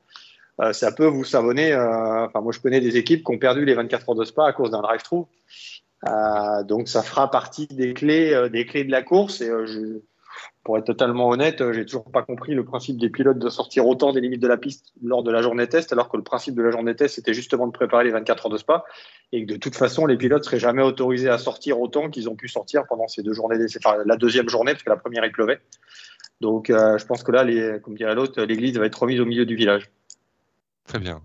ça 0.73 0.91
peut 0.91 1.07
vous 1.07 1.23
savonner. 1.23 1.73
Enfin, 1.73 2.41
moi, 2.41 2.51
je 2.53 2.59
connais 2.59 2.81
des 2.81 2.97
équipes 2.97 3.25
qui 3.25 3.33
ont 3.33 3.39
perdu 3.39 3.65
les 3.65 3.75
24 3.75 4.09
heures 4.09 4.15
de 4.17 4.25
spa 4.25 4.47
à 4.47 4.53
cause 4.53 4.73
d'un 4.73 4.83
drive-through. 4.83 5.29
donc, 6.67 6.89
ça 6.89 7.03
fera 7.03 7.31
partie 7.31 7.69
des 7.69 7.95
clés, 7.95 8.49
des 8.51 8.67
clés 8.67 8.83
de 8.83 8.91
la 8.91 9.03
course. 9.03 9.41
Pour 10.65 10.77
être 10.79 10.85
totalement 10.85 11.29
honnête, 11.29 11.63
j'ai 11.73 11.85
toujours 11.85 12.11
pas 12.11 12.23
compris 12.23 12.55
le 12.55 12.65
principe 12.65 12.99
des 12.99 13.09
pilotes 13.09 13.39
de 13.39 13.49
sortir 13.49 13.87
autant 13.87 14.13
des 14.13 14.21
limites 14.21 14.43
de 14.43 14.49
la 14.49 14.57
piste 14.57 14.93
lors 15.03 15.23
de 15.23 15.31
la 15.31 15.43
journée 15.43 15.67
test, 15.67 15.93
alors 15.93 16.09
que 16.09 16.17
le 16.17 16.23
principe 16.23 16.55
de 16.55 16.63
la 16.63 16.71
journée 16.71 16.95
test, 16.95 17.15
c'était 17.15 17.35
justement 17.35 17.67
de 17.67 17.73
préparer 17.73 18.05
les 18.05 18.11
24 18.11 18.47
heures 18.47 18.53
de 18.53 18.59
spa, 18.59 18.85
et 19.33 19.45
que 19.45 19.53
de 19.53 19.59
toute 19.59 19.77
façon, 19.77 20.07
les 20.07 20.17
pilotes 20.17 20.45
seraient 20.45 20.59
jamais 20.59 20.83
autorisés 20.83 21.31
à 21.31 21.39
sortir 21.39 21.81
autant 21.81 22.11
qu'ils 22.11 22.29
ont 22.29 22.37
pu 22.37 22.49
sortir 22.49 22.85
pendant 22.89 23.09
ces 23.09 23.23
deux 23.23 23.33
journées, 23.33 23.57
enfin 23.77 23.97
la 24.05 24.17
deuxième 24.17 24.49
journée, 24.49 24.73
parce 24.73 24.83
que 24.83 24.91
la 24.91 24.97
première 24.97 25.25
il 25.25 25.33
pleuvait. 25.33 25.61
Donc, 26.41 26.71
euh, 26.71 26.99
je 26.99 27.07
pense 27.07 27.23
que 27.23 27.33
là, 27.33 27.45
comme 27.81 27.97
dirait 27.97 28.15
l'autre, 28.15 28.43
l'église 28.43 28.79
va 28.79 28.87
être 28.87 29.01
remise 29.01 29.21
au 29.21 29.25
milieu 29.25 29.45
du 29.45 29.57
village. 29.57 29.91
Très 30.87 30.99
bien. 30.99 31.23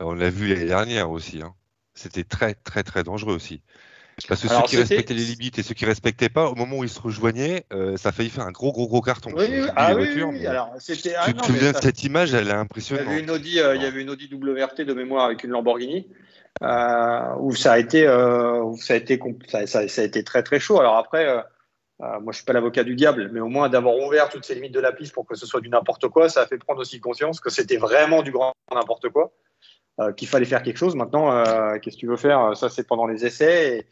On 0.00 0.12
l'a 0.12 0.30
vu 0.30 0.48
l'année 0.48 0.66
dernière 0.66 1.10
aussi. 1.10 1.42
Hein. 1.42 1.54
C'était 1.94 2.24
très, 2.24 2.54
très, 2.54 2.82
très 2.82 3.02
dangereux 3.02 3.34
aussi. 3.34 3.62
Parce 4.28 4.40
que 4.40 4.48
ceux 4.48 4.62
qui 4.62 4.76
respectaient 4.76 5.14
les 5.14 5.24
limites 5.24 5.58
et 5.58 5.62
ceux 5.62 5.74
qui 5.74 5.84
respectaient 5.84 6.30
pas, 6.30 6.48
au 6.48 6.54
moment 6.54 6.78
où 6.78 6.84
ils 6.84 6.90
se 6.90 7.00
rejoignaient, 7.00 7.64
euh, 7.72 7.96
ça 7.96 8.08
a 8.08 8.12
failli 8.12 8.30
faire 8.30 8.46
un 8.46 8.50
gros, 8.50 8.72
gros, 8.72 8.88
gros 8.88 9.02
carton. 9.02 9.30
Oui, 9.36 9.44
oui, 9.48 9.68
ah, 9.76 9.94
oui, 9.94 10.22
oui. 10.22 10.46
Alors, 10.46 10.72
c'était. 10.78 11.14
Ah, 11.18 11.26
tu 11.26 11.34
te 11.34 11.44
souviens 11.44 11.72
de 11.72 11.76
cette 11.76 12.02
image 12.02 12.32
Elle 12.32 12.48
est 12.48 12.52
impressionnante. 12.52 13.04
Il 13.06 13.10
y 13.10 13.12
avait 13.12 13.22
une 13.22 13.30
Audi, 13.30 13.60
euh, 13.60 13.76
il 13.76 13.82
y 13.82 13.84
avait 13.84 14.00
une 14.00 14.10
Audi 14.10 14.30
WRT 14.32 14.86
de 14.86 14.94
mémoire 14.94 15.26
avec 15.26 15.44
une 15.44 15.50
Lamborghini. 15.50 16.06
Euh, 16.62 17.34
où 17.38 17.54
ça 17.54 17.72
a 17.72 17.78
été, 17.78 18.06
euh, 18.06 18.62
où 18.62 18.78
ça 18.78 18.94
a 18.94 18.96
été, 18.96 19.20
ça, 19.48 19.66
ça, 19.66 19.88
ça, 19.88 20.00
a 20.00 20.04
été 20.04 20.24
très 20.24 20.42
très 20.42 20.58
chaud. 20.58 20.80
Alors 20.80 20.96
après, 20.96 21.26
euh, 21.26 21.40
euh, 22.00 22.20
moi 22.20 22.32
je 22.32 22.36
suis 22.36 22.46
pas 22.46 22.54
l'avocat 22.54 22.82
du 22.82 22.94
diable, 22.94 23.30
mais 23.32 23.40
au 23.40 23.48
moins 23.48 23.68
d'avoir 23.68 23.96
ouvert 23.96 24.30
toutes 24.30 24.44
ces 24.44 24.54
limites 24.54 24.72
de 24.72 24.80
la 24.80 24.92
piste 24.92 25.12
pour 25.12 25.26
que 25.26 25.34
ce 25.34 25.44
soit 25.44 25.60
du 25.60 25.68
n'importe 25.68 26.08
quoi, 26.08 26.30
ça 26.30 26.42
a 26.42 26.46
fait 26.46 26.56
prendre 26.56 26.80
aussi 26.80 26.98
conscience 26.98 27.40
que 27.40 27.50
c'était 27.50 27.76
vraiment 27.76 28.22
du 28.22 28.30
grand 28.30 28.54
n'importe 28.74 29.10
quoi, 29.10 29.32
qu'il 30.16 30.28
fallait 30.28 30.46
faire 30.46 30.62
quelque 30.62 30.78
chose. 30.78 30.94
Maintenant, 30.94 31.42
qu'est-ce 31.80 31.96
que 31.96 32.00
tu 32.00 32.06
veux 32.06 32.16
faire? 32.16 32.56
Ça 32.56 32.70
c'est 32.70 32.86
pendant 32.86 33.06
les 33.06 33.26
essais. 33.26 33.86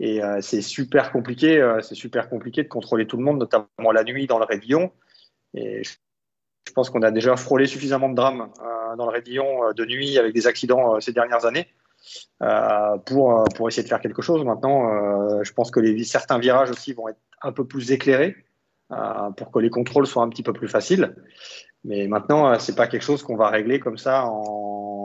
Et, 0.00 0.22
euh, 0.22 0.40
c'est 0.40 0.62
super 0.62 1.12
compliqué, 1.12 1.60
euh, 1.60 1.80
c'est 1.80 1.94
super 1.94 2.28
compliqué 2.28 2.62
de 2.62 2.68
contrôler 2.68 3.06
tout 3.06 3.16
le 3.16 3.24
monde, 3.24 3.38
notamment 3.38 3.92
la 3.92 4.04
nuit 4.04 4.26
dans 4.26 4.38
le 4.38 4.44
Rédillon. 4.44 4.92
Et 5.54 5.82
je 5.84 6.72
pense 6.72 6.90
qu'on 6.90 7.02
a 7.02 7.10
déjà 7.10 7.36
frôlé 7.36 7.66
suffisamment 7.66 8.08
de 8.08 8.14
drames 8.14 8.50
euh, 8.60 8.96
dans 8.96 9.06
le 9.06 9.12
Rédillon 9.12 9.72
de 9.72 9.84
nuit 9.84 10.18
avec 10.18 10.34
des 10.34 10.46
accidents 10.46 11.00
ces 11.00 11.12
dernières 11.12 11.44
années 11.46 11.68
pour, 13.06 13.44
essayer 13.68 13.82
de 13.82 13.88
faire 13.88 14.00
quelque 14.00 14.22
chose. 14.22 14.44
Maintenant, 14.44 15.42
je 15.42 15.52
pense 15.52 15.70
que 15.70 16.02
certains 16.02 16.38
virages 16.38 16.70
aussi 16.70 16.92
vont 16.92 17.08
être 17.08 17.20
un 17.42 17.52
peu 17.52 17.66
plus 17.66 17.92
éclairés 17.92 18.36
pour 19.36 19.50
que 19.50 19.58
les 19.58 19.70
contrôles 19.70 20.06
soient 20.06 20.22
un 20.22 20.28
petit 20.28 20.42
peu 20.42 20.52
plus 20.52 20.68
faciles. 20.68 21.14
Mais 21.84 22.06
maintenant, 22.06 22.58
c'est 22.58 22.74
pas 22.74 22.86
quelque 22.88 23.02
chose 23.02 23.22
qu'on 23.22 23.36
va 23.36 23.48
régler 23.48 23.80
comme 23.80 23.96
ça 23.96 24.26
en 24.26 25.03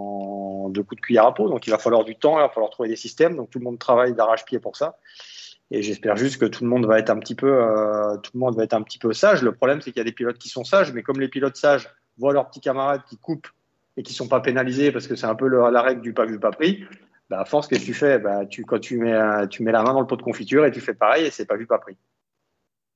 de 0.74 0.82
coups 0.82 1.02
de 1.02 1.06
cuillère 1.06 1.26
à 1.26 1.34
peau. 1.34 1.50
Donc 1.50 1.68
il 1.68 1.70
va 1.70 1.78
falloir 1.78 2.04
du 2.04 2.16
temps, 2.16 2.38
il 2.38 2.42
va 2.42 2.50
falloir 2.50 2.70
trouver 2.70 2.90
des 2.90 2.96
systèmes. 2.96 3.36
Donc 3.36 3.50
tout 3.50 3.60
le 3.60 3.66
monde 3.66 3.80
travaille 3.80 4.14
d'arrache-pied 4.14 4.60
pour 4.60 4.76
ça. 4.76 4.98
Et 5.72 5.82
j'espère 5.84 6.18
juste 6.18 6.40
que 6.40 6.46
tout 6.46 6.64
le 6.64 6.70
monde 6.70 6.86
va 6.86 6.98
être 6.98 7.10
un 7.12 7.20
petit 7.20 7.36
peu, 7.36 7.52
euh, 7.52 8.18
tout 8.18 8.32
le 8.34 8.40
monde 8.40 8.56
va 8.56 8.64
être 8.64 8.74
un 8.74 8.82
petit 8.82 8.98
peu 8.98 9.14
sage. 9.14 9.44
Le 9.44 9.52
problème, 9.52 9.82
c'est 9.82 9.92
qu'il 9.92 10.00
y 10.00 10.02
a 10.02 10.06
des 10.06 10.12
pilotes 10.12 10.40
qui 10.40 10.50
sont 10.50 10.64
sages, 10.64 10.94
mais 10.94 11.04
comme 11.04 11.20
les 11.20 11.28
pilotes 11.28 11.58
sages 11.58 11.90
voient 12.18 12.34
leurs 12.34 12.48
petits 12.48 12.60
camarades 12.60 13.04
qui 13.08 13.18
coupent 13.18 13.48
et 13.96 14.04
qui 14.04 14.14
sont 14.14 14.28
pas 14.28 14.40
pénalisés 14.40 14.92
parce 14.92 15.08
que 15.08 15.16
c'est 15.16 15.28
un 15.28 15.36
peu 15.36 15.48
la 15.48 15.82
règle 15.82 16.02
du 16.02 16.14
pas 16.14 16.26
vu 16.26 16.40
pas 16.40 16.52
pris, 16.52 16.86
bah 17.30 17.42
à 17.42 17.46
force 17.46 17.68
qu'est-ce 17.68 17.82
que 17.82 17.86
tu 17.86 17.94
fais? 17.94 18.18
Bah, 18.18 18.46
tu, 18.46 18.66
quand 18.66 18.80
tu 18.80 18.98
mets, 18.98 19.48
tu 19.50 19.62
mets 19.62 19.72
la 19.72 19.84
main 19.84 19.94
dans 19.94 20.02
le 20.02 20.08
pot 20.08 20.16
de 20.16 20.24
confiture 20.24 20.66
et 20.66 20.72
tu 20.72 20.82
fais 20.82 20.96
pareil 20.96 21.26
et 21.26 21.32
c'est 21.32 21.46
pas 21.46 21.56
vu 21.56 21.68
pas 21.68 21.78
pris. 21.78 21.98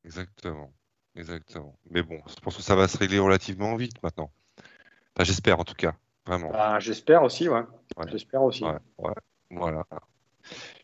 Exactement, 0.05 0.73
exactement. 1.15 1.77
Mais 1.91 2.01
bon, 2.01 2.19
je 2.27 2.39
pense 2.41 2.57
que 2.57 2.63
ça 2.63 2.75
va 2.75 2.87
se 2.87 2.97
régler 2.97 3.19
relativement 3.19 3.75
vite 3.75 4.01
maintenant. 4.01 4.31
J'espère 5.19 5.59
en 5.59 5.63
tout 5.63 5.75
cas. 5.75 5.93
Vraiment. 6.25 6.49
Bah, 6.51 6.79
j'espère 6.79 7.23
aussi, 7.23 7.49
ouais. 7.49 7.63
J'espère 8.07 8.43
aussi. 8.43 8.63
voilà. 9.49 9.85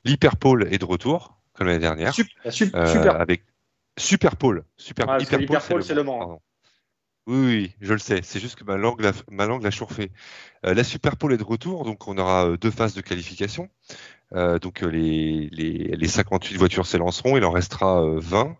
L'hyperpole 0.06 0.74
est 0.74 0.78
de 0.78 0.86
retour, 0.86 1.38
comme 1.54 1.68
l'année 1.68 1.80
dernière. 1.80 2.14
Euh, 2.46 2.52
super, 2.52 3.20
Avec 3.20 3.44
Superpole. 3.98 4.64
Super, 4.78 5.10
ah, 5.10 5.18
Hyperpole, 5.20 5.84
c'est 5.84 5.94
le 5.94 6.04
Mans. 6.04 6.42
Oui, 7.28 7.38
oui, 7.38 7.76
je 7.80 7.94
le 7.94 8.00
sais. 8.00 8.22
C'est 8.24 8.40
juste 8.40 8.56
que 8.56 8.64
ma 8.64 8.76
langue 8.76 9.02
l'a, 9.02 9.12
ma 9.30 9.46
langue 9.46 9.64
l'a 9.64 9.72
chauffé. 9.72 10.12
Euh, 10.66 10.74
la 10.74 10.84
Superpole 10.84 11.34
est 11.34 11.38
de 11.38 11.44
retour, 11.44 11.86
donc 11.86 12.08
on 12.08 12.18
aura 12.18 12.48
euh, 12.48 12.58
deux 12.58 12.72
phases 12.72 12.94
de 12.94 13.02
qualification. 13.02 13.70
donc 14.32 14.82
les, 14.82 15.50
les, 15.52 15.96
les, 15.96 16.08
58 16.08 16.58
voitures 16.58 16.86
s'élanceront, 16.86 17.38
il 17.38 17.44
en 17.44 17.52
restera 17.52 18.04
20. 18.18 18.56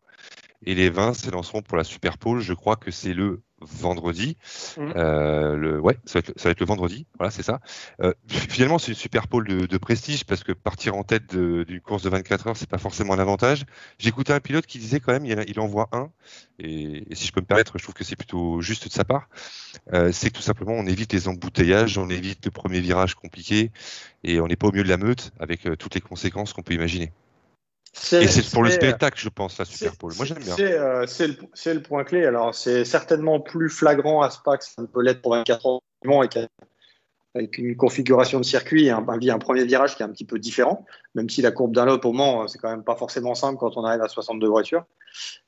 Et 0.66 0.76
les 0.76 0.90
20 0.90 1.14
s'élanceront 1.14 1.62
pour 1.62 1.78
la 1.78 1.84
Superpole. 1.84 2.42
Je 2.42 2.54
crois 2.54 2.76
que 2.76 2.92
c'est 2.92 3.14
le 3.14 3.42
vendredi. 3.62 4.38
Mmh. 4.78 4.94
Euh, 4.96 5.56
le, 5.56 5.80
ouais, 5.80 5.98
ça 6.06 6.20
va, 6.20 6.50
être, 6.50 6.60
le 6.60 6.66
vendredi. 6.66 7.06
Voilà, 7.18 7.32
c'est 7.32 7.44
ça. 7.44 7.60
Euh, 8.02 8.14
finalement, 8.28 8.80
c'est 8.80 8.92
une 8.92 8.98
super 8.98 9.28
pole 9.28 9.48
de, 9.48 9.78
prestige 9.78 10.26
parce 10.26 10.44
que 10.44 10.52
partir 10.52 10.96
en 10.96 11.04
tête 11.04 11.36
d'une 11.36 11.82
course 11.82 12.04
de 12.04 12.10
24 12.10 12.48
heures, 12.48 12.58
c'est 12.58 12.70
pas 12.70 12.78
forcément 12.78 13.14
un 13.14 13.20
avantage. 13.20 13.66
J'ai 13.98 14.10
écouté 14.10 14.34
un 14.34 14.40
pilote 14.40 14.66
qui 14.66 14.80
disait 14.80 15.00
quand 15.00 15.14
même, 15.14 15.26
il, 15.26 15.44
il 15.48 15.60
envoie 15.60 15.88
un, 15.92 16.12
et, 16.60 17.04
si 17.14 17.28
je 17.28 17.32
peux 17.32 17.42
me 17.42 17.46
permettre, 17.46 17.78
je 17.78 17.84
trouve 17.84 17.96
que 17.96 18.04
c'est 18.04 18.18
plutôt 18.18 18.62
juste 18.62 18.88
de 18.88 18.94
sa 18.94 19.06
part. 19.06 19.30
Euh, 19.94 20.12
c'est 20.12 20.30
que 20.30 20.36
tout 20.36 20.42
simplement, 20.42 20.74
on 20.74 20.86
évite 20.86 21.14
les 21.14 21.28
embouteillages, 21.28 21.98
on 21.98 22.10
évite 22.10 22.46
le 22.46 22.52
premier 22.52 22.82
virage 22.82 23.16
compliqué, 23.16 23.72
et 24.24 24.42
on 24.42 24.48
n'est 24.48 24.58
pas 24.58 24.68
au 24.68 24.72
milieu 24.72 24.84
de 24.84 24.90
la 24.90 24.98
meute 24.98 25.32
avec 25.40 25.68
toutes 25.78 25.96
les 25.96 26.02
conséquences 26.02 26.54
qu'on 26.54 26.64
peut 26.64 26.74
imaginer. 26.74 27.12
Et 28.12 28.28
c'est 28.28 28.50
pour 28.52 28.64
le 28.64 28.72
spectacle, 28.72 29.20
je 29.20 29.30
pense, 29.30 29.58
la 29.58 29.66
Super 29.66 29.94
Moi, 30.02 30.26
j'aime 30.26 30.40
bien. 30.40 30.56
Euh, 30.60 31.06
c'est 31.08 31.28
le, 31.28 31.36
le, 31.74 31.82
point 31.82 32.04
clé. 32.04 32.26
Alors, 32.26 32.56
c'est 32.56 32.86
certainement 32.86 33.40
plus 33.40 33.70
flagrant 33.70 34.22
à 34.22 34.30
Spa 34.30 34.58
que 34.58 34.66
ça 34.66 34.82
ne 34.82 34.88
peut 34.88 35.02
l'être 35.02 35.22
pour 35.22 35.36
24 35.36 35.66
ans 35.66 35.82
avec 37.36 37.58
une 37.58 37.76
configuration 37.76 38.40
de 38.40 38.46
circuit, 38.46 38.90
un, 38.90 39.06
un, 39.08 39.40
premier 39.40 39.64
virage 39.64 39.96
qui 39.96 40.02
est 40.02 40.06
un 40.06 40.10
petit 40.10 40.26
peu 40.26 40.40
différent, 40.40 40.86
même 41.14 41.30
si 41.30 41.42
la 41.42 41.52
courbe 41.52 41.74
d'un 41.74 41.86
lot 41.86 42.04
au 42.04 42.12
Mans, 42.12 42.48
c'est 42.48 42.58
quand 42.58 42.70
même 42.70 42.84
pas 42.84 42.96
forcément 42.96 43.36
simple 43.36 43.60
quand 43.60 43.78
on 43.78 43.86
arrive 43.86 44.02
à 44.02 44.08
62 44.08 44.48
voitures. 44.48 44.86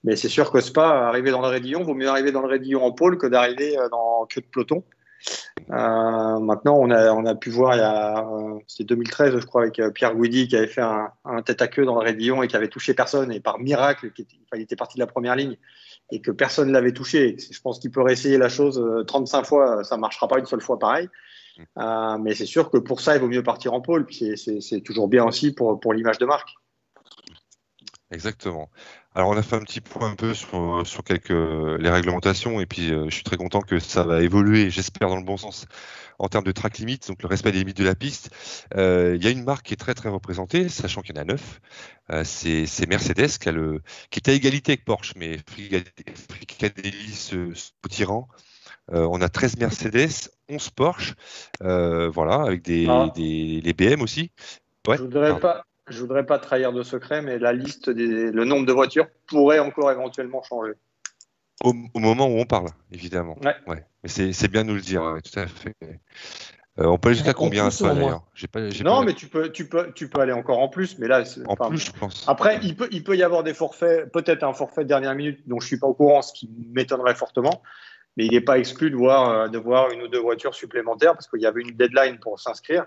Mais 0.04 0.16
c'est 0.16 0.30
sûr 0.30 0.52
que 0.52 0.62
Spa, 0.62 1.08
arriver 1.08 1.32
dans 1.32 1.42
le 1.42 1.48
Rédillon, 1.48 1.84
vaut 1.84 1.96
mieux 1.96 2.08
arriver 2.08 2.32
dans 2.32 2.42
le 2.42 2.48
Rédillon 2.48 2.84
en 2.84 2.92
pôle 2.92 3.18
que 3.18 3.28
d'arriver 3.28 3.78
euh, 3.78 3.90
dans 3.90 4.26
queue 4.28 4.42
de 4.42 4.46
peloton. 4.46 4.84
Euh, 5.70 6.40
maintenant, 6.40 6.78
on 6.78 6.90
a, 6.90 7.14
on 7.14 7.26
a 7.26 7.36
pu 7.36 7.50
voir, 7.50 7.76
il 7.76 7.80
y 7.80 7.82
a, 7.82 8.20
euh, 8.20 8.60
c'était 8.68 8.84
2013, 8.84 9.40
je 9.40 9.46
crois, 9.46 9.64
avec 9.64 9.80
euh, 9.80 9.92
Pierre 9.92 10.16
Guidi 10.16 10.48
qui 10.48 10.58
avait 10.58 10.68
fait 10.68 10.82
un, 10.82 11.42
tête 11.44 11.62
à 11.62 11.68
queue 11.68 11.86
dans 11.86 11.96
le 11.96 12.02
Rédillon 12.02 12.44
et 12.44 12.48
qui 12.48 12.56
avait 12.56 12.68
touché 12.68 12.94
personne. 12.94 13.32
Et 13.32 13.40
par 13.40 13.60
miracle, 13.60 14.12
il 14.54 14.62
était 14.62 14.76
parti 14.76 14.96
de 14.96 15.00
la 15.00 15.08
première 15.08 15.36
ligne 15.36 15.58
et 16.12 16.22
que 16.22 16.32
personne 16.32 16.68
ne 16.68 16.74
l'avait 16.74 16.94
touché. 16.94 17.38
Je 17.40 17.62
pense 17.62 17.80
qu'il 17.80 17.92
peut 17.92 18.02
réessayer 18.02 18.38
la 18.38 18.50
chose 18.50 18.84
35 19.08 19.46
fois, 19.46 19.84
ça 19.84 19.96
ne 19.96 20.02
marchera 20.02 20.28
pas 20.28 20.40
une 20.40 20.46
seule 20.46 20.62
fois 20.62 20.78
pareil. 20.78 21.08
mais 21.78 22.36
c'est 22.36 22.46
sûr 22.46 22.70
que 22.70 22.78
pour 22.78 23.00
ça, 23.00 23.16
il 23.16 23.22
vaut 23.22 23.30
mieux 23.30 23.44
partir 23.44 23.74
en 23.74 23.82
pôle. 23.82 24.06
Puis 24.06 24.38
c'est 24.38 24.82
toujours 24.82 25.08
bien 25.08 25.24
aussi 25.24 25.54
pour, 25.54 25.80
pour 25.80 25.94
l'image 25.94 26.18
de 26.18 26.26
marque. 26.26 26.50
Exactement. 28.12 28.70
Alors 29.14 29.30
on 29.30 29.36
a 29.36 29.42
fait 29.42 29.58
un 29.58 29.64
petit 29.64 29.82
point 29.82 30.10
un 30.10 30.16
peu 30.16 30.34
sur, 30.34 30.88
sur 30.88 31.04
quelques 31.04 31.32
les 31.32 31.90
réglementations 31.90 32.62
et 32.62 32.66
puis 32.66 32.94
euh, 32.94 33.10
je 33.10 33.16
suis 33.16 33.24
très 33.24 33.36
content 33.36 33.60
que 33.60 33.78
ça 33.78 34.04
va 34.04 34.22
évoluer, 34.22 34.70
j'espère 34.70 35.10
dans 35.10 35.18
le 35.18 35.24
bon 35.24 35.36
sens 35.36 35.66
en 36.18 36.30
termes 36.30 36.46
de 36.46 36.52
track 36.54 36.78
limits, 36.78 37.00
donc 37.08 37.22
le 37.22 37.28
respect 37.28 37.52
des 37.52 37.58
limites 37.60 37.78
de 37.78 37.84
la 37.84 37.96
piste. 37.96 38.30
Euh, 38.78 39.18
il 39.18 39.24
y 39.24 39.28
a 39.28 39.32
une 39.32 39.44
marque 39.44 39.66
qui 39.66 39.74
est 39.74 39.78
très 39.78 39.96
très 39.96 40.08
représentée, 40.08 40.70
sachant 40.70 41.02
qu'il 41.02 41.16
y 41.16 41.20
en 41.20 41.24
a 41.24 41.26
neuf. 41.26 41.60
Euh, 42.12 42.24
c'est 42.24 42.88
Mercedes 42.88 43.38
qui, 43.38 43.50
a 43.50 43.52
le, 43.52 43.82
qui 44.12 44.20
est 44.20 44.30
à 44.30 44.34
égalité 44.34 44.74
avec 44.74 44.86
Porsche, 44.86 45.14
mais 45.18 45.40
Fricadelli 46.30 47.12
se, 47.12 47.54
se 47.54 47.72
tyran. 47.90 48.30
on 48.88 49.20
a 49.20 49.28
13 49.30 49.58
Mercedes, 49.58 50.30
11 50.48 50.70
Porsche, 50.70 51.16
voilà, 51.60 52.44
avec 52.44 52.62
des, 52.62 52.86
ah. 52.88 53.12
des 53.14 53.60
les 53.62 53.74
BM 53.74 54.02
aussi. 54.02 54.32
Ouais, 54.88 54.98
je 54.98 55.04
voudrais 55.04 55.40
pas, 55.40 55.66
je 55.92 56.00
voudrais 56.00 56.26
pas 56.26 56.40
trahir 56.40 56.74
de 56.74 56.84
secret, 56.84 57.22
mais 57.22 57.38
la 57.40 57.54
liste 57.54 57.90
des, 57.90 58.32
le 58.32 58.46
nombre 58.46 58.66
de 58.66 58.74
voitures 58.74 59.08
pourrait 59.28 59.60
encore 59.60 59.92
éventuellement 59.92 60.42
changer. 60.44 60.74
Au, 61.64 61.74
moment 61.94 62.28
où 62.28 62.40
on 62.40 62.46
parle, 62.46 62.70
évidemment. 62.92 63.38
Ouais. 63.68 63.86
Mais 64.04 64.10
c'est 64.10 64.48
bien 64.48 64.64
de 64.64 64.70
nous 64.70 64.76
le 64.76 64.82
dire, 64.82 65.18
tout 65.24 65.40
à 65.40 65.46
fait. 65.46 65.76
Euh, 66.80 66.86
on 66.86 66.98
peut 66.98 67.10
aller 67.10 67.18
jusqu'à 67.18 67.34
combien 67.34 67.70
ça 67.70 67.94
d'ailleurs? 67.94 68.24
Non, 68.84 69.04
mais 69.04 69.14
tu 69.14 69.28
peux, 69.28 69.52
tu, 69.52 69.68
peux, 69.68 69.92
tu 69.94 70.10
peux 70.10 70.22
aller 70.22 70.32
encore 70.32 70.60
en 70.60 70.70
plus, 70.70 70.98
mais 71.00 71.08
là. 71.08 71.24
En 71.46 71.56
plus, 71.56 71.86
je 71.86 71.92
pense. 71.92 72.26
Après, 72.28 72.60
il 72.64 72.76
peut, 72.76 72.88
il 72.92 73.04
peut 73.04 73.18
y 73.18 73.24
avoir 73.24 73.44
des 73.44 73.54
forfaits, 73.54 74.12
peut-être 74.12 74.44
un 74.44 74.54
forfait 74.54 74.84
de 74.84 74.88
dernière 74.88 75.14
minute 75.14 75.42
dont 75.48 75.60
je 75.60 75.68
suis 75.68 75.78
pas 75.78 75.88
au 75.88 75.94
courant, 75.94 76.22
ce 76.22 76.34
qui 76.34 76.50
m'étonnerait 76.74 77.16
fortement. 77.16 77.62
Mais 78.18 78.26
il 78.26 78.32
n'est 78.32 78.42
pas 78.42 78.58
exclu 78.58 78.90
de 78.90 78.96
voir, 78.96 79.30
euh, 79.30 79.48
de 79.48 79.58
voir 79.58 79.92
une 79.92 80.02
ou 80.02 80.08
deux 80.08 80.20
voitures 80.20 80.56
supplémentaires 80.56 81.14
parce 81.14 81.28
qu'il 81.28 81.42
y 81.42 81.46
avait 81.46 81.62
une 81.62 81.72
deadline 81.72 82.20
pour 82.20 82.40
s'inscrire. 82.40 82.86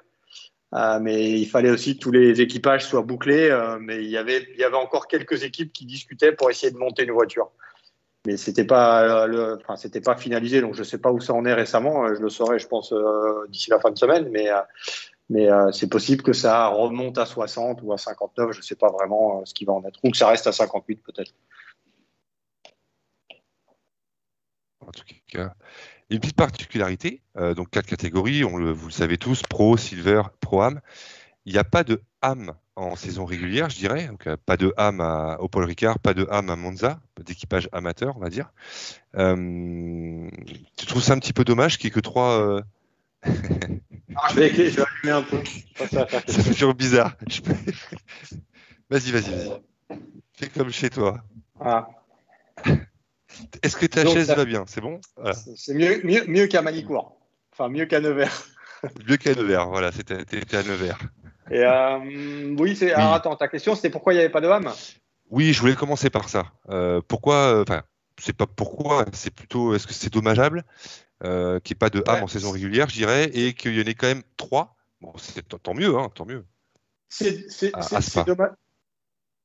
Euh, 0.74 0.98
mais 1.00 1.30
il 1.30 1.46
fallait 1.46 1.70
aussi 1.70 1.96
que 1.96 2.02
tous 2.02 2.10
les 2.10 2.40
équipages 2.40 2.84
soient 2.84 3.02
bouclés. 3.02 3.48
Euh, 3.48 3.78
mais 3.80 4.02
il 4.02 4.10
y, 4.10 4.16
avait, 4.16 4.46
encore 4.74 5.06
quelques 5.06 5.44
équipes 5.44 5.72
qui 5.72 5.86
discutaient 5.86 6.32
pour 6.32 6.50
essayer 6.50 6.72
de 6.72 6.78
monter 6.78 7.04
une 7.04 7.12
voiture. 7.12 7.50
Mais 8.26 8.36
c'était 8.36 8.64
pas, 8.64 9.26
euh, 9.28 9.58
pas 10.04 10.16
finalisé, 10.16 10.62
donc 10.62 10.74
je 10.74 10.82
sais 10.82 10.98
pas 10.98 11.12
où 11.12 11.20
ça 11.20 11.34
en 11.34 11.44
est 11.44 11.52
récemment. 11.52 12.12
Je 12.14 12.20
le 12.20 12.30
saurai, 12.30 12.58
je 12.58 12.66
pense, 12.66 12.92
d'ici 13.50 13.70
la 13.70 13.78
fin 13.78 13.90
de 13.90 13.98
semaine. 13.98 14.30
Mais, 14.30 15.48
c'est 15.72 15.88
possible 15.88 16.22
que 16.22 16.32
ça 16.32 16.68
remonte 16.68 17.18
à 17.18 17.26
60 17.26 17.80
ou 17.82 17.92
à 17.92 17.98
59. 17.98 18.52
Je 18.52 18.62
sais 18.62 18.76
pas 18.76 18.90
vraiment 18.90 19.44
ce 19.44 19.54
qui 19.54 19.64
va 19.64 19.74
en 19.74 19.84
être, 19.84 20.00
ou 20.02 20.10
que 20.10 20.16
ça 20.16 20.28
reste 20.28 20.46
à 20.46 20.52
58 20.52 21.02
peut-être. 21.02 21.32
En 24.80 24.90
tout 24.90 25.04
cas. 25.28 25.54
Une 26.10 26.20
petite 26.20 26.36
particularité, 26.36 27.22
donc 27.56 27.70
quatre 27.70 27.86
catégories, 27.86 28.44
on 28.44 28.56
le, 28.56 28.70
vous 28.70 28.88
le 28.88 28.92
savez 28.92 29.16
tous, 29.18 29.42
Pro, 29.42 29.76
Silver, 29.76 30.22
Pro-Am. 30.40 30.80
Il 31.46 31.52
n'y 31.52 31.58
a 31.58 31.64
pas 31.64 31.82
de 31.82 32.02
AM 32.20 32.52
en 32.76 32.94
saison 32.94 33.24
régulière, 33.24 33.70
je 33.70 33.76
dirais. 33.76 34.06
Donc, 34.06 34.28
pas 34.46 34.56
de 34.56 34.72
AM 34.76 35.00
au 35.40 35.48
Paul 35.48 35.64
Ricard, 35.64 35.98
pas 35.98 36.14
de 36.14 36.26
AM 36.30 36.50
à 36.50 36.56
Monza, 36.56 37.00
d'équipage 37.24 37.68
amateur, 37.72 38.16
on 38.16 38.20
va 38.20 38.28
dire. 38.28 38.52
tu 39.14 40.86
trouves 40.86 41.02
ça 41.02 41.14
un 41.14 41.18
petit 41.18 41.32
peu 41.32 41.44
dommage 41.44 41.78
qu'il 41.78 41.88
n'y 41.88 41.92
ait 41.92 41.94
que 41.94 42.00
trois 42.00 42.62
ah, 44.16 44.28
je, 44.30 44.34
vais, 44.34 44.50
je 44.50 44.76
vais 44.76 44.82
allumer 44.82 45.12
un 45.12 45.22
peu. 45.22 45.42
Ça, 45.90 46.06
fait 46.06 46.52
toujours 46.52 46.74
bizarre. 46.74 47.16
Vas-y, 48.90 49.10
vas-y, 49.10 49.30
vas-y. 49.30 49.98
Fais 50.34 50.48
comme 50.48 50.70
chez 50.70 50.90
toi. 50.90 51.24
Ah. 51.58 51.88
Est-ce 53.62 53.76
que 53.76 53.86
ta 53.86 54.04
chaise 54.04 54.28
va 54.28 54.44
bien? 54.44 54.64
C'est 54.66 54.80
bon? 54.80 55.00
C'est 55.34 55.74
mieux, 55.74 56.00
mieux, 56.04 56.24
mieux 56.26 56.46
qu'à 56.46 56.62
Manicourt. 56.62 57.18
Enfin, 57.52 57.68
mieux 57.68 57.86
qu'à 57.86 58.00
Nevers. 58.00 58.46
mieux 59.08 59.16
qu'à 59.16 59.34
Nevers, 59.34 59.68
voilà, 59.68 59.92
c'était 59.92 60.14
à 60.14 60.62
Nevers. 60.62 60.98
Et 61.50 61.62
euh, 61.62 62.54
oui, 62.58 62.74
c'est. 62.74 62.92
Alors 62.92 63.14
attends, 63.14 63.36
ta 63.36 63.48
question, 63.48 63.74
c'était 63.74 63.90
pourquoi 63.90 64.12
il 64.12 64.16
n'y 64.16 64.20
avait 64.20 64.32
pas 64.32 64.40
de 64.40 64.48
ham 64.48 64.72
Oui, 65.30 65.52
je 65.52 65.60
voulais 65.60 65.74
commencer 65.74 66.10
par 66.10 66.28
ça. 66.28 66.52
Euh, 66.70 67.00
pourquoi 67.06 67.60
Enfin, 67.60 67.82
c'est 68.18 68.36
pas 68.36 68.46
pourquoi, 68.46 69.04
c'est 69.12 69.32
plutôt 69.32 69.74
est-ce 69.74 69.86
que 69.86 69.92
c'est 69.92 70.12
dommageable 70.12 70.64
euh, 71.22 71.60
qu'il 71.60 71.74
n'y 71.74 71.76
ait 71.76 71.78
pas 71.78 71.90
de 71.90 72.02
ham 72.06 72.22
en 72.22 72.28
saison 72.28 72.50
régulière, 72.50 72.88
je 72.88 72.94
dirais, 72.94 73.30
et 73.34 73.52
qu'il 73.52 73.78
y 73.78 73.82
en 73.82 73.86
ait 73.86 73.94
quand 73.94 74.06
même 74.06 74.22
trois? 74.36 74.76
Bon, 75.00 75.12
c'est 75.18 75.46
tant 75.46 75.74
mieux, 75.74 75.96
hein, 75.96 76.10
tant 76.14 76.24
mieux. 76.24 76.44
C'est 77.08 77.72
dommage 78.26 78.50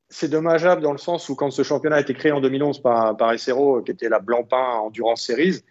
c'est 0.10 0.30
dommageable 0.30 0.82
dans 0.82 0.92
le 0.92 0.98
sens 0.98 1.30
où 1.30 1.36
quand 1.36 1.52
ce 1.52 1.64
championnat 1.64 1.98
a 1.98 2.02
été 2.02 2.14
créé 2.14 2.32
en 2.32 2.42
2011 2.42 2.82
par, 2.82 3.16
par 3.16 3.32
Essero, 3.32 3.82
qui 3.82 3.92
était 3.92 4.10
la 4.10 4.20
Blancpain 4.20 4.80
Endurance 4.80 5.22
Series, 5.22 5.62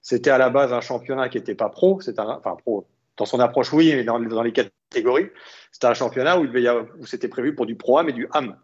c'était 0.00 0.30
à 0.30 0.38
la 0.38 0.48
base 0.48 0.72
un 0.72 0.80
championnat 0.80 1.28
qui 1.28 1.38
n'était 1.38 1.54
pas 1.54 1.68
pro, 1.68 2.00
enfin 2.00 2.56
pro 2.56 2.86
dans 3.16 3.26
son 3.26 3.40
approche 3.40 3.72
oui, 3.72 3.92
mais 3.94 4.04
dans, 4.04 4.18
dans 4.18 4.42
les 4.42 4.52
catégories, 4.52 5.28
c'était 5.72 5.88
un 5.88 5.94
championnat 5.94 6.38
où, 6.38 6.46
où 6.46 7.06
c'était 7.06 7.28
prévu 7.28 7.54
pour 7.54 7.66
du 7.66 7.74
pro-am 7.74 8.08
et 8.08 8.12
du 8.12 8.28
ham. 8.32 8.56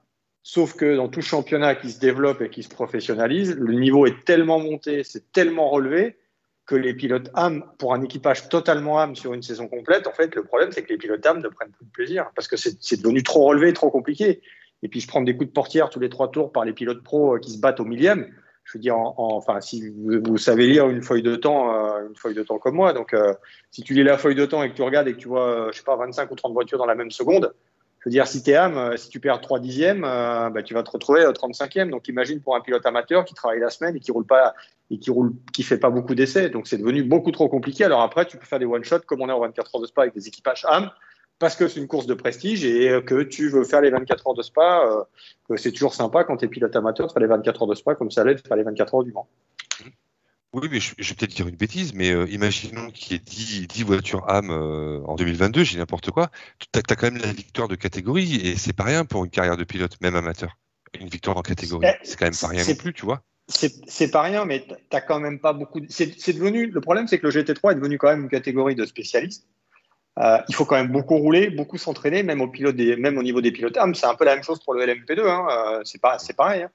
Sauf 0.43 0.74
que 0.74 0.97
dans 0.97 1.09
tout 1.09 1.20
championnat 1.20 1.74
qui 1.74 1.91
se 1.91 1.99
développe 1.99 2.41
et 2.41 2.49
qui 2.49 2.62
se 2.62 2.68
professionnalise, 2.68 3.55
le 3.57 3.74
niveau 3.74 4.07
est 4.07 4.24
tellement 4.24 4.61
monté, 4.61 5.03
c'est 5.03 5.31
tellement 5.33 5.68
relevé 5.68 6.16
que 6.64 6.74
les 6.74 6.95
pilotes 6.95 7.31
AM, 7.35 7.64
pour 7.79 7.95
un 7.95 8.03
équipage 8.03 8.49
totalement 8.49 8.99
AM 8.99 9.14
sur 9.14 9.35
une 9.35 9.43
saison 9.43 9.68
complète, 9.68 10.07
en 10.07 10.12
fait, 10.12 10.35
le 10.35 10.45
problème, 10.45 10.72
c'est 10.72 10.83
que 10.83 10.89
les 10.89 10.99
pilotes 10.99 11.24
AM 11.27 11.41
ne 11.41 11.49
prennent 11.49 11.72
plus 11.72 11.85
de 11.85 11.91
plaisir 11.91 12.31
parce 12.35 12.49
que 12.49 12.57
c'est 12.57 13.03
devenu 13.03 13.22
trop 13.22 13.45
relevé, 13.45 13.72
trop 13.72 13.91
compliqué 13.91 14.41
et 14.87 14.89
puis 14.89 15.01
je 15.01 15.09
prends 15.09 15.20
des 15.20 15.37
coups 15.37 15.49
de 15.49 15.53
portière 15.53 15.91
tous 15.91 15.99
les 15.99 16.09
trois 16.09 16.30
tours 16.30 16.53
par 16.53 16.64
les 16.64 16.72
pilotes 16.72 17.03
pro 17.03 17.34
euh, 17.34 17.39
qui 17.41 17.51
se 17.51 17.59
battent 17.59 17.80
au 17.80 17.84
millième. 17.84 18.28
Je 18.62 18.78
veux 18.78 18.80
dire, 18.80 18.97
enfin, 18.97 19.61
si 19.61 19.93
vous, 19.97 20.39
savez 20.39 20.68
lire 20.68 20.89
une 20.89 21.03
feuille 21.03 21.24
de 21.24 21.34
temps, 21.34 21.74
euh, 21.74 22.07
une 22.09 22.14
feuille 22.14 22.37
de 22.37 22.45
temps 22.45 22.59
comme 22.59 22.76
moi, 22.76 22.93
donc 22.93 23.12
euh, 23.12 23.34
si 23.72 23.82
tu 23.82 23.95
lis 23.95 24.05
la 24.05 24.16
feuille 24.16 24.37
de 24.37 24.47
temps 24.47 24.62
et 24.62 24.70
que 24.70 24.76
tu 24.76 24.82
regardes 24.82 25.09
et 25.09 25.14
que 25.14 25.18
tu 25.18 25.26
vois, 25.26 25.70
je 25.72 25.78
sais 25.78 25.84
pas, 25.84 25.97
25 25.97 26.30
ou 26.30 26.37
30 26.37 26.53
voitures 26.53 26.78
dans 26.78 26.87
la 26.87 26.95
même 26.95 27.11
seconde, 27.11 27.53
je 27.99 28.09
veux 28.09 28.11
dire, 28.12 28.28
si 28.28 28.45
tu 28.45 28.51
es 28.51 28.55
âme, 28.55 28.97
si 28.97 29.09
tu 29.09 29.18
perds 29.18 29.41
3 29.41 29.59
dixièmes, 29.59 30.03
bah, 30.03 30.62
tu 30.64 30.74
vas 30.74 30.84
te 30.84 30.91
retrouver 30.91 31.22
35e. 31.22 31.91
Donc 31.91 32.07
imagine 32.07 32.41
pour 32.41 32.55
un 32.55 32.61
pilote 32.61 32.87
amateur 32.87 33.24
qui 33.24 33.34
travaille 33.34 33.59
la 33.59 33.70
semaine 33.70 33.97
et 33.97 34.01
qui 34.01 34.12
roule 34.12 34.26
pas 34.26 34.55
et 34.91 34.99
qui 34.99 35.11
roule, 35.11 35.32
qui 35.53 35.64
fait 35.64 35.78
pas 35.78 35.91
beaucoup 35.91 36.14
d'essais. 36.14 36.49
Donc 36.49 36.68
c'est 36.68 36.78
devenu 36.78 37.03
beaucoup 37.03 37.32
trop 37.32 37.49
compliqué. 37.49 37.82
Alors 37.82 38.03
après, 38.03 38.24
tu 38.26 38.37
peux 38.37 38.47
faire 38.47 38.61
des 38.61 38.64
one 38.64 38.84
shots 38.84 39.01
comme 39.07 39.20
on 39.22 39.28
est 39.28 39.32
en 39.32 39.41
24 39.41 39.74
heures 39.74 39.80
de 39.80 39.87
spa 39.87 40.03
avec 40.03 40.14
des 40.14 40.28
équipages 40.28 40.64
âme 40.68 40.91
parce 41.39 41.57
que 41.57 41.68
c'est 41.68 41.80
une 41.80 41.89
course 41.89 42.07
de 42.07 42.14
prestige 42.14 42.64
et 42.64 43.01
que 43.05 43.22
tu 43.22 43.49
veux 43.49 43.64
faire 43.64 43.80
les 43.80 43.91
24 43.91 44.26
heures 44.26 44.34
de 44.34 44.43
spa, 44.43 44.87
euh, 44.87 45.05
que 45.49 45.57
c'est 45.57 45.72
toujours 45.72 45.95
sympa 45.95 46.24
quand 46.24 46.39
tu 46.39 46.47
es 46.47 46.49
pilote 46.49 46.74
amateur 46.76 47.07
de 47.07 47.12
faire 47.12 47.22
les 47.22 47.28
24 47.28 47.62
heures 47.62 47.68
de 47.68 47.74
spa 47.74 47.95
comme 47.95 48.11
ça 48.11 48.22
allait 48.22 48.34
de 48.34 48.41
faire 48.41 48.57
les 48.57 48.62
24 48.62 48.95
heures 48.95 49.05
du 49.05 49.12
Mans. 49.12 49.28
Oui, 50.53 50.68
mais 50.70 50.80
je, 50.80 50.95
vais 50.97 51.14
peut-être 51.14 51.34
dire 51.34 51.49
une 51.49 51.57
bêtise, 51.57 51.93
mais 51.93 52.12
euh, 52.12 52.26
imaginons 52.30 52.91
qu'il 52.91 53.12
y 53.12 53.16
ait 53.16 53.22
10, 53.22 53.66
10 53.66 53.82
voitures 53.82 54.26
âme 54.30 54.51
euh, 54.51 55.01
en 55.05 55.14
2022, 55.16 55.64
j'ai 55.64 55.76
n'importe 55.76 56.11
quoi. 56.11 56.30
Tu 56.59 56.68
as, 56.78 56.97
quand 56.97 57.11
même 57.11 57.18
la 57.18 57.32
victoire 57.32 57.68
de 57.68 57.74
catégorie 57.74 58.37
et 58.37 58.57
c'est 58.57 58.72
pas 58.72 58.84
rien 58.84 59.05
pour 59.05 59.24
une 59.24 59.30
carrière 59.30 59.59
de 59.59 59.64
pilote, 59.64 60.01
même 60.01 60.16
amateur. 60.16 60.57
Une 60.99 61.09
victoire 61.09 61.37
en 61.37 61.43
catégorie, 61.43 61.87
c'est 62.03 62.18
quand 62.18 62.24
même 62.24 62.34
pas 62.41 62.49
rien 62.49 62.64
non 62.66 62.74
plus, 62.74 62.95
tu 62.95 63.05
vois. 63.05 63.22
C'est 63.49 64.11
pas 64.11 64.22
rien, 64.22 64.47
mais 64.47 64.66
tu 64.66 64.97
quand 65.07 65.20
même 65.20 65.39
pas 65.39 65.53
beaucoup. 65.53 65.80
C'est 65.89 66.32
devenu. 66.32 66.68
Le 66.68 66.80
problème, 66.80 67.07
c'est 67.07 67.18
que 67.18 67.26
le 67.26 67.32
GT3 67.32 67.72
est 67.72 67.74
devenu 67.74 67.99
quand 67.99 68.09
même 68.09 68.22
une 68.22 68.28
catégorie 68.30 68.74
de 68.74 68.87
spécialistes. 68.87 69.47
Euh, 70.19 70.39
il 70.49 70.55
faut 70.55 70.64
quand 70.64 70.77
même 70.77 70.89
beaucoup 70.91 71.17
rouler, 71.19 71.51
beaucoup 71.51 71.77
s'entraîner, 71.77 72.23
même 72.23 72.41
au 72.41 72.49
niveau 73.23 73.41
des 73.41 73.53
pilotes. 73.53 73.79
C'est 73.95 74.07
un 74.07 74.14
peu 74.14 74.25
la 74.25 74.35
même 74.35 74.45
chose 74.45 74.61
pour 74.61 74.75
le 74.75 74.85
LMP2. 74.85 75.21
Hein. 75.29 75.47
Euh, 75.51 75.81
c'est 75.85 76.01
pas, 76.01 76.19
c'est 76.19 76.35
pareil. 76.35 76.62
Hein. 76.62 76.71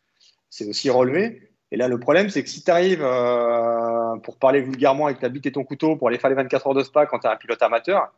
C'est 0.50 0.68
aussi 0.68 0.89
relevé. 0.89 1.50
Et 1.72 1.78
là, 1.78 1.88
le 1.88 2.00
problème, 2.00 2.30
c'est 2.30 2.44
que 2.44 2.50
si 2.50 2.64
tu 2.64 2.70
arrives, 2.70 3.02
euh, 3.02 4.18
pour 4.18 4.38
parler 4.38 4.62
vulgairement 4.62 5.08
avec 5.08 5.20
ta 5.20 5.30
bite 5.30 5.46
et 5.48 5.52
ton 5.52 5.64
couteau, 5.64 5.96
pour 5.96 6.10
aller 6.10 6.20
faire 6.20 6.30
les 6.30 6.36
24 6.36 6.68
heures 6.68 6.74
de 6.74 6.84
spa 6.84 7.06
quand 7.06 7.20
tu 7.20 7.28
es 7.28 7.30
un 7.30 7.38
pilote 7.38 7.62
amateur, 7.62 8.12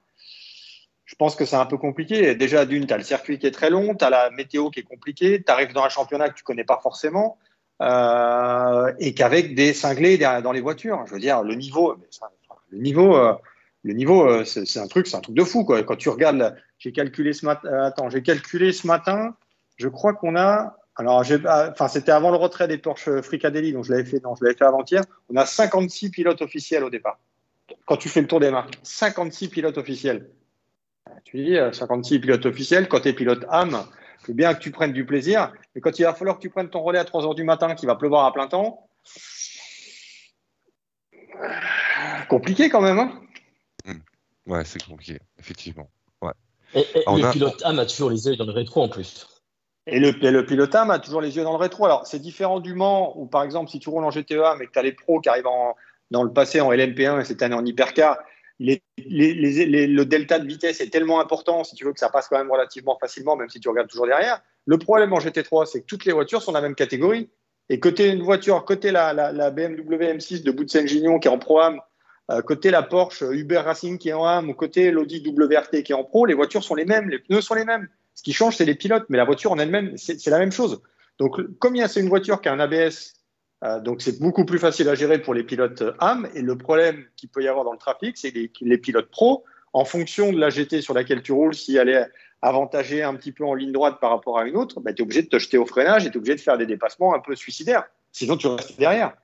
je 1.06 1.16
pense 1.16 1.36
que 1.36 1.46
c'est 1.46 1.56
un 1.56 1.68
peu 1.68 1.78
compliqué. 1.78 2.36
Déjà, 2.36 2.66
d'une, 2.66 2.88
tu 2.88 2.94
as 2.94 2.98
le 2.98 3.04
circuit 3.04 3.38
qui 3.38 3.46
est 3.46 3.52
très 3.52 3.70
long, 3.70 3.96
tu 3.96 4.04
as 4.04 4.10
la 4.10 4.30
météo 4.32 4.72
qui 4.72 4.82
est 4.82 4.84
compliquée, 4.84 5.42
tu 5.46 5.52
arrives 5.52 5.72
dans 5.72 5.84
un 5.84 5.90
championnat 5.90 6.30
que 6.30 6.34
tu 6.34 6.44
connais 6.44 6.64
pas 6.64 6.80
forcément, 6.82 7.38
et 7.82 9.14
qu'avec 9.14 9.54
des 9.54 9.74
cinglés 9.74 10.18
dans 10.18 10.52
les 10.52 10.62
voitures. 10.62 11.04
Je 11.06 11.14
veux 11.14 11.20
dire, 11.20 11.44
le 11.44 11.54
niveau, 11.54 11.96
le 12.72 12.78
niveau, 12.80 13.16
le 13.84 13.94
niveau, 13.94 14.28
euh, 14.28 14.46
c'est 14.46 14.80
un 14.80 14.88
truc, 14.88 15.08
c'est 15.08 15.18
un 15.18 15.22
truc 15.22 15.36
de 15.36 15.44
fou. 15.44 15.66
Quoi. 15.66 15.84
Quand 15.84 15.98
tu 15.98 16.10
regardes, 16.10 16.56
j'ai 16.80 16.92
calculé 16.92 17.34
ce 17.34 17.46
matin, 17.46 17.68
euh, 17.68 17.84
attends, 17.84 18.10
j'ai 18.10 18.24
calculé 18.24 18.72
ce 18.72 18.88
matin, 18.88 19.36
je 19.76 19.90
crois 19.90 20.14
qu'on 20.14 20.36
a, 20.38 20.78
alors, 20.96 21.24
ah, 21.48 21.70
enfin, 21.72 21.88
c'était 21.88 22.12
avant 22.12 22.30
le 22.30 22.38
retrait 22.38 22.68
des 22.68 22.78
Porsche 22.78 23.22
Fricadelli, 23.22 23.74
donc 23.74 23.84
je 23.84 23.92
l'avais 23.92 24.06
fait, 24.06 24.24
non, 24.24 24.36
je 24.36 24.44
l'avais 24.44 24.56
fait 24.56 24.66
avant-hier. 24.66 25.04
On 25.30 25.36
a 25.36 25.46
56 25.46 26.12
pilotes 26.12 26.42
officiels 26.42 26.84
au 26.84 26.90
départ. 26.90 27.20
Quand 27.86 27.98
tu 27.98 28.10
fais 28.10 28.22
le 28.22 28.28
tour 28.28 28.40
des 28.40 28.52
marques, 28.52 28.78
56 28.84 29.50
pilotes 29.50 29.78
officiels. 29.78 30.30
Tu 31.26 31.44
dis 31.44 31.58
56 31.72 32.16
euh, 32.16 32.20
pilotes 32.20 32.46
officiels, 32.46 32.88
quand 32.88 33.02
tu 33.02 33.10
es 33.10 33.14
pilote 33.14 33.44
âme, 33.50 33.84
c'est 34.26 34.36
bien 34.36 34.54
que 34.54 34.60
tu 34.60 34.72
prennes 34.72 34.94
du 34.94 35.06
plaisir, 35.06 35.52
mais 35.74 35.82
quand 35.82 35.98
il 36.00 36.04
va 36.04 36.14
falloir 36.14 36.38
que 36.38 36.42
tu 36.42 36.50
prennes 36.50 36.70
ton 36.70 36.82
relais 36.82 37.00
à 37.00 37.06
3 37.06 37.26
heures 37.26 37.36
du 37.36 37.44
matin, 37.44 37.76
qu'il 37.76 37.88
va 37.88 37.96
pleuvoir 37.96 38.26
à 38.26 38.32
plein 38.32 38.48
temps, 38.48 38.88
compliqué 42.30 42.70
quand 42.70 42.82
même. 42.82 43.00
Hein 43.00 43.23
Ouais, 44.46 44.66
c'est 44.66 44.84
compliqué, 44.84 45.20
effectivement. 45.40 45.90
Ouais. 46.22 46.32
Et, 46.76 46.86
le 46.96 47.32
pilote 47.32 47.62
AM 47.64 47.80
a 47.80 47.86
toujours 47.86 48.10
les 48.10 48.28
yeux 48.28 48.36
dans 48.36 48.46
le 48.46 48.52
rétro 48.52 48.84
en 48.84 48.90
plus. 48.90 49.28
Et 49.88 50.00
le, 50.00 50.12
le 50.12 50.46
pilote 50.46 50.74
AM 50.76 50.92
a 50.92 51.00
toujours 51.00 51.22
les 51.22 51.36
yeux 51.36 51.44
dans 51.44 51.52
le 51.52 51.58
rétro. 51.58 51.86
Alors, 51.86 52.08
c'est 52.08 52.20
différent 52.20 52.60
du 52.60 52.74
Mans 52.74 53.18
où, 53.18 53.26
par 53.26 53.44
exemple, 53.44 53.70
si 53.70 53.80
tu 53.80 53.90
roules 53.90 54.04
en 54.04 54.12
GTEA 54.12 54.56
mais 54.58 54.68
que 54.68 54.72
tu 54.72 54.80
as 54.80 54.84
les 54.84 54.94
pros 54.94 55.20
qui 55.20 55.30
arrivent 55.30 55.48
dans 56.12 56.24
le 56.24 56.32
passé 56.32 56.62
en 56.62 56.72
LMP1 56.72 57.22
et 57.22 57.26
cette 57.26 57.42
année 57.42 57.56
en 57.56 57.66
hypercar, 57.66 58.18
les, 58.60 58.82
le 58.98 60.04
delta 60.04 60.40
de 60.40 60.48
vitesse 60.48 60.80
est 60.80 60.90
tellement 60.90 61.20
important, 61.20 61.64
si 61.64 61.76
tu 61.76 61.86
veux, 61.86 61.94
que 61.94 62.00
ça 62.00 62.10
passe 62.10 62.28
quand 62.28 62.38
même 62.38 62.52
relativement 62.52 62.98
facilement, 63.00 63.36
même 63.36 63.50
si 63.50 63.60
tu 63.60 63.68
regardes 63.68 63.90
toujours 63.90 64.08
derrière. 64.08 64.42
Le 64.66 64.78
problème 64.78 65.12
en 65.14 65.20
GT3, 65.20 65.66
c'est 65.66 65.82
que 65.82 65.86
toutes 65.86 66.06
les 66.06 66.14
voitures 66.14 66.42
sont 66.42 66.52
de 66.52 66.58
la 66.58 66.62
même 66.62 66.76
catégorie. 66.76 67.30
Et 67.70 67.80
côté 67.80 68.10
une 68.10 68.24
voiture, 68.24 68.64
côté 68.66 68.92
la, 68.92 69.14
la 69.14 69.52
BMW 69.52 70.14
M6 70.14 70.44
de 70.44 70.52
bout 70.52 70.66
de 70.66 70.88
gignon 70.88 71.20
qui 71.20 71.28
est 71.28 71.32
en 71.32 71.40
Pro-Am, 71.40 71.76
euh, 71.76 71.80
côté 72.46 72.72
la 72.72 72.84
Porsche 72.84 73.24
Uber 73.24 73.58
Racing 73.60 73.98
qui 73.98 74.10
est 74.10 74.14
en 74.14 74.26
AM 74.26 74.50
ou 74.50 74.54
côté 74.54 74.92
l'Audi 74.92 75.24
WRT 75.26 75.84
qui 75.84 75.92
est 75.92 75.96
en 75.96 76.04
Pro, 76.04 76.26
les 76.26 76.34
voitures 76.34 76.64
sont 76.64 76.76
les 76.76 76.86
mêmes, 76.86 77.10
les 77.10 77.20
pneus 77.20 77.42
sont 77.42 77.54
les 77.54 77.66
mêmes. 77.66 77.88
Ce 78.16 78.24
qui 78.24 78.34
change, 78.34 78.58
c'est 78.58 78.66
les 78.66 78.76
pilotes, 78.76 79.06
mais 79.10 79.18
la 79.18 79.26
voiture 79.26 79.52
en 79.52 79.58
elle-même, 79.58 79.98
c'est 79.98 80.28
la 80.28 80.40
même 80.40 80.52
chose. 80.52 80.82
Donc, 81.20 81.42
comme 81.60 81.76
c'est 81.88 82.00
une 82.00 82.10
voiture 82.10 82.42
qui 82.42 82.50
a 82.50 82.54
un 82.54 82.60
ABS, 82.60 83.14
euh, 83.64 83.80
donc 83.80 84.02
c'est 84.02 84.20
beaucoup 84.20 84.46
plus 84.46 84.60
facile 84.60 84.90
à 84.90 84.96
gérer 84.96 85.22
pour 85.22 85.34
les 85.34 85.44
pilotes 85.44 85.84
AM. 86.00 86.28
Et 86.34 86.42
le 86.42 86.58
problème 86.58 87.06
qu'il 87.16 87.30
peut 87.30 87.44
y 87.44 87.48
avoir 87.48 87.66
dans 87.66 87.72
le 87.72 87.78
trafic, 87.78 88.18
c'est 88.18 88.32
les, 88.32 88.52
les 88.62 88.78
pilotes 88.78 89.10
pro, 89.10 89.44
en 89.74 89.86
fonction 89.86 90.32
de 90.32 90.40
la 90.40 90.50
GT 90.50 90.82
sur 90.82 90.94
laquelle 90.94 91.22
tu 91.22 91.32
roules, 91.32 91.56
si 91.56 91.76
elle 91.76 91.90
est 91.90 92.08
avantagée 92.42 93.04
un 93.04 93.16
petit 93.16 93.32
peu 93.32 93.46
en 93.46 93.54
ligne 93.54 93.72
droite 93.72 94.00
par 94.02 94.12
rapport 94.12 94.38
à 94.38 94.46
une 94.46 94.58
autre, 94.58 94.82
bah, 94.82 94.94
tu 94.94 95.02
es 95.02 95.04
obligé 95.04 95.22
de 95.22 95.30
te 95.30 95.40
jeter 95.40 95.58
au 95.58 95.66
freinage 95.66 96.06
et 96.06 96.10
tu 96.10 96.16
es 96.16 96.18
obligé 96.18 96.36
de 96.36 96.42
faire 96.42 96.58
des 96.58 96.66
dépassements 96.66 97.16
un 97.16 97.20
peu 97.20 97.36
suicidaires. 97.36 97.86
Sinon, 98.12 98.38
tu 98.38 98.48
restes 98.48 98.78
derrière. 98.78 99.16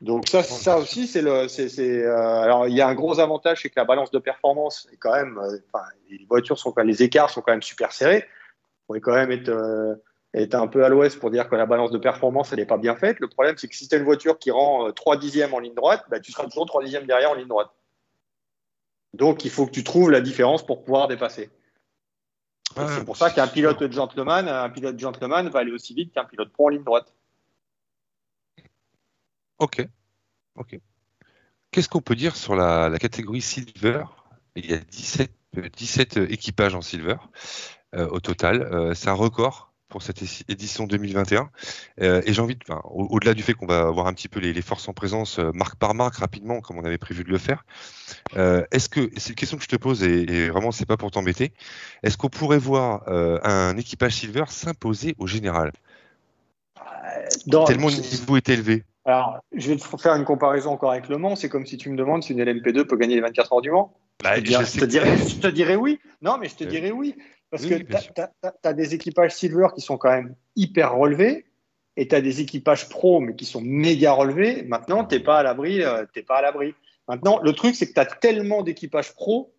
Donc 0.00 0.28
ça, 0.28 0.42
ça 0.42 0.78
aussi, 0.78 1.06
c'est 1.06 1.20
le, 1.20 1.46
c'est, 1.48 1.78
euh, 1.78 2.16
alors 2.16 2.66
il 2.66 2.74
y 2.74 2.80
a 2.80 2.88
un 2.88 2.94
gros 2.94 3.20
avantage, 3.20 3.62
c'est 3.62 3.68
que 3.68 3.78
la 3.78 3.84
balance 3.84 4.10
de 4.10 4.18
performance 4.18 4.88
est 4.92 4.96
quand 4.96 5.12
même, 5.12 5.36
euh, 5.38 5.58
enfin, 5.72 5.84
les 6.08 6.24
voitures 6.24 6.58
sont 6.58 6.72
quand 6.72 6.84
les 6.84 7.02
écarts 7.02 7.28
sont 7.28 7.42
quand 7.42 7.52
même 7.52 7.62
super 7.62 7.92
serrés. 7.92 8.24
On 8.24 8.86
pourrait 8.86 9.00
quand 9.00 9.14
même 9.14 9.30
être, 9.30 9.50
euh, 9.50 9.94
être 10.32 10.54
un 10.54 10.68
peu 10.68 10.84
à 10.84 10.88
l'ouest 10.88 11.18
pour 11.18 11.30
dire 11.30 11.50
que 11.50 11.54
la 11.54 11.66
balance 11.66 11.90
de 11.90 11.98
performance, 11.98 12.50
elle 12.52 12.60
n'est 12.60 12.66
pas 12.66 12.78
bien 12.78 12.96
faite. 12.96 13.20
Le 13.20 13.28
problème, 13.28 13.56
c'est 13.58 13.68
que 13.68 13.74
si 13.74 13.88
tu 13.88 13.94
as 13.94 13.98
une 13.98 14.04
voiture 14.04 14.38
qui 14.38 14.50
rend 14.50 14.90
3 14.90 15.18
dixièmes 15.18 15.52
en 15.52 15.58
ligne 15.58 15.74
droite, 15.74 16.04
bah, 16.08 16.18
tu 16.18 16.32
seras 16.32 16.44
toujours 16.44 16.66
3 16.66 16.82
dixièmes 16.82 17.06
derrière 17.06 17.32
en 17.32 17.34
ligne 17.34 17.48
droite. 17.48 17.70
Donc 19.12 19.44
il 19.44 19.50
faut 19.50 19.66
que 19.66 19.72
tu 19.72 19.84
trouves 19.84 20.10
la 20.10 20.20
différence 20.20 20.64
pour 20.64 20.82
pouvoir 20.82 21.08
dépasser. 21.08 21.50
c'est 22.74 23.04
pour 23.04 23.16
ça 23.16 23.30
qu'un 23.30 23.48
pilote 23.48 23.92
gentleman, 23.92 24.48
un 24.48 24.70
pilote 24.70 24.98
gentleman 24.98 25.48
va 25.48 25.58
aller 25.58 25.72
aussi 25.72 25.92
vite 25.92 26.14
qu'un 26.14 26.24
pilote 26.24 26.52
pro 26.52 26.66
en 26.66 26.68
ligne 26.68 26.84
droite. 26.84 27.12
Ok. 29.60 29.86
Ok. 30.56 30.78
Qu'est-ce 31.70 31.88
qu'on 31.88 32.00
peut 32.00 32.16
dire 32.16 32.34
sur 32.34 32.56
la, 32.56 32.90
catégorie 32.98 33.42
Silver? 33.42 34.04
Il 34.56 34.68
y 34.68 34.74
a 34.74 34.78
17, 34.78 35.30
17 35.76 36.16
équipages 36.16 36.74
en 36.74 36.80
Silver 36.80 37.16
euh, 37.94 38.08
au 38.08 38.18
total. 38.20 38.62
Euh, 38.62 38.94
c'est 38.94 39.08
un 39.08 39.14
record 39.14 39.70
pour 39.90 40.02
cette 40.02 40.22
édition 40.48 40.86
2021. 40.86 41.50
Euh, 42.00 42.22
et 42.24 42.32
j'ai 42.32 42.40
envie, 42.40 42.54
de, 42.54 42.60
au-delà 42.84 43.34
du 43.34 43.42
fait 43.42 43.52
qu'on 43.52 43.66
va 43.66 43.90
voir 43.90 44.06
un 44.06 44.14
petit 44.14 44.28
peu 44.28 44.40
les, 44.40 44.62
forces 44.62 44.88
en 44.88 44.94
présence 44.94 45.38
euh, 45.38 45.50
marque 45.52 45.76
par 45.76 45.94
marque 45.94 46.16
rapidement, 46.16 46.60
comme 46.62 46.78
on 46.78 46.84
avait 46.84 46.96
prévu 46.96 47.24
de 47.24 47.28
le 47.28 47.38
faire, 47.38 47.64
euh, 48.36 48.64
est-ce 48.70 48.88
que, 48.88 49.10
c'est 49.16 49.30
une 49.30 49.34
question 49.34 49.58
que 49.58 49.64
je 49.64 49.68
te 49.68 49.76
pose 49.76 50.02
et, 50.02 50.22
et 50.22 50.48
vraiment 50.48 50.70
c'est 50.70 50.86
pas 50.86 50.96
pour 50.96 51.10
t'embêter, 51.10 51.52
est-ce 52.02 52.16
qu'on 52.16 52.28
pourrait 52.28 52.58
voir 52.58 53.02
un 53.08 53.76
équipage 53.76 54.14
Silver 54.14 54.44
s'imposer 54.48 55.14
au 55.18 55.26
général? 55.26 55.72
Tellement 57.66 57.88
le 57.88 57.96
niveau 57.96 58.36
est 58.36 58.48
élevé. 58.48 58.84
Alors, 59.10 59.40
je 59.52 59.72
vais 59.72 59.76
te 59.76 59.82
faire 60.00 60.14
une 60.14 60.24
comparaison 60.24 60.70
encore 60.70 60.92
avec 60.92 61.08
Le 61.08 61.18
Mans. 61.18 61.34
C'est 61.34 61.48
comme 61.48 61.66
si 61.66 61.76
tu 61.76 61.90
me 61.90 61.96
demandes 61.96 62.22
si 62.22 62.32
une 62.32 62.42
LMP2 62.42 62.84
peut 62.84 62.96
gagner 62.96 63.16
les 63.16 63.20
24 63.20 63.52
heures 63.52 63.60
du 63.60 63.72
Mans. 63.72 63.92
Bah, 64.22 64.36
je, 64.36 64.78
te 64.78 64.84
dirais, 64.84 65.16
je, 65.16 65.36
te 65.36 65.48
dirais, 65.48 65.74
oui. 65.74 65.98
Non, 66.22 66.38
mais 66.38 66.48
je 66.48 66.54
te 66.54 66.64
dirais 66.64 66.92
oui. 66.92 67.16
Parce 67.50 67.66
que 67.66 67.74
tu 67.74 67.96
as, 68.62 68.72
des 68.72 68.94
équipages 68.94 69.34
silver 69.34 69.68
qui 69.74 69.80
sont 69.80 69.98
quand 69.98 70.10
même 70.10 70.36
hyper 70.54 70.94
relevés 70.94 71.46
et 71.96 72.06
tu 72.06 72.14
as 72.14 72.20
des 72.20 72.40
équipages 72.40 72.88
pro 72.88 73.18
mais 73.18 73.34
qui 73.34 73.46
sont 73.46 73.60
méga 73.60 74.12
relevés. 74.12 74.62
Maintenant, 74.62 75.04
tu 75.04 75.16
n'es 75.16 75.20
pas 75.20 75.38
à 75.38 75.42
l'abri. 75.42 75.82
Euh, 75.82 76.04
pas 76.28 76.38
à 76.38 76.42
l'abri. 76.42 76.74
Maintenant, 77.08 77.40
le 77.42 77.52
truc, 77.52 77.74
c'est 77.74 77.88
que 77.88 77.94
tu 77.94 78.00
as 78.00 78.06
tellement 78.06 78.62
d'équipages 78.62 79.12
pro 79.14 79.52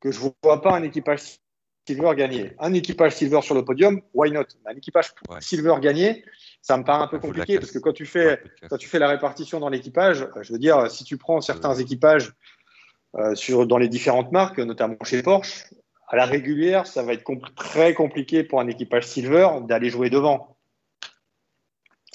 que 0.00 0.12
je 0.12 0.20
ne 0.22 0.28
vois 0.42 0.60
pas 0.60 0.72
un 0.72 0.82
équipage 0.82 1.38
silver 1.86 2.14
gagner. 2.14 2.52
Un 2.58 2.74
équipage 2.74 3.12
silver 3.12 3.40
sur 3.40 3.54
le 3.54 3.64
podium, 3.64 4.02
why 4.12 4.30
not? 4.30 4.44
Un 4.66 4.76
équipage 4.76 5.12
silver 5.40 5.76
gagné, 5.80 6.24
ça 6.64 6.78
me 6.78 6.82
paraît 6.82 7.04
un 7.04 7.08
peu 7.08 7.18
compliqué 7.18 7.58
parce 7.58 7.70
que 7.70 7.78
quand 7.78 7.92
tu 7.92 8.06
fais, 8.06 8.40
quand 8.70 8.78
tu 8.78 8.88
fais 8.88 8.98
la 8.98 9.08
répartition 9.08 9.60
dans 9.60 9.68
l'équipage, 9.68 10.22
euh, 10.22 10.42
je 10.42 10.50
veux 10.50 10.58
dire, 10.58 10.90
si 10.90 11.04
tu 11.04 11.18
prends 11.18 11.42
certains 11.42 11.74
équipages 11.74 12.32
euh, 13.16 13.34
sur, 13.34 13.66
dans 13.66 13.76
les 13.76 13.88
différentes 13.88 14.32
marques, 14.32 14.58
notamment 14.58 14.96
chez 15.04 15.22
Porsche, 15.22 15.66
à 16.08 16.16
la 16.16 16.24
régulière, 16.24 16.86
ça 16.86 17.02
va 17.02 17.12
être 17.12 17.30
très 17.54 17.92
compliqué 17.92 18.44
pour 18.44 18.60
un 18.60 18.66
équipage 18.66 19.06
silver 19.06 19.48
d'aller 19.68 19.90
jouer 19.90 20.08
devant. 20.08 20.56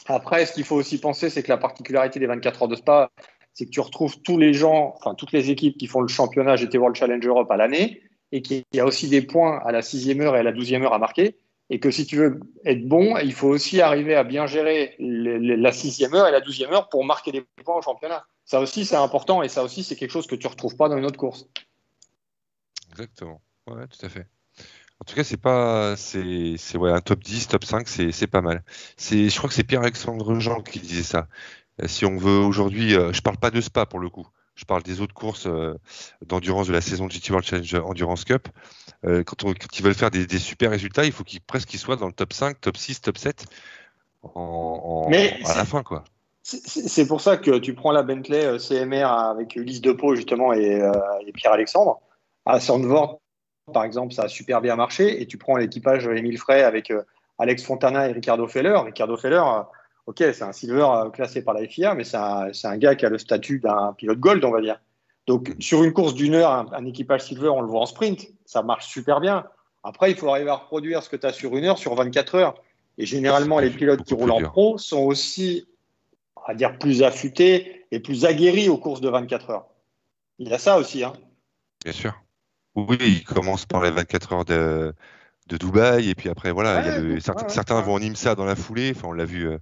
Après, 0.07 0.47
ce 0.47 0.53
qu'il 0.53 0.63
faut 0.63 0.77
aussi 0.77 0.99
penser, 0.99 1.29
c'est 1.29 1.43
que 1.43 1.49
la 1.49 1.57
particularité 1.57 2.19
des 2.19 2.25
24 2.25 2.63
heures 2.63 2.67
de 2.67 2.75
Spa, 2.75 3.11
c'est 3.53 3.65
que 3.65 3.69
tu 3.69 3.81
retrouves 3.81 4.19
tous 4.23 4.39
les 4.39 4.55
gens, 4.55 4.95
enfin 4.97 5.13
toutes 5.13 5.31
les 5.31 5.51
équipes 5.51 5.77
qui 5.77 5.85
font 5.85 6.01
le 6.01 6.07
championnat 6.07 6.55
GT 6.55 6.79
World 6.79 6.95
Challenge 6.95 7.23
Europe 7.23 7.51
à 7.51 7.57
l'année, 7.57 8.01
et 8.31 8.41
qu'il 8.41 8.63
y 8.73 8.79
a 8.79 8.85
aussi 8.85 9.09
des 9.09 9.21
points 9.21 9.61
à 9.63 9.71
la 9.71 9.83
sixième 9.83 10.21
heure 10.21 10.35
et 10.35 10.39
à 10.39 10.43
la 10.43 10.51
douzième 10.51 10.81
heure 10.81 10.93
à 10.93 10.99
marquer, 10.99 11.37
et 11.69 11.79
que 11.79 11.91
si 11.91 12.05
tu 12.05 12.17
veux 12.17 12.39
être 12.65 12.87
bon, 12.87 13.17
il 13.17 13.33
faut 13.33 13.47
aussi 13.47 13.81
arriver 13.81 14.15
à 14.15 14.23
bien 14.23 14.47
gérer 14.47 14.95
la 14.99 15.71
sixième 15.71 16.15
heure 16.15 16.27
et 16.27 16.31
la 16.31 16.41
douzième 16.41 16.71
heure 16.71 16.89
pour 16.89 17.05
marquer 17.05 17.31
des 17.31 17.45
points 17.63 17.77
au 17.77 17.81
championnat. 17.81 18.25
Ça 18.45 18.59
aussi, 18.59 18.85
c'est 18.85 18.95
important, 18.95 19.43
et 19.43 19.49
ça 19.49 19.63
aussi, 19.63 19.83
c'est 19.83 19.95
quelque 19.95 20.11
chose 20.11 20.25
que 20.25 20.35
tu 20.35 20.47
ne 20.47 20.51
retrouves 20.51 20.75
pas 20.75 20.89
dans 20.89 20.97
une 20.97 21.05
autre 21.05 21.19
course. 21.19 21.47
Exactement. 22.89 23.41
Ouais, 23.67 23.85
tout 23.87 24.03
à 24.03 24.09
fait. 24.09 24.25
En 24.99 25.05
tout 25.05 25.15
cas, 25.15 25.23
c'est 25.23 25.37
pas, 25.37 25.95
c'est, 25.95 26.57
ouais, 26.75 26.91
un 26.91 27.01
top 27.01 27.23
10, 27.23 27.47
top 27.47 27.63
5, 27.63 27.87
c'est, 27.87 28.11
c'est 28.11 28.27
pas 28.27 28.41
mal. 28.41 28.63
C'est, 28.97 29.29
je 29.29 29.37
crois 29.37 29.49
que 29.49 29.55
c'est 29.55 29.63
Pierre-Alexandre 29.63 30.39
Jean 30.39 30.61
qui 30.61 30.79
disait 30.79 31.03
ça. 31.03 31.27
Euh, 31.81 31.87
si 31.87 32.05
on 32.05 32.17
veut 32.17 32.39
aujourd'hui, 32.39 32.95
euh, 32.95 33.13
je 33.13 33.21
parle 33.21 33.37
pas 33.37 33.51
de 33.51 33.61
Spa 33.61 33.85
pour 33.85 33.99
le 33.99 34.09
coup. 34.09 34.27
Je 34.59 34.65
parle 34.65 34.83
des 34.83 34.99
autres 34.99 35.13
courses 35.13 35.47
euh, 35.47 35.73
d'endurance 36.25 36.67
de 36.67 36.73
la 36.73 36.81
saison 36.81 37.07
de 37.07 37.11
GT 37.11 37.31
World 37.31 37.47
Challenge 37.47 37.75
Endurance 37.75 38.25
Cup. 38.25 38.49
quand, 39.03 39.43
on, 39.45 39.53
quand, 39.53 39.79
ils 39.79 39.83
veulent 39.83 39.93
faire 39.93 40.11
des, 40.11 40.25
des 40.25 40.39
super 40.39 40.69
résultats, 40.69 41.05
il 41.05 41.13
faut 41.13 41.23
qu'ils 41.23 41.39
presque 41.39 41.69
qu'ils 41.69 41.79
soient 41.79 41.95
dans 41.95 42.07
le 42.07 42.13
top 42.13 42.33
5, 42.33 42.59
top 42.59 42.75
6, 42.75 43.01
top 43.01 43.17
7 43.17 43.45
en, 44.23 45.07
Mais 45.09 45.39
à 45.45 45.55
la 45.55 45.63
fin, 45.63 45.81
quoi. 45.83 46.03
C'est 46.43 47.07
pour 47.07 47.21
ça 47.21 47.37
que 47.37 47.59
tu 47.59 47.73
prends 47.73 47.91
la 47.91 48.03
Bentley 48.03 48.57
CMR 48.59 49.05
avec 49.05 49.55
Ulysse 49.55 49.81
Depot 49.81 50.15
justement 50.15 50.51
et, 50.51 50.81
et 51.25 51.31
Pierre-Alexandre. 51.31 52.01
À 52.45 52.59
Sandvort, 52.59 53.19
par 53.71 53.83
exemple, 53.83 54.13
ça 54.13 54.23
a 54.23 54.27
super 54.27 54.61
bien 54.61 54.75
marché. 54.75 55.21
Et 55.21 55.25
tu 55.25 55.37
prends 55.37 55.57
l'équipage 55.57 56.07
Émile 56.07 56.37
Frey 56.37 56.63
avec 56.63 56.91
euh, 56.91 57.03
Alex 57.37 57.63
Fontana 57.63 58.09
et 58.09 58.11
Ricardo 58.11 58.47
Feller. 58.47 58.77
Ricardo 58.83 59.17
Feller, 59.17 59.43
euh, 59.45 59.61
ok, 60.09 60.17
c'est 60.17 60.41
un 60.41 60.51
silver 60.51 60.87
euh, 60.91 61.09
classé 61.11 61.43
par 61.43 61.53
la 61.53 61.67
FIA, 61.67 61.93
mais 61.93 62.03
c'est 62.03 62.17
un, 62.17 62.77
gars 62.77 62.95
qui 62.95 63.05
a 63.05 63.09
le 63.09 63.19
statut 63.19 63.59
d'un 63.59 63.93
pilote 63.95 64.19
gold, 64.19 64.43
on 64.43 64.49
va 64.49 64.59
dire. 64.59 64.81
Donc, 65.27 65.55
sur 65.59 65.83
une 65.83 65.93
course 65.93 66.15
d'une 66.15 66.33
heure, 66.33 66.73
un, 66.73 66.85
équipage 66.85 67.21
silver, 67.21 67.49
on 67.49 67.61
le 67.61 67.67
voit 67.67 67.81
en 67.81 67.85
sprint, 67.85 68.27
ça 68.43 68.63
marche 68.63 68.87
super 68.87 69.19
bien. 69.19 69.45
Après, 69.83 70.09
il 70.09 70.17
faut 70.17 70.27
arriver 70.29 70.49
à 70.49 70.55
reproduire 70.55 71.03
ce 71.03 71.09
que 71.09 71.15
tu 71.15 71.27
as 71.27 71.31
sur 71.31 71.55
une 71.55 71.63
heure, 71.65 71.77
sur 71.77 71.93
24 71.93 72.35
heures. 72.35 72.55
Et 72.97 73.05
généralement, 73.05 73.59
les 73.59 73.69
pilotes 73.69 74.03
qui 74.03 74.15
roulent 74.15 74.31
en 74.31 74.41
pro 74.41 74.79
sont 74.79 75.01
aussi, 75.01 75.67
on 76.35 76.41
va 76.47 76.55
dire, 76.55 76.79
plus 76.79 77.03
affûtés 77.03 77.85
et 77.91 77.99
plus 77.99 78.25
aguerris 78.25 78.67
aux 78.67 78.79
courses 78.79 79.01
de 79.01 79.09
24 79.09 79.51
heures. 79.51 79.67
Il 80.39 80.49
y 80.49 80.53
a 80.53 80.57
ça 80.57 80.79
aussi. 80.79 81.03
Hein. 81.03 81.13
Bien 81.83 81.93
sûr. 81.93 82.19
Oui, 82.73 82.97
il 82.99 83.23
commence 83.23 83.67
par 83.67 83.83
les 83.83 83.91
24 83.91 84.33
heures 84.33 84.45
de, 84.45 84.93
de 85.49 85.57
Dubaï, 85.57 86.09
et 86.09 86.15
puis 86.15 86.29
après, 86.29 86.51
voilà, 86.51 86.81
il 86.81 87.13
y 87.13 87.17
a 87.17 87.21
certains, 87.49 87.81
vont 87.81 87.93
en 87.93 88.01
IMSA 88.01 88.35
dans 88.35 88.45
la 88.45 88.55
foulée, 88.55 88.93
enfin, 88.95 89.07
on 89.09 89.13
l'a 89.13 89.25
vu 89.25 89.47
euh, 89.47 89.57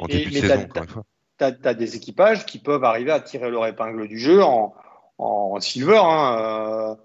en 0.00 0.06
début 0.06 0.30
de 0.30 0.38
saison, 0.38 0.62
encore 0.62 0.82
une 0.82 0.88
fois. 0.88 1.02
Tu 1.38 1.44
as, 1.44 1.74
des 1.74 1.96
équipages 1.96 2.46
qui 2.46 2.58
peuvent 2.58 2.84
arriver 2.84 3.12
à 3.12 3.20
tirer 3.20 3.50
leur 3.50 3.66
épingle 3.66 4.08
du 4.08 4.18
jeu 4.18 4.42
en, 4.42 4.74
en 5.18 5.60
silver. 5.60 6.00
Hein, 6.02 6.96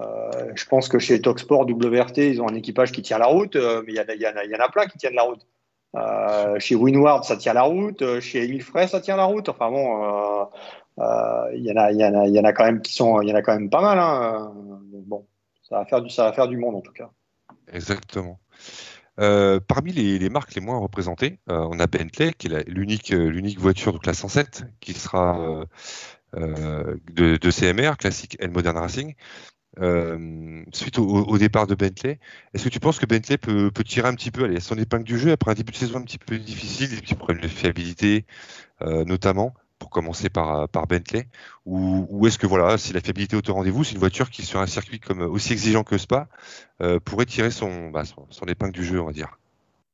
euh, 0.00 0.02
euh, 0.02 0.52
je 0.56 0.64
pense 0.66 0.88
que 0.88 0.98
chez 0.98 1.22
Talksport 1.22 1.66
WRT, 1.66 2.18
ils 2.18 2.42
ont 2.42 2.48
un 2.48 2.54
équipage 2.54 2.90
qui 2.90 3.02
tient 3.02 3.18
la 3.18 3.26
route, 3.26 3.54
mais 3.54 3.92
il 3.92 3.94
y, 3.94 4.14
y, 4.18 4.22
y, 4.22 4.56
en 4.56 4.64
a 4.64 4.68
plein 4.68 4.86
qui 4.86 4.98
tiennent 4.98 5.14
la 5.14 5.22
route. 5.22 5.46
chez 6.60 6.74
Winward, 6.74 7.22
ça 7.22 7.36
tient 7.36 7.52
la 7.52 7.62
route. 7.62 8.18
Chez 8.18 8.44
Emile 8.44 8.62
Frey, 8.62 8.88
ça 8.88 9.00
tient 9.00 9.16
la 9.16 9.24
route. 9.24 9.48
Enfin 9.48 9.70
bon, 9.70 10.48
il 11.54 11.64
y, 11.64 11.70
en 11.70 11.76
a, 11.76 11.92
y, 11.92 12.04
en 12.04 12.14
a, 12.20 12.26
y 12.26 12.40
en 12.40 12.44
a 12.44 12.52
quand 12.52 12.64
même 12.64 12.82
qui 12.82 12.92
sont, 12.92 13.20
il 13.22 13.28
y 13.28 13.32
en 13.32 13.36
a 13.36 13.42
quand 13.42 13.54
même 13.54 13.70
pas 13.70 13.80
mal. 13.80 14.00
Hein. 14.00 14.52
bon, 15.06 15.24
ça 15.68 15.78
va 15.78 15.84
faire 15.84 16.02
du, 16.02 16.10
ça 16.10 16.24
va 16.24 16.32
faire 16.32 16.48
du 16.48 16.56
monde 16.56 16.74
en 16.74 16.80
tout 16.80 16.92
cas. 16.92 17.10
Exactement. 17.72 18.40
Euh, 19.20 19.58
parmi 19.60 19.92
les, 19.92 20.28
marques 20.30 20.54
les 20.54 20.60
moins 20.60 20.78
représentées, 20.78 21.40
euh, 21.50 21.66
on 21.70 21.80
a 21.80 21.86
Bentley, 21.86 22.32
qui 22.32 22.46
est 22.46 22.68
l'unique, 22.68 23.10
l'unique 23.10 23.58
voiture 23.58 23.92
de 23.92 23.98
classe 23.98 24.18
107, 24.18 24.64
qui 24.80 24.94
sera 24.94 25.64
de, 26.34 27.50
CMR, 27.50 27.96
classique 27.98 28.36
and 28.42 28.50
Modern 28.50 28.76
Racing. 28.76 29.14
suite 30.72 30.98
au, 30.98 31.38
départ 31.38 31.66
de 31.66 31.74
Bentley, 31.74 32.20
est-ce 32.54 32.64
que 32.64 32.68
tu 32.68 32.80
penses 32.80 32.98
que 32.98 33.06
Bentley 33.06 33.38
peut, 33.38 33.70
peut 33.72 33.84
tirer 33.84 34.08
un 34.08 34.14
petit 34.14 34.30
peu 34.30 34.44
allez, 34.44 34.60
son 34.60 34.76
épingle 34.78 35.04
du 35.04 35.18
jeu 35.18 35.32
après 35.32 35.50
un 35.50 35.54
début 35.54 35.72
de 35.72 35.76
saison 35.76 35.98
un 35.98 36.02
petit 36.02 36.18
peu 36.18 36.38
difficile, 36.38 36.90
des 36.90 37.00
petits 37.00 37.14
problèmes 37.14 37.42
de 37.42 37.48
fiabilité 37.48 38.24
notamment? 38.80 39.54
Pour 39.78 39.90
commencer 39.90 40.28
par, 40.28 40.60
euh, 40.60 40.66
par 40.66 40.86
Bentley 40.86 41.26
Ou, 41.66 42.26
est-ce 42.26 42.38
que 42.38 42.46
voilà, 42.46 42.78
si 42.78 42.92
la 42.92 43.00
fiabilité 43.00 43.36
est 43.36 43.48
au 43.48 43.54
rendez-vous, 43.54 43.84
c'est 43.84 43.92
une 43.92 43.98
voiture 43.98 44.30
qui, 44.30 44.44
sur 44.44 44.60
un 44.60 44.66
circuit 44.66 45.00
comme 45.00 45.20
aussi 45.20 45.52
exigeant 45.52 45.84
que 45.84 45.98
Spa, 45.98 46.28
euh, 46.80 46.98
pourrait 47.00 47.26
tirer 47.26 47.48
bah, 47.92 48.04
son, 48.04 48.26
son, 48.30 48.46
épingle 48.46 48.72
du 48.72 48.84
jeu, 48.84 49.00
on 49.00 49.06
va 49.06 49.12
dire? 49.12 49.38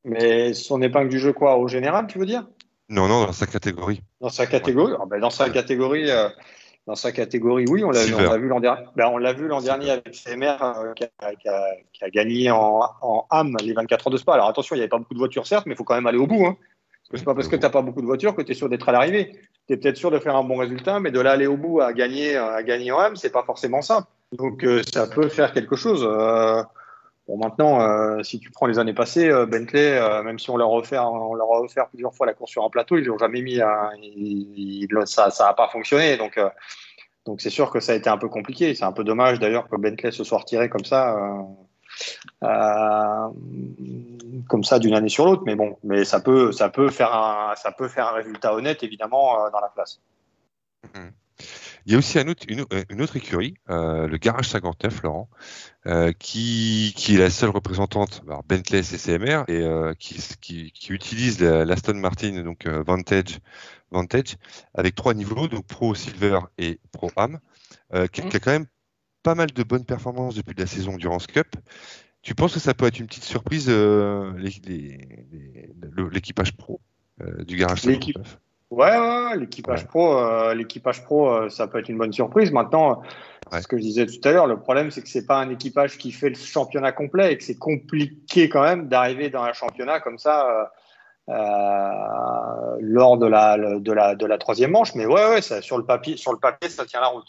Mais 0.04 0.54
son 0.54 0.82
épingle 0.82 1.08
du 1.08 1.18
jeu, 1.18 1.32
quoi 1.32 1.56
Au 1.56 1.68
général, 1.68 2.06
tu 2.06 2.18
veux 2.18 2.26
dire? 2.26 2.46
Non, 2.88 3.08
non, 3.08 3.24
dans 3.24 3.32
sa 3.32 3.46
catégorie. 3.46 4.02
Dans 4.20 4.28
sa 4.28 4.46
catégorie 4.46 4.92
ah, 5.00 5.04
ben, 5.06 5.20
Dans 5.20 5.30
sa 5.30 5.48
catégorie. 5.50 6.10
Euh, 6.10 6.28
dans 6.86 6.94
sa 6.96 7.12
catégorie, 7.12 7.64
oui, 7.70 7.82
on 7.82 7.90
l'a 7.90 8.04
vu 8.36 8.46
l'an 8.46 8.60
dernier. 8.60 8.82
Ben, 8.94 9.06
on 9.06 9.16
l'a 9.16 9.32
vu 9.32 9.48
l'an 9.48 9.62
dernier 9.62 9.90
avec 9.90 10.12
CMR 10.12 10.56
qui, 10.94 11.48
a, 11.48 12.10
gagné 12.10 12.50
en, 12.50 12.82
en 13.00 13.26
AM 13.30 13.56
les 13.62 13.72
24 13.72 14.06
heures 14.06 14.12
de 14.12 14.18
Spa. 14.18 14.34
Alors 14.34 14.48
attention, 14.48 14.76
il 14.76 14.80
n'y 14.80 14.82
avait 14.82 14.90
pas 14.90 14.98
beaucoup 14.98 15.14
de 15.14 15.18
voitures 15.18 15.46
certes, 15.46 15.64
mais 15.64 15.72
il 15.72 15.76
faut 15.78 15.84
quand 15.84 15.94
même 15.94 16.06
aller 16.06 16.18
au 16.18 16.26
bout. 16.26 16.44
Hein. 16.44 16.58
C'est 17.16 17.24
pas 17.24 17.34
parce 17.34 17.48
que 17.48 17.56
tu 17.56 17.62
n'as 17.62 17.70
pas 17.70 17.82
beaucoup 17.82 18.00
de 18.00 18.06
voitures 18.06 18.34
que 18.34 18.42
tu 18.42 18.52
es 18.52 18.54
sûr 18.54 18.68
d'être 18.68 18.88
à 18.88 18.92
l'arrivée. 18.92 19.32
Tu 19.66 19.74
es 19.74 19.76
peut-être 19.76 19.96
sûr 19.96 20.10
de 20.10 20.18
faire 20.18 20.36
un 20.36 20.44
bon 20.44 20.56
résultat, 20.56 21.00
mais 21.00 21.10
de 21.10 21.20
l'aller 21.20 21.46
au 21.46 21.56
bout 21.56 21.80
à 21.80 21.92
gagner, 21.92 22.36
à 22.36 22.62
gagner 22.62 22.92
en 22.92 23.02
M, 23.04 23.16
c'est 23.16 23.32
pas 23.32 23.42
forcément 23.42 23.82
simple. 23.82 24.08
Donc 24.32 24.64
euh, 24.64 24.82
ça 24.92 25.06
peut 25.06 25.28
faire 25.28 25.52
quelque 25.52 25.76
chose. 25.76 26.06
Euh, 26.08 26.62
bon, 27.28 27.38
maintenant, 27.38 27.80
euh, 27.80 28.22
si 28.22 28.38
tu 28.38 28.50
prends 28.50 28.66
les 28.66 28.78
années 28.78 28.94
passées, 28.94 29.30
Bentley, 29.46 30.00
même 30.22 30.38
si 30.38 30.50
on 30.50 30.56
leur, 30.56 30.70
a 30.70 30.76
offert, 30.76 31.10
on 31.10 31.34
leur 31.34 31.52
a 31.52 31.60
offert 31.60 31.88
plusieurs 31.88 32.14
fois 32.14 32.26
la 32.26 32.34
course 32.34 32.50
sur 32.50 32.64
un 32.64 32.70
plateau, 32.70 32.96
ils 32.96 33.06
n'ont 33.06 33.18
jamais 33.18 33.42
mis. 33.42 33.60
ça 35.06 35.28
n'a 35.38 35.52
pas 35.54 35.68
fonctionné. 35.68 36.16
Donc 36.16 36.38
donc 37.26 37.40
c'est 37.40 37.50
sûr 37.50 37.70
que 37.70 37.80
ça 37.80 37.92
a 37.92 37.94
été 37.94 38.10
un 38.10 38.18
peu 38.18 38.28
compliqué. 38.28 38.74
C'est 38.74 38.84
un 38.84 38.92
peu 38.92 39.04
dommage 39.04 39.38
d'ailleurs 39.38 39.68
que 39.68 39.76
Bentley 39.76 40.10
se 40.10 40.24
soit 40.24 40.38
retiré 40.38 40.68
comme 40.68 40.84
ça. 40.84 41.16
Euh, 42.42 43.28
comme 44.48 44.64
ça 44.64 44.78
d'une 44.78 44.94
année 44.94 45.08
sur 45.08 45.24
l'autre, 45.24 45.42
mais 45.46 45.54
bon, 45.54 45.78
mais 45.82 46.04
ça 46.04 46.20
peut, 46.20 46.52
ça 46.52 46.68
peut 46.68 46.90
faire 46.90 47.14
un, 47.14 47.54
ça 47.56 47.72
peut 47.72 47.88
faire 47.88 48.08
un 48.08 48.12
résultat 48.12 48.54
honnête 48.54 48.82
évidemment 48.82 49.44
euh, 49.44 49.50
dans 49.50 49.60
la 49.60 49.68
place. 49.68 50.00
Mhm. 50.94 51.12
Il 51.86 51.92
y 51.92 51.96
a 51.96 51.98
aussi 51.98 52.18
un 52.18 52.28
autre, 52.28 52.44
une, 52.48 53.02
autre 53.02 53.16
écurie, 53.16 53.56
euh, 53.68 54.06
le 54.06 54.16
Garage 54.16 54.48
59, 54.48 55.02
Laurent, 55.02 55.28
qui, 56.18 56.94
qui, 56.96 57.14
est 57.14 57.18
la 57.18 57.28
seule 57.28 57.50
représentante, 57.50 58.22
alors 58.26 58.42
Bentley 58.42 58.78
et 58.78 58.96
CMR, 58.96 59.44
et 59.48 59.62
qui, 59.98 60.18
qui, 60.40 60.72
qui, 60.72 60.92
utilise 60.92 61.42
l'Aston 61.42 61.94
Martin, 61.94 62.42
donc 62.42 62.66
Vantage, 62.66 63.38
Vantage, 63.90 64.36
avec 64.72 64.94
trois 64.94 65.12
niveaux, 65.12 65.46
donc 65.46 65.66
Pro, 65.66 65.94
Silver 65.94 66.40
et 66.56 66.80
Pro 66.90 67.10
Am, 67.16 67.38
qui, 68.12 68.22
qui, 68.22 68.36
a 68.36 68.40
quand 68.40 68.52
même 68.52 68.66
pas 69.24 69.34
mal 69.34 69.50
de 69.50 69.62
bonnes 69.64 69.84
performances 69.84 70.36
depuis 70.36 70.54
la 70.56 70.66
saison 70.66 70.96
durant 70.96 71.18
ce 71.18 71.26
Cup. 71.26 71.56
Tu 72.22 72.36
penses 72.36 72.54
que 72.54 72.60
ça 72.60 72.74
peut 72.74 72.86
être 72.86 73.00
une 73.00 73.06
petite 73.06 73.24
surprise, 73.24 73.66
euh, 73.68 74.32
l'équipage 76.12 76.56
pro 76.56 76.80
euh, 77.20 77.42
du 77.44 77.56
garage 77.56 77.80
59 77.80 78.38
Ouais, 78.70 78.98
ouais 78.98 79.36
l'équipage 79.36 79.86
pro, 79.86 80.16
euh, 80.18 80.54
l'équipage 80.54 81.04
pro, 81.04 81.28
euh, 81.28 81.48
ça 81.48 81.66
peut 81.68 81.78
être 81.78 81.88
une 81.88 81.98
bonne 81.98 82.12
surprise. 82.12 82.50
Maintenant, 82.50 83.02
ce 83.52 83.66
que 83.68 83.76
je 83.76 83.82
disais 83.82 84.06
tout 84.06 84.26
à 84.26 84.32
l'heure, 84.32 84.46
le 84.46 84.58
problème 84.58 84.90
c'est 84.90 85.02
que 85.02 85.08
c'est 85.08 85.26
pas 85.26 85.38
un 85.38 85.50
équipage 85.50 85.96
qui 85.96 86.12
fait 86.12 86.30
le 86.30 86.34
championnat 86.34 86.92
complet 86.92 87.32
et 87.32 87.38
que 87.38 87.44
c'est 87.44 87.58
compliqué 87.58 88.48
quand 88.48 88.62
même 88.62 88.88
d'arriver 88.88 89.30
dans 89.30 89.42
un 89.42 89.52
championnat 89.52 90.00
comme 90.00 90.18
ça 90.18 90.72
euh, 91.28 92.76
lors 92.80 93.16
de 93.16 93.26
la, 93.26 93.56
de 93.58 93.92
la 93.92 94.14
de 94.14 94.26
la 94.26 94.38
troisième 94.38 94.72
manche. 94.72 94.94
Mais 94.94 95.06
ouais, 95.06 95.28
ouais, 95.30 95.42
ça, 95.42 95.62
sur 95.62 95.78
le 95.78 95.84
papier, 95.84 96.16
sur 96.16 96.32
le 96.32 96.38
papier, 96.38 96.68
ça 96.68 96.84
tient 96.84 97.00
la 97.00 97.08
route. 97.08 97.28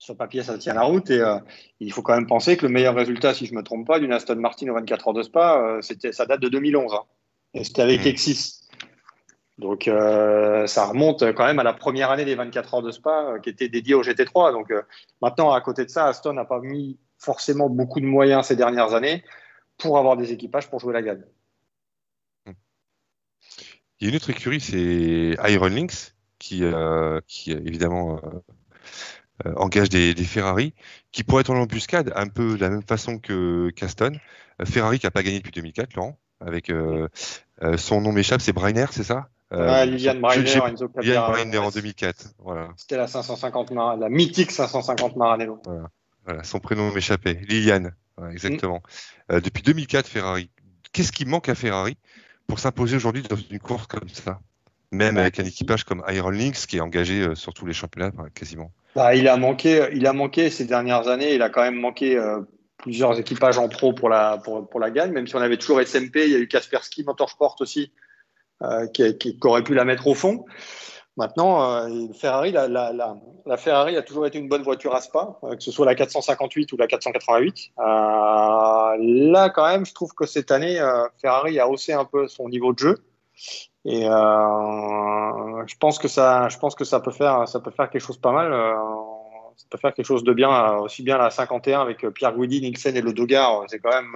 Sur 0.00 0.16
papier, 0.16 0.42
ça 0.42 0.58
tient 0.58 0.74
la 0.74 0.82
route 0.82 1.10
et 1.10 1.22
il 1.78 1.92
faut 1.92 2.00
quand 2.00 2.14
même 2.14 2.26
penser 2.26 2.56
que 2.56 2.66
le 2.66 2.72
meilleur 2.72 2.94
résultat, 2.94 3.34
si 3.34 3.44
je 3.46 3.54
me 3.54 3.62
trompe 3.62 3.86
pas, 3.86 4.00
d'une 4.00 4.12
Aston 4.12 4.36
Martin 4.36 4.68
aux 4.68 4.74
24 4.74 5.08
heures 5.08 5.14
de 5.14 5.22
Spa, 5.22 5.78
c'était 5.82 6.10
ça 6.10 6.24
date 6.24 6.40
de 6.40 6.48
2011. 6.48 6.94
Hein. 6.94 7.02
Et 7.54 7.64
c'était 7.64 7.82
avec 7.82 8.00
mmh. 8.00 8.08
X6. 8.08 8.60
Donc 9.60 9.88
euh, 9.88 10.66
ça 10.66 10.86
remonte 10.86 11.22
quand 11.34 11.44
même 11.44 11.58
à 11.58 11.62
la 11.62 11.74
première 11.74 12.10
année 12.10 12.24
des 12.24 12.34
24 12.34 12.74
heures 12.74 12.82
de 12.82 12.90
Spa 12.90 13.34
euh, 13.34 13.38
qui 13.40 13.50
était 13.50 13.68
dédiée 13.68 13.94
au 13.94 14.02
GT3. 14.02 14.52
Donc 14.52 14.70
euh, 14.70 14.82
maintenant, 15.20 15.52
à 15.52 15.60
côté 15.60 15.84
de 15.84 15.90
ça, 15.90 16.06
Aston 16.06 16.32
n'a 16.32 16.46
pas 16.46 16.60
mis 16.60 16.98
forcément 17.18 17.68
beaucoup 17.68 18.00
de 18.00 18.06
moyens 18.06 18.46
ces 18.46 18.56
dernières 18.56 18.94
années 18.94 19.22
pour 19.76 19.98
avoir 19.98 20.16
des 20.16 20.32
équipages 20.32 20.70
pour 20.70 20.80
jouer 20.80 20.94
la 20.94 21.02
gagne. 21.02 21.24
Il 22.46 24.06
y 24.06 24.06
a 24.06 24.08
une 24.08 24.16
autre 24.16 24.30
écurie, 24.30 24.60
c'est 24.60 25.36
Iron 25.52 25.68
Lynx, 25.68 26.14
qui, 26.38 26.62
qui 27.26 27.52
évidemment 27.52 28.18
engage 29.56 29.88
des, 29.88 30.14
Ferrari, 30.14 30.74
qui 31.12 31.24
pourrait 31.24 31.40
être 31.42 31.50
en 31.50 31.56
embuscade 31.56 32.12
un 32.16 32.28
peu 32.28 32.56
de 32.56 32.60
la 32.60 32.70
même 32.70 32.82
façon 32.82 33.18
que 33.18 33.70
Caston. 33.70 34.12
Ferrari 34.64 34.98
qui 34.98 35.06
n'a 35.06 35.10
pas 35.10 35.22
gagné 35.22 35.38
depuis 35.38 35.52
2004, 35.52 35.94
Laurent, 35.94 36.18
avec 36.40 36.72
son 37.76 38.00
nom 38.00 38.12
m'échappe, 38.12 38.40
c'est 38.40 38.52
Breiner, 38.52 38.86
c'est 38.90 39.04
ça? 39.04 39.28
Euh, 39.52 39.84
Liliane 39.84 40.20
Breiner, 40.20 40.60
Enzo 40.68 40.88
Liliane 41.00 41.32
Breiner 41.32 41.58
en 41.58 41.70
2004. 41.70 42.34
Voilà. 42.38 42.68
C'était 42.76 42.96
la 42.96 43.06
550 43.06 43.70
la 43.72 44.08
mythique 44.08 44.52
550 44.52 45.16
Maranello. 45.16 45.60
Voilà. 45.64 45.90
voilà. 46.24 46.44
son 46.44 46.60
prénom 46.60 46.92
m'échappait. 46.92 47.40
Liliane, 47.48 47.94
exactement. 48.30 48.82
Mm. 49.28 49.32
Euh, 49.32 49.40
depuis 49.40 49.62
2004, 49.62 50.06
Ferrari. 50.06 50.50
Qu'est-ce 50.92 51.12
qui 51.12 51.24
manque 51.24 51.48
à 51.48 51.54
Ferrari 51.54 51.96
pour 52.46 52.58
s'imposer 52.58 52.96
aujourd'hui 52.96 53.22
dans 53.22 53.36
une 53.36 53.58
course 53.58 53.86
comme 53.86 54.08
ça? 54.08 54.40
Même 54.92 55.16
bah, 55.16 55.22
avec 55.22 55.38
un 55.40 55.44
équipage 55.44 55.84
comme 55.84 56.02
Iron 56.08 56.30
Lynx 56.30 56.66
qui 56.66 56.76
est 56.76 56.80
engagé 56.80 57.20
euh, 57.20 57.34
sur 57.34 57.52
tous 57.54 57.66
les 57.66 57.72
championnats 57.72 58.12
quasiment. 58.34 58.72
Bah, 58.96 59.14
il 59.14 59.28
a 59.28 59.36
manqué, 59.36 59.88
il 59.92 60.06
a 60.06 60.12
manqué 60.12 60.50
ces 60.50 60.64
dernières 60.64 61.08
années. 61.08 61.34
Il 61.34 61.42
a 61.42 61.48
quand 61.48 61.62
même 61.62 61.78
manqué 61.78 62.16
euh, 62.16 62.40
plusieurs 62.76 63.18
équipages 63.18 63.58
en 63.58 63.68
pro 63.68 63.92
pour 63.92 64.08
la 64.08 64.38
pour, 64.38 64.68
pour, 64.68 64.80
la 64.80 64.90
gagne. 64.90 65.12
Même 65.12 65.26
si 65.26 65.36
on 65.36 65.40
avait 65.40 65.58
toujours 65.58 65.80
SMP, 65.80 66.24
il 66.24 66.32
y 66.32 66.34
a 66.34 66.38
eu 66.38 66.48
Kaspersky 66.48 67.04
Motorsport 67.04 67.56
aussi 67.60 67.92
euh, 68.62 68.86
qui, 68.88 69.16
qui, 69.16 69.38
aurait 69.44 69.62
pu 69.62 69.74
la 69.74 69.84
mettre 69.84 70.06
au 70.06 70.14
fond. 70.14 70.44
Maintenant, 71.16 71.62
euh, 71.62 72.06
Ferrari, 72.18 72.50
la, 72.50 72.66
la, 72.66 72.92
la, 73.46 73.56
Ferrari 73.56 73.96
a 73.96 74.02
toujours 74.02 74.26
été 74.26 74.38
une 74.38 74.48
bonne 74.48 74.62
voiture 74.62 74.94
à 74.94 75.00
Spa, 75.00 75.38
que 75.42 75.60
ce 75.60 75.70
soit 75.70 75.84
la 75.84 75.94
458 75.94 76.72
ou 76.72 76.76
la 76.76 76.86
488. 76.86 77.72
là, 77.76 79.50
quand 79.50 79.68
même, 79.68 79.84
je 79.84 79.92
trouve 79.92 80.14
que 80.14 80.24
cette 80.24 80.50
année, 80.50 80.80
Ferrari 81.20 81.58
a 81.58 81.68
haussé 81.68 81.92
un 81.92 82.04
peu 82.04 82.26
son 82.26 82.48
niveau 82.48 82.72
de 82.72 82.78
jeu. 82.78 83.04
Et 83.84 84.02
je 84.02 85.76
pense 85.78 85.98
que 85.98 86.08
ça, 86.08 86.48
je 86.48 86.58
pense 86.58 86.74
que 86.74 86.84
ça 86.84 87.00
peut 87.00 87.10
faire, 87.10 87.48
ça 87.48 87.60
peut 87.60 87.70
faire 87.70 87.88
quelque 87.88 88.02
chose 88.02 88.16
de 88.16 88.20
pas 88.20 88.32
mal. 88.32 88.52
ça 89.56 89.66
peut 89.70 89.78
faire 89.78 89.94
quelque 89.94 90.06
chose 90.06 90.22
de 90.24 90.32
bien, 90.32 90.74
aussi 90.76 91.02
bien 91.02 91.16
la 91.16 91.30
51 91.30 91.80
avec 91.80 92.06
Pierre 92.10 92.36
Guidi, 92.36 92.60
Nielsen 92.60 92.96
et 92.96 93.00
le 93.00 93.12
Dogar. 93.12 93.64
C'est 93.68 93.78
quand 93.78 93.90
même, 93.90 94.14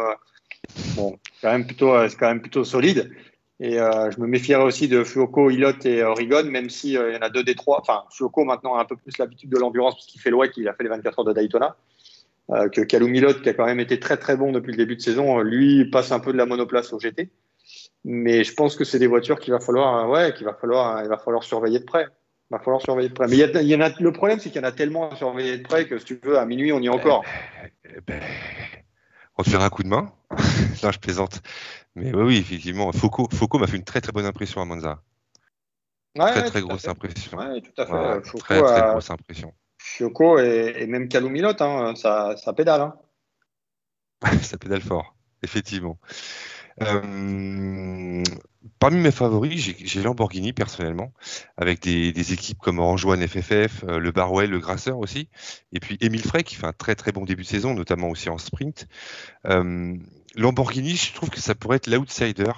bon, 0.97 1.19
quand 1.41 1.51
même 1.51 1.67
plutôt, 1.67 1.97
c'est 2.09 2.17
quand 2.17 2.29
même 2.29 2.43
plutôt 2.43 2.65
solide. 2.65 3.11
Et 3.61 3.79
euh, 3.79 4.11
je 4.11 4.21
me 4.21 4.27
méfierais 4.27 4.65
aussi 4.65 4.89
de 4.89 5.05
Fuoco, 5.05 5.49
Ilot 5.49 5.79
et 5.85 6.03
Oregon, 6.03 6.45
même 6.45 6.69
s'il 6.69 6.99
euh, 6.99 7.13
y 7.13 7.17
en 7.17 7.21
a 7.21 7.31
deux 7.31 7.45
des 7.45 7.55
trois. 7.55 7.81
Enfin, 7.81 8.03
Fuoco 8.11 8.45
maintenant 8.45 8.75
a 8.75 8.81
un 8.81 8.85
peu 8.85 8.97
plus 8.97 9.17
l'habitude 9.19 9.49
de 9.49 9.59
l'endurance 9.59 9.95
parce 9.95 10.07
qu'il 10.07 10.21
fait 10.21 10.31
loin, 10.31 10.49
qu'il 10.49 10.67
a 10.69 10.75
fait 10.75 10.83
les 10.83 10.89
24 10.89 11.21
heures 11.21 11.25
de 11.25 11.33
Daytona. 11.33 11.77
Euh, 12.51 12.69
que 12.69 12.83
Callum 12.83 13.15
Ilott, 13.15 13.41
qui 13.41 13.49
a 13.49 13.55
quand 13.55 13.65
même 13.65 13.81
été 13.81 13.99
très 13.99 14.19
très 14.19 14.37
bon 14.37 14.53
depuis 14.53 14.73
le 14.73 14.77
début 14.77 14.97
de 14.97 15.01
saison, 15.01 15.41
lui 15.41 15.87
passe 15.87 16.13
un 16.13 16.21
peu 16.21 16.33
de 16.33 16.37
la 16.37 16.47
monoplace 16.47 16.93
au 16.93 16.99
GT. 16.99 17.31
Mais 18.05 18.45
je 18.45 18.53
pense 18.53 18.77
que 18.77 18.85
c'est 18.85 18.99
des 18.99 19.07
voitures 19.07 19.41
qu'il 19.41 19.53
va 19.53 19.61
falloir, 19.61 20.09
ouais, 20.11 20.35
qu'il 20.35 20.45
va 20.45 20.53
falloir, 20.53 21.03
il 21.03 21.09
va 21.09 21.17
falloir 21.17 21.43
surveiller 21.43 21.79
de 21.79 21.85
près. 21.85 22.07
Il 22.51 22.57
va 22.57 22.59
falloir 22.59 22.83
surveiller 22.83 23.09
de 23.09 23.15
près. 23.15 23.27
Mais 23.27 23.37
il 23.37 23.69
y, 23.69 23.75
en 23.75 23.81
a, 23.81 23.89
le 23.99 24.13
problème, 24.13 24.39
c'est 24.39 24.51
qu'il 24.51 24.61
y 24.61 24.65
en 24.65 24.69
a 24.69 24.73
tellement 24.73 25.11
à 25.11 25.17
surveiller 25.17 25.59
de 25.59 25.63
près 25.63 25.87
que 25.87 25.99
si 25.99 26.05
tu 26.05 26.21
veux, 26.23 26.39
à 26.39 26.45
minuit, 26.45 26.73
on 26.73 26.81
y 26.81 26.87
est 26.87 26.91
encore. 26.91 27.25
Eh 27.85 28.01
ben, 28.07 28.21
on 29.39 29.43
te 29.43 29.49
fera 29.49 29.65
un 29.65 29.71
coup 29.71 29.83
de 29.83 29.89
main. 29.89 30.13
non, 30.83 30.93
je 30.93 30.99
plaisante. 30.99 31.41
Mais 31.95 32.15
oui, 32.15 32.23
oui, 32.23 32.37
effectivement, 32.39 32.93
Foucault, 32.93 33.29
Foucault 33.33 33.59
m'a 33.59 33.67
fait 33.67 33.77
une 33.77 33.85
très 33.85 34.01
très 34.01 34.13
bonne 34.13 34.27
impression 34.27 34.61
à 34.61 34.67
Monza. 34.67 35.01
très 36.15 36.45
très 36.45 36.61
grosse 36.61 36.87
impression. 36.87 37.39
Ouais, 37.39 37.63
tout 37.63 37.81
à 37.81 37.87
fait. 37.87 38.31
très 38.39 38.63
très 38.63 38.91
grosse 38.91 39.11
impression. 39.11 39.55
Foucault 39.79 40.39
et, 40.39 40.87
même 40.87 41.09
Calou 41.09 41.31
hein, 41.31 41.95
ça, 41.97 42.37
ça, 42.37 42.53
pédale. 42.53 42.81
Hein. 42.83 42.95
ça 44.43 44.59
pédale 44.59 44.83
fort, 44.83 45.15
effectivement. 45.43 45.99
Euh, 46.83 48.23
parmi 48.79 48.99
mes 48.99 49.11
favoris, 49.11 49.75
j'ai 49.79 50.03
Lamborghini 50.03 50.53
personnellement, 50.53 51.13
avec 51.57 51.81
des, 51.81 52.33
équipes 52.33 52.59
comme 52.59 52.79
Orange 52.79 53.07
FFF, 53.07 53.85
euh, 53.85 53.99
le 53.99 54.11
Barwell, 54.11 54.51
le 54.51 54.59
Grasseur 54.59 54.99
aussi, 54.99 55.29
et 55.73 55.81
puis 55.81 55.97
Emile 56.01 56.23
Frey 56.23 56.43
qui 56.43 56.57
fait 56.57 56.67
un 56.67 56.73
très 56.73 56.95
très 56.95 57.13
bon 57.13 57.25
début 57.25 57.43
de 57.43 57.49
saison, 57.49 57.75
notamment 57.75 58.09
aussi 58.09 58.29
en 58.29 58.39
sprint. 58.39 58.89
Euh, 59.47 59.97
Lamborghini, 60.35 60.97
je 60.97 61.13
trouve 61.13 61.31
que 61.31 61.41
ça 61.41 61.55
pourrait 61.55 61.77
être 61.77 61.87
l'outsider 61.87 62.53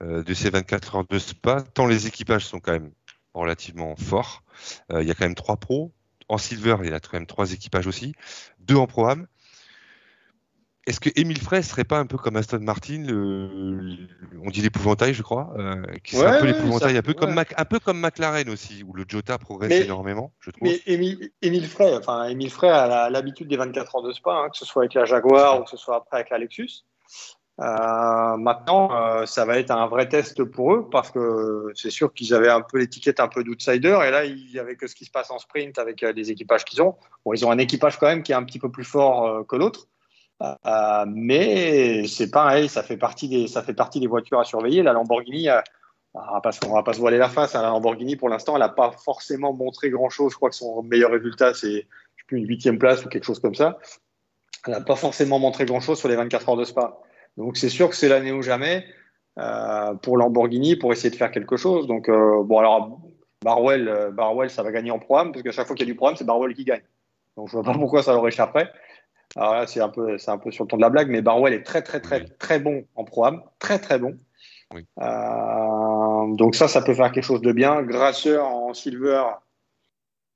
de 0.00 0.34
ces 0.34 0.50
24 0.50 0.96
heures 0.96 1.06
de 1.06 1.18
Spa, 1.20 1.62
tant 1.62 1.86
les 1.86 2.08
équipages 2.08 2.44
sont 2.44 2.58
quand 2.58 2.72
même 2.72 2.90
relativement 3.34 3.94
forts. 3.94 4.42
il 4.90 5.06
y 5.06 5.12
a 5.12 5.14
quand 5.14 5.26
même 5.26 5.36
trois 5.36 5.58
pros. 5.58 5.92
En 6.28 6.38
Silver, 6.38 6.78
il 6.82 6.90
y 6.90 6.92
a 6.92 6.98
quand 6.98 7.12
même 7.12 7.26
trois 7.26 7.52
équipages 7.52 7.86
aussi, 7.86 8.14
deux 8.58 8.74
en 8.74 8.88
Pro-Am. 8.88 9.28
Est-ce 10.84 10.98
que 10.98 11.10
Émile 11.14 11.40
Frey 11.40 11.62
serait 11.62 11.84
pas 11.84 11.98
un 11.98 12.06
peu 12.06 12.18
comme 12.18 12.34
Aston 12.34 12.58
Martin, 12.58 13.06
on 13.08 14.50
dit 14.50 14.62
l'épouvantail, 14.62 15.14
je 15.14 15.22
crois, 15.22 15.52
euh, 15.56 15.80
qui 16.02 16.16
serait 16.16 16.38
un 16.38 16.40
peu 16.40 16.46
l'épouvantail, 16.46 16.96
un 16.96 17.02
peu 17.02 17.14
comme 17.14 17.38
un 17.38 17.64
peu 17.64 17.78
comme 17.78 18.00
McLaren 18.00 18.48
aussi, 18.48 18.82
où 18.82 18.92
le 18.92 19.04
Jota 19.06 19.38
progresse 19.38 19.70
énormément, 19.84 20.32
je 20.40 20.50
trouve. 20.50 20.68
Mais 20.68 20.80
Émile, 20.86 21.66
Frey, 21.68 21.96
enfin 21.96 22.24
Émile 22.24 22.50
Frey 22.50 22.68
a 22.68 23.10
l'habitude 23.10 23.46
des 23.46 23.56
24 23.56 23.94
heures 23.94 24.02
de 24.02 24.12
Spa, 24.12 24.32
hein, 24.32 24.48
que 24.50 24.56
ce 24.56 24.64
soit 24.64 24.82
avec 24.82 24.94
la 24.94 25.04
Jaguar 25.04 25.60
ou 25.60 25.64
que 25.64 25.70
ce 25.70 25.76
soit 25.76 25.96
après 25.96 26.16
avec 26.16 26.30
la 26.30 26.38
Lexus. 26.38 26.84
Euh, 27.60 28.36
maintenant, 28.38 28.90
euh, 28.92 29.24
ça 29.24 29.44
va 29.44 29.58
être 29.58 29.70
un 29.70 29.86
vrai 29.86 30.08
test 30.08 30.42
pour 30.42 30.74
eux 30.74 30.88
parce 30.90 31.12
que 31.12 31.70
c'est 31.76 31.90
sûr 31.90 32.12
qu'ils 32.12 32.34
avaient 32.34 32.48
un 32.48 32.62
peu 32.62 32.78
l'étiquette 32.78 33.20
un 33.20 33.28
peu 33.28 33.44
d'outsider 33.44 33.96
et 34.04 34.10
là, 34.10 34.24
il 34.24 34.50
y 34.50 34.58
avait 34.58 34.74
que 34.74 34.88
ce 34.88 34.96
qui 34.96 35.04
se 35.04 35.12
passe 35.12 35.30
en 35.30 35.38
sprint 35.38 35.78
avec 35.78 36.00
les 36.00 36.32
équipages 36.32 36.64
qu'ils 36.64 36.82
ont. 36.82 36.96
Bon, 37.24 37.34
ils 37.34 37.46
ont 37.46 37.52
un 37.52 37.58
équipage 37.58 37.98
quand 38.00 38.08
même 38.08 38.24
qui 38.24 38.32
est 38.32 38.34
un 38.34 38.42
petit 38.42 38.58
peu 38.58 38.70
plus 38.70 38.84
fort 38.84 39.46
que 39.46 39.54
l'autre. 39.54 39.86
Euh, 40.42 41.04
mais 41.06 42.06
c'est 42.06 42.30
pareil, 42.30 42.68
ça 42.68 42.82
fait 42.82 42.96
partie 42.96 43.28
des, 43.28 43.46
ça 43.46 43.62
fait 43.62 43.74
partie 43.74 44.00
des 44.00 44.06
voitures 44.06 44.40
à 44.40 44.44
surveiller. 44.44 44.82
La 44.82 44.92
Lamborghini, 44.92 45.48
euh, 45.48 45.60
parce 46.42 46.58
qu'on 46.58 46.74
va 46.74 46.82
pas 46.82 46.92
se 46.92 47.00
voiler 47.00 47.18
la 47.18 47.28
face, 47.28 47.54
hein, 47.54 47.62
la 47.62 47.68
Lamborghini 47.68 48.16
pour 48.16 48.28
l'instant, 48.28 48.54
elle 48.54 48.60
n'a 48.60 48.68
pas 48.68 48.92
forcément 48.92 49.52
montré 49.52 49.90
grand 49.90 50.10
chose. 50.10 50.32
Je 50.32 50.36
crois 50.36 50.50
que 50.50 50.56
son 50.56 50.82
meilleur 50.82 51.10
résultat, 51.10 51.54
c'est 51.54 51.86
une 52.30 52.46
huitième 52.46 52.78
place 52.78 53.04
ou 53.04 53.08
quelque 53.10 53.24
chose 53.24 53.40
comme 53.40 53.54
ça. 53.54 53.78
Elle 54.66 54.72
n'a 54.72 54.80
pas 54.80 54.96
forcément 54.96 55.38
montré 55.38 55.66
grand 55.66 55.80
chose 55.80 55.98
sur 55.98 56.08
les 56.08 56.16
24 56.16 56.48
heures 56.48 56.56
de 56.56 56.64
Spa. 56.64 56.98
Donc 57.36 57.58
c'est 57.58 57.68
sûr 57.68 57.90
que 57.90 57.96
c'est 57.96 58.08
l'année 58.08 58.32
ou 58.32 58.40
jamais 58.40 58.86
euh, 59.38 59.94
pour 59.94 60.16
Lamborghini 60.16 60.76
pour 60.76 60.92
essayer 60.92 61.10
de 61.10 61.16
faire 61.16 61.30
quelque 61.30 61.58
chose. 61.58 61.86
Donc 61.86 62.08
bon 62.08 62.58
alors 62.58 63.00
Barwell, 63.44 64.10
Barwell, 64.14 64.48
ça 64.48 64.62
va 64.62 64.72
gagner 64.72 64.90
en 64.90 64.98
programme 64.98 65.32
parce 65.32 65.42
que 65.42 65.50
chaque 65.50 65.66
fois 65.66 65.76
qu'il 65.76 65.86
y 65.86 65.90
a 65.90 65.92
du 65.92 65.96
programme, 65.96 66.16
c'est 66.16 66.24
Barwell 66.24 66.54
qui 66.54 66.64
gagne. 66.64 66.82
Donc 67.36 67.48
je 67.48 67.52
vois 67.52 67.64
pas 67.64 67.74
pourquoi 67.74 68.02
ça 68.02 68.12
leur 68.12 68.26
échapperait. 68.26 68.70
Alors 69.36 69.54
là, 69.54 69.66
c'est 69.66 69.80
un 69.80 69.88
peu, 69.88 70.16
un 70.26 70.38
peu 70.38 70.50
sur 70.50 70.64
le 70.64 70.68
ton 70.68 70.76
de 70.76 70.82
la 70.82 70.90
blague, 70.90 71.08
mais 71.08 71.22
Barwell 71.22 71.54
est 71.54 71.62
très, 71.62 71.82
très, 71.82 72.00
très, 72.00 72.24
très 72.24 72.58
bon 72.58 72.84
en 72.94 73.04
pro 73.04 73.26
très, 73.58 73.78
très 73.78 73.98
bon. 73.98 74.16
Euh, 74.74 76.36
donc 76.36 76.54
ça, 76.54 76.68
ça 76.68 76.82
peut 76.82 76.94
faire 76.94 77.12
quelque 77.12 77.24
chose 77.24 77.40
de 77.40 77.52
bien. 77.52 77.82
Grasseur 77.82 78.46
en 78.46 78.74
silver, 78.74 79.24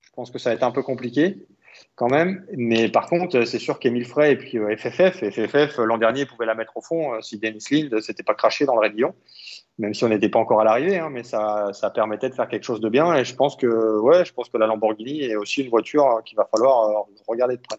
je 0.03 0.11
pense 0.15 0.31
que 0.31 0.39
ça 0.39 0.51
va 0.51 0.55
être 0.55 0.63
un 0.63 0.71
peu 0.71 0.83
compliqué 0.83 1.47
quand 1.95 2.09
même. 2.09 2.47
Mais 2.53 2.89
par 2.89 3.07
contre, 3.07 3.45
c'est 3.45 3.59
sûr 3.59 3.79
qu'Emile 3.79 4.07
Frey 4.07 4.33
et 4.33 4.37
puis 4.37 4.59
FFF, 4.59 5.23
euh, 5.23 5.31
FFF 5.31 5.79
l'an 5.79 5.99
dernier 5.99 6.25
pouvait 6.25 6.47
la 6.47 6.55
mettre 6.55 6.77
au 6.77 6.81
fond 6.81 7.15
euh, 7.15 7.21
si 7.21 7.39
Dennis 7.39 7.65
Lind 7.71 8.01
s'était 8.01 8.23
pas 8.23 8.35
craché 8.35 8.65
dans 8.65 8.75
le 8.75 8.81
rayon, 8.81 9.15
même 9.79 9.93
si 9.93 10.05
on 10.05 10.09
n'était 10.09 10.31
pas 10.31 10.39
encore 10.39 10.61
à 10.61 10.65
l'arrivée, 10.65 10.99
hein, 10.99 11.11
mais 11.11 11.23
ça, 11.23 11.73
ça 11.75 11.91
permettait 11.91 12.31
de 12.31 12.35
faire 12.35 12.49
quelque 12.49 12.65
chose 12.65 12.81
de 12.81 12.89
bien. 12.89 13.15
Et 13.15 13.25
je 13.25 13.35
pense 13.35 13.57
que, 13.57 13.99
ouais, 13.99 14.25
je 14.25 14.33
pense 14.33 14.49
que 14.49 14.57
la 14.57 14.67
Lamborghini 14.67 15.25
est 15.25 15.37
aussi 15.37 15.63
une 15.63 15.71
voiture 15.71 16.23
qu'il 16.25 16.37
va 16.37 16.49
falloir 16.51 17.07
regarder 17.27 17.57
de 17.57 17.63
près. 17.63 17.77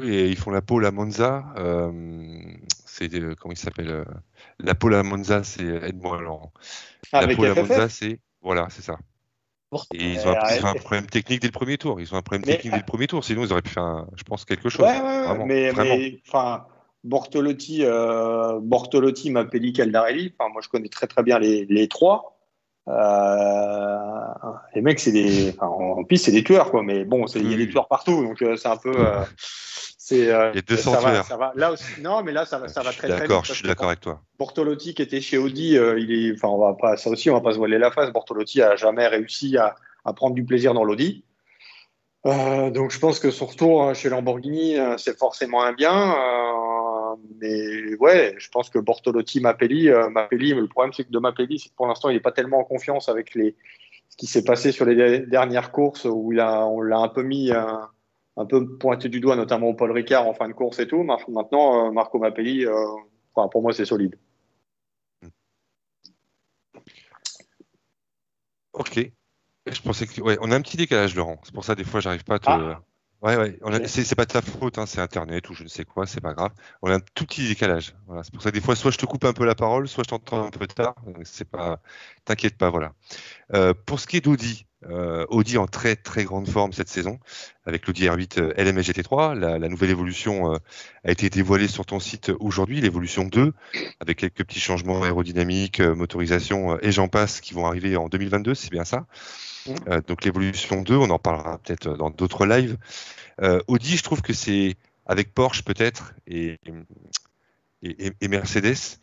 Oui, 0.00 0.14
et 0.14 0.28
ils 0.28 0.36
font 0.36 0.50
la 0.50 0.62
pole 0.62 0.86
à 0.86 0.90
Monza. 0.90 1.44
Euh, 1.56 1.90
c'est 2.86 3.12
euh, 3.14 3.34
comment 3.38 3.52
il 3.52 3.58
s'appelle 3.58 3.90
euh, 3.90 4.04
La 4.58 4.74
pole 4.74 4.94
à 4.94 5.02
Monza, 5.02 5.42
c'est 5.44 5.64
aide-moi 5.64 6.20
Laurent. 6.20 6.52
Ah, 7.12 7.26
la 7.26 7.34
pole 7.34 7.46
à 7.46 7.54
Monza, 7.54 7.88
c'est 7.88 8.20
voilà, 8.42 8.68
c'est 8.70 8.82
ça. 8.82 8.98
Et 9.92 10.12
ils 10.12 10.26
ont, 10.26 10.34
un, 10.34 10.74
problème 10.74 11.06
technique 11.06 11.42
dès 11.42 11.48
le 11.48 11.52
premier 11.52 11.76
tour. 11.76 12.00
Ils 12.00 12.14
ont 12.14 12.16
un 12.16 12.22
problème 12.22 12.42
technique 12.42 12.72
dès 12.72 12.78
le 12.78 12.84
premier 12.84 13.06
tour. 13.06 13.22
Sinon, 13.22 13.44
ils 13.44 13.52
auraient 13.52 13.60
pu 13.60 13.70
faire, 13.70 14.06
je 14.16 14.22
pense, 14.22 14.46
quelque 14.46 14.70
chose. 14.70 14.86
Ouais, 14.86 14.98
ouais, 14.98 15.44
mais, 15.44 15.72
mais 15.76 16.20
enfin, 16.26 16.64
Bortolotti, 17.04 17.84
euh, 17.84 18.60
Bortolotti, 18.62 19.30
Mappelli, 19.30 19.74
Caldarelli. 19.74 20.32
Enfin, 20.38 20.50
moi, 20.50 20.62
je 20.64 20.70
connais 20.70 20.88
très 20.88 21.06
très 21.06 21.22
bien 21.22 21.38
les, 21.38 21.66
les 21.66 21.86
trois. 21.86 22.38
les 24.74 24.80
mecs, 24.80 25.00
c'est 25.00 25.12
des, 25.12 25.50
enfin, 25.50 25.66
en 25.66 26.02
piste, 26.04 26.24
c'est 26.24 26.32
des 26.32 26.44
tueurs, 26.44 26.70
quoi. 26.70 26.82
Mais 26.82 27.04
bon, 27.04 27.26
il 27.26 27.50
y 27.50 27.54
a 27.54 27.58
des 27.58 27.68
tueurs 27.68 27.88
partout, 27.88 28.22
donc 28.22 28.38
c'est 28.56 28.68
un 28.68 28.78
peu. 28.78 28.94
c'est, 30.08 30.30
euh, 30.30 30.52
a 30.52 30.60
200 30.60 30.92
ça 30.92 30.98
tueurs. 30.98 31.12
Va, 31.12 31.22
ça 31.22 31.36
va, 31.36 31.52
là 31.54 31.72
aussi, 31.72 32.00
non, 32.00 32.22
mais 32.22 32.32
là, 32.32 32.46
ça 32.46 32.58
va, 32.58 32.68
ça 32.68 32.82
va 32.82 32.92
très, 32.92 33.08
très 33.08 33.20
D'accord, 33.20 33.44
je 33.44 33.52
suis 33.52 33.66
d'accord 33.66 33.88
avec 33.88 34.00
toi. 34.00 34.20
Bortolotti 34.38 34.94
qui 34.94 35.02
était 35.02 35.20
chez 35.20 35.38
Audi, 35.38 35.74
il 35.74 36.12
est, 36.12 36.32
enfin, 36.34 36.48
on 36.48 36.58
va 36.58 36.74
pas, 36.74 36.96
ça 36.96 37.10
aussi, 37.10 37.30
on 37.30 37.34
va 37.34 37.40
pas 37.40 37.52
se 37.52 37.58
voiler 37.58 37.78
la 37.78 37.90
face. 37.90 38.10
Bortolotti 38.12 38.62
a 38.62 38.76
jamais 38.76 39.06
réussi 39.06 39.56
à, 39.58 39.74
à 40.04 40.12
prendre 40.12 40.34
du 40.34 40.44
plaisir 40.44 40.74
dans 40.74 40.84
l'Audi. 40.84 41.24
Euh, 42.26 42.70
donc 42.70 42.90
je 42.90 42.98
pense 42.98 43.20
que 43.20 43.30
son 43.30 43.46
retour 43.46 43.94
chez 43.94 44.08
Lamborghini, 44.08 44.76
c'est 44.96 45.16
forcément 45.16 45.62
un 45.62 45.72
bien. 45.72 46.14
Euh, 46.14 47.16
mais 47.40 47.94
ouais, 47.96 48.34
je 48.38 48.48
pense 48.48 48.70
que 48.70 48.78
Bortolotti, 48.78 49.40
Mappelli, 49.40 49.88
euh, 49.88 50.08
Mappelli, 50.10 50.54
le 50.54 50.66
problème 50.66 50.92
c'est 50.92 51.04
que 51.04 51.10
de 51.10 51.18
Mappelli, 51.18 51.58
c'est 51.58 51.68
que 51.68 51.74
pour 51.74 51.86
l'instant 51.86 52.08
il 52.08 52.14
n'est 52.14 52.20
pas 52.20 52.32
tellement 52.32 52.58
en 52.58 52.64
confiance 52.64 53.08
avec 53.08 53.34
les, 53.34 53.56
ce 54.08 54.16
qui 54.16 54.26
s'est 54.26 54.44
passé 54.44 54.72
sur 54.72 54.84
les 54.84 55.20
dernières 55.20 55.70
courses 55.70 56.04
où 56.04 56.32
il 56.32 56.40
a, 56.40 56.66
on 56.66 56.80
l'a 56.80 56.98
un 56.98 57.08
peu 57.08 57.22
mis, 57.22 57.52
un, 57.52 57.88
un, 58.38 58.46
peu 58.46 58.76
pointé 58.78 59.08
du 59.08 59.20
doigt, 59.20 59.36
notamment 59.36 59.68
au 59.68 59.74
Paul 59.74 59.92
Ricard 59.92 60.26
en 60.26 60.34
fin 60.34 60.48
de 60.48 60.54
course 60.54 60.78
et 60.78 60.86
tout. 60.86 61.02
Maintenant, 61.02 61.92
Marco 61.92 62.18
Mappelli, 62.18 62.66
enfin, 63.34 63.48
pour 63.48 63.62
moi 63.62 63.72
c'est 63.72 63.84
solide. 63.84 64.16
Ok. 68.72 69.10
Je 69.66 69.80
pensais 69.82 70.06
que 70.06 70.20
ouais, 70.20 70.38
on 70.40 70.50
a 70.50 70.56
un 70.56 70.62
petit 70.62 70.76
décalage, 70.76 71.14
Laurent. 71.14 71.38
C'est 71.42 71.52
pour 71.52 71.64
ça 71.64 71.74
des 71.74 71.84
fois 71.84 72.00
j'arrive 72.00 72.24
pas 72.24 72.36
à 72.36 72.38
te. 72.38 72.48
Ah. 72.48 72.80
Ouais, 73.20 73.36
ouais. 73.36 73.88
C'est 73.88 74.14
pas 74.14 74.26
de 74.26 74.30
ta 74.30 74.42
faute, 74.42 74.78
hein, 74.78 74.86
c'est 74.86 75.00
Internet 75.00 75.50
ou 75.50 75.54
je 75.54 75.64
ne 75.64 75.68
sais 75.68 75.84
quoi, 75.84 76.06
c'est 76.06 76.20
pas 76.20 76.34
grave. 76.34 76.52
On 76.82 76.90
a 76.90 76.94
un 76.94 77.00
tout 77.00 77.26
petit 77.26 77.48
décalage. 77.48 77.96
Voilà. 78.06 78.22
C'est 78.22 78.32
pour 78.32 78.42
ça 78.42 78.52
des 78.52 78.60
fois, 78.60 78.76
soit 78.76 78.92
je 78.92 78.98
te 78.98 79.06
coupe 79.06 79.24
un 79.24 79.32
peu 79.32 79.44
la 79.44 79.56
parole, 79.56 79.88
soit 79.88 80.04
je 80.04 80.10
t'entends 80.10 80.46
un 80.46 80.50
peu 80.50 80.68
tard. 80.68 80.94
C'est 81.24 81.48
pas. 81.48 81.80
T'inquiète 82.24 82.56
pas, 82.56 82.70
voilà. 82.70 82.92
Euh, 83.54 83.74
pour 83.74 83.98
ce 83.98 84.06
qui 84.06 84.18
est 84.18 84.20
d'Audi, 84.20 84.66
euh, 84.86 85.26
Audi 85.28 85.58
en 85.58 85.66
très 85.66 85.96
très 85.96 86.24
grande 86.24 86.48
forme 86.48 86.72
cette 86.72 86.88
saison 86.88 87.18
avec 87.64 87.86
l'Audi 87.86 88.06
R8 88.06 88.54
LMS 88.56 88.80
GT3. 88.80 89.38
La, 89.38 89.58
la 89.58 89.68
nouvelle 89.68 89.90
évolution 89.90 90.54
euh, 90.54 90.58
a 91.04 91.10
été 91.10 91.30
dévoilée 91.30 91.68
sur 91.68 91.84
ton 91.84 92.00
site 92.00 92.30
aujourd'hui, 92.40 92.80
l'évolution 92.80 93.24
2, 93.24 93.52
avec 94.00 94.18
quelques 94.18 94.44
petits 94.44 94.60
changements 94.60 95.02
aérodynamiques, 95.02 95.80
euh, 95.80 95.94
motorisation 95.94 96.74
euh, 96.74 96.78
et 96.82 96.92
j'en 96.92 97.08
passe 97.08 97.40
qui 97.40 97.54
vont 97.54 97.66
arriver 97.66 97.96
en 97.96 98.08
2022, 98.08 98.54
c'est 98.54 98.70
bien 98.70 98.84
ça? 98.84 99.06
Euh, 99.88 100.00
donc 100.06 100.24
l'évolution 100.24 100.82
2, 100.82 100.94
on 100.96 101.10
en 101.10 101.18
parlera 101.18 101.58
peut-être 101.58 101.96
dans 101.96 102.10
d'autres 102.10 102.46
lives. 102.46 102.76
Euh, 103.42 103.60
Audi, 103.66 103.96
je 103.96 104.02
trouve 104.02 104.22
que 104.22 104.32
c'est 104.32 104.76
avec 105.06 105.34
Porsche 105.34 105.62
peut-être 105.62 106.12
et, 106.26 106.58
et, 107.82 108.12
et, 108.20 108.28
Mercedes, 108.28 108.98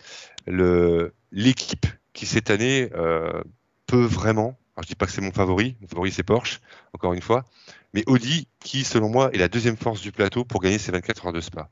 l'équipe 1.31 1.85
qui 2.13 2.25
cette 2.25 2.49
année 2.49 2.89
euh, 2.95 3.41
peut 3.87 4.05
vraiment, 4.05 4.57
alors 4.75 4.83
je 4.83 4.87
dis 4.89 4.95
pas 4.95 5.05
que 5.05 5.11
c'est 5.13 5.21
mon 5.21 5.31
favori, 5.31 5.77
mon 5.79 5.87
favori 5.87 6.11
c'est 6.11 6.23
Porsche, 6.23 6.59
encore 6.93 7.13
une 7.13 7.21
fois, 7.21 7.45
mais 7.93 8.03
Audi 8.07 8.47
qui 8.59 8.83
selon 8.83 9.09
moi 9.09 9.29
est 9.33 9.37
la 9.37 9.47
deuxième 9.47 9.77
force 9.77 10.01
du 10.01 10.11
plateau 10.11 10.43
pour 10.43 10.61
gagner 10.61 10.79
ces 10.79 10.91
24 10.91 11.27
heures 11.27 11.33
de 11.33 11.39
Spa. 11.39 11.69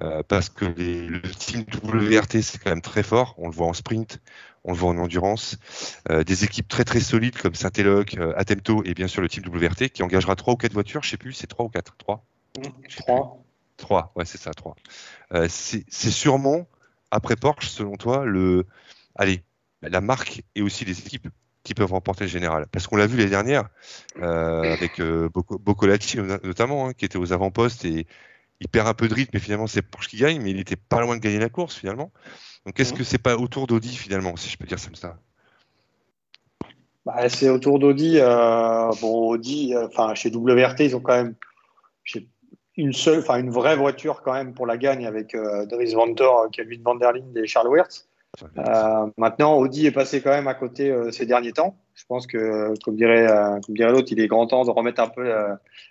Euh, 0.00 0.22
parce 0.22 0.48
que 0.48 0.64
les, 0.64 1.08
le 1.08 1.20
team 1.20 1.64
WRT 1.82 2.40
c'est 2.42 2.58
quand 2.58 2.70
même 2.70 2.80
très 2.80 3.02
fort, 3.02 3.34
on 3.38 3.48
le 3.48 3.52
voit 3.52 3.66
en 3.66 3.72
sprint, 3.72 4.20
on 4.62 4.70
le 4.70 4.78
voit 4.78 4.90
en 4.90 4.98
endurance, 4.98 5.58
euh, 6.10 6.22
des 6.22 6.44
équipes 6.44 6.68
très 6.68 6.84
très 6.84 7.00
solides 7.00 7.36
comme 7.36 7.56
Saint-Eloc, 7.56 8.14
euh, 8.16 8.32
Atemto 8.36 8.84
et 8.84 8.94
bien 8.94 9.08
sûr 9.08 9.20
le 9.20 9.28
team 9.28 9.42
WRT 9.44 9.88
qui 9.88 10.04
engagera 10.04 10.36
trois 10.36 10.54
ou 10.54 10.56
quatre 10.56 10.74
voitures, 10.74 11.02
je 11.02 11.10
sais 11.10 11.16
plus, 11.16 11.32
c'est 11.32 11.48
trois 11.48 11.64
ou 11.64 11.68
quatre, 11.68 11.96
trois? 11.96 12.24
Trois. 12.96 13.42
Trois, 13.76 14.12
ouais 14.14 14.24
c'est 14.24 14.38
ça, 14.38 14.52
trois. 14.52 14.76
C'est 15.48 15.84
sûrement 15.90 16.68
après 17.10 17.34
Porsche 17.34 17.68
selon 17.68 17.96
toi 17.96 18.24
le, 18.24 18.66
allez, 19.16 19.42
la 19.82 20.00
marque 20.00 20.42
et 20.54 20.62
aussi 20.62 20.84
les 20.84 20.98
équipes 21.00 21.28
qui 21.68 21.74
peuvent 21.74 21.92
remporter 21.92 22.24
le 22.24 22.30
général. 22.30 22.66
Parce 22.72 22.86
qu'on 22.86 22.96
l'a 22.96 23.06
vu 23.06 23.18
les 23.18 23.26
dernières 23.26 23.68
euh, 24.22 24.72
avec 24.72 25.00
euh, 25.00 25.28
Boccolati 25.34 26.16
notamment, 26.16 26.88
hein, 26.88 26.92
qui 26.94 27.04
était 27.04 27.18
aux 27.18 27.34
avant-postes 27.34 27.84
et 27.84 28.06
il 28.60 28.68
perd 28.68 28.88
un 28.88 28.94
peu 28.94 29.06
de 29.06 29.14
rythme, 29.14 29.32
mais 29.34 29.40
finalement 29.40 29.66
c'est 29.66 29.82
Porsche 29.82 30.08
qui 30.08 30.16
gagne, 30.16 30.40
mais 30.40 30.50
il 30.50 30.58
était 30.58 30.76
pas 30.76 31.00
loin 31.02 31.14
de 31.14 31.20
gagner 31.20 31.38
la 31.38 31.50
course 31.50 31.76
finalement. 31.76 32.10
Donc 32.64 32.80
est-ce 32.80 32.94
mmh. 32.94 32.96
que 32.96 33.04
c'est 33.04 33.18
pas 33.18 33.36
autour 33.36 33.66
d'Audi 33.66 33.94
finalement, 33.94 34.34
si 34.36 34.48
je 34.48 34.56
peux 34.56 34.64
dire 34.64 34.82
comme 34.82 34.94
ça? 34.94 35.18
Bah, 37.04 37.28
C'est 37.28 37.50
autour 37.50 37.78
d'Audi. 37.78 38.18
Euh, 38.18 38.90
bon, 39.00 39.28
Audi, 39.28 39.74
enfin 39.76 40.14
chez 40.14 40.30
WRT, 40.30 40.80
ils 40.80 40.96
ont 40.96 41.00
quand 41.00 41.22
même 41.22 41.34
une 42.78 42.92
seule, 42.92 43.18
enfin 43.18 43.38
une 43.38 43.50
vraie 43.50 43.76
voiture 43.76 44.22
quand 44.22 44.32
même 44.32 44.54
pour 44.54 44.66
la 44.66 44.78
gagne 44.78 45.06
avec 45.06 45.34
euh, 45.34 45.66
Dries 45.66 45.92
Vantor, 45.92 46.48
Kelvin 46.50 46.80
Van 46.82 46.94
der 46.94 47.12
Linde 47.12 47.36
et 47.36 47.46
Charles 47.46 47.68
Wertz. 47.68 48.07
Euh, 48.58 49.10
maintenant, 49.16 49.56
Audi 49.56 49.86
est 49.86 49.92
passé 49.92 50.20
quand 50.20 50.30
même 50.30 50.48
à 50.48 50.54
côté 50.54 50.90
euh, 50.90 51.10
ces 51.10 51.26
derniers 51.26 51.52
temps. 51.52 51.76
Je 51.94 52.04
pense 52.06 52.26
que, 52.26 52.74
comme 52.84 52.96
dirait, 52.96 53.30
euh, 53.30 53.58
comme 53.64 53.74
dirait 53.74 53.90
l'autre, 53.90 54.08
il 54.12 54.20
est 54.20 54.28
grand 54.28 54.46
temps 54.46 54.64
de 54.64 54.70
remettre 54.70 55.00
un 55.00 55.08
peu 55.08 55.32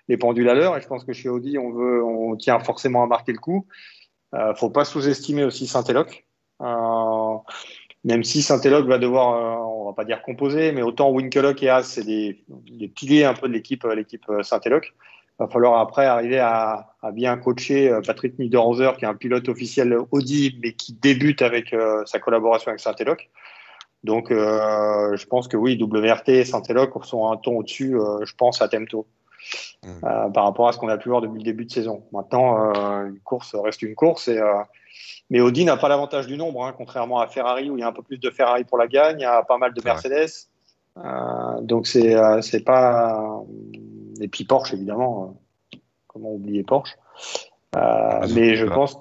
les 0.07 0.17
pendules 0.17 0.49
à 0.49 0.53
l'heure. 0.53 0.77
Et 0.77 0.81
je 0.81 0.87
pense 0.87 1.03
que 1.03 1.13
chez 1.13 1.29
Audi, 1.29 1.57
on 1.57 1.71
veut, 1.71 2.03
on 2.03 2.35
tient 2.35 2.59
forcément 2.59 3.03
à 3.03 3.07
marquer 3.07 3.33
le 3.33 3.39
coup. 3.39 3.65
Euh, 4.33 4.53
faut 4.55 4.69
pas 4.69 4.85
sous-estimer 4.85 5.43
aussi 5.43 5.67
Saint-Eloc. 5.67 6.25
même 8.03 8.23
si 8.23 8.41
Saint-Eloc 8.41 8.85
va 8.85 8.99
devoir, 8.99 9.67
on 9.69 9.85
va 9.85 9.93
pas 9.93 10.05
dire 10.05 10.21
composer, 10.21 10.71
mais 10.71 10.81
autant 10.81 11.11
Winkelock 11.11 11.61
et 11.63 11.69
As, 11.69 11.83
c'est 11.83 12.03
des, 12.03 12.43
piliers 12.95 13.25
un 13.25 13.33
peu 13.33 13.47
de 13.47 13.53
l'équipe, 13.53 13.83
l'équipe 13.83 14.25
Saint-Eloc 14.43 14.93
va 15.39 15.47
falloir 15.47 15.79
après 15.79 16.05
arriver 16.05 16.39
à, 16.39 16.93
à 17.01 17.11
bien 17.11 17.37
coacher 17.37 17.89
euh, 17.89 18.01
Patrick 18.05 18.37
Niederhauser, 18.39 18.91
qui 18.97 19.05
est 19.05 19.07
un 19.07 19.15
pilote 19.15 19.47
officiel 19.49 19.97
Audi, 20.11 20.57
mais 20.61 20.73
qui 20.73 20.93
débute 20.93 21.41
avec 21.41 21.73
euh, 21.73 22.03
sa 22.05 22.19
collaboration 22.19 22.69
avec 22.69 22.79
Saint-Eloc. 22.79 23.29
Donc, 24.03 24.31
euh, 24.31 25.15
je 25.15 25.25
pense 25.25 25.47
que 25.47 25.57
oui, 25.57 25.77
WRT 25.81 26.29
et 26.29 26.45
Saint-Eloc 26.45 27.03
sont 27.05 27.31
un 27.31 27.37
ton 27.37 27.57
au-dessus, 27.57 27.97
euh, 27.97 28.25
je 28.25 28.33
pense, 28.35 28.61
à 28.61 28.67
Temto, 28.67 29.07
mmh. 29.83 30.31
Par 30.33 30.43
rapport 30.43 30.67
à 30.67 30.71
ce 30.71 30.77
qu'on 30.77 30.87
a 30.87 30.97
pu 30.97 31.09
voir 31.09 31.21
depuis 31.21 31.39
le 31.39 31.43
début 31.43 31.65
de 31.65 31.71
saison. 31.71 32.03
Maintenant, 32.11 32.73
une 33.05 33.19
course 33.19 33.55
reste 33.55 33.81
une 33.81 33.95
course, 33.95 34.27
et, 34.27 34.39
mais 35.29 35.41
Audi 35.41 35.65
n'a 35.65 35.77
pas 35.77 35.89
l'avantage 35.89 36.27
du 36.27 36.37
nombre, 36.37 36.65
hein, 36.65 36.73
contrairement 36.75 37.19
à 37.19 37.27
Ferrari, 37.27 37.69
où 37.69 37.77
il 37.77 37.81
y 37.81 37.83
a 37.83 37.87
un 37.87 37.91
peu 37.93 38.03
plus 38.03 38.17
de 38.17 38.29
Ferrari 38.29 38.63
pour 38.63 38.77
la 38.77 38.87
gagne, 38.87 39.17
il 39.19 39.23
y 39.23 39.25
a 39.25 39.43
pas 39.43 39.57
mal 39.57 39.73
de 39.73 39.81
Mercedes. 39.83 40.47
donc, 41.61 41.87
c'est 41.87 42.15
c'est 42.41 42.63
pas 42.63 43.41
et 44.21 44.27
puis 44.27 44.45
Porsche, 44.45 44.73
évidemment. 44.73 45.37
Euh, 45.73 45.77
comment 46.07 46.33
oublier 46.33 46.63
Porsche? 46.63 46.95
Euh, 47.75 47.79
ah, 47.79 48.21
Mais 48.33 48.55
je 48.55 48.65
pense. 48.65 48.97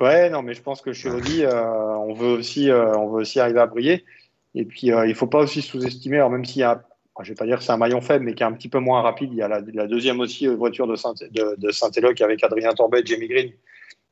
Ouais, 0.00 0.30
non, 0.30 0.42
mais 0.42 0.54
je 0.54 0.62
pense 0.62 0.80
que 0.80 0.92
chez 0.92 1.10
Audi, 1.10 1.42
euh, 1.42 1.96
on 1.96 2.12
veut 2.12 2.28
aussi, 2.28 2.70
on 2.70 3.08
veut 3.08 3.22
aussi 3.22 3.40
arriver 3.40 3.60
à 3.60 3.66
briller. 3.66 4.04
Et 4.54 4.64
puis, 4.64 4.88
il 4.88 4.94
ne 4.94 5.14
faut 5.14 5.26
pas 5.26 5.40
aussi 5.40 5.60
sous-estimer. 5.60 6.16
Alors 6.16 6.30
même 6.30 6.44
s'il 6.44 6.60
y 6.60 6.64
a, 6.64 6.82
je 7.20 7.30
vais 7.30 7.34
pas 7.34 7.46
dire 7.46 7.58
que 7.58 7.64
c'est 7.64 7.72
un 7.72 7.78
maillon 7.78 8.00
faible, 8.00 8.24
mais 8.24 8.34
qui 8.34 8.44
est 8.44 8.46
un 8.46 8.52
petit 8.52 8.68
peu 8.68 8.78
moins 8.78 9.02
rapide. 9.02 9.30
Il 9.32 9.38
y 9.38 9.42
a 9.42 9.48
la, 9.48 9.60
la 9.60 9.86
deuxième 9.88 10.20
aussi 10.20 10.46
voiture 10.46 10.86
de 10.86 10.94
Saint, 10.94 11.14
de, 11.14 12.22
avec 12.22 12.44
Adrien 12.44 12.72
Torbet, 12.74 13.02
Jamie 13.04 13.28
Green 13.28 13.50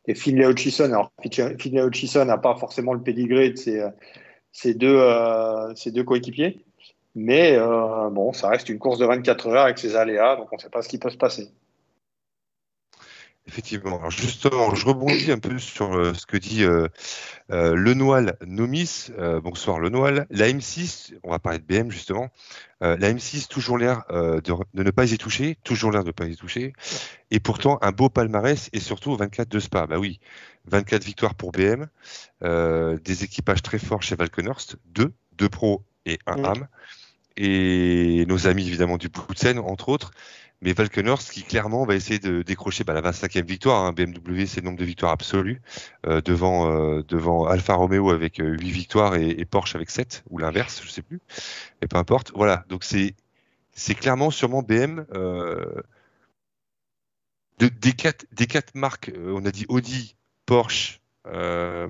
et 0.06 0.14
Finlay 0.14 0.48
Hutchison. 0.48 0.86
Alors 0.86 1.12
Finlay 1.22 1.84
Hutchison 1.84 2.24
n'a 2.24 2.38
pas 2.38 2.56
forcément 2.56 2.92
le 2.92 3.02
pédigré 3.02 3.50
de 3.50 3.56
ses, 3.56 3.84
ses 4.56 4.72
deux, 4.72 4.96
euh, 4.96 5.74
ses 5.74 5.90
deux 5.90 6.02
coéquipiers. 6.02 6.64
Mais 7.16 7.56
euh, 7.56 8.10
bon, 8.10 8.34
ça 8.34 8.50
reste 8.50 8.68
une 8.68 8.78
course 8.78 8.98
de 8.98 9.06
24 9.06 9.48
heures 9.48 9.64
avec 9.64 9.78
ses 9.78 9.96
aléas, 9.96 10.36
donc 10.36 10.52
on 10.52 10.56
ne 10.56 10.60
sait 10.60 10.68
pas 10.68 10.82
ce 10.82 10.88
qui 10.88 10.98
peut 10.98 11.10
se 11.10 11.16
passer. 11.16 11.50
Effectivement. 13.48 13.98
Alors 13.98 14.10
justement, 14.10 14.74
je 14.74 14.84
rebondis 14.84 15.30
un 15.30 15.38
peu 15.38 15.58
sur 15.58 15.96
euh, 15.96 16.12
ce 16.14 16.26
que 16.26 16.36
dit 16.36 16.64
euh, 16.64 16.88
euh, 17.52 17.74
Lenoir 17.74 18.22
Nomis. 18.44 19.06
Euh, 19.18 19.40
bonsoir 19.40 19.78
Lenoir. 19.78 20.12
La 20.30 20.48
M6, 20.48 21.14
on 21.22 21.30
va 21.30 21.38
parler 21.38 21.60
de 21.60 21.64
BM 21.64 21.90
justement. 21.90 22.28
La 22.82 22.96
M6, 22.96 23.48
toujours 23.48 23.78
l'air 23.78 24.04
de, 24.10 24.40
de, 24.40 24.82
ne 24.82 24.90
pas 24.90 25.10
y 25.10 25.16
toucher, 25.16 25.56
toujours 25.64 25.92
l'air 25.92 26.02
de 26.02 26.08
ne 26.08 26.12
pas 26.12 26.26
y 26.26 26.36
toucher. 26.36 26.74
Et 27.30 27.40
pourtant, 27.40 27.78
un 27.80 27.92
beau 27.92 28.10
palmarès 28.10 28.68
et 28.74 28.80
surtout 28.80 29.16
24 29.16 29.48
de 29.48 29.58
Spa. 29.58 29.86
Bah 29.86 29.98
oui, 29.98 30.20
24 30.66 31.02
victoires 31.02 31.34
pour 31.34 31.52
BM, 31.52 31.86
des 32.42 33.24
équipages 33.24 33.62
très 33.62 33.78
forts 33.78 34.02
chez 34.02 34.14
Valkenhorst, 34.16 34.76
deux, 34.84 35.14
deux 35.32 35.48
pros 35.48 35.84
et 36.04 36.18
un 36.26 36.36
mmh. 36.36 36.66
Et 37.36 38.24
nos 38.26 38.46
amis 38.46 38.66
évidemment 38.66 38.98
du 38.98 39.08
Poutsen, 39.08 39.58
entre 39.58 39.88
autres. 39.88 40.12
Mais 40.62 40.72
Valkenhorst 40.72 41.30
qui 41.32 41.42
clairement 41.42 41.84
va 41.84 41.94
essayer 41.94 42.18
de 42.18 42.40
décrocher 42.40 42.82
bah, 42.82 42.94
la 42.94 43.02
25e 43.02 43.44
victoire. 43.44 43.84
Hein. 43.84 43.92
BMW, 43.92 44.46
c'est 44.46 44.62
le 44.62 44.66
nombre 44.66 44.78
de 44.78 44.84
victoires 44.86 45.12
absolues 45.12 45.60
euh, 46.06 46.22
devant, 46.22 46.70
euh, 46.70 47.02
devant 47.06 47.44
Alfa 47.44 47.74
Romeo 47.74 48.10
avec 48.10 48.40
euh, 48.40 48.56
8 48.58 48.70
victoires 48.70 49.16
et, 49.16 49.28
et, 49.28 49.44
Porsche 49.44 49.76
avec 49.76 49.90
7, 49.90 50.24
ou 50.30 50.38
l'inverse, 50.38 50.80
je 50.82 50.88
sais 50.88 51.02
plus. 51.02 51.20
Mais 51.82 51.88
peu 51.88 51.98
importe. 51.98 52.32
Voilà, 52.34 52.64
donc 52.70 52.84
c'est 52.84 53.14
c'est 53.76 53.94
clairement 53.94 54.30
sûrement 54.30 54.62
BM. 54.62 55.04
Euh, 55.14 55.82
de, 57.58 57.68
des, 57.68 57.92
quatre, 57.92 58.26
des 58.32 58.46
quatre 58.46 58.74
marques, 58.74 59.10
euh, 59.10 59.34
on 59.36 59.44
a 59.44 59.50
dit 59.50 59.66
Audi, 59.68 60.16
Porsche, 60.46 61.00
euh, 61.26 61.88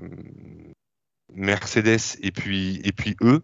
Mercedes 1.33 2.19
et 2.21 2.31
puis, 2.31 2.81
et 2.83 2.91
puis 2.91 3.15
eux 3.21 3.41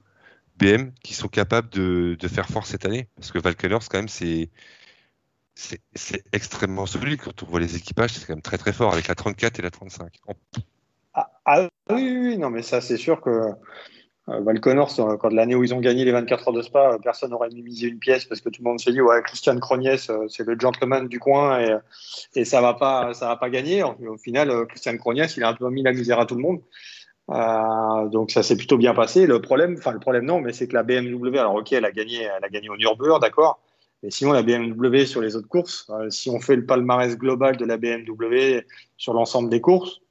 BM 0.58 0.92
qui 1.04 1.14
sont 1.14 1.28
capables 1.28 1.70
de, 1.70 2.18
faire 2.28 2.48
force 2.48 2.70
cette 2.70 2.86
année. 2.86 3.08
Parce 3.16 3.32
que 3.32 3.40
Valkenhorst, 3.40 3.92
quand 3.92 4.00
même, 4.00 4.08
c'est 4.08 4.50
extrêmement 6.32 6.86
solide 6.86 7.22
quand 7.22 7.44
on 7.44 7.46
voit 7.46 7.60
les 7.60 7.76
équipages, 7.76 8.12
c'est 8.14 8.26
quand 8.26 8.34
même 8.34 8.42
très 8.42 8.58
très 8.58 8.74
fort 8.74 8.94
avec 8.94 9.08
la 9.08 9.16
34 9.16 9.60
et 9.60 9.62
la 9.62 9.72
35. 9.72 10.20
Ah, 11.14 11.32
ah 11.46 11.68
oui, 11.92 12.18
oui, 12.20 12.38
non, 12.38 12.50
mais 12.50 12.64
ça 12.64 12.82
c'est 12.82 12.98
sûr 12.98 13.22
que 13.22 13.54
Euh, 14.30 14.40
Valconor, 14.40 14.90
quand 15.20 15.34
l'année 15.34 15.54
où 15.54 15.64
ils 15.66 15.74
ont 15.74 15.82
gagné 15.82 16.06
les 16.06 16.14
24 16.14 16.48
heures 16.48 16.54
de 16.54 16.62
Spa, 16.62 16.98
personne 17.04 17.32
n'aurait 17.32 17.50
misé 17.50 17.88
une 17.88 18.00
pièce 18.00 18.24
parce 18.24 18.40
que 18.40 18.48
tout 18.48 18.62
le 18.64 18.70
monde 18.70 18.80
s'est 18.80 18.94
dit 18.94 19.02
ouais 19.02 19.22
Christian 19.22 19.60
Cronies 19.60 20.08
c'est 20.30 20.48
le 20.48 20.58
gentleman 20.58 21.10
du 21.10 21.20
coin 21.20 21.60
et, 22.34 22.46
ça 22.46 22.62
va 22.62 22.72
va 22.74 23.36
pas 23.36 23.50
gagner. 23.50 23.84
Au, 23.84 24.18
final, 24.18 24.66
Christian 24.68 24.98
Cronies 24.98 25.34
il 25.36 25.44
a 25.44 25.50
un 25.50 25.54
peu 25.54 25.70
mis 25.70 25.84
la 25.84 25.92
misère 25.92 26.20
à 26.20 26.26
tout 26.26 26.36
le 26.36 26.42
monde. 26.42 26.62
Euh, 27.32 28.10
donc 28.10 28.32
ça 28.32 28.44
s'est 28.44 28.58
plutôt 28.58 28.78
bien 28.78 28.94
passé. 28.94 29.26
Le 29.26 29.42
problème, 29.42 29.76
enfin 29.78 29.92
le 29.92 30.00
problème 30.00 30.26
non, 30.26 30.42
mais 30.42 30.54
c'est 30.54 30.68
que 30.68 30.74
la 30.74 30.84
BMW, 30.84 31.38
alors 31.38 31.56
ok, 31.56 31.72
elle 31.72 31.86
a 31.86 31.92
gagné, 31.92 32.24
elle 32.24 32.44
a 32.44 32.50
gagné 32.50 32.70
au 32.70 32.78
Nürburgring, 32.78 33.22
d'accord. 33.22 33.60
Mais 34.04 34.12
sinon, 34.12 34.34
la 34.34 34.44
BMW 34.44 35.06
sur 35.06 35.22
les 35.22 35.38
autres 35.38 35.48
courses, 35.48 35.90
euh, 35.90 36.10
si 36.10 36.30
on 36.30 36.42
fait 36.42 36.58
le 36.58 36.66
palmarès 36.66 37.18
global 37.18 37.56
de 37.56 37.66
la 37.66 37.78
BMW 37.78 38.66
sur 38.98 39.14
l'ensemble 39.14 39.50
des 39.50 39.62
courses, 39.62 40.02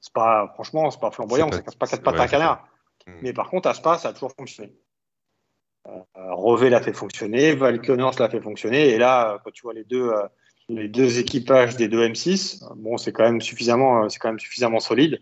c'est 0.00 0.12
pas, 0.12 0.50
franchement, 0.54 0.90
c'est 0.92 1.00
pas 1.00 1.10
flamboyant, 1.10 1.50
ça 1.50 1.60
casse 1.60 1.74
pas 1.74 1.86
quatre 1.88 2.02
pattes 2.02 2.20
à 2.20 2.28
canard. 2.28 2.68
Hmm. 3.06 3.12
Mais 3.22 3.32
par 3.32 3.50
contre, 3.50 3.68
à 3.68 3.74
Spa, 3.74 3.98
ça 3.98 4.10
a 4.10 4.12
toujours 4.12 4.32
fonctionné. 4.32 4.72
Euh, 5.88 6.00
Rové 6.14 6.70
l'a 6.70 6.80
fait 6.80 6.92
fonctionner, 6.92 7.56
Valkenors 7.56 8.14
l'a 8.20 8.28
fait 8.28 8.40
fonctionner, 8.40 8.90
et 8.90 8.98
là, 8.98 9.40
quand 9.42 9.50
tu 9.50 9.62
vois 9.62 9.74
les 9.74 9.82
deux, 9.82 10.10
euh, 10.10 10.22
les 10.68 10.86
deux 10.86 11.18
équipages 11.18 11.74
des 11.76 11.88
deux 11.88 12.06
M6, 12.06 12.62
bon, 12.76 12.96
c'est 12.96 13.10
quand 13.10 13.24
même 13.24 13.40
suffisamment, 13.40 14.08
c'est 14.08 14.20
quand 14.20 14.28
même 14.28 14.38
suffisamment 14.38 14.78
solide. 14.78 15.20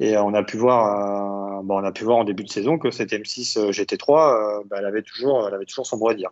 Et 0.00 0.16
on 0.16 0.34
a 0.34 0.42
pu 0.42 0.56
voir, 0.56 1.62
bon, 1.62 1.80
on 1.80 1.84
a 1.84 1.92
pu 1.92 2.04
voir 2.04 2.16
en 2.16 2.24
début 2.24 2.42
de 2.42 2.48
saison 2.48 2.78
que 2.78 2.90
cette 2.90 3.12
M6 3.12 3.70
GT3, 3.70 4.66
bah, 4.66 4.76
elle 4.78 4.86
avait 4.86 5.02
toujours, 5.02 5.46
elle 5.46 5.54
avait 5.54 5.66
toujours 5.66 5.86
son 5.86 5.98
mot 5.98 6.08
à 6.08 6.14
dire 6.14 6.30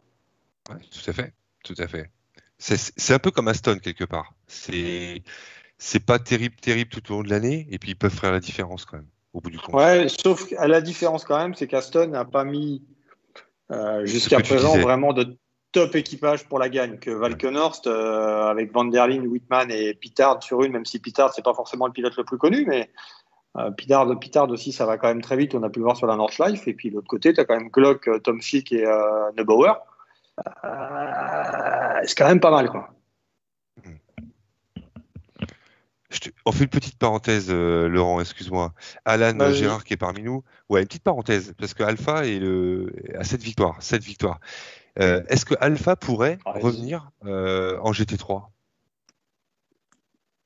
tout 0.90 1.11
à 1.11 1.12
fait, 1.12 1.32
tout 1.65 1.74
à 1.78 1.86
fait. 1.86 2.11
C'est 2.59 3.15
un 3.15 3.19
peu 3.19 3.31
comme 3.31 3.49
Aston 3.49 3.78
quelque 3.78 4.05
part. 4.05 4.35
C'est 4.47 5.23
c'est 5.78 6.05
pas 6.05 6.19
terrible, 6.19 6.57
terrible 6.57 6.90
tout 6.90 7.12
au 7.12 7.16
long 7.16 7.23
de 7.23 7.31
l'année, 7.31 7.69
et 7.70 7.78
puis 7.78 7.93
ils 7.93 7.97
peuvent 7.97 8.15
faire 8.15 8.32
la 8.32 8.40
différence 8.40 8.85
quand 8.85 8.97
même 8.97 9.07
au 9.32 9.40
bout 9.40 9.51
du 9.51 9.59
compte. 9.59 9.77
Ouais, 9.77 10.09
sauf 10.09 10.53
à 10.59 10.66
la 10.66 10.81
différence 10.81 11.24
quand 11.24 11.39
même, 11.39 11.55
c'est 11.55 11.69
qu'Aston 11.69 12.09
n'a 12.09 12.24
pas 12.24 12.45
mis 12.45 12.82
euh, 13.70 14.05
jusqu'à 14.05 14.40
présent 14.40 14.77
vraiment 14.78 15.12
de 15.12 15.39
top 15.70 15.95
équipage 15.95 16.49
pour 16.49 16.59
la 16.59 16.69
gagne. 16.69 16.99
Que 16.99 17.11
Valkenhorst 17.11 17.86
euh, 17.86 18.47
avec 18.47 18.73
Van 18.73 18.86
der 18.86 19.07
Leyen, 19.07 19.23
Whitman 19.27 19.70
et 19.70 19.95
Pitard 19.95 20.43
sur 20.43 20.65
une, 20.65 20.73
même 20.73 20.86
si 20.86 20.99
Pitard 20.99 21.32
c'est 21.32 21.45
pas 21.45 21.55
forcément 21.55 21.86
le 21.86 21.93
pilote 21.93 22.16
le 22.16 22.24
plus 22.24 22.39
connu, 22.39 22.65
mais 22.66 22.82
euh, 22.82 23.27
Pitard, 23.77 24.19
Pitard 24.20 24.51
aussi 24.51 24.73
ça 24.73 24.87
va 24.87 24.99
quand 24.99 25.09
même 25.09 25.23
très 25.23 25.37
vite. 25.37 25.55
On 25.55 25.62
a 25.62 25.70
pu 25.70 25.81
le 25.81 25.85
voir 25.85 25.97
sur 25.97 26.07
la 26.07 26.16
Nordschleife, 26.16 26.69
et 26.69 26.75
puis 26.75 26.91
de 26.91 26.95
l'autre 26.95 27.09
côté 27.09 27.33
tu 27.33 27.41
as 27.41 27.45
quand 27.45 27.57
même 27.57 27.70
Glock, 27.70 28.09
Tom 28.23 28.41
Schick 28.41 28.73
et 28.73 28.85
Neubauer. 29.37 29.73
Euh, 30.65 32.01
c'est 32.05 32.16
quand 32.16 32.29
même 32.29 32.41
pas 32.41 32.51
mal, 32.51 32.70
quoi. 32.70 32.91
On 36.45 36.53
fait 36.53 36.65
une 36.65 36.70
petite 36.70 36.99
parenthèse, 36.99 37.49
euh, 37.51 37.87
Laurent, 37.87 38.20
excuse-moi. 38.20 38.73
Alan 39.05 39.53
Gérard 39.53 39.85
qui 39.85 39.93
est 39.93 39.99
parmi 39.99 40.23
nous. 40.23 40.43
Ouais, 40.69 40.81
une 40.81 40.87
petite 40.87 41.03
parenthèse, 41.03 41.55
parce 41.59 41.75
que 41.75 41.83
Alpha 41.83 42.27
est 42.27 42.39
le... 42.39 42.93
a 43.16 43.25
7 43.25 43.43
victoires. 43.43 43.77
7 43.81 44.03
victoires. 44.03 44.41
Euh, 44.99 45.23
est-ce 45.29 45.45
que 45.45 45.55
Alpha 45.61 45.97
pourrait 45.97 46.39
ah, 46.45 46.55
revenir 46.55 47.11
en 47.23 47.93
GT3 47.93 48.47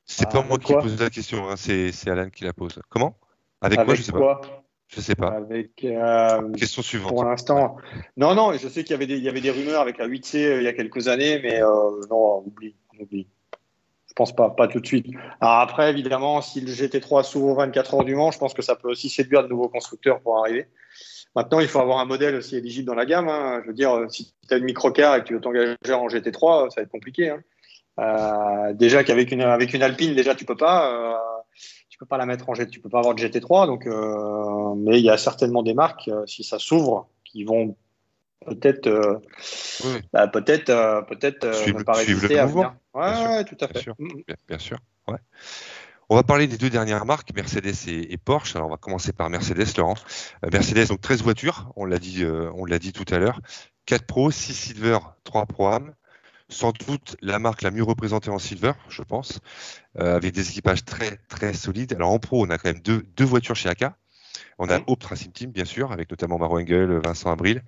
C'est 0.04 0.30
pas 0.30 0.40
ah, 0.40 0.46
moi 0.46 0.58
qui 0.58 0.72
pose 0.72 1.00
la 1.00 1.10
question, 1.10 1.48
hein, 1.48 1.56
c'est 1.56 2.08
Alan 2.08 2.28
qui 2.28 2.44
la 2.44 2.52
pose. 2.52 2.80
Comment? 2.88 3.16
Avec, 3.60 3.84
moi, 3.84 3.94
je 3.94 4.02
sais 4.02 4.12
pas. 4.12 4.40
Je 4.88 5.00
sais 5.00 5.14
pas. 5.14 5.28
Avec, 5.28 5.84
euh, 5.84 6.52
Question 6.52 6.82
suivante. 6.82 7.10
Pour 7.10 7.24
l'instant. 7.24 7.76
Non, 8.16 8.34
non, 8.34 8.52
je 8.52 8.68
sais 8.68 8.84
qu'il 8.84 8.90
y 8.90 8.94
avait 8.94 9.06
des, 9.06 9.16
il 9.16 9.22
y 9.22 9.28
avait 9.28 9.40
des 9.40 9.50
rumeurs 9.50 9.80
avec 9.80 9.98
la 9.98 10.06
8C 10.06 10.36
euh, 10.36 10.58
il 10.58 10.64
y 10.64 10.68
a 10.68 10.74
quelques 10.74 11.08
années, 11.08 11.40
mais 11.42 11.62
euh, 11.62 11.90
non, 12.10 12.42
oublie, 12.44 12.74
oublie. 13.00 13.26
Je 14.08 14.12
pense 14.14 14.36
pas, 14.36 14.50
pas 14.50 14.68
tout 14.68 14.80
de 14.80 14.86
suite. 14.86 15.06
Alors 15.40 15.60
après, 15.60 15.88
évidemment, 15.88 16.42
si 16.42 16.60
le 16.60 16.70
GT3 16.70 17.22
s'ouvre 17.22 17.54
24 17.54 17.94
heures 17.94 18.04
du 18.04 18.14
Mans, 18.14 18.30
je 18.30 18.38
pense 18.38 18.52
que 18.52 18.60
ça 18.60 18.76
peut 18.76 18.90
aussi 18.90 19.08
séduire 19.08 19.44
de 19.44 19.48
nouveaux 19.48 19.70
constructeurs 19.70 20.20
pour 20.20 20.38
arriver. 20.38 20.66
Maintenant, 21.34 21.60
il 21.60 21.68
faut 21.68 21.78
avoir 21.78 21.98
un 21.98 22.04
modèle 22.04 22.34
aussi 22.34 22.56
éligible 22.56 22.86
dans 22.86 22.94
la 22.94 23.06
gamme. 23.06 23.30
Hein. 23.30 23.60
Je 23.62 23.68
veux 23.68 23.72
dire, 23.72 24.04
si 24.10 24.34
tu 24.46 24.52
as 24.52 24.58
une 24.58 24.64
microcar 24.64 25.16
et 25.16 25.22
que 25.22 25.28
tu 25.28 25.34
veux 25.34 25.40
t'engager 25.40 25.76
en 25.94 26.08
GT3, 26.08 26.68
ça 26.68 26.74
va 26.76 26.82
être 26.82 26.90
compliqué. 26.90 27.30
Hein. 27.30 27.42
Euh, 28.00 28.72
déjà 28.72 29.04
qu'avec 29.04 29.32
une, 29.32 29.42
avec 29.42 29.74
une 29.74 29.82
Alpine, 29.82 30.14
déjà 30.14 30.34
tu 30.34 30.44
peux 30.44 30.56
pas. 30.56 30.90
Euh, 30.90 31.16
peux 32.02 32.06
pas 32.06 32.18
la 32.18 32.26
mettre 32.26 32.48
en 32.48 32.54
GT, 32.54 32.68
tu 32.68 32.80
peux 32.80 32.88
pas 32.88 32.98
avoir 32.98 33.14
de 33.14 33.20
GT3. 33.20 33.66
Donc, 33.66 33.86
euh, 33.86 34.74
mais 34.76 34.98
il 34.98 35.04
y 35.04 35.10
a 35.10 35.16
certainement 35.16 35.62
des 35.62 35.72
marques, 35.72 36.10
si 36.26 36.42
ça 36.42 36.58
s'ouvre, 36.58 37.08
qui 37.22 37.44
vont 37.44 37.76
peut-être, 38.44 38.90
bah, 40.12 40.26
peut-être, 40.26 41.06
peut-être 41.06 41.54
suivre, 41.54 41.84
pas 41.84 41.92
résister 41.92 42.40
à 42.40 42.46
venir. 42.46 42.74
Ouais, 42.92 43.44
tout 43.44 43.56
à 43.60 43.68
fait. 43.68 43.88
Mm, 44.00 44.04
mm. 44.06 44.22
Bien 44.48 44.58
sûr. 44.58 44.78
Ouais. 45.06 45.18
On 46.08 46.16
va 46.16 46.24
parler 46.24 46.48
des 46.48 46.58
deux 46.58 46.70
dernières 46.70 47.06
marques, 47.06 47.32
Mercedes 47.36 47.86
et, 47.86 48.18
Porsche. 48.18 48.56
Alors 48.56 48.66
on 48.66 48.72
va 48.72 48.78
commencer 48.78 49.12
par 49.12 49.30
Mercedes, 49.30 49.76
Laurent. 49.78 49.94
Mercedes, 50.52 50.88
donc 50.88 51.00
13 51.02 51.22
voitures, 51.22 51.70
on 51.76 51.84
l'a 51.84 52.00
dit, 52.00 52.24
on 52.26 52.64
l'a 52.64 52.80
dit 52.80 52.92
tout 52.92 53.06
à 53.14 53.20
l'heure. 53.20 53.40
4 53.86 54.06
Pro, 54.06 54.32
6 54.32 54.54
Silver, 54.54 54.98
3 55.22 55.46
Pro 55.46 55.68
Am 55.68 55.94
sans 56.52 56.72
doute 56.72 57.16
la 57.20 57.38
marque 57.38 57.62
la 57.62 57.70
mieux 57.70 57.82
représentée 57.82 58.30
en 58.30 58.38
silver, 58.38 58.72
je 58.88 59.02
pense, 59.02 59.40
euh, 59.98 60.16
avec 60.16 60.32
des 60.32 60.50
équipages 60.50 60.84
très 60.84 61.18
très 61.28 61.54
solides. 61.54 61.94
Alors 61.94 62.10
en 62.10 62.18
pro, 62.18 62.44
on 62.44 62.50
a 62.50 62.58
quand 62.58 62.68
même 62.68 62.82
deux, 62.82 63.04
deux 63.16 63.24
voitures 63.24 63.56
chez 63.56 63.68
AK. 63.68 63.84
On 64.58 64.68
a 64.68 64.80
Hope 64.86 65.02
Racing 65.02 65.32
Team, 65.32 65.50
bien 65.50 65.64
sûr, 65.64 65.92
avec 65.92 66.10
notamment 66.10 66.38
Maro 66.38 66.58
Engel, 66.58 67.00
Vincent 67.04 67.32
Abril, 67.32 67.62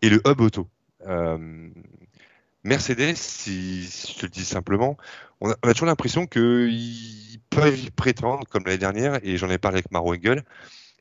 et 0.00 0.08
le 0.08 0.22
Hub 0.26 0.40
Auto. 0.40 0.68
Euh, 1.06 1.68
Mercedes, 2.62 3.16
si, 3.16 3.82
je 3.84 4.18
te 4.18 4.26
le 4.26 4.30
dis 4.30 4.44
simplement, 4.44 4.96
on 5.40 5.50
a, 5.50 5.54
toujours 5.72 5.86
l'impression 5.86 6.26
qu'ils 6.26 7.40
peuvent 7.50 7.78
y 7.78 7.90
prétendre, 7.90 8.46
comme 8.48 8.64
l'année 8.64 8.78
dernière, 8.78 9.18
et 9.22 9.36
j'en 9.36 9.50
ai 9.50 9.58
parlé 9.58 9.76
avec 9.78 9.90
Maro 9.90 10.14
Engel, 10.14 10.44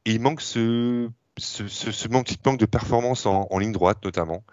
et 0.06 0.12
il 0.12 0.22
manque 0.22 0.42
ce, 0.42 1.10
ce, 1.40 1.68
ce, 1.68 2.08
petit 2.08 2.38
manque 2.46 2.60
de 2.60 2.66
performance 2.66 3.26
en, 3.26 3.58
ligne 3.58 3.72
droite, 3.72 4.00
notamment 4.04 4.44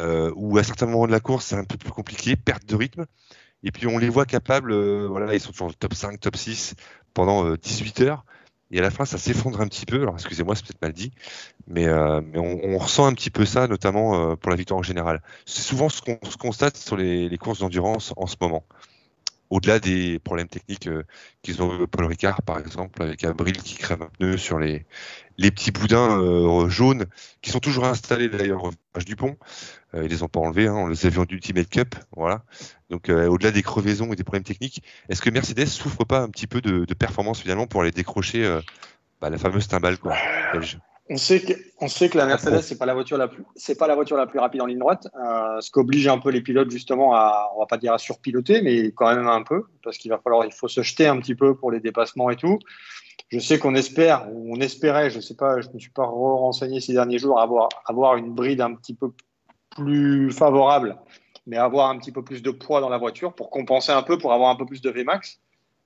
euh, 0.00 0.32
où 0.36 0.58
à 0.58 0.64
certains 0.64 0.86
moments 0.86 1.06
de 1.06 1.12
la 1.12 1.20
course, 1.20 1.46
c'est 1.46 1.56
un 1.56 1.64
peu 1.64 1.76
plus 1.76 1.90
compliqué, 1.90 2.36
perte 2.36 2.64
de 2.66 2.76
rythme. 2.76 3.06
Et 3.62 3.72
puis 3.72 3.86
on 3.86 3.98
les 3.98 4.08
voit 4.08 4.26
capables, 4.26 4.72
euh, 4.72 5.06
voilà, 5.08 5.34
ils 5.34 5.40
sont 5.40 5.52
toujours 5.52 5.74
top 5.74 5.94
5, 5.94 6.20
top 6.20 6.36
6 6.36 6.74
pendant 7.14 7.54
18 7.54 8.00
euh, 8.00 8.04
heures. 8.06 8.24
Et 8.70 8.78
à 8.78 8.82
la 8.82 8.90
fin, 8.90 9.06
ça 9.06 9.16
s'effondre 9.16 9.62
un 9.62 9.66
petit 9.66 9.86
peu. 9.86 10.02
Alors, 10.02 10.14
excusez-moi, 10.14 10.54
c'est 10.54 10.66
peut-être 10.66 10.82
mal 10.82 10.92
dit, 10.92 11.10
mais, 11.66 11.86
euh, 11.86 12.20
on, 12.34 12.76
ressent 12.76 13.06
un 13.06 13.14
petit 13.14 13.30
peu 13.30 13.46
ça, 13.46 13.66
notamment 13.66 14.36
pour 14.36 14.50
la 14.50 14.56
victoire 14.56 14.78
en 14.78 14.82
général. 14.82 15.22
C'est 15.46 15.62
souvent 15.62 15.88
ce 15.88 16.02
qu'on 16.02 16.18
constate 16.38 16.76
sur 16.76 16.96
les, 16.96 17.30
les 17.30 17.38
courses 17.38 17.60
d'endurance 17.60 18.12
en 18.18 18.26
ce 18.26 18.36
moment. 18.40 18.64
Au-delà 19.48 19.78
des 19.78 20.18
problèmes 20.18 20.48
techniques 20.48 20.90
qu'ils 21.40 21.62
ont 21.62 21.82
eu 21.82 21.86
Paul 21.86 22.04
Ricard, 22.04 22.42
par 22.42 22.58
exemple, 22.58 23.02
avec 23.02 23.24
Abril 23.24 23.56
qui 23.62 23.76
crève 23.76 24.02
un 24.02 24.10
pneu 24.18 24.36
sur 24.36 24.58
les, 24.58 24.84
les 25.38 25.50
petits 25.50 25.70
boudins 25.70 26.68
jaunes, 26.68 27.06
qui 27.42 27.50
sont 27.50 27.60
toujours 27.60 27.84
installés 27.84 28.28
d'ailleurs 28.28 28.64
au 28.64 28.72
du 29.04 29.16
pont. 29.16 29.36
Euh, 29.94 30.04
ils 30.04 30.10
les 30.10 30.22
ont 30.22 30.28
pas 30.28 30.40
enlevés, 30.40 30.66
hein, 30.66 30.74
on 30.74 30.88
les 30.88 31.06
a 31.06 31.08
vus 31.08 31.18
en 31.18 31.26
Ultimate 31.28 31.68
Cup, 31.68 31.94
voilà. 32.16 32.42
Donc 32.90 33.08
euh, 33.08 33.26
au-delà 33.26 33.50
des 33.50 33.62
crevaisons 33.62 34.12
et 34.12 34.16
des 34.16 34.24
problèmes 34.24 34.44
techniques, 34.44 34.82
est-ce 35.08 35.22
que 35.22 35.30
Mercedes 35.30 35.66
souffre 35.66 36.04
pas 36.04 36.20
un 36.20 36.28
petit 36.28 36.46
peu 36.46 36.60
de, 36.60 36.84
performance 36.94 37.40
finalement 37.40 37.66
pour 37.66 37.82
aller 37.82 37.90
décrocher 37.90 38.44
euh, 38.44 38.60
bah, 39.20 39.30
la 39.30 39.38
fameuse 39.38 39.68
timbale 39.68 39.98
quoi, 39.98 40.14
On 41.08 41.16
sait 41.16 41.40
que, 41.40 41.52
on 41.80 41.88
sait 41.88 42.08
que 42.08 42.18
la 42.18 42.26
Mercedes 42.26 42.60
c'est 42.62 42.76
pas 42.76 42.86
la 42.86 42.94
voiture 42.94 43.16
la 43.16 43.28
plus, 43.28 43.44
c'est 43.56 43.78
pas 43.78 43.86
la 43.86 43.94
voiture 43.94 44.16
la 44.16 44.26
plus 44.26 44.38
rapide 44.38 44.60
en 44.62 44.66
ligne 44.66 44.78
droite, 44.78 45.08
ce 45.60 45.70
qui 45.70 45.78
oblige 45.78 46.08
un 46.08 46.18
peu 46.18 46.30
les 46.30 46.42
pilotes 46.42 46.70
justement 46.70 47.14
à, 47.14 47.50
on 47.56 47.60
va 47.60 47.66
pas 47.66 47.78
dire 47.78 47.94
à 47.94 47.98
surpiloter, 47.98 48.60
mais 48.62 48.92
quand 48.92 49.14
même 49.14 49.26
un 49.26 49.42
peu, 49.42 49.64
parce 49.82 49.96
qu'il 49.96 50.10
va 50.10 50.18
falloir, 50.18 50.44
il 50.44 50.52
faut 50.52 50.68
se 50.68 50.82
jeter 50.82 51.06
un 51.06 51.18
petit 51.18 51.34
peu 51.34 51.54
pour 51.54 51.70
les 51.70 51.80
dépassements 51.80 52.30
et 52.30 52.36
tout. 52.36 52.58
Je 53.30 53.38
sais 53.38 53.58
qu'on 53.58 53.74
espère, 53.74 54.26
on 54.32 54.60
espérait, 54.60 55.10
je 55.10 55.20
sais 55.20 55.34
pas, 55.34 55.60
je 55.60 55.68
me 55.70 55.78
suis 55.78 55.90
pas 55.90 56.06
renseigné 56.06 56.80
ces 56.80 56.94
derniers 56.94 57.18
jours, 57.18 57.40
avoir, 57.40 57.68
avoir 57.84 58.16
une 58.16 58.32
bride 58.32 58.60
un 58.60 58.74
petit 58.74 58.94
peu 58.94 59.12
plus 59.70 60.30
favorable, 60.32 60.96
mais 61.46 61.56
avoir 61.56 61.90
un 61.90 61.98
petit 61.98 62.12
peu 62.12 62.22
plus 62.22 62.42
de 62.42 62.50
poids 62.50 62.80
dans 62.80 62.88
la 62.88 62.98
voiture 62.98 63.34
pour 63.34 63.50
compenser 63.50 63.92
un 63.92 64.02
peu, 64.02 64.18
pour 64.18 64.32
avoir 64.32 64.50
un 64.50 64.56
peu 64.56 64.64
plus 64.64 64.80
de 64.80 64.90
Vmax. 64.90 65.40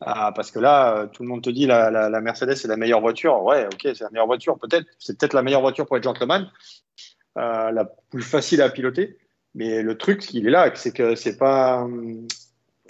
Ah, 0.04 0.32
parce 0.34 0.50
que 0.50 0.58
là, 0.58 0.96
euh, 0.96 1.06
tout 1.06 1.22
le 1.22 1.28
monde 1.28 1.42
te 1.42 1.50
dit 1.50 1.66
la, 1.66 1.90
la, 1.90 2.20
Mercedes 2.20 2.56
c'est 2.56 2.68
la 2.68 2.76
meilleure 2.76 3.00
voiture. 3.00 3.42
Ouais, 3.42 3.66
ok, 3.66 3.80
c'est 3.82 4.00
la 4.00 4.10
meilleure 4.10 4.26
voiture, 4.26 4.58
peut-être. 4.58 4.86
C'est 4.98 5.18
peut-être 5.18 5.32
la 5.32 5.42
meilleure 5.42 5.60
voiture 5.60 5.86
pour 5.86 5.96
être 5.96 6.02
gentleman, 6.02 6.50
euh, 7.38 7.70
la 7.70 7.84
plus 8.10 8.22
facile 8.22 8.62
à 8.62 8.70
piloter. 8.70 9.16
Mais 9.54 9.82
le 9.82 9.96
truc, 9.96 10.32
il 10.34 10.46
est 10.46 10.50
là, 10.50 10.72
c'est 10.74 10.92
que 10.92 11.14
c'est 11.14 11.36
pas, 11.36 11.86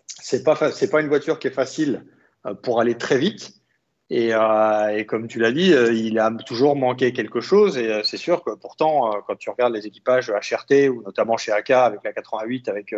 c'est 0.06 0.42
pas, 0.42 0.54
pas 0.54 1.00
une 1.00 1.08
voiture 1.08 1.38
qui 1.38 1.48
est 1.48 1.52
facile 1.52 2.06
euh, 2.46 2.54
pour 2.54 2.80
aller 2.80 2.96
très 2.96 3.18
vite. 3.18 3.61
Euh, 4.10 4.88
et, 4.88 5.06
comme 5.06 5.26
tu 5.26 5.38
l'as 5.38 5.52
dit, 5.52 5.72
euh, 5.72 5.92
il 5.92 6.18
a 6.18 6.30
toujours 6.46 6.76
manqué 6.76 7.12
quelque 7.12 7.40
chose. 7.40 7.78
Et 7.78 7.90
euh, 7.90 8.02
c'est 8.02 8.16
sûr 8.16 8.42
que 8.42 8.50
pourtant, 8.50 9.12
quand 9.26 9.36
tu 9.36 9.50
regardes 9.50 9.74
les 9.74 9.86
équipages 9.86 10.30
HRT, 10.30 10.88
ou 10.88 11.02
notamment 11.02 11.36
chez 11.36 11.52
AK 11.52 11.70
avec 11.70 12.00
la 12.04 12.12
88, 12.12 12.68
avec, 12.68 12.94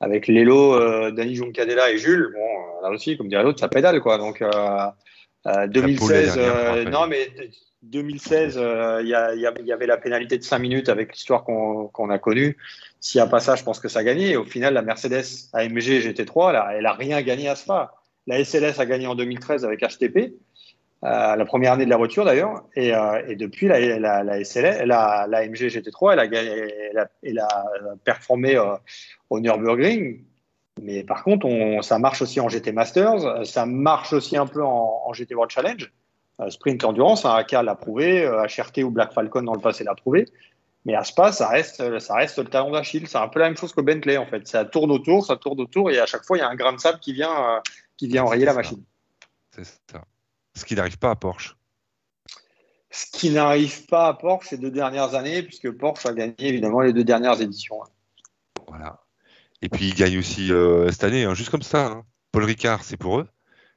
avec 0.00 0.28
Lelo, 0.28 1.10
Danny 1.12 1.34
Joncadella 1.36 1.90
et 1.90 1.98
Jules, 1.98 2.30
bon, 2.34 2.82
là 2.82 2.90
aussi, 2.90 3.16
comme 3.16 3.28
dirait 3.28 3.42
l'autre, 3.42 3.60
ça 3.60 3.68
pédale. 3.68 4.00
Quoi. 4.00 4.18
Donc 4.18 4.42
2016, 5.46 6.38
non, 6.90 7.06
mais 7.06 7.30
2016, 7.82 8.60
il 9.00 9.08
y, 9.08 9.72
avait 9.72 9.86
la 9.86 9.96
pénalité 9.96 10.36
de 10.36 10.42
5 10.42 10.58
minutes 10.58 10.88
avec 10.90 11.12
l'histoire 11.12 11.44
qu'on 11.44 12.10
a 12.10 12.18
connue. 12.18 12.56
S'il 13.00 13.20
n'y 13.20 13.26
a 13.26 13.30
pas 13.30 13.40
ça, 13.40 13.54
je 13.54 13.62
pense 13.62 13.80
que 13.80 13.88
ça 13.88 14.02
gagnait. 14.04 14.30
Et 14.30 14.36
au 14.36 14.44
final, 14.44 14.74
la 14.74 14.82
Mercedes 14.82 15.24
AMG 15.52 16.00
GT3, 16.00 16.72
elle 16.74 16.82
n'a 16.82 16.92
rien 16.92 17.20
gagné 17.22 17.48
à 17.48 17.56
ce 17.56 17.66
pas. 17.66 18.03
La 18.26 18.42
SLS 18.42 18.78
a 18.78 18.86
gagné 18.86 19.06
en 19.06 19.14
2013 19.14 19.64
avec 19.64 19.80
HTP. 19.80 20.34
la 21.02 21.44
première 21.44 21.72
année 21.72 21.84
de 21.84 21.90
la 21.90 21.96
voiture 21.96 22.24
d'ailleurs. 22.24 22.64
Et, 22.74 22.92
et, 23.28 23.36
depuis, 23.36 23.68
la, 23.68 23.98
la, 23.98 24.22
la, 24.22 24.44
SL, 24.44 24.86
la, 24.86 25.26
MG 25.46 25.68
GT3, 25.68 26.12
elle 26.12 26.98
a, 26.98 27.08
elle 27.22 27.38
a, 27.38 27.64
performé 28.04 28.58
au 29.30 29.40
Nürburgring. 29.40 30.24
Mais 30.82 31.04
par 31.04 31.22
contre, 31.22 31.46
on, 31.46 31.82
ça 31.82 31.98
marche 31.98 32.22
aussi 32.22 32.40
en 32.40 32.48
GT 32.48 32.72
Masters, 32.72 33.46
ça 33.46 33.66
marche 33.66 34.12
aussi 34.12 34.36
un 34.36 34.46
peu 34.46 34.64
en, 34.64 35.12
GT 35.12 35.34
World 35.34 35.50
Challenge. 35.50 35.92
Sprint 36.48 36.82
Endurance, 36.82 37.24
un 37.24 37.34
AK 37.34 37.52
l'a 37.52 37.74
prouvé, 37.76 38.26
HRT 38.26 38.82
ou 38.82 38.90
Black 38.90 39.12
Falcon 39.12 39.42
dans 39.42 39.54
le 39.54 39.60
passé 39.60 39.84
l'a 39.84 39.94
prouvé. 39.94 40.26
Mais 40.84 40.94
à 40.94 41.04
Spa, 41.04 41.32
ça 41.32 41.48
reste, 41.48 41.98
ça 41.98 42.14
reste 42.14 42.38
le 42.38 42.44
talon 42.44 42.70
d'Achille. 42.70 43.06
C'est 43.06 43.18
un 43.18 43.28
peu 43.28 43.40
la 43.40 43.46
même 43.46 43.56
chose 43.56 43.72
que 43.72 43.80
Bentley, 43.80 44.18
en 44.18 44.26
fait. 44.26 44.46
Ça 44.46 44.64
tourne 44.64 44.90
autour, 44.90 45.24
ça 45.24 45.36
tourne 45.36 45.60
autour, 45.60 45.90
et 45.90 45.98
à 45.98 46.06
chaque 46.06 46.24
fois, 46.24 46.36
il 46.36 46.40
y 46.40 46.42
a 46.42 46.48
un 46.48 46.56
grain 46.56 46.72
de 46.72 46.78
sable 46.78 46.98
qui 46.98 47.12
vient, 47.12 47.62
qui 47.96 48.08
vient 48.08 48.24
enrayer 48.24 48.44
la 48.44 48.54
machine. 48.54 48.82
C'est 49.54 49.64
ça. 49.64 50.04
Ce 50.54 50.64
qui 50.64 50.74
n'arrive 50.74 50.98
pas 50.98 51.10
à 51.10 51.16
Porsche. 51.16 51.56
Ce 52.90 53.06
qui 53.10 53.30
n'arrive 53.30 53.86
pas 53.86 54.08
à 54.08 54.14
Porsche 54.14 54.48
ces 54.50 54.58
deux 54.58 54.70
dernières 54.70 55.14
années, 55.14 55.42
puisque 55.42 55.70
Porsche 55.70 56.06
a 56.06 56.12
gagné 56.12 56.34
évidemment 56.38 56.80
les 56.80 56.92
deux 56.92 57.04
dernières 57.04 57.40
éditions. 57.40 57.76
Voilà. 58.68 59.00
Et 59.62 59.68
puis 59.68 59.88
il 59.88 59.94
gagne 59.94 60.18
aussi 60.18 60.52
euh, 60.52 60.90
cette 60.90 61.04
année, 61.04 61.24
hein, 61.24 61.34
juste 61.34 61.50
comme 61.50 61.62
ça. 61.62 61.86
Hein. 61.86 62.04
Paul 62.32 62.44
Ricard, 62.44 62.84
c'est 62.84 62.96
pour 62.96 63.18
eux, 63.18 63.28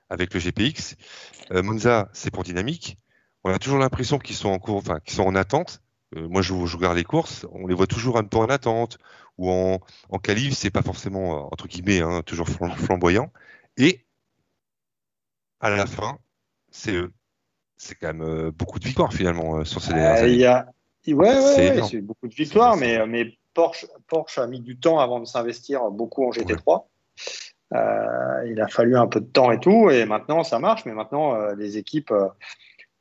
avec 0.10 0.34
le 0.34 0.40
GPX. 0.40 0.96
Euh, 1.52 1.64
Monza, 1.64 2.10
c'est 2.14 2.32
pour 2.32 2.44
Dynamique. 2.44 2.98
On 3.44 3.52
a 3.52 3.60
toujours 3.60 3.80
l'impression 3.80 4.20
qu'ils 4.20 4.36
sont 4.36 4.50
en 4.50 4.60
cours, 4.60 4.78
enfin, 4.78 5.00
qu'ils 5.00 5.16
sont 5.16 5.24
en 5.24 5.36
attente. 5.36 5.82
Euh, 6.16 6.28
moi, 6.28 6.42
je, 6.42 6.54
je, 6.66 6.78
regarde 6.78 6.98
les 6.98 7.04
courses, 7.04 7.46
on 7.52 7.68
les 7.68 7.76
voit 7.76 7.88
toujours 7.88 8.18
un 8.18 8.24
peu 8.24 8.38
en 8.38 8.50
attente 8.50 8.98
ou 9.38 9.50
en, 9.50 9.80
en 10.10 10.20
qualif, 10.20 10.54
c'est 10.54 10.72
pas 10.72 10.82
forcément 10.82 11.52
entre 11.52 11.68
guillemets 11.68 12.02
hein, 12.02 12.22
toujours 12.24 12.50
flamboyant. 12.50 13.32
Et 13.78 14.07
à 15.60 15.70
la 15.70 15.86
fin, 15.86 16.18
c'est 16.72 16.94
eux. 16.94 17.12
C'est 17.78 17.96
quand 17.96 18.14
même 18.14 18.50
beaucoup 18.52 18.80
de 18.80 18.86
victoires 18.86 19.14
finalement 19.14 19.64
sur 19.64 19.82
ces 19.82 19.94
dernières 19.94 20.24
années. 20.24 20.34
Y 20.34 20.46
a... 20.46 20.68
Ouais, 21.08 21.14
ouais, 21.14 21.82
c'est 21.90 22.02
beaucoup 22.02 22.28
de 22.28 22.34
victoires, 22.34 22.76
mais, 22.76 23.06
mais 23.08 23.38
Porsche, 23.54 23.86
Porsche, 24.08 24.40
a 24.40 24.48
mis 24.48 24.60
du 24.60 24.78
temps 24.78 25.00
avant 25.00 25.20
de 25.20 25.26
s'investir 25.26 25.90
beaucoup 25.90 26.26
en 26.28 26.32
GT3. 26.32 26.62
Ouais. 26.68 26.84
Euh, 27.74 28.48
il 28.50 28.62
a 28.62 28.68
fallu 28.68 28.96
un 28.96 29.08
peu 29.08 29.20
de 29.20 29.26
temps 29.26 29.52
et 29.52 29.60
tout, 29.60 29.90
et 29.90 30.06
maintenant 30.06 30.44
ça 30.44 30.60
marche. 30.60 30.86
Mais 30.86 30.94
maintenant, 30.94 31.36
euh, 31.36 31.56
les 31.56 31.78
équipes, 31.78 32.12
euh, 32.12 32.28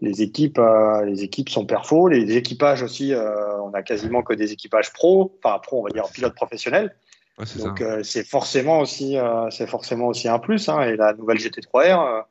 les 0.00 0.22
équipes, 0.22 0.60
les 1.04 1.22
équipes 1.22 1.48
sont 1.48 1.66
perfos. 1.66 2.08
Les 2.08 2.36
équipages 2.36 2.82
aussi, 2.82 3.14
on 3.14 3.72
a 3.72 3.82
quasiment 3.82 4.22
que 4.22 4.34
des 4.34 4.52
équipages 4.52 4.92
pro, 4.92 5.38
enfin 5.42 5.58
pro, 5.58 5.80
on 5.80 5.84
va 5.84 5.90
dire 5.90 6.04
pilote 6.12 6.34
professionnel. 6.34 6.94
Ouais, 7.38 7.44
Donc 7.58 7.82
c'est 8.02 8.26
forcément 8.26 8.80
aussi, 8.80 9.16
c'est 9.50 9.66
forcément 9.66 10.08
aussi 10.08 10.28
un 10.28 10.38
plus. 10.38 10.68
Hein. 10.68 10.82
Et 10.82 10.96
la 10.96 11.14
nouvelle 11.14 11.38
GT3R, 11.38 12.24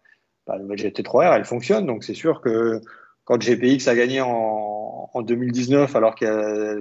bah, 0.48 0.56
la 0.56 0.64
nouvelle 0.64 0.80
GT3R, 0.80 1.36
elle 1.36 1.46
fonctionne. 1.46 1.86
Donc 1.86 2.04
c'est 2.04 2.14
sûr 2.14 2.42
que 2.42 2.82
quand 3.24 3.42
GPX 3.42 3.88
a 3.88 3.96
gagné 3.96 4.22
en, 4.22 5.10
en 5.14 5.22
2019, 5.22 5.96
alors 5.96 6.16
que 6.16 6.80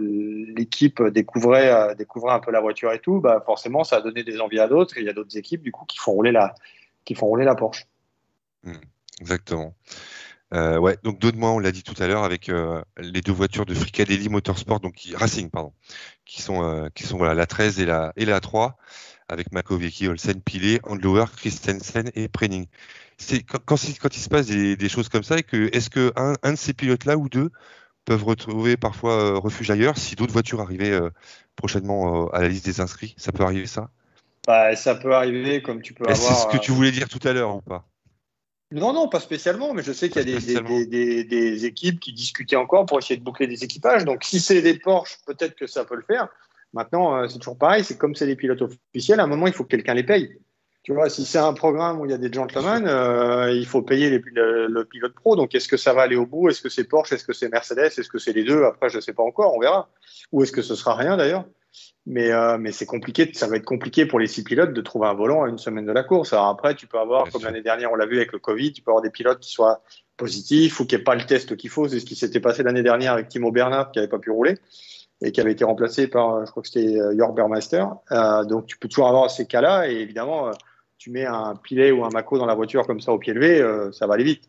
l'équipe 0.57 1.03
découvrait, 1.03 1.95
découvrait 1.97 2.35
un 2.35 2.41
peu 2.41 2.51
la 2.51 2.61
voiture 2.61 2.93
et 2.93 2.99
tout, 2.99 3.20
bah 3.20 3.43
forcément, 3.45 3.85
ça 3.85 3.97
a 3.97 4.01
donné 4.01 4.24
des 4.24 4.41
envies 4.41 4.61
à 4.61 4.69
d'autres. 4.69 4.99
Et 4.99 5.01
il 5.01 5.07
y 5.07 5.11
a 5.11 5.15
d'autres 5.15 5.36
équipes, 5.36 5.62
du 5.62 5.73
coup, 5.73 5.85
qui 5.86 5.99
font 5.99 6.12
rouler 6.12 6.32
la, 6.32 6.55
qui 7.05 7.15
font 7.15 7.27
rouler 7.27 7.45
la 7.45 7.55
Porsche. 7.55 7.86
Mmh, 8.65 8.73
exactement. 9.20 9.74
Euh, 10.53 10.78
ouais, 10.78 10.97
donc 11.03 11.19
deux 11.19 11.32
de 11.32 11.36
moi, 11.36 11.51
on 11.51 11.59
l'a 11.59 11.73
dit 11.73 11.82
tout 11.82 12.01
à 12.01 12.07
l'heure, 12.07 12.23
avec 12.23 12.49
euh, 12.49 12.82
les 12.99 13.20
deux 13.20 13.32
voitures 13.32 13.66
de 13.66 13.74
Fricadelli 13.74 14.28
Motorsport, 14.28 14.81
donc 14.81 14.95
qui, 14.95 15.15
Racing, 15.15 15.51
pardon, 15.51 15.73
qui 16.24 16.43
sont, 16.43 16.62
euh, 16.62 16.89
qui 16.95 17.05
sont 17.05 17.19
voilà, 17.19 17.35
la 17.35 17.47
13 17.47 17.81
et 17.81 17.86
la, 17.86 18.12
et 18.16 18.24
la 18.24 18.41
3, 18.41 18.77
avec 19.28 19.52
Makoviecki, 19.52 20.09
Olsen, 20.09 20.40
Pilet, 20.40 20.80
Andlauer, 20.84 21.26
Christensen 21.36 22.10
et 22.14 22.28
Prenning 22.28 22.66
c'est 23.18 23.42
quand, 23.42 23.59
quand, 23.64 23.76
quand, 24.01 24.16
il 24.16 24.20
se 24.20 24.28
passe 24.28 24.46
des, 24.46 24.76
des, 24.76 24.88
choses 24.88 25.09
comme 25.09 25.22
ça, 25.22 25.38
et 25.38 25.42
que 25.42 25.74
est-ce 25.74 25.90
que 25.90 26.12
un, 26.16 26.34
un, 26.42 26.52
de 26.52 26.59
ces 26.59 26.72
pilotes-là 26.72 27.16
ou 27.16 27.28
deux 27.28 27.51
peuvent 28.05 28.24
retrouver 28.24 28.76
parfois 28.76 29.12
euh, 29.12 29.38
refuge 29.38 29.70
ailleurs 29.70 29.96
si 29.96 30.14
d'autres 30.14 30.32
voitures 30.32 30.60
arrivaient 30.60 30.90
euh, 30.90 31.10
prochainement 31.56 32.26
euh, 32.26 32.36
à 32.36 32.42
la 32.42 32.48
liste 32.48 32.66
des 32.66 32.80
inscrits? 32.80 33.14
Ça 33.16 33.32
peut 33.32 33.44
arriver 33.44 33.66
ça? 33.66 33.90
Bah, 34.46 34.76
Ça 34.76 34.94
peut 34.94 35.14
arriver 35.14 35.62
comme 35.62 35.80
tu 35.80 35.94
peux 35.94 36.05
avoir. 36.05 36.16
C'est 36.16 36.42
ce 36.42 36.56
que 36.56 36.62
tu 36.62 36.72
voulais 36.72 36.90
dire 36.90 37.09
tout 37.09 37.26
à 37.26 37.32
l'heure 37.32 37.56
ou 37.56 37.60
pas? 37.60 37.86
Non, 38.72 38.92
non, 38.92 39.09
pas 39.09 39.20
spécialement, 39.20 39.72
mais 39.72 39.82
je 39.82 39.92
sais 39.92 40.09
qu'il 40.09 40.28
y 40.28 40.34
a 40.34 40.40
des, 40.40 40.60
des, 40.60 40.86
des, 40.86 41.24
des, 41.24 41.64
équipes 41.64 42.01
qui 42.01 42.12
discutaient 42.12 42.56
encore 42.56 42.86
pour 42.86 42.98
essayer 42.98 43.16
de 43.16 43.22
boucler 43.22 43.46
des 43.46 43.62
équipages. 43.62 44.05
Donc, 44.05 44.24
si 44.24 44.40
c'est 44.40 44.62
des 44.62 44.74
Porsche, 44.74 45.18
peut-être 45.26 45.55
que 45.55 45.68
ça 45.68 45.84
peut 45.84 45.94
le 45.94 46.02
faire. 46.02 46.28
Maintenant, 46.74 47.26
c'est 47.28 47.38
toujours 47.38 47.56
pareil, 47.56 47.84
c'est 47.84 47.96
comme 47.96 48.14
c'est 48.14 48.26
des 48.26 48.36
pilotes 48.36 48.62
officiels, 48.62 49.20
à 49.20 49.24
un 49.24 49.28
moment, 49.28 49.46
il 49.46 49.52
faut 49.55 49.64
que 49.64 49.70
quelqu'un 49.70 49.94
les 49.94 50.02
paye. 50.02 50.36
Tu 50.84 50.92
vois, 50.92 51.09
si 51.09 51.24
c'est 51.24 51.38
un 51.38 51.55
programme 51.55 51.98
où 51.98 52.05
il 52.05 52.10
y 52.10 52.14
a 52.14 52.18
des 52.18 52.30
gentlemen, 52.30 52.86
euh, 52.86 53.51
il 53.51 53.64
faut 53.64 53.80
payer 53.80 54.10
les, 54.10 54.22
le, 54.34 54.66
le, 54.66 54.84
pilote 54.84 55.14
pro. 55.14 55.34
Donc, 55.34 55.55
est-ce 55.55 55.66
que 55.66 55.78
ça 55.78 55.94
va 55.94 56.02
aller 56.02 56.14
au 56.14 56.26
bout? 56.26 56.51
Est-ce 56.51 56.60
que 56.60 56.68
c'est 56.68 56.84
Porsche? 56.84 57.14
Est-ce 57.14 57.24
que 57.24 57.32
c'est 57.32 57.48
Mercedes? 57.48 57.98
Est-ce 57.98 58.10
que 58.10 58.18
c'est 58.18 58.34
les 58.34 58.44
deux? 58.44 58.64
Après, 58.64 58.90
je 58.90 58.96
ne 58.96 59.01
sais 59.01 59.14
pas 59.14 59.22
encore, 59.22 59.56
on 59.56 59.60
verra. 59.60 59.88
Ou 60.30 60.42
est-ce 60.42 60.52
que 60.52 60.60
ce 60.60 60.74
sera 60.74 60.94
rien 60.94 61.16
d'ailleurs? 61.16 61.46
Mais, 62.05 62.30
euh, 62.30 62.59
mais 62.59 62.70
c'est 62.70 62.84
compliqué. 62.84 63.30
Ça 63.32 63.46
va 63.46 63.56
être 63.56 63.64
compliqué 63.64 64.05
pour 64.05 64.18
les 64.18 64.26
six 64.26 64.44
pilotes 64.44 64.74
de 64.74 64.80
trouver 64.82 65.09
un 65.09 65.14
volant 65.14 65.44
à 65.44 65.48
une 65.48 65.56
semaine 65.56 65.86
de 65.86 65.92
la 65.92 66.02
course. 66.02 66.34
Alors 66.34 66.48
après, 66.48 66.74
tu 66.74 66.86
peux 66.86 66.98
avoir, 66.98 67.30
comme 67.30 67.44
l'année 67.44 67.62
dernière, 67.62 67.90
on 67.90 67.96
l'a 67.96 68.05
vu 68.05 68.18
avec 68.18 68.32
le 68.32 68.38
Covid, 68.38 68.74
tu 68.74 68.82
peux 68.82 68.90
avoir 68.90 69.02
des 69.02 69.10
pilotes 69.10 69.40
qui 69.40 69.52
soient 69.52 69.82
positifs 70.18 70.80
ou 70.80 70.84
qui 70.84 70.96
n'aient 70.96 71.02
pas 71.02 71.14
le 71.14 71.24
test 71.24 71.56
qu'il 71.56 71.70
faut. 71.70 71.88
C'est 71.88 71.98
ce 71.98 72.05
qui 72.05 72.14
s'était 72.14 72.40
passé 72.40 72.62
l'année 72.62 72.82
dernière 72.82 73.14
avec 73.14 73.28
Timo 73.28 73.51
Bernard 73.51 73.90
qui 73.90 74.01
n'avait 74.01 74.10
pas 74.10 74.18
pu 74.18 74.30
rouler 74.30 74.59
et 75.24 75.32
qui 75.32 75.40
avait 75.40 75.52
été 75.52 75.64
remplacé 75.64 76.06
par, 76.06 76.44
je 76.44 76.51
crois 76.51 76.62
que 76.62 76.68
c'était 76.68 76.98
Jörg 77.16 77.34
Bermeister. 77.34 77.84
Euh, 78.12 78.44
donc, 78.44 78.66
tu 78.66 78.78
peux 78.78 78.88
toujours 78.88 79.09
avoir 79.09 79.30
ces 79.30 79.46
cas-là 79.46 79.88
et 79.88 79.94
évidemment 79.94 80.51
tu 80.98 81.10
mets 81.10 81.26
un 81.26 81.55
pilet 81.56 81.90
ou 81.90 82.05
un 82.05 82.09
Mako 82.09 82.38
dans 82.38 82.46
la 82.46 82.55
voiture 82.55 82.86
comme 82.86 83.01
ça 83.01 83.12
au 83.12 83.18
pied 83.18 83.34
levé, 83.34 83.60
euh, 83.60 83.92
ça 83.92 84.06
va 84.06 84.14
aller 84.14 84.24
vite. 84.24 84.48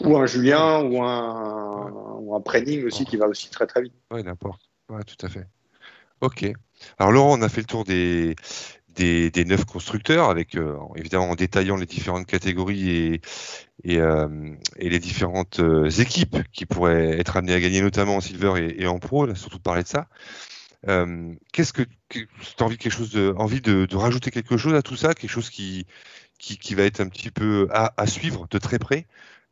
Ou 0.00 0.16
un 0.16 0.26
Julien 0.26 0.82
ou 0.82 1.02
un, 1.02 2.18
ou 2.20 2.34
un 2.34 2.40
Prenning 2.42 2.84
aussi 2.84 3.06
qui 3.06 3.16
va 3.16 3.28
aussi 3.28 3.48
très 3.50 3.66
très 3.66 3.82
vite. 3.82 3.94
Oui, 4.10 4.22
n'importe. 4.22 4.60
Ouais, 4.90 5.02
tout 5.04 5.24
à 5.24 5.30
fait. 5.30 5.46
Ok. 6.20 6.44
Alors 6.98 7.12
Laurent, 7.12 7.38
on 7.38 7.42
a 7.42 7.48
fait 7.48 7.62
le 7.62 7.66
tour 7.66 7.84
des, 7.84 8.36
des, 8.96 9.30
des 9.30 9.44
neuf 9.44 9.64
constructeurs, 9.64 10.30
avec 10.30 10.56
euh, 10.56 10.76
évidemment 10.96 11.30
en 11.30 11.34
détaillant 11.34 11.76
les 11.76 11.86
différentes 11.86 12.26
catégories 12.26 12.90
et, 12.90 13.20
et, 13.84 13.98
euh, 14.00 14.28
et 14.78 14.88
les 14.88 14.98
différentes 14.98 15.60
euh, 15.60 15.88
équipes 15.88 16.38
qui 16.52 16.66
pourraient 16.66 17.18
être 17.18 17.36
amenées 17.36 17.54
à 17.54 17.60
gagner, 17.60 17.80
notamment 17.80 18.16
en 18.16 18.20
silver 18.20 18.54
et, 18.58 18.82
et 18.82 18.86
en 18.86 18.98
pro. 18.98 19.32
Surtout 19.34 19.58
parlé 19.60 19.82
de 19.82 19.88
ça. 19.88 20.08
Euh, 20.88 21.32
Qu'est-ce 21.52 21.72
que 21.72 21.82
tu 22.08 22.28
as 22.58 22.62
envie, 22.64 22.78
quelque 22.78 22.92
chose 22.92 23.10
de, 23.12 23.34
envie 23.36 23.60
de, 23.60 23.86
de, 23.86 23.96
rajouter 23.96 24.30
quelque 24.30 24.56
chose 24.56 24.74
à 24.74 24.82
tout 24.82 24.96
ça, 24.96 25.14
quelque 25.14 25.30
chose 25.30 25.50
qui, 25.50 25.86
qui, 26.38 26.58
qui 26.58 26.74
va 26.74 26.82
être 26.84 27.00
un 27.00 27.08
petit 27.08 27.30
peu 27.30 27.68
à, 27.70 27.92
à 27.96 28.06
suivre 28.06 28.46
de 28.50 28.58
très 28.58 28.78
près 28.78 29.06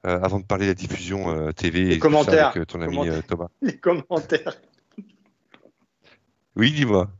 avant 0.06 0.38
de 0.38 0.44
parler 0.44 0.66
de 0.66 0.70
la 0.70 0.74
diffusion 0.74 1.50
TV 1.54 1.84
Les 1.84 1.94
et 1.94 1.98
commentaires. 1.98 2.52
avec 2.54 2.66
ton 2.66 2.82
ami. 2.82 3.08
Thomas? 3.26 3.48
Les 3.62 3.78
commentaires. 3.78 4.60
Oui, 6.56 6.72
dis-moi. 6.72 7.10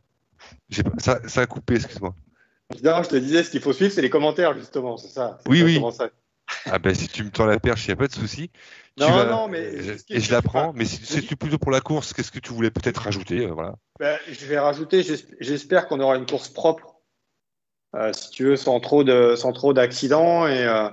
Ça, 0.98 1.20
ça 1.26 1.40
a 1.42 1.46
coupé, 1.46 1.74
excuse-moi. 1.74 2.14
Non, 2.82 3.02
je 3.02 3.08
te 3.08 3.16
disais, 3.16 3.44
ce 3.44 3.50
qu'il 3.50 3.60
faut 3.60 3.72
suivre, 3.72 3.92
c'est 3.92 4.02
les 4.02 4.10
commentaires, 4.10 4.56
justement, 4.56 4.96
c'est 4.96 5.08
ça. 5.08 5.38
Oui, 5.46 5.62
oui. 5.62 5.80
Ça. 5.92 6.08
Ah 6.66 6.78
ben, 6.78 6.94
si 6.94 7.08
tu 7.08 7.24
me 7.24 7.30
tends 7.30 7.46
la 7.46 7.58
perche, 7.58 7.86
il 7.86 7.88
n'y 7.88 7.92
a 7.92 7.96
pas 7.96 8.06
de 8.06 8.12
souci. 8.12 8.50
Non, 8.98 9.10
vas... 9.10 9.24
non, 9.26 9.48
mais. 9.48 9.72
Et 10.08 10.20
je 10.20 10.32
la 10.32 10.42
prends, 10.42 10.72
mais 10.72 10.84
si 10.84 11.04
c'est 11.04 11.36
plutôt 11.36 11.58
pour 11.58 11.70
la 11.70 11.80
course, 11.80 12.12
qu'est-ce 12.12 12.32
que 12.32 12.38
tu 12.38 12.52
voulais 12.52 12.70
peut-être 12.70 12.98
rajouter 12.98 13.46
voilà. 13.46 13.74
ben, 13.98 14.18
Je 14.28 14.46
vais 14.46 14.58
rajouter, 14.58 15.02
j'espère 15.40 15.86
qu'on 15.86 16.00
aura 16.00 16.16
une 16.16 16.26
course 16.26 16.48
propre, 16.48 16.96
euh, 17.96 18.12
si 18.12 18.30
tu 18.30 18.44
veux, 18.44 18.56
sans 18.56 18.80
trop 18.80 19.04
d'accidents 19.04 20.46
et, 20.46 20.64
euh, 20.64 20.88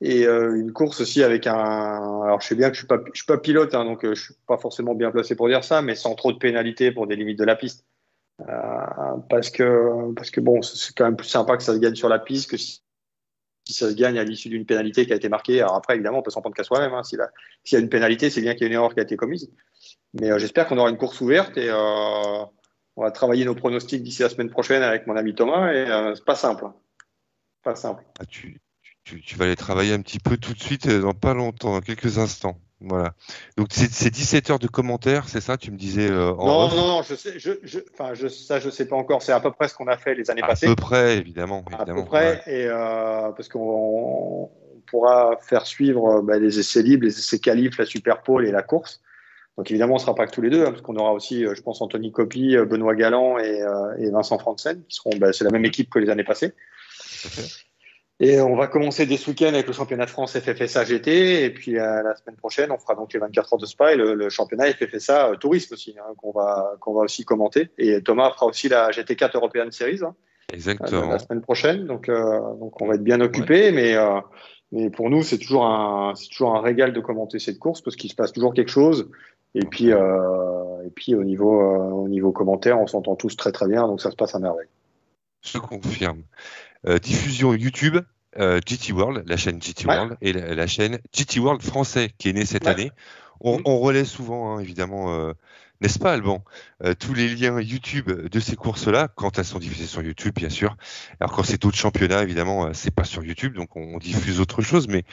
et 0.00 0.26
euh, 0.26 0.54
une 0.56 0.72
course 0.72 1.00
aussi 1.00 1.22
avec 1.22 1.46
un. 1.46 2.22
Alors, 2.24 2.40
je 2.40 2.48
sais 2.48 2.54
bien 2.54 2.70
que 2.70 2.76
je 2.76 2.84
ne 2.84 2.98
suis, 3.04 3.10
suis, 3.14 3.26
pas 3.26 3.38
pilote, 3.38 3.74
hein, 3.74 3.84
donc 3.84 4.00
je 4.02 4.08
ne 4.08 4.14
suis 4.14 4.34
pas 4.46 4.58
forcément 4.58 4.94
bien 4.94 5.10
placé 5.10 5.34
pour 5.34 5.48
dire 5.48 5.64
ça, 5.64 5.82
mais 5.82 5.94
sans 5.94 6.14
trop 6.14 6.32
de 6.32 6.38
pénalités 6.38 6.92
pour 6.92 7.06
des 7.06 7.16
limites 7.16 7.38
de 7.38 7.44
la 7.44 7.56
piste. 7.56 7.84
Parce, 9.28 9.50
que, 9.50 10.12
parce 10.14 10.30
que 10.30 10.40
bon, 10.40 10.62
c'est 10.62 10.94
quand 10.96 11.04
même 11.04 11.16
plus 11.16 11.28
sympa 11.28 11.56
que 11.56 11.62
ça 11.62 11.74
se 11.74 11.78
gagne 11.78 11.94
sur 11.94 12.08
la 12.08 12.18
piste 12.18 12.50
que 12.50 12.56
si 12.56 12.82
ça 13.70 13.90
se 13.90 13.94
gagne 13.94 14.18
à 14.18 14.24
l'issue 14.24 14.48
d'une 14.48 14.66
pénalité 14.66 15.06
qui 15.06 15.12
a 15.12 15.16
été 15.16 15.28
marquée. 15.28 15.60
Alors 15.60 15.76
après, 15.76 15.94
évidemment, 15.94 16.18
on 16.18 16.22
peut 16.22 16.30
s'en 16.30 16.40
prendre 16.40 16.56
qu'à 16.56 16.64
soi-même. 16.64 16.92
Hein. 16.94 17.02
S'il 17.04 17.18
y 17.72 17.76
a 17.76 17.78
une 17.78 17.88
pénalité, 17.88 18.30
c'est 18.30 18.40
bien 18.40 18.54
qu'il 18.54 18.62
y 18.62 18.64
ait 18.64 18.68
une 18.68 18.74
erreur 18.74 18.94
qui 18.94 19.00
a 19.00 19.02
été 19.02 19.16
commise. 19.16 19.50
Mais 20.20 20.30
euh, 20.30 20.38
j'espère 20.38 20.66
qu'on 20.66 20.78
aura 20.78 20.90
une 20.90 20.98
course 20.98 21.20
ouverte 21.20 21.56
et 21.56 21.70
euh, 21.70 22.44
on 22.96 23.02
va 23.02 23.10
travailler 23.10 23.44
nos 23.44 23.54
pronostics 23.54 24.02
d'ici 24.02 24.22
la 24.22 24.28
semaine 24.28 24.50
prochaine 24.50 24.82
avec 24.82 25.06
mon 25.06 25.16
ami 25.16 25.34
Thomas. 25.34 25.72
Et 25.72 25.90
euh, 25.90 26.14
c'est 26.14 26.24
pas 26.24 26.34
simple. 26.34 26.66
Hein. 26.66 26.74
Pas 27.62 27.76
simple. 27.76 28.04
Ah, 28.18 28.24
tu, 28.26 28.60
vas 29.36 29.44
aller 29.44 29.56
travailler 29.56 29.92
un 29.92 30.02
petit 30.02 30.18
peu 30.18 30.36
tout 30.36 30.54
de 30.54 30.60
suite 30.60 30.88
dans 30.88 31.14
pas 31.14 31.34
longtemps, 31.34 31.72
dans 31.72 31.80
quelques 31.80 32.18
instants. 32.18 32.58
Voilà. 32.84 33.14
Donc 33.56 33.68
c'est 33.70 34.10
17 34.10 34.50
heures 34.50 34.58
de 34.58 34.66
commentaires, 34.66 35.28
c'est 35.28 35.40
ça 35.40 35.56
Tu 35.56 35.70
me 35.70 35.76
disais 35.76 36.10
euh, 36.10 36.32
en 36.32 36.46
Non, 36.46 36.64
off. 36.64 36.74
non, 36.74 36.86
non, 36.86 37.02
je 37.02 37.14
sais, 37.14 37.38
je, 37.38 37.52
je, 37.62 37.80
enfin, 37.92 38.14
je, 38.14 38.28
ça, 38.28 38.60
je 38.60 38.70
sais 38.70 38.86
pas 38.86 38.96
encore. 38.96 39.22
C'est 39.22 39.32
à 39.32 39.40
peu 39.40 39.50
près 39.50 39.68
ce 39.68 39.74
qu'on 39.74 39.86
a 39.86 39.96
fait 39.96 40.14
les 40.14 40.30
années 40.30 40.42
à 40.42 40.48
passées. 40.48 40.66
À 40.66 40.70
peu 40.70 40.76
près, 40.76 41.16
évidemment. 41.18 41.64
évidemment 41.68 42.00
à 42.00 42.02
peu 42.02 42.08
près, 42.08 42.42
et 42.46 42.66
euh, 42.66 43.30
parce 43.32 43.48
qu'on 43.48 44.50
pourra 44.86 45.38
faire 45.40 45.66
suivre 45.66 46.20
bah, 46.22 46.38
les 46.38 46.58
essais 46.58 46.82
libres, 46.82 47.04
les 47.04 47.18
essais 47.18 47.38
qualifs, 47.38 47.78
la 47.78 47.86
super 47.86 48.22
pole 48.22 48.46
et 48.46 48.50
la 48.50 48.62
course. 48.62 49.00
Donc 49.58 49.70
évidemment, 49.70 49.96
on 49.96 49.98
sera 49.98 50.14
pas 50.14 50.26
que 50.26 50.32
tous 50.32 50.40
les 50.40 50.50
deux, 50.50 50.62
hein, 50.62 50.70
parce 50.70 50.80
qu'on 50.80 50.96
aura 50.96 51.12
aussi, 51.12 51.44
je 51.44 51.60
pense, 51.62 51.82
Anthony 51.82 52.10
Copy, 52.10 52.56
Benoît 52.56 52.94
Galland 52.94 53.38
et, 53.38 53.62
euh, 53.62 53.94
et 53.98 54.10
Vincent 54.10 54.38
Franzen, 54.38 54.82
qui 54.88 54.96
seront, 54.96 55.10
bah, 55.18 55.32
c'est 55.32 55.44
la 55.44 55.50
même 55.50 55.64
équipe 55.64 55.90
que 55.90 55.98
les 55.98 56.08
années 56.08 56.24
passées. 56.24 56.54
Et 58.24 58.40
on 58.40 58.54
va 58.54 58.68
commencer 58.68 59.04
dès 59.04 59.16
ce 59.16 59.30
week-end 59.30 59.48
avec 59.48 59.66
le 59.66 59.72
championnat 59.72 60.04
de 60.04 60.10
France 60.10 60.38
FFSA 60.38 60.84
GT. 60.84 61.44
Et 61.44 61.50
puis 61.50 61.72
la 61.72 62.14
semaine 62.14 62.36
prochaine, 62.36 62.70
on 62.70 62.78
fera 62.78 62.94
donc 62.94 63.12
les 63.12 63.18
24 63.18 63.54
heures 63.54 63.58
de 63.58 63.66
Spa 63.66 63.94
et 63.94 63.96
le, 63.96 64.30
championnat 64.30 64.72
FFSA 64.72 65.32
Tourisme 65.40 65.74
aussi, 65.74 65.96
hein, 65.98 66.14
qu'on 66.16 66.30
va, 66.30 66.76
qu'on 66.78 66.94
va 66.94 67.00
aussi 67.00 67.24
commenter. 67.24 67.70
Et 67.78 68.00
Thomas 68.00 68.30
fera 68.30 68.46
aussi 68.46 68.68
la 68.68 68.90
GT4 68.90 69.32
European 69.34 69.68
Series. 69.72 70.04
Hein, 70.04 70.14
Exactement. 70.52 71.08
la 71.08 71.18
semaine 71.18 71.40
prochaine. 71.40 71.86
Donc, 71.86 72.06
donc 72.06 72.80
on 72.80 72.86
va 72.86 72.94
être 72.94 73.02
bien 73.02 73.20
occupé. 73.20 73.72
Mais, 73.72 73.96
mais 74.70 74.88
pour 74.88 75.10
nous, 75.10 75.24
c'est 75.24 75.38
toujours, 75.38 75.66
un, 75.66 76.14
toujours 76.30 76.54
un 76.54 76.60
régal 76.60 76.92
de 76.92 77.00
commenter 77.00 77.40
cette 77.40 77.58
course 77.58 77.80
parce 77.80 77.96
qu'il 77.96 78.08
se 78.08 78.14
passe 78.14 78.32
toujours 78.32 78.54
quelque 78.54 78.70
chose. 78.70 79.10
Et 79.56 79.64
puis, 79.64 79.88
et 79.88 80.90
puis 80.94 81.16
au, 81.16 81.24
niveau, 81.24 81.60
au 81.60 82.06
niveau 82.06 82.30
commentaire, 82.30 82.78
on 82.78 82.86
s'entend 82.86 83.16
tous 83.16 83.36
très 83.36 83.50
très 83.50 83.66
bien. 83.66 83.88
Donc 83.88 84.00
ça 84.00 84.12
se 84.12 84.16
passe 84.16 84.36
à 84.36 84.38
merveille. 84.38 84.68
Je 85.42 85.58
confirme. 85.58 86.22
Euh, 86.86 86.98
diffusion 86.98 87.54
YouTube, 87.54 87.98
euh, 88.38 88.60
GT 88.66 88.92
World, 88.92 89.24
la 89.26 89.36
chaîne 89.36 89.60
GT 89.62 89.86
World, 89.86 90.16
et 90.22 90.32
la, 90.32 90.66
chaîne 90.66 90.98
GT 91.12 91.38
World 91.38 91.62
français 91.62 92.10
qui 92.16 92.30
est 92.30 92.32
née 92.32 92.46
cette 92.46 92.66
année. 92.66 92.90
On, 93.40 93.58
mm. 93.58 93.62
on, 93.66 93.78
relaie 93.78 94.04
souvent, 94.04 94.56
hein, 94.56 94.60
évidemment, 94.60 95.12
euh, 95.12 95.32
n'est-ce 95.80 95.98
pas, 95.98 96.12
Alban, 96.12 96.44
tous 96.98 97.12
les 97.12 97.28
liens 97.28 97.60
YouTube 97.60 98.10
de 98.10 98.40
ces 98.40 98.56
courses-là, 98.56 99.08
quand 99.16 99.38
elles 99.38 99.44
sont 99.44 99.58
diffusées 99.58 99.86
sur 99.86 100.02
YouTube, 100.02 100.34
bien 100.34 100.48
sûr. 100.48 100.76
Alors 101.20 101.32
quand 101.32 101.42
c'est 101.42 101.60
d'autres 101.60 101.76
championnats, 101.76 102.22
évidemment, 102.22 102.72
c'est 102.72 102.94
pas 102.94 103.04
sur 103.04 103.24
YouTube, 103.24 103.54
donc 103.54 103.76
on, 103.76 103.98
diffuse 103.98 104.40
autre 104.40 104.62
chose. 104.62 104.88
Mais 104.88 105.04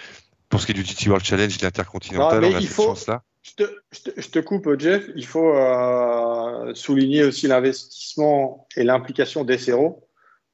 pour 0.48 0.62
ce 0.62 0.66
qui 0.66 0.72
est 0.72 0.76
du 0.76 0.84
GT 0.84 1.10
World 1.10 1.26
Challenge, 1.26 1.62
l'intercontinental, 1.62 2.44
on 2.46 2.56
a 2.56 2.62
cette 2.62 2.76
chance-là. 2.76 3.24
Je 3.42 3.64
te, 3.64 3.64
je, 4.18 4.28
te, 4.28 4.40
coupe, 4.40 4.70
Jeff. 4.78 5.10
Il 5.16 5.26
faut 5.26 5.56
souligner 6.76 7.24
aussi 7.24 7.48
l'investissement 7.48 8.68
et 8.76 8.84
l'implication 8.84 9.44
des 9.44 9.58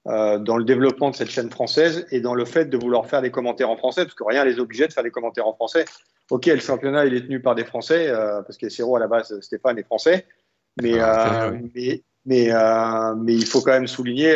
euh, 0.07 0.38
dans 0.38 0.57
le 0.57 0.64
développement 0.64 1.10
de 1.10 1.15
cette 1.15 1.32
chaîne 1.32 1.49
française 1.49 2.06
et 2.11 2.22
dans 2.22 2.36
le 2.36 2.45
fait 2.45 2.65
de 2.65 2.77
vouloir 2.77 3.07
faire 3.07 3.23
des 3.23 3.32
commentaires 3.32 3.72
en 3.72 3.76
français, 3.76 4.03
parce 4.03 4.14
que 4.14 4.23
rien 4.23 4.45
les 4.45 4.60
obligeait 4.60 4.88
de 4.88 4.94
faire 4.94 5.03
des 5.03 5.10
commentaires 5.10 5.48
en 5.48 5.53
français. 5.56 5.86
Ok, 6.30 6.45
le 6.45 6.60
championnat, 6.60 7.06
il 7.06 7.15
est 7.15 7.22
tenu 7.22 7.41
par 7.41 7.56
des 7.56 7.65
Français, 7.65 8.07
euh, 8.10 8.44
parce 8.44 8.57
que 8.57 8.69
Céro, 8.69 8.95
à 8.95 8.99
la 8.99 9.07
base, 9.07 9.40
Stéphane 9.41 9.80
est 9.80 9.84
français, 9.84 10.27
mais, 10.80 10.99
ah, 10.99 11.45
euh, 11.45 11.57
mais, 11.73 12.03
mais, 12.26 12.49
mais, 13.18 13.34
il 13.34 13.45
faut 13.48 13.61
quand 13.61 13.72
même 13.72 13.88
souligner, 13.88 14.34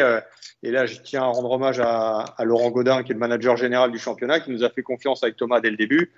et 0.64 0.72
là, 0.72 0.88
je 0.88 1.00
tiens 1.02 1.22
à 1.22 1.26
rendre 1.26 1.52
hommage 1.52 1.80
à, 1.80 2.26
à, 2.36 2.46
Laurent 2.46 2.72
Godin, 2.72 3.04
qui 3.04 3.12
est 3.12 3.14
le 3.14 3.20
manager 3.20 3.56
général 3.56 3.92
du 3.92 4.00
championnat, 4.00 4.40
qui 4.40 4.50
nous 4.50 4.64
a 4.64 4.70
fait 4.72 4.82
confiance 4.82 5.22
avec 5.22 5.36
Thomas 5.36 5.62
dès 5.62 5.70
le 5.70 5.78
début, 5.78 6.12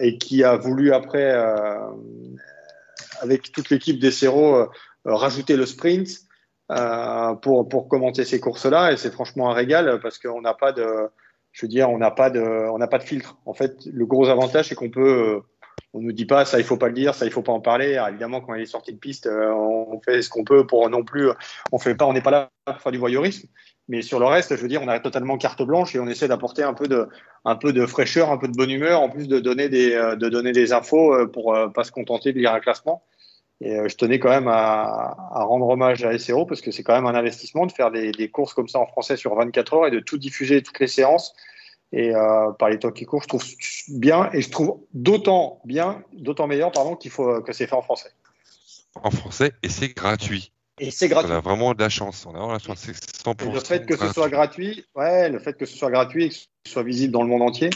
et 0.00 0.18
qui 0.18 0.44
a 0.44 0.56
voulu 0.56 0.92
après, 0.92 1.34
avec 3.20 3.52
toute 3.52 3.70
l'équipe 3.70 3.98
des 3.98 4.10
Céro, 4.10 4.66
rajouter 5.06 5.56
le 5.56 5.64
sprint. 5.64 6.24
Euh, 6.70 7.34
pour, 7.34 7.68
pour 7.68 7.88
commenter 7.88 8.24
ces 8.24 8.40
courses-là. 8.40 8.92
Et 8.92 8.96
c'est 8.96 9.12
franchement 9.12 9.50
un 9.50 9.52
régal 9.52 10.00
parce 10.00 10.18
qu'on 10.18 10.40
n'a 10.40 10.54
pas 10.54 10.72
de, 10.72 10.86
je 11.52 11.66
veux 11.66 11.68
dire, 11.68 11.90
on 11.90 11.98
n'a 11.98 12.10
pas 12.10 12.30
de, 12.30 12.40
on 12.40 12.78
n'a 12.78 12.86
pas 12.86 12.96
de 12.96 13.02
filtre. 13.02 13.36
En 13.44 13.52
fait, 13.52 13.84
le 13.92 14.06
gros 14.06 14.30
avantage, 14.30 14.68
c'est 14.68 14.74
qu'on 14.74 14.88
peut, 14.88 15.42
on 15.92 16.00
nous 16.00 16.12
dit 16.12 16.24
pas 16.24 16.46
ça, 16.46 16.58
il 16.58 16.64
faut 16.64 16.78
pas 16.78 16.88
le 16.88 16.94
dire, 16.94 17.14
ça, 17.14 17.26
il 17.26 17.32
faut 17.32 17.42
pas 17.42 17.52
en 17.52 17.60
parler. 17.60 18.02
Évidemment, 18.08 18.40
quand 18.40 18.54
il 18.54 18.62
est 18.62 18.66
sorti 18.66 18.94
de 18.94 18.98
piste, 18.98 19.26
euh, 19.26 19.52
on 19.52 20.00
fait 20.00 20.22
ce 20.22 20.30
qu'on 20.30 20.42
peut 20.42 20.66
pour 20.66 20.88
non 20.88 21.04
plus, 21.04 21.28
on 21.70 21.78
fait 21.78 21.94
pas, 21.94 22.06
on 22.06 22.14
n'est 22.14 22.22
pas 22.22 22.30
là 22.30 22.50
pour 22.64 22.80
faire 22.80 22.92
du 22.92 22.98
voyeurisme. 22.98 23.46
Mais 23.88 24.00
sur 24.00 24.18
le 24.18 24.24
reste, 24.24 24.56
je 24.56 24.62
veux 24.62 24.68
dire, 24.68 24.80
on 24.82 24.88
a 24.88 24.98
totalement 25.00 25.36
carte 25.36 25.62
blanche 25.62 25.94
et 25.94 25.98
on 25.98 26.06
essaie 26.06 26.28
d'apporter 26.28 26.62
un 26.62 26.72
peu 26.72 26.88
de, 26.88 27.06
un 27.44 27.56
peu 27.56 27.74
de 27.74 27.84
fraîcheur, 27.84 28.30
un 28.30 28.38
peu 28.38 28.48
de 28.48 28.56
bonne 28.56 28.70
humeur, 28.70 29.02
en 29.02 29.10
plus 29.10 29.28
de 29.28 29.38
donner 29.38 29.68
des, 29.68 29.90
de 29.90 30.28
donner 30.30 30.52
des 30.52 30.72
infos 30.72 31.28
pour 31.28 31.54
pas 31.74 31.84
se 31.84 31.92
contenter 31.92 32.32
de 32.32 32.38
lire 32.38 32.54
un 32.54 32.60
classement. 32.60 33.02
Et 33.60 33.76
euh, 33.76 33.88
je 33.88 33.96
tenais 33.96 34.18
quand 34.18 34.30
même 34.30 34.48
à, 34.48 35.14
rendre 35.32 35.68
hommage 35.68 36.04
à 36.04 36.18
SRO 36.18 36.44
parce 36.44 36.60
que 36.60 36.70
c'est 36.70 36.82
quand 36.82 36.94
même 36.94 37.06
un 37.06 37.14
investissement 37.14 37.66
de 37.66 37.72
faire 37.72 37.90
des, 37.90 38.30
courses 38.30 38.54
comme 38.54 38.68
ça 38.68 38.78
en 38.78 38.86
français 38.86 39.16
sur 39.16 39.34
24 39.34 39.74
heures 39.74 39.86
et 39.86 39.90
de 39.90 40.00
tout 40.00 40.18
diffuser, 40.18 40.62
toutes 40.62 40.80
les 40.80 40.86
séances. 40.86 41.34
Et 41.92 42.14
euh, 42.14 42.50
par 42.52 42.70
les 42.70 42.78
temps 42.78 42.90
qui 42.90 43.04
courent, 43.04 43.22
je 43.22 43.28
trouve 43.28 43.44
bien 43.88 44.28
et 44.32 44.40
je 44.40 44.50
trouve 44.50 44.80
d'autant 44.92 45.60
bien, 45.64 46.02
d'autant 46.12 46.48
meilleur 46.48 46.72
pardon, 46.72 46.96
qu'il 46.96 47.12
faut 47.12 47.40
que 47.42 47.52
c'est 47.52 47.68
fait 47.68 47.76
en 47.76 47.82
français. 47.82 48.10
En 48.96 49.10
français 49.10 49.52
et 49.62 49.68
c'est 49.68 49.94
gratuit. 49.94 50.52
Et 50.80 50.90
c'est 50.90 51.08
gratuit. 51.08 51.30
On 51.30 51.36
a 51.36 51.40
vraiment 51.40 51.72
de 51.72 51.80
la 51.80 51.88
chance. 51.88 52.26
On 52.26 52.34
a 52.34 52.52
la 52.52 52.58
chance. 52.58 52.86
le 52.88 53.60
fait 53.60 53.86
que 53.86 53.96
ce 53.96 54.12
soit 54.12 54.28
gratuit, 54.28 54.84
ouais, 54.96 55.28
le 55.28 55.38
fait 55.38 55.56
que 55.56 55.66
ce 55.66 55.76
soit 55.76 55.90
gratuit 55.90 56.24
et 56.24 56.28
que 56.30 56.34
ce 56.34 56.42
soit 56.66 56.82
visible 56.82 57.12
dans 57.12 57.22
le 57.22 57.28
monde 57.28 57.42
entier, 57.42 57.70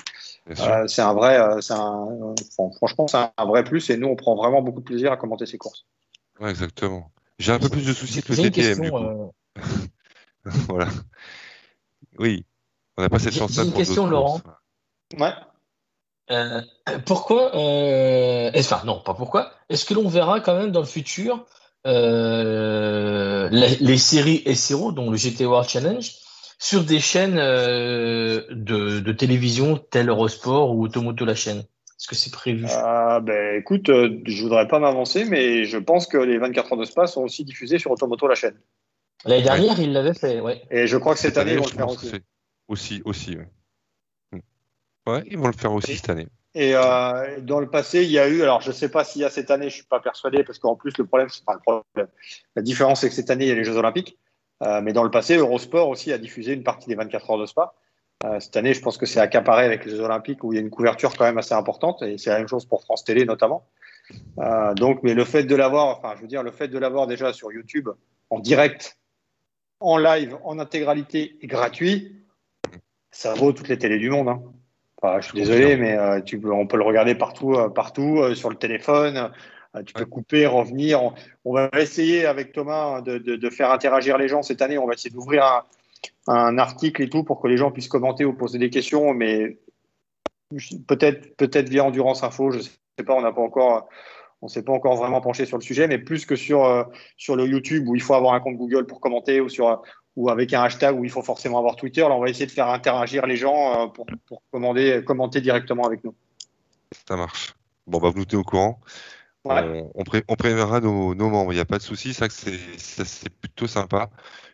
euh, 0.48 0.86
c'est 0.86 1.02
un 1.02 1.14
vrai, 1.14 1.38
euh, 1.38 1.60
un, 1.70 2.34
franchement, 2.76 3.06
c'est 3.06 3.18
un 3.18 3.44
vrai 3.44 3.64
plus 3.64 3.90
et 3.90 3.96
nous, 3.96 4.08
on 4.08 4.16
prend 4.16 4.36
vraiment 4.36 4.62
beaucoup 4.62 4.80
de 4.80 4.84
plaisir 4.84 5.12
à 5.12 5.16
commenter 5.16 5.46
ces 5.46 5.58
courses. 5.58 5.86
Ouais, 6.40 6.50
exactement. 6.50 7.10
J'ai 7.38 7.52
un 7.52 7.58
peu 7.58 7.68
plus 7.68 7.86
de 7.86 7.92
soucis 7.92 8.22
que 8.22 8.32
le 8.32 8.42
DTM. 8.42 8.80
Du 8.80 8.90
coup. 8.90 8.96
Euh, 8.96 9.26
voilà. 10.68 10.88
Oui, 12.18 12.44
on 12.96 13.02
n'a 13.02 13.08
pas 13.08 13.18
cette 13.18 13.34
chance-là. 13.34 13.64
J'ai 13.64 13.68
une 13.68 13.74
question, 13.74 14.06
Laurent. 14.06 14.40
Ouais. 15.18 15.32
pourquoi, 17.06 17.48
enfin 17.48 18.82
non, 18.84 19.00
pas 19.00 19.14
pourquoi. 19.14 19.52
Est-ce 19.68 19.84
que 19.84 19.94
l'on 19.94 20.08
verra 20.08 20.40
quand 20.40 20.56
même 20.56 20.72
dans 20.72 20.80
le 20.80 20.86
futur 20.86 21.46
les, 21.84 23.98
séries 23.98 24.42
SRO, 24.54 24.92
dont 24.92 25.10
le 25.10 25.16
GT 25.16 25.46
World 25.46 25.68
Challenge, 25.68 26.10
sur 26.58 26.84
des 26.84 27.00
chaînes 27.00 27.38
euh, 27.38 28.42
de, 28.50 29.12
télévision 29.12 29.76
telles 29.76 30.08
Eurosport 30.08 30.74
ou 30.74 30.84
Automoto 30.84 31.24
la 31.24 31.34
chaîne? 31.34 31.58
Est-ce 31.58 32.06
que 32.06 32.14
c'est 32.14 32.32
prévu? 32.32 32.66
Ah, 32.68 33.20
ben, 33.20 33.56
Écoute, 33.56 33.88
euh, 33.88 34.20
je 34.24 34.42
voudrais 34.42 34.68
pas 34.68 34.78
m'avancer, 34.78 35.24
mais 35.24 35.64
je 35.64 35.78
pense 35.78 36.06
que 36.06 36.18
les 36.18 36.38
24 36.38 36.72
heures 36.72 36.78
de 36.78 36.84
spa 36.84 37.06
sont 37.06 37.22
aussi 37.22 37.44
diffusés 37.44 37.78
sur 37.78 37.90
Automoto 37.90 38.28
la 38.28 38.34
chaîne. 38.34 38.58
L'année 39.24 39.42
dernière, 39.42 39.80
ils 39.80 39.92
l'avaient 39.92 40.14
fait, 40.14 40.40
ouais. 40.40 40.62
Et 40.70 40.86
je 40.86 40.96
crois 40.96 41.14
que 41.14 41.20
cette, 41.20 41.38
année, 41.38 41.54
ils 41.54 41.58
vont 41.58 41.64
le 41.64 41.70
faire 41.70 41.88
aussi. 41.88 42.12
Aussi, 42.68 43.02
aussi, 43.04 43.36
hmm. 43.36 44.38
ouais. 45.06 45.24
ils 45.26 45.38
vont 45.38 45.48
le 45.48 45.56
faire 45.56 45.72
aussi 45.72 45.96
cette 45.96 46.10
année. 46.10 46.28
Et 46.54 46.74
euh, 46.74 47.40
dans 47.40 47.60
le 47.60 47.68
passé, 47.68 48.02
il 48.04 48.10
y 48.10 48.18
a 48.18 48.28
eu, 48.28 48.42
alors 48.42 48.60
je 48.60 48.68
ne 48.68 48.74
sais 48.74 48.88
pas 48.88 49.04
s'il 49.04 49.22
y 49.22 49.24
a 49.24 49.30
cette 49.30 49.50
année, 49.50 49.64
je 49.64 49.74
ne 49.74 49.80
suis 49.80 49.84
pas 49.84 50.00
persuadé, 50.00 50.44
parce 50.44 50.58
qu'en 50.58 50.76
plus, 50.76 50.96
le 50.98 51.06
problème, 51.06 51.28
c'est 51.28 51.44
pas 51.44 51.54
le 51.54 51.60
problème. 51.60 52.08
La 52.56 52.62
différence, 52.62 53.00
c'est 53.00 53.08
que 53.08 53.14
cette 53.14 53.30
année, 53.30 53.46
il 53.46 53.48
y 53.48 53.52
a 53.52 53.54
les 53.54 53.64
Jeux 53.64 53.76
Olympiques. 53.76 54.18
Euh, 54.62 54.80
mais 54.82 54.92
dans 54.92 55.04
le 55.04 55.10
passé, 55.10 55.36
Eurosport 55.36 55.88
aussi 55.88 56.12
a 56.12 56.18
diffusé 56.18 56.52
une 56.52 56.64
partie 56.64 56.88
des 56.88 56.94
24 56.94 57.30
heures 57.30 57.38
de 57.38 57.46
spa. 57.46 57.74
Euh, 58.24 58.40
cette 58.40 58.56
année, 58.56 58.74
je 58.74 58.80
pense 58.80 58.98
que 58.98 59.06
c'est 59.06 59.20
accaparé 59.20 59.64
avec 59.64 59.84
les 59.84 59.92
Jeux 59.92 60.00
Olympiques 60.00 60.42
où 60.42 60.52
il 60.52 60.56
y 60.56 60.58
a 60.58 60.62
une 60.62 60.70
couverture 60.70 61.16
quand 61.16 61.24
même 61.24 61.38
assez 61.38 61.54
importante 61.54 62.02
et 62.02 62.18
c'est 62.18 62.30
la 62.30 62.38
même 62.38 62.48
chose 62.48 62.64
pour 62.64 62.82
France 62.82 63.04
Télé 63.04 63.24
notamment. 63.24 63.68
Euh, 64.38 64.74
donc, 64.74 65.02
mais 65.02 65.14
le 65.14 65.24
fait 65.24 65.44
de 65.44 65.54
l'avoir, 65.54 65.86
enfin, 65.86 66.14
je 66.16 66.22
veux 66.22 66.28
dire, 66.28 66.42
le 66.42 66.50
fait 66.50 66.68
de 66.68 66.78
l'avoir 66.78 67.06
déjà 67.06 67.32
sur 67.32 67.52
YouTube 67.52 67.88
en 68.30 68.40
direct, 68.40 68.98
en 69.80 69.96
live, 69.98 70.36
en 70.42 70.58
intégralité 70.58 71.38
et 71.40 71.46
gratuit, 71.46 72.16
ça 73.12 73.34
vaut 73.34 73.52
toutes 73.52 73.68
les 73.68 73.78
télés 73.78 73.98
du 73.98 74.10
monde. 74.10 74.28
Hein. 74.28 74.42
Enfin, 75.00 75.20
je 75.20 75.28
suis 75.28 75.38
désolé, 75.38 75.76
mais 75.76 75.96
tu 76.24 76.40
on 76.50 76.66
peut 76.66 76.76
le 76.76 76.82
regarder 76.82 77.14
partout, 77.14 77.56
partout 77.72 78.34
sur 78.34 78.50
le 78.50 78.56
téléphone. 78.56 79.30
Euh, 79.76 79.82
tu 79.82 79.92
peux 79.92 80.06
couper, 80.06 80.46
revenir. 80.46 81.12
On, 81.44 81.54
va 81.54 81.68
essayer 81.78 82.26
avec 82.26 82.52
Thomas 82.52 83.00
de, 83.02 83.50
faire 83.50 83.70
interagir 83.70 84.18
les 84.18 84.28
gens 84.28 84.42
cette 84.42 84.62
année. 84.62 84.78
On 84.78 84.86
va 84.86 84.94
essayer 84.94 85.10
d'ouvrir 85.10 85.64
un, 86.26 86.58
article 86.58 87.02
et 87.02 87.08
tout 87.08 87.24
pour 87.24 87.40
que 87.40 87.48
les 87.48 87.56
gens 87.56 87.70
puissent 87.70 87.88
commenter 87.88 88.24
ou 88.24 88.32
poser 88.32 88.58
des 88.58 88.70
questions. 88.70 89.12
Mais 89.14 89.58
peut-être 90.86 91.36
peut-être 91.36 91.68
via 91.68 91.84
Endurance 91.84 92.22
Info, 92.22 92.50
je 92.50 92.58
ne 92.58 92.62
sais 92.62 93.04
pas, 93.06 93.14
on 93.14 93.22
n'a 93.22 93.32
pas 93.32 93.42
encore. 93.42 93.88
On 94.40 94.46
s'est 94.46 94.62
pas 94.62 94.72
encore 94.72 94.94
vraiment 94.94 95.20
penché 95.20 95.46
sur 95.46 95.58
le 95.58 95.64
sujet, 95.64 95.88
mais 95.88 95.98
plus 95.98 96.24
que 96.24 96.36
sur, 96.36 96.64
euh, 96.64 96.84
sur 97.16 97.34
le 97.34 97.44
YouTube 97.44 97.88
où 97.88 97.96
il 97.96 98.00
faut 98.00 98.14
avoir 98.14 98.34
un 98.34 98.40
compte 98.40 98.56
Google 98.56 98.86
pour 98.86 99.00
commenter 99.00 99.40
ou, 99.40 99.48
sur, 99.48 99.82
ou 100.14 100.30
avec 100.30 100.54
un 100.54 100.62
hashtag 100.62 100.96
où 100.96 101.02
il 101.02 101.10
faut 101.10 101.22
forcément 101.22 101.58
avoir 101.58 101.74
Twitter, 101.74 102.02
là 102.02 102.12
on 102.12 102.20
va 102.20 102.28
essayer 102.28 102.46
de 102.46 102.52
faire 102.52 102.68
interagir 102.68 103.26
les 103.26 103.34
gens 103.34 103.82
euh, 103.82 103.86
pour, 103.88 104.06
pour 104.28 104.44
commander, 104.52 105.02
commenter 105.04 105.40
directement 105.40 105.82
avec 105.82 106.04
nous. 106.04 106.14
Ça 107.08 107.16
marche. 107.16 107.56
Bon, 107.88 107.98
bah, 107.98 108.10
vous 108.14 108.22
nous 108.30 108.38
au 108.38 108.44
courant. 108.44 108.78
On, 109.48 109.90
on, 110.28 110.36
préviendra 110.36 110.80
nos, 110.80 111.14
membres, 111.14 111.52
il 111.52 111.56
n'y 111.56 111.60
a 111.60 111.64
pas 111.64 111.78
de 111.78 111.82
souci, 111.82 112.12
ça 112.14 112.26
c'est 112.28 113.30
plutôt 113.40 113.66
sympa. 113.66 114.10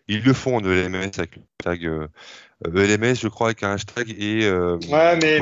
Ils 0.06 0.22
le 0.22 0.32
font 0.32 0.56
en 0.56 0.64
ELMS 0.64 1.10
avec 1.16 1.36
le 1.36 1.42
tag 1.58 1.84
euh, 1.86 2.08
ELMS, 2.66 3.14
je 3.14 3.28
crois, 3.28 3.48
avec 3.48 3.62
un 3.62 3.72
hashtag 3.72 4.10
et 4.10 4.44
euh, 4.44 4.76
ouais, 4.90 5.18
mais 5.20 5.40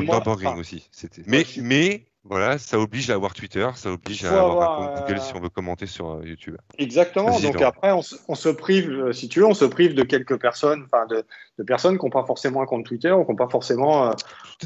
aussi. 0.56 0.88
Mais, 1.26 1.44
mais 1.58 2.06
voilà, 2.24 2.56
ça 2.56 2.78
oblige 2.78 3.10
à 3.10 3.14
avoir 3.14 3.34
Twitter, 3.34 3.68
ça 3.74 3.90
oblige 3.90 4.24
à 4.24 4.28
avoir, 4.28 4.80
un 4.80 4.86
compte 4.86 5.06
Google 5.08 5.20
si 5.20 5.34
on 5.34 5.40
veut 5.40 5.48
commenter 5.48 5.86
sur 5.86 6.12
euh, 6.12 6.22
YouTube. 6.24 6.56
Exactement. 6.78 7.40
Donc 7.40 7.60
après, 7.60 7.90
on, 7.90 8.02
se 8.02 8.48
prive, 8.48 8.90
euh, 8.90 9.12
si 9.12 9.28
tu 9.28 9.40
veux, 9.40 9.46
on 9.46 9.54
se 9.54 9.64
prive 9.64 9.94
de 9.94 10.04
quelques 10.04 10.40
personnes, 10.40 10.84
enfin 10.84 11.04
de, 11.06 11.24
personnes 11.64 11.98
qui 11.98 12.04
n'ont 12.04 12.10
pas 12.10 12.24
forcément 12.24 12.62
un 12.62 12.66
compte 12.66 12.84
Twitter 12.86 13.10
ou 13.10 13.24
qui 13.24 13.30
n'ont 13.30 13.36
pas 13.36 13.48
forcément 13.48 14.06
euh, 14.06 14.12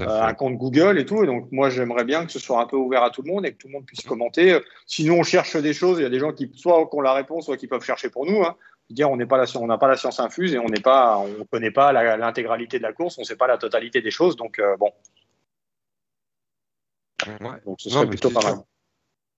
un 0.00 0.34
compte 0.34 0.58
Google 0.58 0.98
et 0.98 1.06
tout. 1.06 1.24
Et 1.24 1.26
donc 1.26 1.50
moi, 1.50 1.70
j'aimerais 1.70 2.04
bien 2.04 2.26
que 2.26 2.32
ce 2.32 2.38
soit 2.38 2.60
un 2.60 2.66
peu 2.66 2.76
ouvert 2.76 3.02
à 3.02 3.10
tout 3.10 3.22
le 3.22 3.32
monde 3.32 3.46
et 3.46 3.52
que 3.52 3.56
tout 3.56 3.68
le 3.68 3.72
monde 3.72 3.86
puisse 3.86 4.02
commenter. 4.02 4.60
Sinon, 4.86 5.20
on 5.20 5.22
cherche 5.22 5.56
des 5.56 5.72
choses. 5.72 5.98
Il 5.98 6.02
y 6.02 6.06
a 6.06 6.10
des 6.10 6.18
gens 6.18 6.32
qui 6.32 6.50
soit 6.54 6.94
ont 6.94 7.00
la 7.00 7.14
réponse, 7.14 7.46
soit 7.46 7.56
qui 7.56 7.68
peuvent 7.68 7.84
chercher 7.84 8.10
pour 8.10 8.26
nous. 8.26 8.42
Hein. 8.42 8.54
Dire, 8.90 9.10
on 9.10 9.16
n'est 9.16 9.26
pas 9.26 9.38
la, 9.38 9.46
on 9.58 9.66
n'a 9.66 9.78
pas 9.78 9.88
la 9.88 9.96
science 9.96 10.20
infuse 10.20 10.52
et 10.52 10.58
on 10.58 10.68
n'est 10.68 10.82
pas, 10.82 11.16
on 11.16 11.44
connaît 11.46 11.70
pas 11.70 11.92
l'intégralité 12.18 12.76
de 12.76 12.82
la 12.82 12.92
course, 12.92 13.16
on 13.16 13.22
ne 13.22 13.26
sait 13.26 13.34
pas 13.34 13.46
la 13.46 13.56
totalité 13.56 14.02
des 14.02 14.10
choses. 14.10 14.36
Donc 14.36 14.60
bon, 14.78 14.92
donc 17.64 17.80
ce 17.80 17.90
serait 17.90 18.06
plutôt 18.06 18.30
pas 18.30 18.43
mal. 18.43 18.64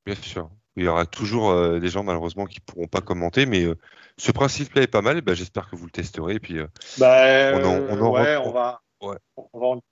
Bien 0.07 0.15
sûr. 0.15 0.51
Il 0.79 0.85
y 0.85 0.89
aura 0.89 1.07
toujours 1.07 1.51
euh, 1.51 1.81
des 1.81 1.89
gens 1.89 2.05
malheureusement 2.05 2.47
qui 2.47 2.61
pourront 2.61 2.87
pas 2.87 3.01
commenter, 3.01 3.47
mais 3.47 3.65
euh, 3.65 3.77
ce 4.17 4.31
principe-là 4.31 4.83
est 4.83 4.87
pas 4.87 5.03
mal. 5.03 5.21
Bah, 5.23 5.35
j'espère 5.35 5.69
que 5.69 5.75
vous 5.75 5.87
le 5.87 5.91
testerez. 5.91 6.35
Et 6.35 6.41
puis, 6.41 6.59
euh, 6.59 6.69
bah, 6.99 7.53
on, 7.55 7.65
en, 7.65 7.99
on, 7.99 8.13
ouais, 8.13 8.37
on 8.37 8.53
va. 8.53 8.81
Ouais, 9.01 9.17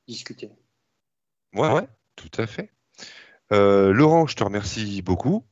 discuter. 0.06 0.48
Ouais, 1.54 1.72
ouais, 1.72 1.88
tout 2.14 2.30
à 2.38 2.46
fait. 2.46 2.70
Laurent, 3.50 4.28
je 4.28 4.36
te 4.36 4.44
remercie 4.44 5.02
beaucoup 5.02 5.44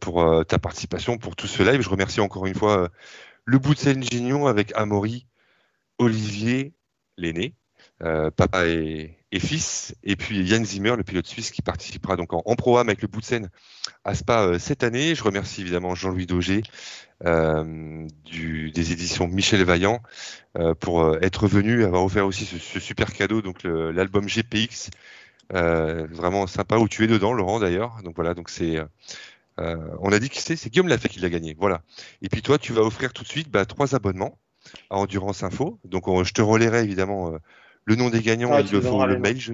pour 0.00 0.44
ta 0.46 0.58
participation, 0.58 1.18
pour 1.18 1.36
tout 1.36 1.46
ce 1.46 1.62
live. 1.62 1.80
Je 1.80 1.88
remercie 1.88 2.20
encore 2.20 2.46
une 2.46 2.54
fois 2.54 2.90
le 3.44 3.58
bout 3.58 3.74
de 3.74 3.78
scène 3.78 4.02
Gignon 4.02 4.46
avec 4.46 4.72
Amaury, 4.74 5.26
Olivier, 5.98 6.72
l'aîné, 7.16 7.54
papa 7.98 8.66
et, 8.66 9.19
et 9.32 9.38
fils, 9.40 9.94
et 10.02 10.16
puis 10.16 10.42
Yann 10.42 10.64
Zimmer, 10.64 10.96
le 10.96 11.04
pilote 11.04 11.26
suisse 11.26 11.50
qui 11.52 11.62
participera 11.62 12.16
donc 12.16 12.32
en, 12.32 12.42
en 12.44 12.56
programme 12.56 12.88
avec 12.88 13.00
le 13.02 13.08
bout 13.08 13.20
de 13.20 13.24
scène 13.24 13.48
à 14.04 14.14
Spa 14.14 14.42
euh, 14.42 14.58
cette 14.58 14.82
année. 14.82 15.14
Je 15.14 15.22
remercie 15.22 15.60
évidemment 15.60 15.94
Jean-Louis 15.94 16.26
Daugé 16.26 16.62
euh, 17.24 18.06
du, 18.24 18.70
des 18.72 18.92
éditions 18.92 19.28
Michel 19.28 19.62
Vaillant 19.64 20.00
euh, 20.58 20.74
pour 20.74 21.02
euh, 21.02 21.18
être 21.22 21.46
venu, 21.46 21.84
avoir 21.84 22.04
offert 22.04 22.26
aussi 22.26 22.44
ce, 22.44 22.58
ce 22.58 22.80
super 22.80 23.12
cadeau, 23.12 23.40
donc 23.40 23.62
l'album 23.62 24.26
GPX, 24.26 24.90
euh, 25.52 26.06
vraiment 26.10 26.46
sympa 26.46 26.78
où 26.78 26.88
tu 26.88 27.04
es 27.04 27.06
dedans, 27.06 27.32
Laurent 27.32 27.60
d'ailleurs. 27.60 27.98
Donc 28.02 28.16
voilà, 28.16 28.34
donc 28.34 28.50
c'est 28.50 28.78
on 29.58 30.10
a 30.10 30.18
dit 30.18 30.30
que 30.30 30.36
c'est 30.38 30.70
Guillaume 30.70 30.88
Lafay 30.88 31.10
qui 31.10 31.20
l'a 31.20 31.28
gagné. 31.28 31.54
Voilà. 31.58 31.82
Et 32.22 32.30
puis 32.30 32.40
toi, 32.40 32.56
tu 32.58 32.72
vas 32.72 32.80
offrir 32.80 33.12
tout 33.12 33.24
de 33.24 33.28
suite 33.28 33.50
bah, 33.50 33.66
trois 33.66 33.94
abonnements 33.94 34.38
à 34.88 34.96
Endurance 34.96 35.42
Info. 35.42 35.78
Donc 35.84 36.08
on- 36.08 36.24
je 36.24 36.32
te 36.32 36.40
relayerai 36.40 36.82
évidemment 36.82 37.34
le 37.84 37.94
nom 37.96 38.10
des 38.10 38.20
gagnants, 38.22 38.52
Ah, 38.52 38.60
il 38.60 38.72
me 38.74 38.80
faut 38.80 39.06
le 39.06 39.18
mail. 39.18 39.40
je- 39.40 39.52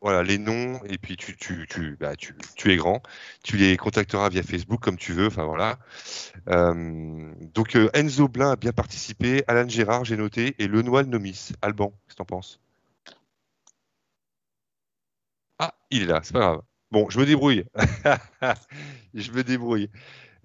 Voilà, 0.00 0.22
les 0.22 0.38
noms, 0.38 0.80
et 0.84 0.96
puis 0.96 1.16
tu, 1.16 1.36
tu, 1.36 1.66
tu, 1.68 1.96
bah, 1.98 2.14
tu, 2.14 2.32
tu 2.56 2.72
es 2.72 2.76
grand, 2.76 3.02
tu 3.42 3.56
les 3.56 3.76
contacteras 3.76 4.28
via 4.28 4.44
Facebook 4.44 4.80
comme 4.80 4.96
tu 4.96 5.12
veux, 5.12 5.26
enfin 5.26 5.44
voilà. 5.44 5.76
Euh, 6.48 7.32
donc 7.52 7.74
euh, 7.74 7.90
Enzo 7.94 8.28
Blin 8.28 8.52
a 8.52 8.56
bien 8.56 8.70
participé, 8.70 9.42
Alan 9.48 9.68
Gérard, 9.68 10.04
j'ai 10.04 10.16
noté, 10.16 10.54
et 10.60 10.68
Lenoir 10.68 11.04
Nomis. 11.04 11.50
Alban, 11.62 11.88
qu'est-ce 11.88 12.14
que 12.14 12.18
t'en 12.18 12.24
penses? 12.26 12.60
Ah, 15.58 15.74
il 15.90 16.02
est 16.02 16.06
là, 16.06 16.20
c'est 16.22 16.32
pas 16.32 16.38
grave. 16.40 16.60
Bon, 16.92 17.10
je 17.10 17.18
me 17.18 17.26
débrouille. 17.26 17.64
je 19.14 19.32
me 19.32 19.42
débrouille. 19.42 19.90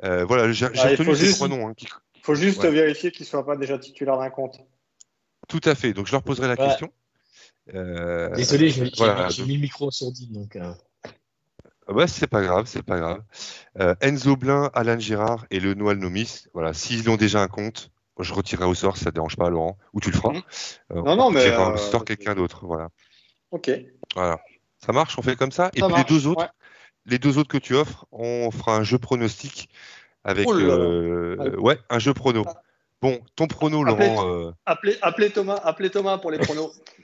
Euh, 0.03 0.25
voilà, 0.25 0.51
j'ai 0.51 0.65
Ah, 0.65 0.69
retenu 0.89 1.15
ces 1.15 1.25
juste- 1.25 1.35
trois 1.35 1.47
noms. 1.47 1.67
hein, 1.67 1.73
qui- 1.75 1.87
Il 2.15 2.21
faut 2.23 2.35
juste 2.35 2.63
Ouais. 2.63 2.71
vérifier 2.71 3.11
qu'ils 3.11 3.23
ne 3.25 3.27
soient 3.29 3.45
pas 3.45 3.55
déjà 3.55 3.77
titulaires 3.77 4.17
d'un 4.17 4.29
compte. 4.29 4.59
Tout 5.47 5.61
à 5.65 5.75
fait. 5.75 5.93
Donc 5.93 6.07
je 6.07 6.11
leur 6.13 6.23
poserai 6.23 6.47
la 6.47 6.53
Ouais. 6.55 6.67
question. 6.69 6.91
Euh, 7.73 8.29
Désolé, 8.35 8.69
j'ai 8.69 8.91
voilà, 8.97 9.29
mis 9.45 9.55
le 9.55 9.61
micro 9.61 9.87
en 9.87 9.91
sourdine. 9.91 10.33
Donc, 10.33 10.55
euh, 10.55 10.73
Ouais, 11.89 12.07
c'est 12.07 12.27
pas 12.27 12.41
grave, 12.41 12.65
c'est 12.65 12.81
pas 12.83 12.97
grave. 12.97 13.21
Euh, 13.79 13.93
Enzo 14.01 14.35
Blin, 14.37 14.69
Alan 14.73 14.97
Gérard 14.99 15.45
et 15.51 15.59
le 15.59 15.73
Noël 15.73 15.97
Nomis. 15.97 16.45
Voilà, 16.53 16.73
s'ils 16.73 17.09
ont 17.09 17.17
déjà 17.17 17.41
un 17.41 17.47
compte, 17.49 17.91
je 18.19 18.33
retirerai 18.33 18.65
au 18.65 18.73
sort, 18.73 18.95
ça 18.97 19.05
te 19.11 19.15
dérange 19.15 19.35
pas, 19.35 19.49
Laurent, 19.49 19.77
ou 19.93 19.99
tu 19.99 20.09
le 20.11 20.15
feras. 20.17 20.33
Mhm. 20.33 20.41
Euh, 20.93 21.01
Non, 21.01 21.15
non, 21.17 21.25
on 21.27 21.31
mais, 21.31 21.41
tirera 21.43 21.69
au 21.71 21.73
euh, 21.73 21.77
sort 21.77 22.05
quelqu'un 22.05 22.35
d'autre. 22.35 22.65
Voilà, 22.65 22.89
Ok. 23.51 23.69
voilà. 24.15 24.39
Ça 24.85 24.91
marche, 24.93 25.17
on 25.17 25.21
fait 25.21 25.35
comme 25.35 25.51
ça? 25.51 25.67
Et 25.73 25.81
puis 25.81 25.89
marche, 25.89 25.97
les 25.97 26.03
deux 26.15 26.27
autres, 26.27 26.41
ouais. 26.41 26.49
les 27.05 27.19
deux 27.19 27.37
autres 27.37 27.49
que 27.49 27.57
tu 27.57 27.75
offres, 27.75 28.05
on 28.11 28.49
fera 28.51 28.75
un 28.77 28.83
jeu 28.83 28.97
pronostic 28.97 29.69
avec, 30.23 30.47
Oh 30.47 30.53
là 30.53 30.65
là. 30.67 30.73
euh, 30.73 31.55
ouais, 31.57 31.79
un 31.89 31.99
jeu 31.99 32.13
prono. 32.13 32.45
Bon, 33.01 33.19
ton 33.35 33.47
prono, 33.47 33.83
Appelez- 33.85 34.07
Laurent. 34.07 34.29
euh, 34.29 34.51
Appelez, 34.65 34.97
appelez 35.01 35.29
Thomas, 35.31 35.59
appelez 35.63 35.89
Thomas 35.89 36.17
pour 36.17 36.31
les 36.31 36.37
pronos. 36.39 36.71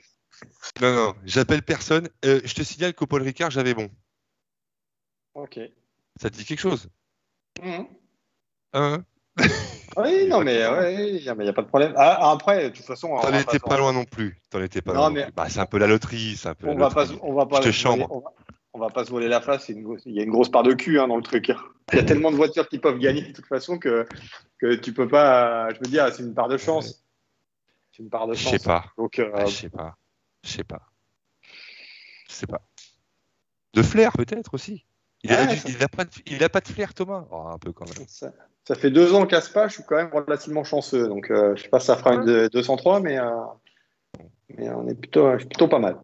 Non, 0.80 0.94
non, 0.94 1.14
j'appelle 1.24 1.62
personne. 1.62 2.08
Euh, 2.24 2.40
je 2.44 2.54
te 2.54 2.62
signale 2.62 2.94
qu'au 2.94 3.06
Paul 3.06 3.22
Ricard, 3.22 3.50
j'avais 3.50 3.74
bon. 3.74 3.88
ok. 5.34 5.60
Ça 6.20 6.30
te 6.30 6.36
dit 6.36 6.44
quelque 6.44 6.60
chose? 6.60 6.88
Mhm. 7.62 7.86
Hein? 8.72 9.04
Oui, 9.96 10.26
non, 10.28 10.42
mais 10.42 10.56
il 11.16 11.22
n'y 11.22 11.28
a 11.48 11.52
pas 11.52 11.62
de 11.62 11.68
problème. 11.68 11.94
Ah, 11.96 12.30
après, 12.30 12.70
de 12.70 12.76
toute 12.76 12.84
façon, 12.84 13.08
on 13.08 13.20
T'en 13.20 13.32
étais 13.38 13.58
pas- 13.58 13.68
pas 13.70 13.78
loin 13.78 13.92
non 13.92 14.04
plus. 14.04 14.38
T'en 14.50 14.62
étais 14.62 14.82
pas 14.82 14.92
Non, 14.92 15.00
loin. 15.02 15.10
mais-. 15.10 15.30
Bah, 15.34 15.48
c'est 15.48 15.60
un 15.60 15.66
peu 15.66 15.78
la 15.78 15.86
loterie. 15.86 16.36
C'est 16.36 16.48
un 16.48 16.54
peu 16.54 16.68
On 16.68 16.74
la 16.76 16.88
va 16.88 16.94
pas, 16.94 17.06
on 17.22 17.32
va 17.34 17.46
pas 17.46 17.60
Je 17.60 17.68
te 17.68 17.72
se 17.72 17.86
voler- 17.88 18.00
chambre. 18.00 18.06
on 18.10 18.20
va, 18.20 18.32
on 18.74 18.78
va 18.78 18.90
pas 18.90 19.04
se 19.04 19.10
voler 19.10 19.28
la 19.28 19.40
face. 19.40 19.68
Il 19.68 19.78
y 20.06 20.20
a 20.20 20.22
une 20.22 20.30
grosse 20.30 20.50
part 20.50 20.62
de 20.62 20.72
cul 20.74 20.98
hein, 21.00 21.08
dans 21.08 21.16
le 21.16 21.22
truc. 21.22 21.52
Il 21.92 21.96
y 21.96 21.98
a 22.00 22.04
tellement 22.04 22.30
de 22.30 22.36
voitures 22.36 22.68
qui 22.68 22.78
peuvent 22.78 22.98
gagner 22.98 23.22
de 23.22 23.32
toute 23.32 23.46
façon 23.46 23.78
que, 23.78 24.06
que 24.58 24.74
tu 24.76 24.92
peux 24.92 25.08
pas. 25.08 25.68
Je 25.70 25.76
veux 25.80 25.90
dire, 25.90 26.12
c'est 26.14 26.22
une 26.22 26.34
part 26.34 26.48
de 26.48 26.56
chance. 26.56 27.04
C'est 27.92 28.02
une 28.02 28.10
part 28.10 28.26
de 28.28 28.34
Je 28.34 28.42
chance. 28.42 28.52
sais 28.52 28.58
pas. 28.60 28.84
Donc, 28.96 29.18
euh, 29.18 29.30
Ah, 29.34 29.46
Je 29.46 29.54
sais 29.54 29.68
pas. 29.70 29.96
Je 30.42 30.50
sais 30.50 30.64
pas. 30.64 30.82
Je 32.28 32.32
sais 32.34 32.46
pas. 32.46 32.62
De 33.74 33.82
flair 33.82 34.12
peut-être 34.12 34.54
aussi. 34.54 34.84
Il 35.22 35.32
a, 35.32 35.42
Ouais, 35.42 35.46
du- 35.48 35.56
ça- 35.56 35.68
il 35.68 35.82
a 35.82 35.88
pas 35.88 36.04
de, 36.04 36.48
pas 36.48 36.60
flair 36.64 36.94
Thomas. 36.94 37.26
Oh, 37.30 37.46
un 37.46 37.58
peu 37.58 37.72
quand 37.72 37.84
même. 37.84 38.06
ça, 38.08 38.32
ça 38.66 38.74
fait 38.74 38.90
deux 38.90 39.12
ans 39.14 39.26
qu'à 39.26 39.40
Spa, 39.40 39.68
je 39.68 39.74
suis 39.74 39.82
quand 39.84 39.96
même 39.96 40.10
relativement 40.12 40.64
chanceux. 40.64 41.08
Donc, 41.08 41.30
euh, 41.30 41.54
je 41.56 41.62
sais 41.64 41.68
pas 41.68 41.78
si 41.80 41.86
ça 41.86 41.96
fera 41.96 42.14
une 42.14 42.24
de- 42.24 42.48
203, 42.48 43.00
mais, 43.00 43.18
euh, 43.18 43.30
mais 44.56 44.70
on 44.70 44.88
est 44.88 44.94
plutôt, 44.94 45.68
pas 45.68 45.78
mal. 45.78 46.00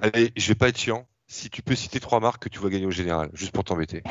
Allez, 0.00 0.32
je 0.36 0.48
vais 0.48 0.54
pas 0.54 0.68
être 0.68 0.78
chiant. 0.78 1.06
Si 1.26 1.50
tu 1.50 1.60
peux 1.62 1.74
citer 1.74 2.00
trois 2.00 2.20
marques 2.20 2.44
que 2.44 2.48
tu 2.48 2.58
vas 2.58 2.70
gagner 2.70 2.86
au 2.86 2.90
général, 2.90 3.28
juste 3.34 3.52
pour 3.52 3.64
t'embêter. 3.64 4.02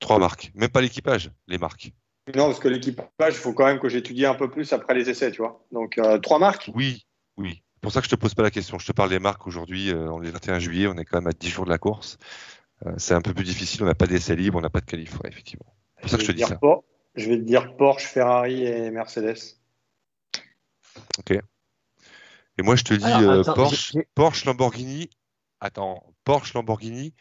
Trois 0.00 0.18
marques, 0.18 0.52
même 0.54 0.68
pas 0.68 0.82
l'équipage, 0.82 1.30
les 1.46 1.56
marques. 1.58 1.92
Non, 2.34 2.46
parce 2.46 2.60
que 2.60 2.68
l'équipage, 2.68 3.34
il 3.34 3.40
faut 3.40 3.52
quand 3.52 3.64
même 3.66 3.80
que 3.80 3.88
j'étudie 3.88 4.26
un 4.26 4.34
peu 4.34 4.50
plus 4.50 4.72
après 4.72 4.94
les 4.94 5.08
essais, 5.08 5.30
tu 5.30 5.38
vois. 5.38 5.64
Donc, 5.72 5.96
euh, 5.98 6.18
trois 6.18 6.38
marques? 6.38 6.70
Oui, 6.74 7.06
oui. 7.36 7.62
C'est 7.82 7.86
pour 7.86 7.92
ça 7.94 8.00
que 8.00 8.04
je 8.04 8.10
te 8.10 8.14
pose 8.14 8.32
pas 8.34 8.44
la 8.44 8.52
question. 8.52 8.78
Je 8.78 8.86
te 8.86 8.92
parle 8.92 9.10
des 9.10 9.18
marques 9.18 9.44
aujourd'hui. 9.48 9.90
euh, 9.90 10.08
on 10.12 10.22
est 10.22 10.26
le 10.26 10.30
21 10.30 10.60
juillet, 10.60 10.86
on 10.86 10.94
est 10.94 11.04
quand 11.04 11.18
même 11.18 11.26
à 11.26 11.32
10 11.32 11.48
jours 11.48 11.64
de 11.64 11.70
la 11.70 11.78
course. 11.78 12.16
Euh, 12.86 12.92
c'est 12.96 13.12
un 13.12 13.20
peu 13.20 13.34
plus 13.34 13.42
difficile. 13.42 13.82
On 13.82 13.86
n'a 13.86 13.96
pas 13.96 14.06
d'essai 14.06 14.36
libre, 14.36 14.56
on 14.56 14.60
n'a 14.60 14.70
pas 14.70 14.78
de 14.78 14.84
qualif, 14.84 15.14
ouais, 15.14 15.28
effectivement. 15.28 15.66
C'est 15.96 16.02
pour 16.02 16.10
ça 16.10 16.16
que 16.18 16.22
je 16.22 16.26
te 16.28 16.32
vais 16.32 16.38
dis 16.38 16.44
ça. 16.44 16.54
Por- 16.54 16.84
je 17.16 17.28
vais 17.28 17.38
te 17.38 17.42
dire 17.42 17.76
Porsche, 17.76 18.06
Ferrari 18.06 18.64
et 18.64 18.92
Mercedes. 18.92 19.34
Et 22.56 22.62
moi, 22.62 22.76
je 22.76 22.84
te 22.84 22.94
dis 22.94 23.04
Alors, 23.04 23.32
euh, 23.32 23.40
attends, 23.40 23.54
Porsche, 23.54 23.96
Porsche, 24.14 24.44
Lamborghini. 24.44 25.10
Attends, 25.58 26.14
Porsche, 26.22 26.54
Lamborghini 26.54 27.14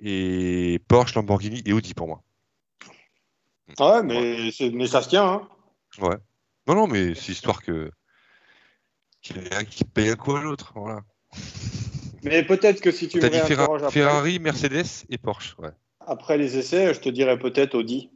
et 0.00 0.80
Porsche, 0.88 1.14
Lamborghini 1.14 1.62
et 1.64 1.72
Audi 1.72 1.94
pour 1.94 2.08
moi. 2.08 2.24
Ah 3.78 3.98
ouais, 3.98 4.02
mais, 4.02 4.50
c'est- 4.50 4.70
mais 4.70 4.88
ça 4.88 5.00
se 5.00 5.10
tient. 5.10 5.28
Hein. 5.28 5.48
Ouais. 6.00 6.16
Non, 6.66 6.74
non, 6.74 6.86
mais 6.88 7.14
c'est 7.14 7.30
histoire 7.30 7.62
que 7.62 7.92
qu'il 9.26 9.42
y 9.42 9.54
un 9.54 9.64
qui 9.64 9.84
paye 9.84 10.10
un 10.10 10.16
coup 10.16 10.36
à 10.36 10.40
l'autre. 10.42 10.72
Voilà. 10.76 11.00
Mais 12.22 12.42
peut-être 12.42 12.80
que 12.80 12.90
si 12.90 13.08
tu 13.08 13.18
me 13.20 13.28
dit 13.28 13.38
Ferra- 13.38 13.64
après, 13.64 13.90
Ferrari, 13.90 14.38
Mercedes 14.38 15.04
et 15.10 15.18
Porsche. 15.18 15.56
Ouais. 15.58 15.70
après 16.06 16.38
les 16.38 16.56
essais, 16.56 16.94
je 16.94 17.00
te 17.00 17.08
dirais 17.08 17.38
peut-être 17.38 17.74
Audi. 17.74 18.10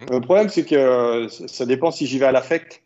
Hmm. 0.00 0.12
Le 0.14 0.20
problème, 0.20 0.48
c'est 0.48 0.64
que 0.64 0.74
euh, 0.74 1.28
ça 1.28 1.66
dépend 1.66 1.90
si 1.90 2.06
j'y 2.06 2.18
vais 2.18 2.26
à 2.26 2.32
l'affect. 2.32 2.82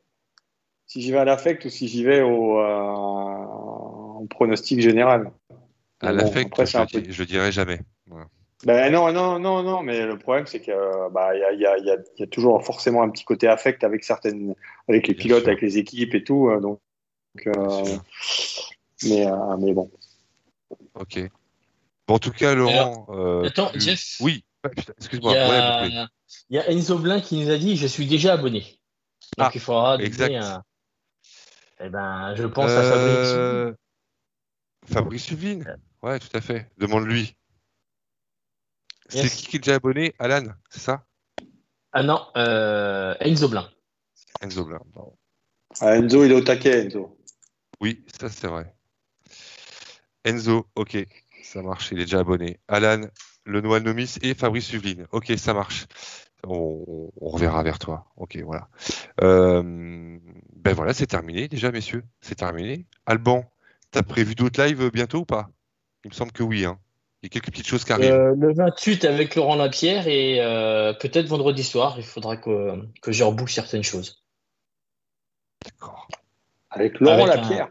Si 0.86 1.00
j'y 1.00 1.12
vais 1.12 1.18
à 1.18 1.24
l'affect 1.24 1.64
ou 1.64 1.68
si 1.70 1.88
j'y 1.88 2.04
vais 2.04 2.20
au, 2.22 2.58
euh, 2.60 4.26
pronostic 4.30 4.80
général. 4.80 5.32
À 6.00 6.12
bon, 6.12 6.18
l'affect, 6.18 6.50
je, 6.64 6.98
peu- 7.00 7.10
je 7.10 7.24
dirais 7.24 7.52
jamais. 7.52 7.80
Ouais. 8.10 8.22
Ben 8.64 8.92
non, 8.92 9.12
non, 9.12 9.38
non, 9.40 9.62
non, 9.62 9.82
mais 9.82 10.06
le 10.06 10.16
problème, 10.18 10.46
c'est 10.46 10.60
qu'il 10.60 10.74
bah, 11.12 11.36
y, 11.36 11.42
a, 11.42 11.52
y, 11.52 11.66
a, 11.66 11.78
y, 11.78 11.90
a, 11.90 11.96
y 12.18 12.22
a 12.22 12.26
toujours 12.28 12.64
forcément 12.64 13.02
un 13.02 13.08
petit 13.08 13.24
côté 13.24 13.48
affect 13.48 13.82
avec 13.84 14.04
certaines, 14.04 14.54
avec 14.88 15.08
les 15.08 15.14
Bien 15.14 15.22
pilotes, 15.22 15.40
sûr. 15.42 15.48
avec 15.48 15.62
les 15.62 15.78
équipes 15.78 16.14
et 16.14 16.22
tout. 16.24 16.48
euh, 16.48 16.60
Donc, 17.34 17.46
euh, 17.56 17.98
mais, 19.04 19.26
euh, 19.26 19.56
mais 19.58 19.72
bon. 19.72 19.90
Ok. 20.94 21.18
Bon, 22.06 22.14
en 22.14 22.18
tout 22.18 22.30
cas, 22.32 22.54
Laurent. 22.54 23.06
euh, 23.10 23.44
Attends, 23.44 23.70
tu- 23.72 23.80
Jeff. 23.80 24.16
Oui. 24.20 24.44
Il 24.64 24.84
Excuse-moi. 24.98 25.32
Ouais, 25.32 25.88
il 25.90 26.54
y 26.54 26.58
a 26.58 26.70
Enzo 26.70 26.96
Blin 26.98 27.20
qui 27.20 27.36
nous 27.42 27.50
a 27.50 27.58
dit 27.58 27.76
Je 27.76 27.86
suis 27.88 28.06
déjà 28.06 28.34
abonné. 28.34 28.60
Donc 29.38 29.48
Ah, 29.48 29.50
il 29.54 29.60
faudra 29.60 29.96
donner 29.96 30.06
exact. 30.06 30.34
un. 30.36 30.62
Eh 31.80 31.88
ben, 31.88 32.34
je 32.36 32.46
pense 32.46 32.70
à 32.70 32.82
Fabrice. 32.84 33.74
Fabrice 34.86 35.24
Suvline. 35.24 35.78
Ouais, 36.02 36.18
tout 36.20 36.28
à 36.34 36.40
fait. 36.40 36.70
Demande-lui. 36.78 37.36
C'est 39.08 39.28
qui 39.28 39.46
qui 39.46 39.56
est 39.56 39.58
déjà 39.60 39.74
abonné? 39.76 40.14
Alan, 40.18 40.44
c'est 40.70 40.80
ça? 40.80 41.04
Ah 41.92 42.02
non, 42.02 42.24
euh, 42.36 43.14
Enzo 43.20 43.48
Blin. 43.48 43.68
Enzo 44.40 44.64
Blin. 44.64 44.80
pardon. 44.94 45.16
Ah, 45.80 45.96
Enzo, 45.96 46.24
il 46.24 46.32
est 46.32 46.34
au 46.36 46.40
taquet, 46.40 46.84
Enzo. 46.86 47.18
Oui, 47.82 48.04
ça 48.18 48.28
c'est 48.28 48.46
vrai. 48.46 48.72
Enzo, 50.24 50.68
ok, 50.76 51.04
ça 51.42 51.62
marche, 51.62 51.90
il 51.90 51.98
est 51.98 52.04
déjà 52.04 52.20
abonné. 52.20 52.60
Alan, 52.68 53.00
Lenoir 53.44 53.80
Nomis 53.80 54.18
et 54.22 54.34
Fabrice 54.34 54.66
Suvline. 54.66 55.08
Ok, 55.10 55.32
ça 55.36 55.52
marche. 55.52 55.86
On, 56.46 57.10
on 57.20 57.28
reverra 57.28 57.60
vers 57.64 57.80
toi. 57.80 58.06
Ok, 58.16 58.36
voilà. 58.44 58.68
Euh, 59.20 59.62
ben 60.54 60.74
voilà, 60.74 60.94
c'est 60.94 61.08
terminé 61.08 61.48
déjà, 61.48 61.72
messieurs. 61.72 62.04
C'est 62.20 62.36
terminé. 62.36 62.86
Alban, 63.04 63.44
t'as 63.90 64.04
prévu 64.04 64.36
d'autres 64.36 64.62
lives 64.62 64.90
bientôt 64.92 65.18
ou 65.18 65.24
pas? 65.24 65.50
Il 66.04 66.10
me 66.10 66.14
semble 66.14 66.30
que 66.30 66.44
oui. 66.44 66.64
Hein. 66.64 66.78
Il 67.22 67.26
y 67.26 67.28
a 67.28 67.30
quelques 67.30 67.50
petites 67.50 67.66
choses 67.66 67.84
qui 67.84 67.92
arrivent. 67.92 68.12
Euh, 68.12 68.34
le 68.36 68.54
28 68.54 69.04
avec 69.04 69.34
Laurent 69.34 69.56
Lapierre 69.56 70.06
et 70.06 70.40
euh, 70.40 70.92
peut-être 70.92 71.26
vendredi 71.26 71.64
soir, 71.64 71.96
il 71.98 72.04
faudra 72.04 72.36
que, 72.36 72.80
que 73.00 73.10
je 73.10 73.24
reboucle 73.24 73.52
certaines 73.52 73.84
choses. 73.84 74.24
D'accord. 75.64 76.06
Avec 76.72 77.00
Laurent 77.00 77.24
Avec 77.24 77.36
un- 77.36 77.40
Lapierre. 77.42 77.68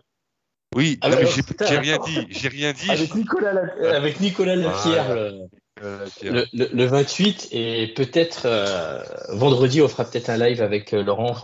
Oui, 0.74 0.98
Ah 1.02 1.10
mais 1.10 1.26
j'ai 1.26 1.78
rien 1.78 1.98
dit. 2.00 2.28
J'ai 2.30 2.48
rien 2.48 2.72
dit. 2.72 2.90
Avec 2.90 3.14
Nicolas, 3.14 3.52
La- 3.52 3.62
euh, 3.82 3.94
avec 3.94 4.20
Nicolas 4.22 4.56
Lapierre 4.56 5.14
le, 5.16 5.48
Euh, 5.84 6.08
Pierre. 6.20 6.34
le, 6.34 6.46
le- 6.54 6.70
le 6.72 6.86
28 6.86 7.50
et 7.52 7.94
peut-être 7.94 8.44
euh, 8.46 9.02
vendredi, 9.30 9.82
on 9.82 9.88
fera 9.88 10.06
peut-être 10.06 10.30
un 10.30 10.38
live 10.38 10.62
avec 10.62 10.94
euh, 10.94 11.04
Laurent. 11.04 11.36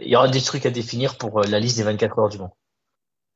Il 0.00 0.08
y 0.08 0.14
aura 0.16 0.28
des 0.28 0.42
trucs 0.42 0.66
à 0.66 0.70
définir 0.70 1.16
pour 1.16 1.40
euh, 1.40 1.46
la 1.48 1.58
liste 1.58 1.76
des 1.78 1.82
24 1.84 2.18
heures 2.18 2.28
du 2.28 2.38
Mans. 2.38 2.54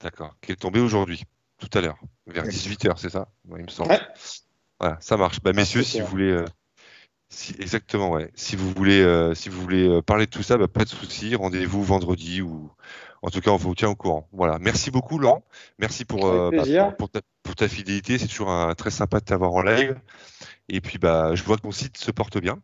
D'accord. 0.01 0.35
Qui 0.43 0.53
est 0.53 0.57
tombé 0.57 0.79
aujourd'hui, 0.81 1.23
tout 1.59 1.71
à 1.77 1.81
l'heure, 1.81 1.99
vers 2.27 2.45
18h, 2.45 2.99
c'est 2.99 3.11
ça? 3.11 3.29
Il 3.49 3.65
me 3.65 3.69
semble. 3.69 3.99
Voilà, 4.79 4.99
ça 5.01 5.17
marche. 5.17 5.41
Bah, 5.43 5.53
messieurs, 5.53 5.83
si 5.83 6.01
vous 6.01 6.07
voulez. 6.07 6.31
Euh, 6.31 6.45
si, 7.31 7.55
exactement, 7.59 8.11
ouais. 8.11 8.31
Si 8.35 8.57
vous 8.57 8.71
voulez, 8.73 9.01
euh, 9.01 9.35
si 9.35 9.49
vous 9.49 9.61
voulez 9.61 9.89
euh, 9.89 10.03
parler 10.03 10.27
de 10.27 10.31
tout 10.31 10.43
ça, 10.43 10.59
bah, 10.59 10.69
pas 10.69 10.85
de 10.85 10.89
souci. 10.91 11.35
Rendez-vous 11.35 11.83
vendredi 11.83 12.43
ou 12.43 12.71
en 13.23 13.31
tout 13.31 13.41
cas, 13.41 13.51
on 13.51 13.57
vous 13.57 13.75
tient 13.75 13.89
au 13.89 13.95
courant. 13.95 14.29
Voilà. 14.33 14.59
Merci 14.61 14.91
beaucoup, 14.91 15.19
Laurent. 15.19 15.45
Merci 15.79 16.05
pour, 16.05 16.21
bah, 16.31 16.51
pour, 16.99 17.09
ta, 17.09 17.21
pour, 17.43 17.55
ta, 17.55 17.69
fidélité. 17.69 18.19
C'est 18.19 18.27
toujours 18.27 18.51
un, 18.51 18.75
très 18.75 18.91
sympa 18.91 19.21
de 19.21 19.25
t'avoir 19.25 19.53
en 19.53 19.63
live. 19.63 19.97
Et 20.69 20.81
puis, 20.81 20.99
bah, 20.99 21.35
je 21.35 21.43
vois 21.43 21.57
que 21.57 21.67
mon 21.67 21.73
site 21.73 21.99
se 21.99 22.11
porte 22.11 22.39
bien, 22.39 22.59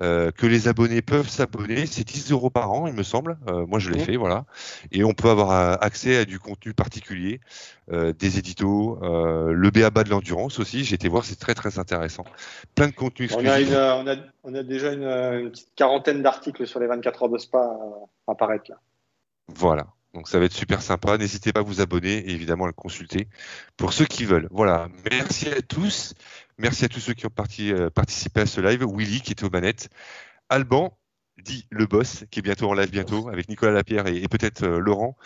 euh, 0.00 0.30
que 0.32 0.46
les 0.46 0.68
abonnés 0.68 1.02
peuvent 1.02 1.28
s'abonner. 1.28 1.86
C'est 1.86 2.04
10 2.04 2.32
euros 2.32 2.50
par 2.50 2.72
an, 2.72 2.86
il 2.86 2.94
me 2.94 3.02
semble. 3.02 3.38
Euh, 3.46 3.66
moi, 3.66 3.78
je 3.78 3.90
l'ai 3.90 4.00
fait, 4.00 4.16
voilà. 4.16 4.46
Et 4.90 5.04
on 5.04 5.12
peut 5.12 5.28
avoir 5.28 5.50
euh, 5.50 5.76
accès 5.80 6.16
à 6.16 6.24
du 6.24 6.38
contenu 6.38 6.74
particulier, 6.74 7.40
des 7.90 8.38
éditos, 8.38 8.98
le 9.02 9.70
BABA 9.70 10.04
de 10.04 10.10
l'endurance 10.10 10.58
aussi. 10.58 10.82
J'ai 10.84 10.94
été 10.94 11.08
voir, 11.08 11.24
c'est 11.24 11.38
très, 11.38 11.54
très 11.54 11.78
intéressant. 11.78 12.24
Plein 12.74 12.88
de 12.88 12.94
contenu 12.94 13.26
exclusif. 13.26 13.68
On 13.70 13.76
a, 13.76 13.96
on 13.96 14.06
a, 14.08 14.16
on 14.44 14.54
a 14.54 14.62
déjà 14.62 14.92
une, 14.92 15.50
petite 15.50 15.74
quarantaine 15.76 16.22
d'articles 16.22 16.66
sur 16.66 16.80
les 16.80 16.86
24 16.86 17.24
heures 17.24 17.28
de 17.28 17.38
spa 17.38 17.58
à 18.26 18.32
apparaître 18.32 18.70
là. 18.70 18.78
Voilà. 19.48 19.86
Donc 20.14 20.28
ça 20.28 20.38
va 20.38 20.44
être 20.44 20.52
super 20.52 20.82
sympa. 20.82 21.16
N'hésitez 21.16 21.52
pas 21.52 21.60
à 21.60 21.62
vous 21.62 21.80
abonner 21.80 22.18
et 22.18 22.30
évidemment 22.32 22.64
à 22.64 22.68
le 22.68 22.72
consulter 22.72 23.28
pour 23.76 23.92
ceux 23.92 24.04
qui 24.04 24.24
veulent. 24.24 24.48
Voilà. 24.50 24.88
Merci 25.10 25.48
à 25.48 25.62
tous. 25.62 26.14
Merci 26.58 26.84
à 26.84 26.88
tous 26.88 27.00
ceux 27.00 27.14
qui 27.14 27.26
ont 27.26 27.30
euh, 27.60 27.90
participé 27.90 28.40
à 28.40 28.46
ce 28.46 28.60
live. 28.60 28.84
Willy 28.84 29.22
qui 29.22 29.32
était 29.32 29.44
aux 29.44 29.50
manettes. 29.50 29.88
Alban, 30.48 30.98
dit 31.42 31.66
le 31.70 31.86
boss, 31.86 32.24
qui 32.30 32.40
est 32.40 32.42
bientôt 32.42 32.68
en 32.68 32.74
live 32.74 32.90
bientôt, 32.90 33.28
avec 33.28 33.48
Nicolas 33.48 33.72
Lapierre 33.72 34.06
et, 34.06 34.26
peut-être 34.28 34.64
euh, 34.64 34.78
Laurent. 34.78 35.16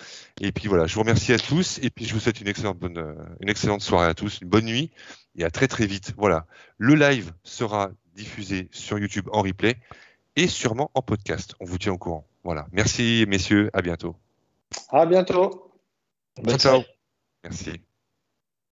Et 0.40 0.52
puis 0.52 0.68
voilà, 0.68 0.86
je 0.86 0.94
vous 0.94 1.00
remercie 1.00 1.32
à 1.32 1.38
tous 1.38 1.78
et 1.82 1.90
puis 1.90 2.04
je 2.04 2.14
vous 2.14 2.20
souhaite 2.20 2.40
une 2.40 2.48
excellente, 2.48 2.78
bonne, 2.78 2.98
euh, 2.98 3.14
une 3.40 3.48
excellente 3.48 3.82
soirée 3.82 4.08
à 4.08 4.14
tous, 4.14 4.40
une 4.40 4.48
bonne 4.48 4.66
nuit 4.66 4.90
et 5.36 5.44
à 5.44 5.50
très 5.50 5.68
très 5.68 5.86
vite. 5.86 6.14
Voilà, 6.16 6.46
le 6.78 6.94
live 6.94 7.32
sera 7.42 7.90
diffusé 8.14 8.68
sur 8.70 8.98
YouTube 8.98 9.28
en 9.32 9.42
replay 9.42 9.76
et 10.36 10.46
sûrement 10.46 10.90
en 10.94 11.02
podcast. 11.02 11.54
On 11.60 11.64
vous 11.64 11.78
tient 11.78 11.92
au 11.92 11.98
courant. 11.98 12.26
Voilà, 12.44 12.66
merci 12.72 13.24
messieurs, 13.28 13.70
à 13.72 13.82
bientôt. 13.82 14.16
À 14.90 15.06
bientôt. 15.06 15.72
ciao. 16.58 16.82
Merci. 17.44 17.80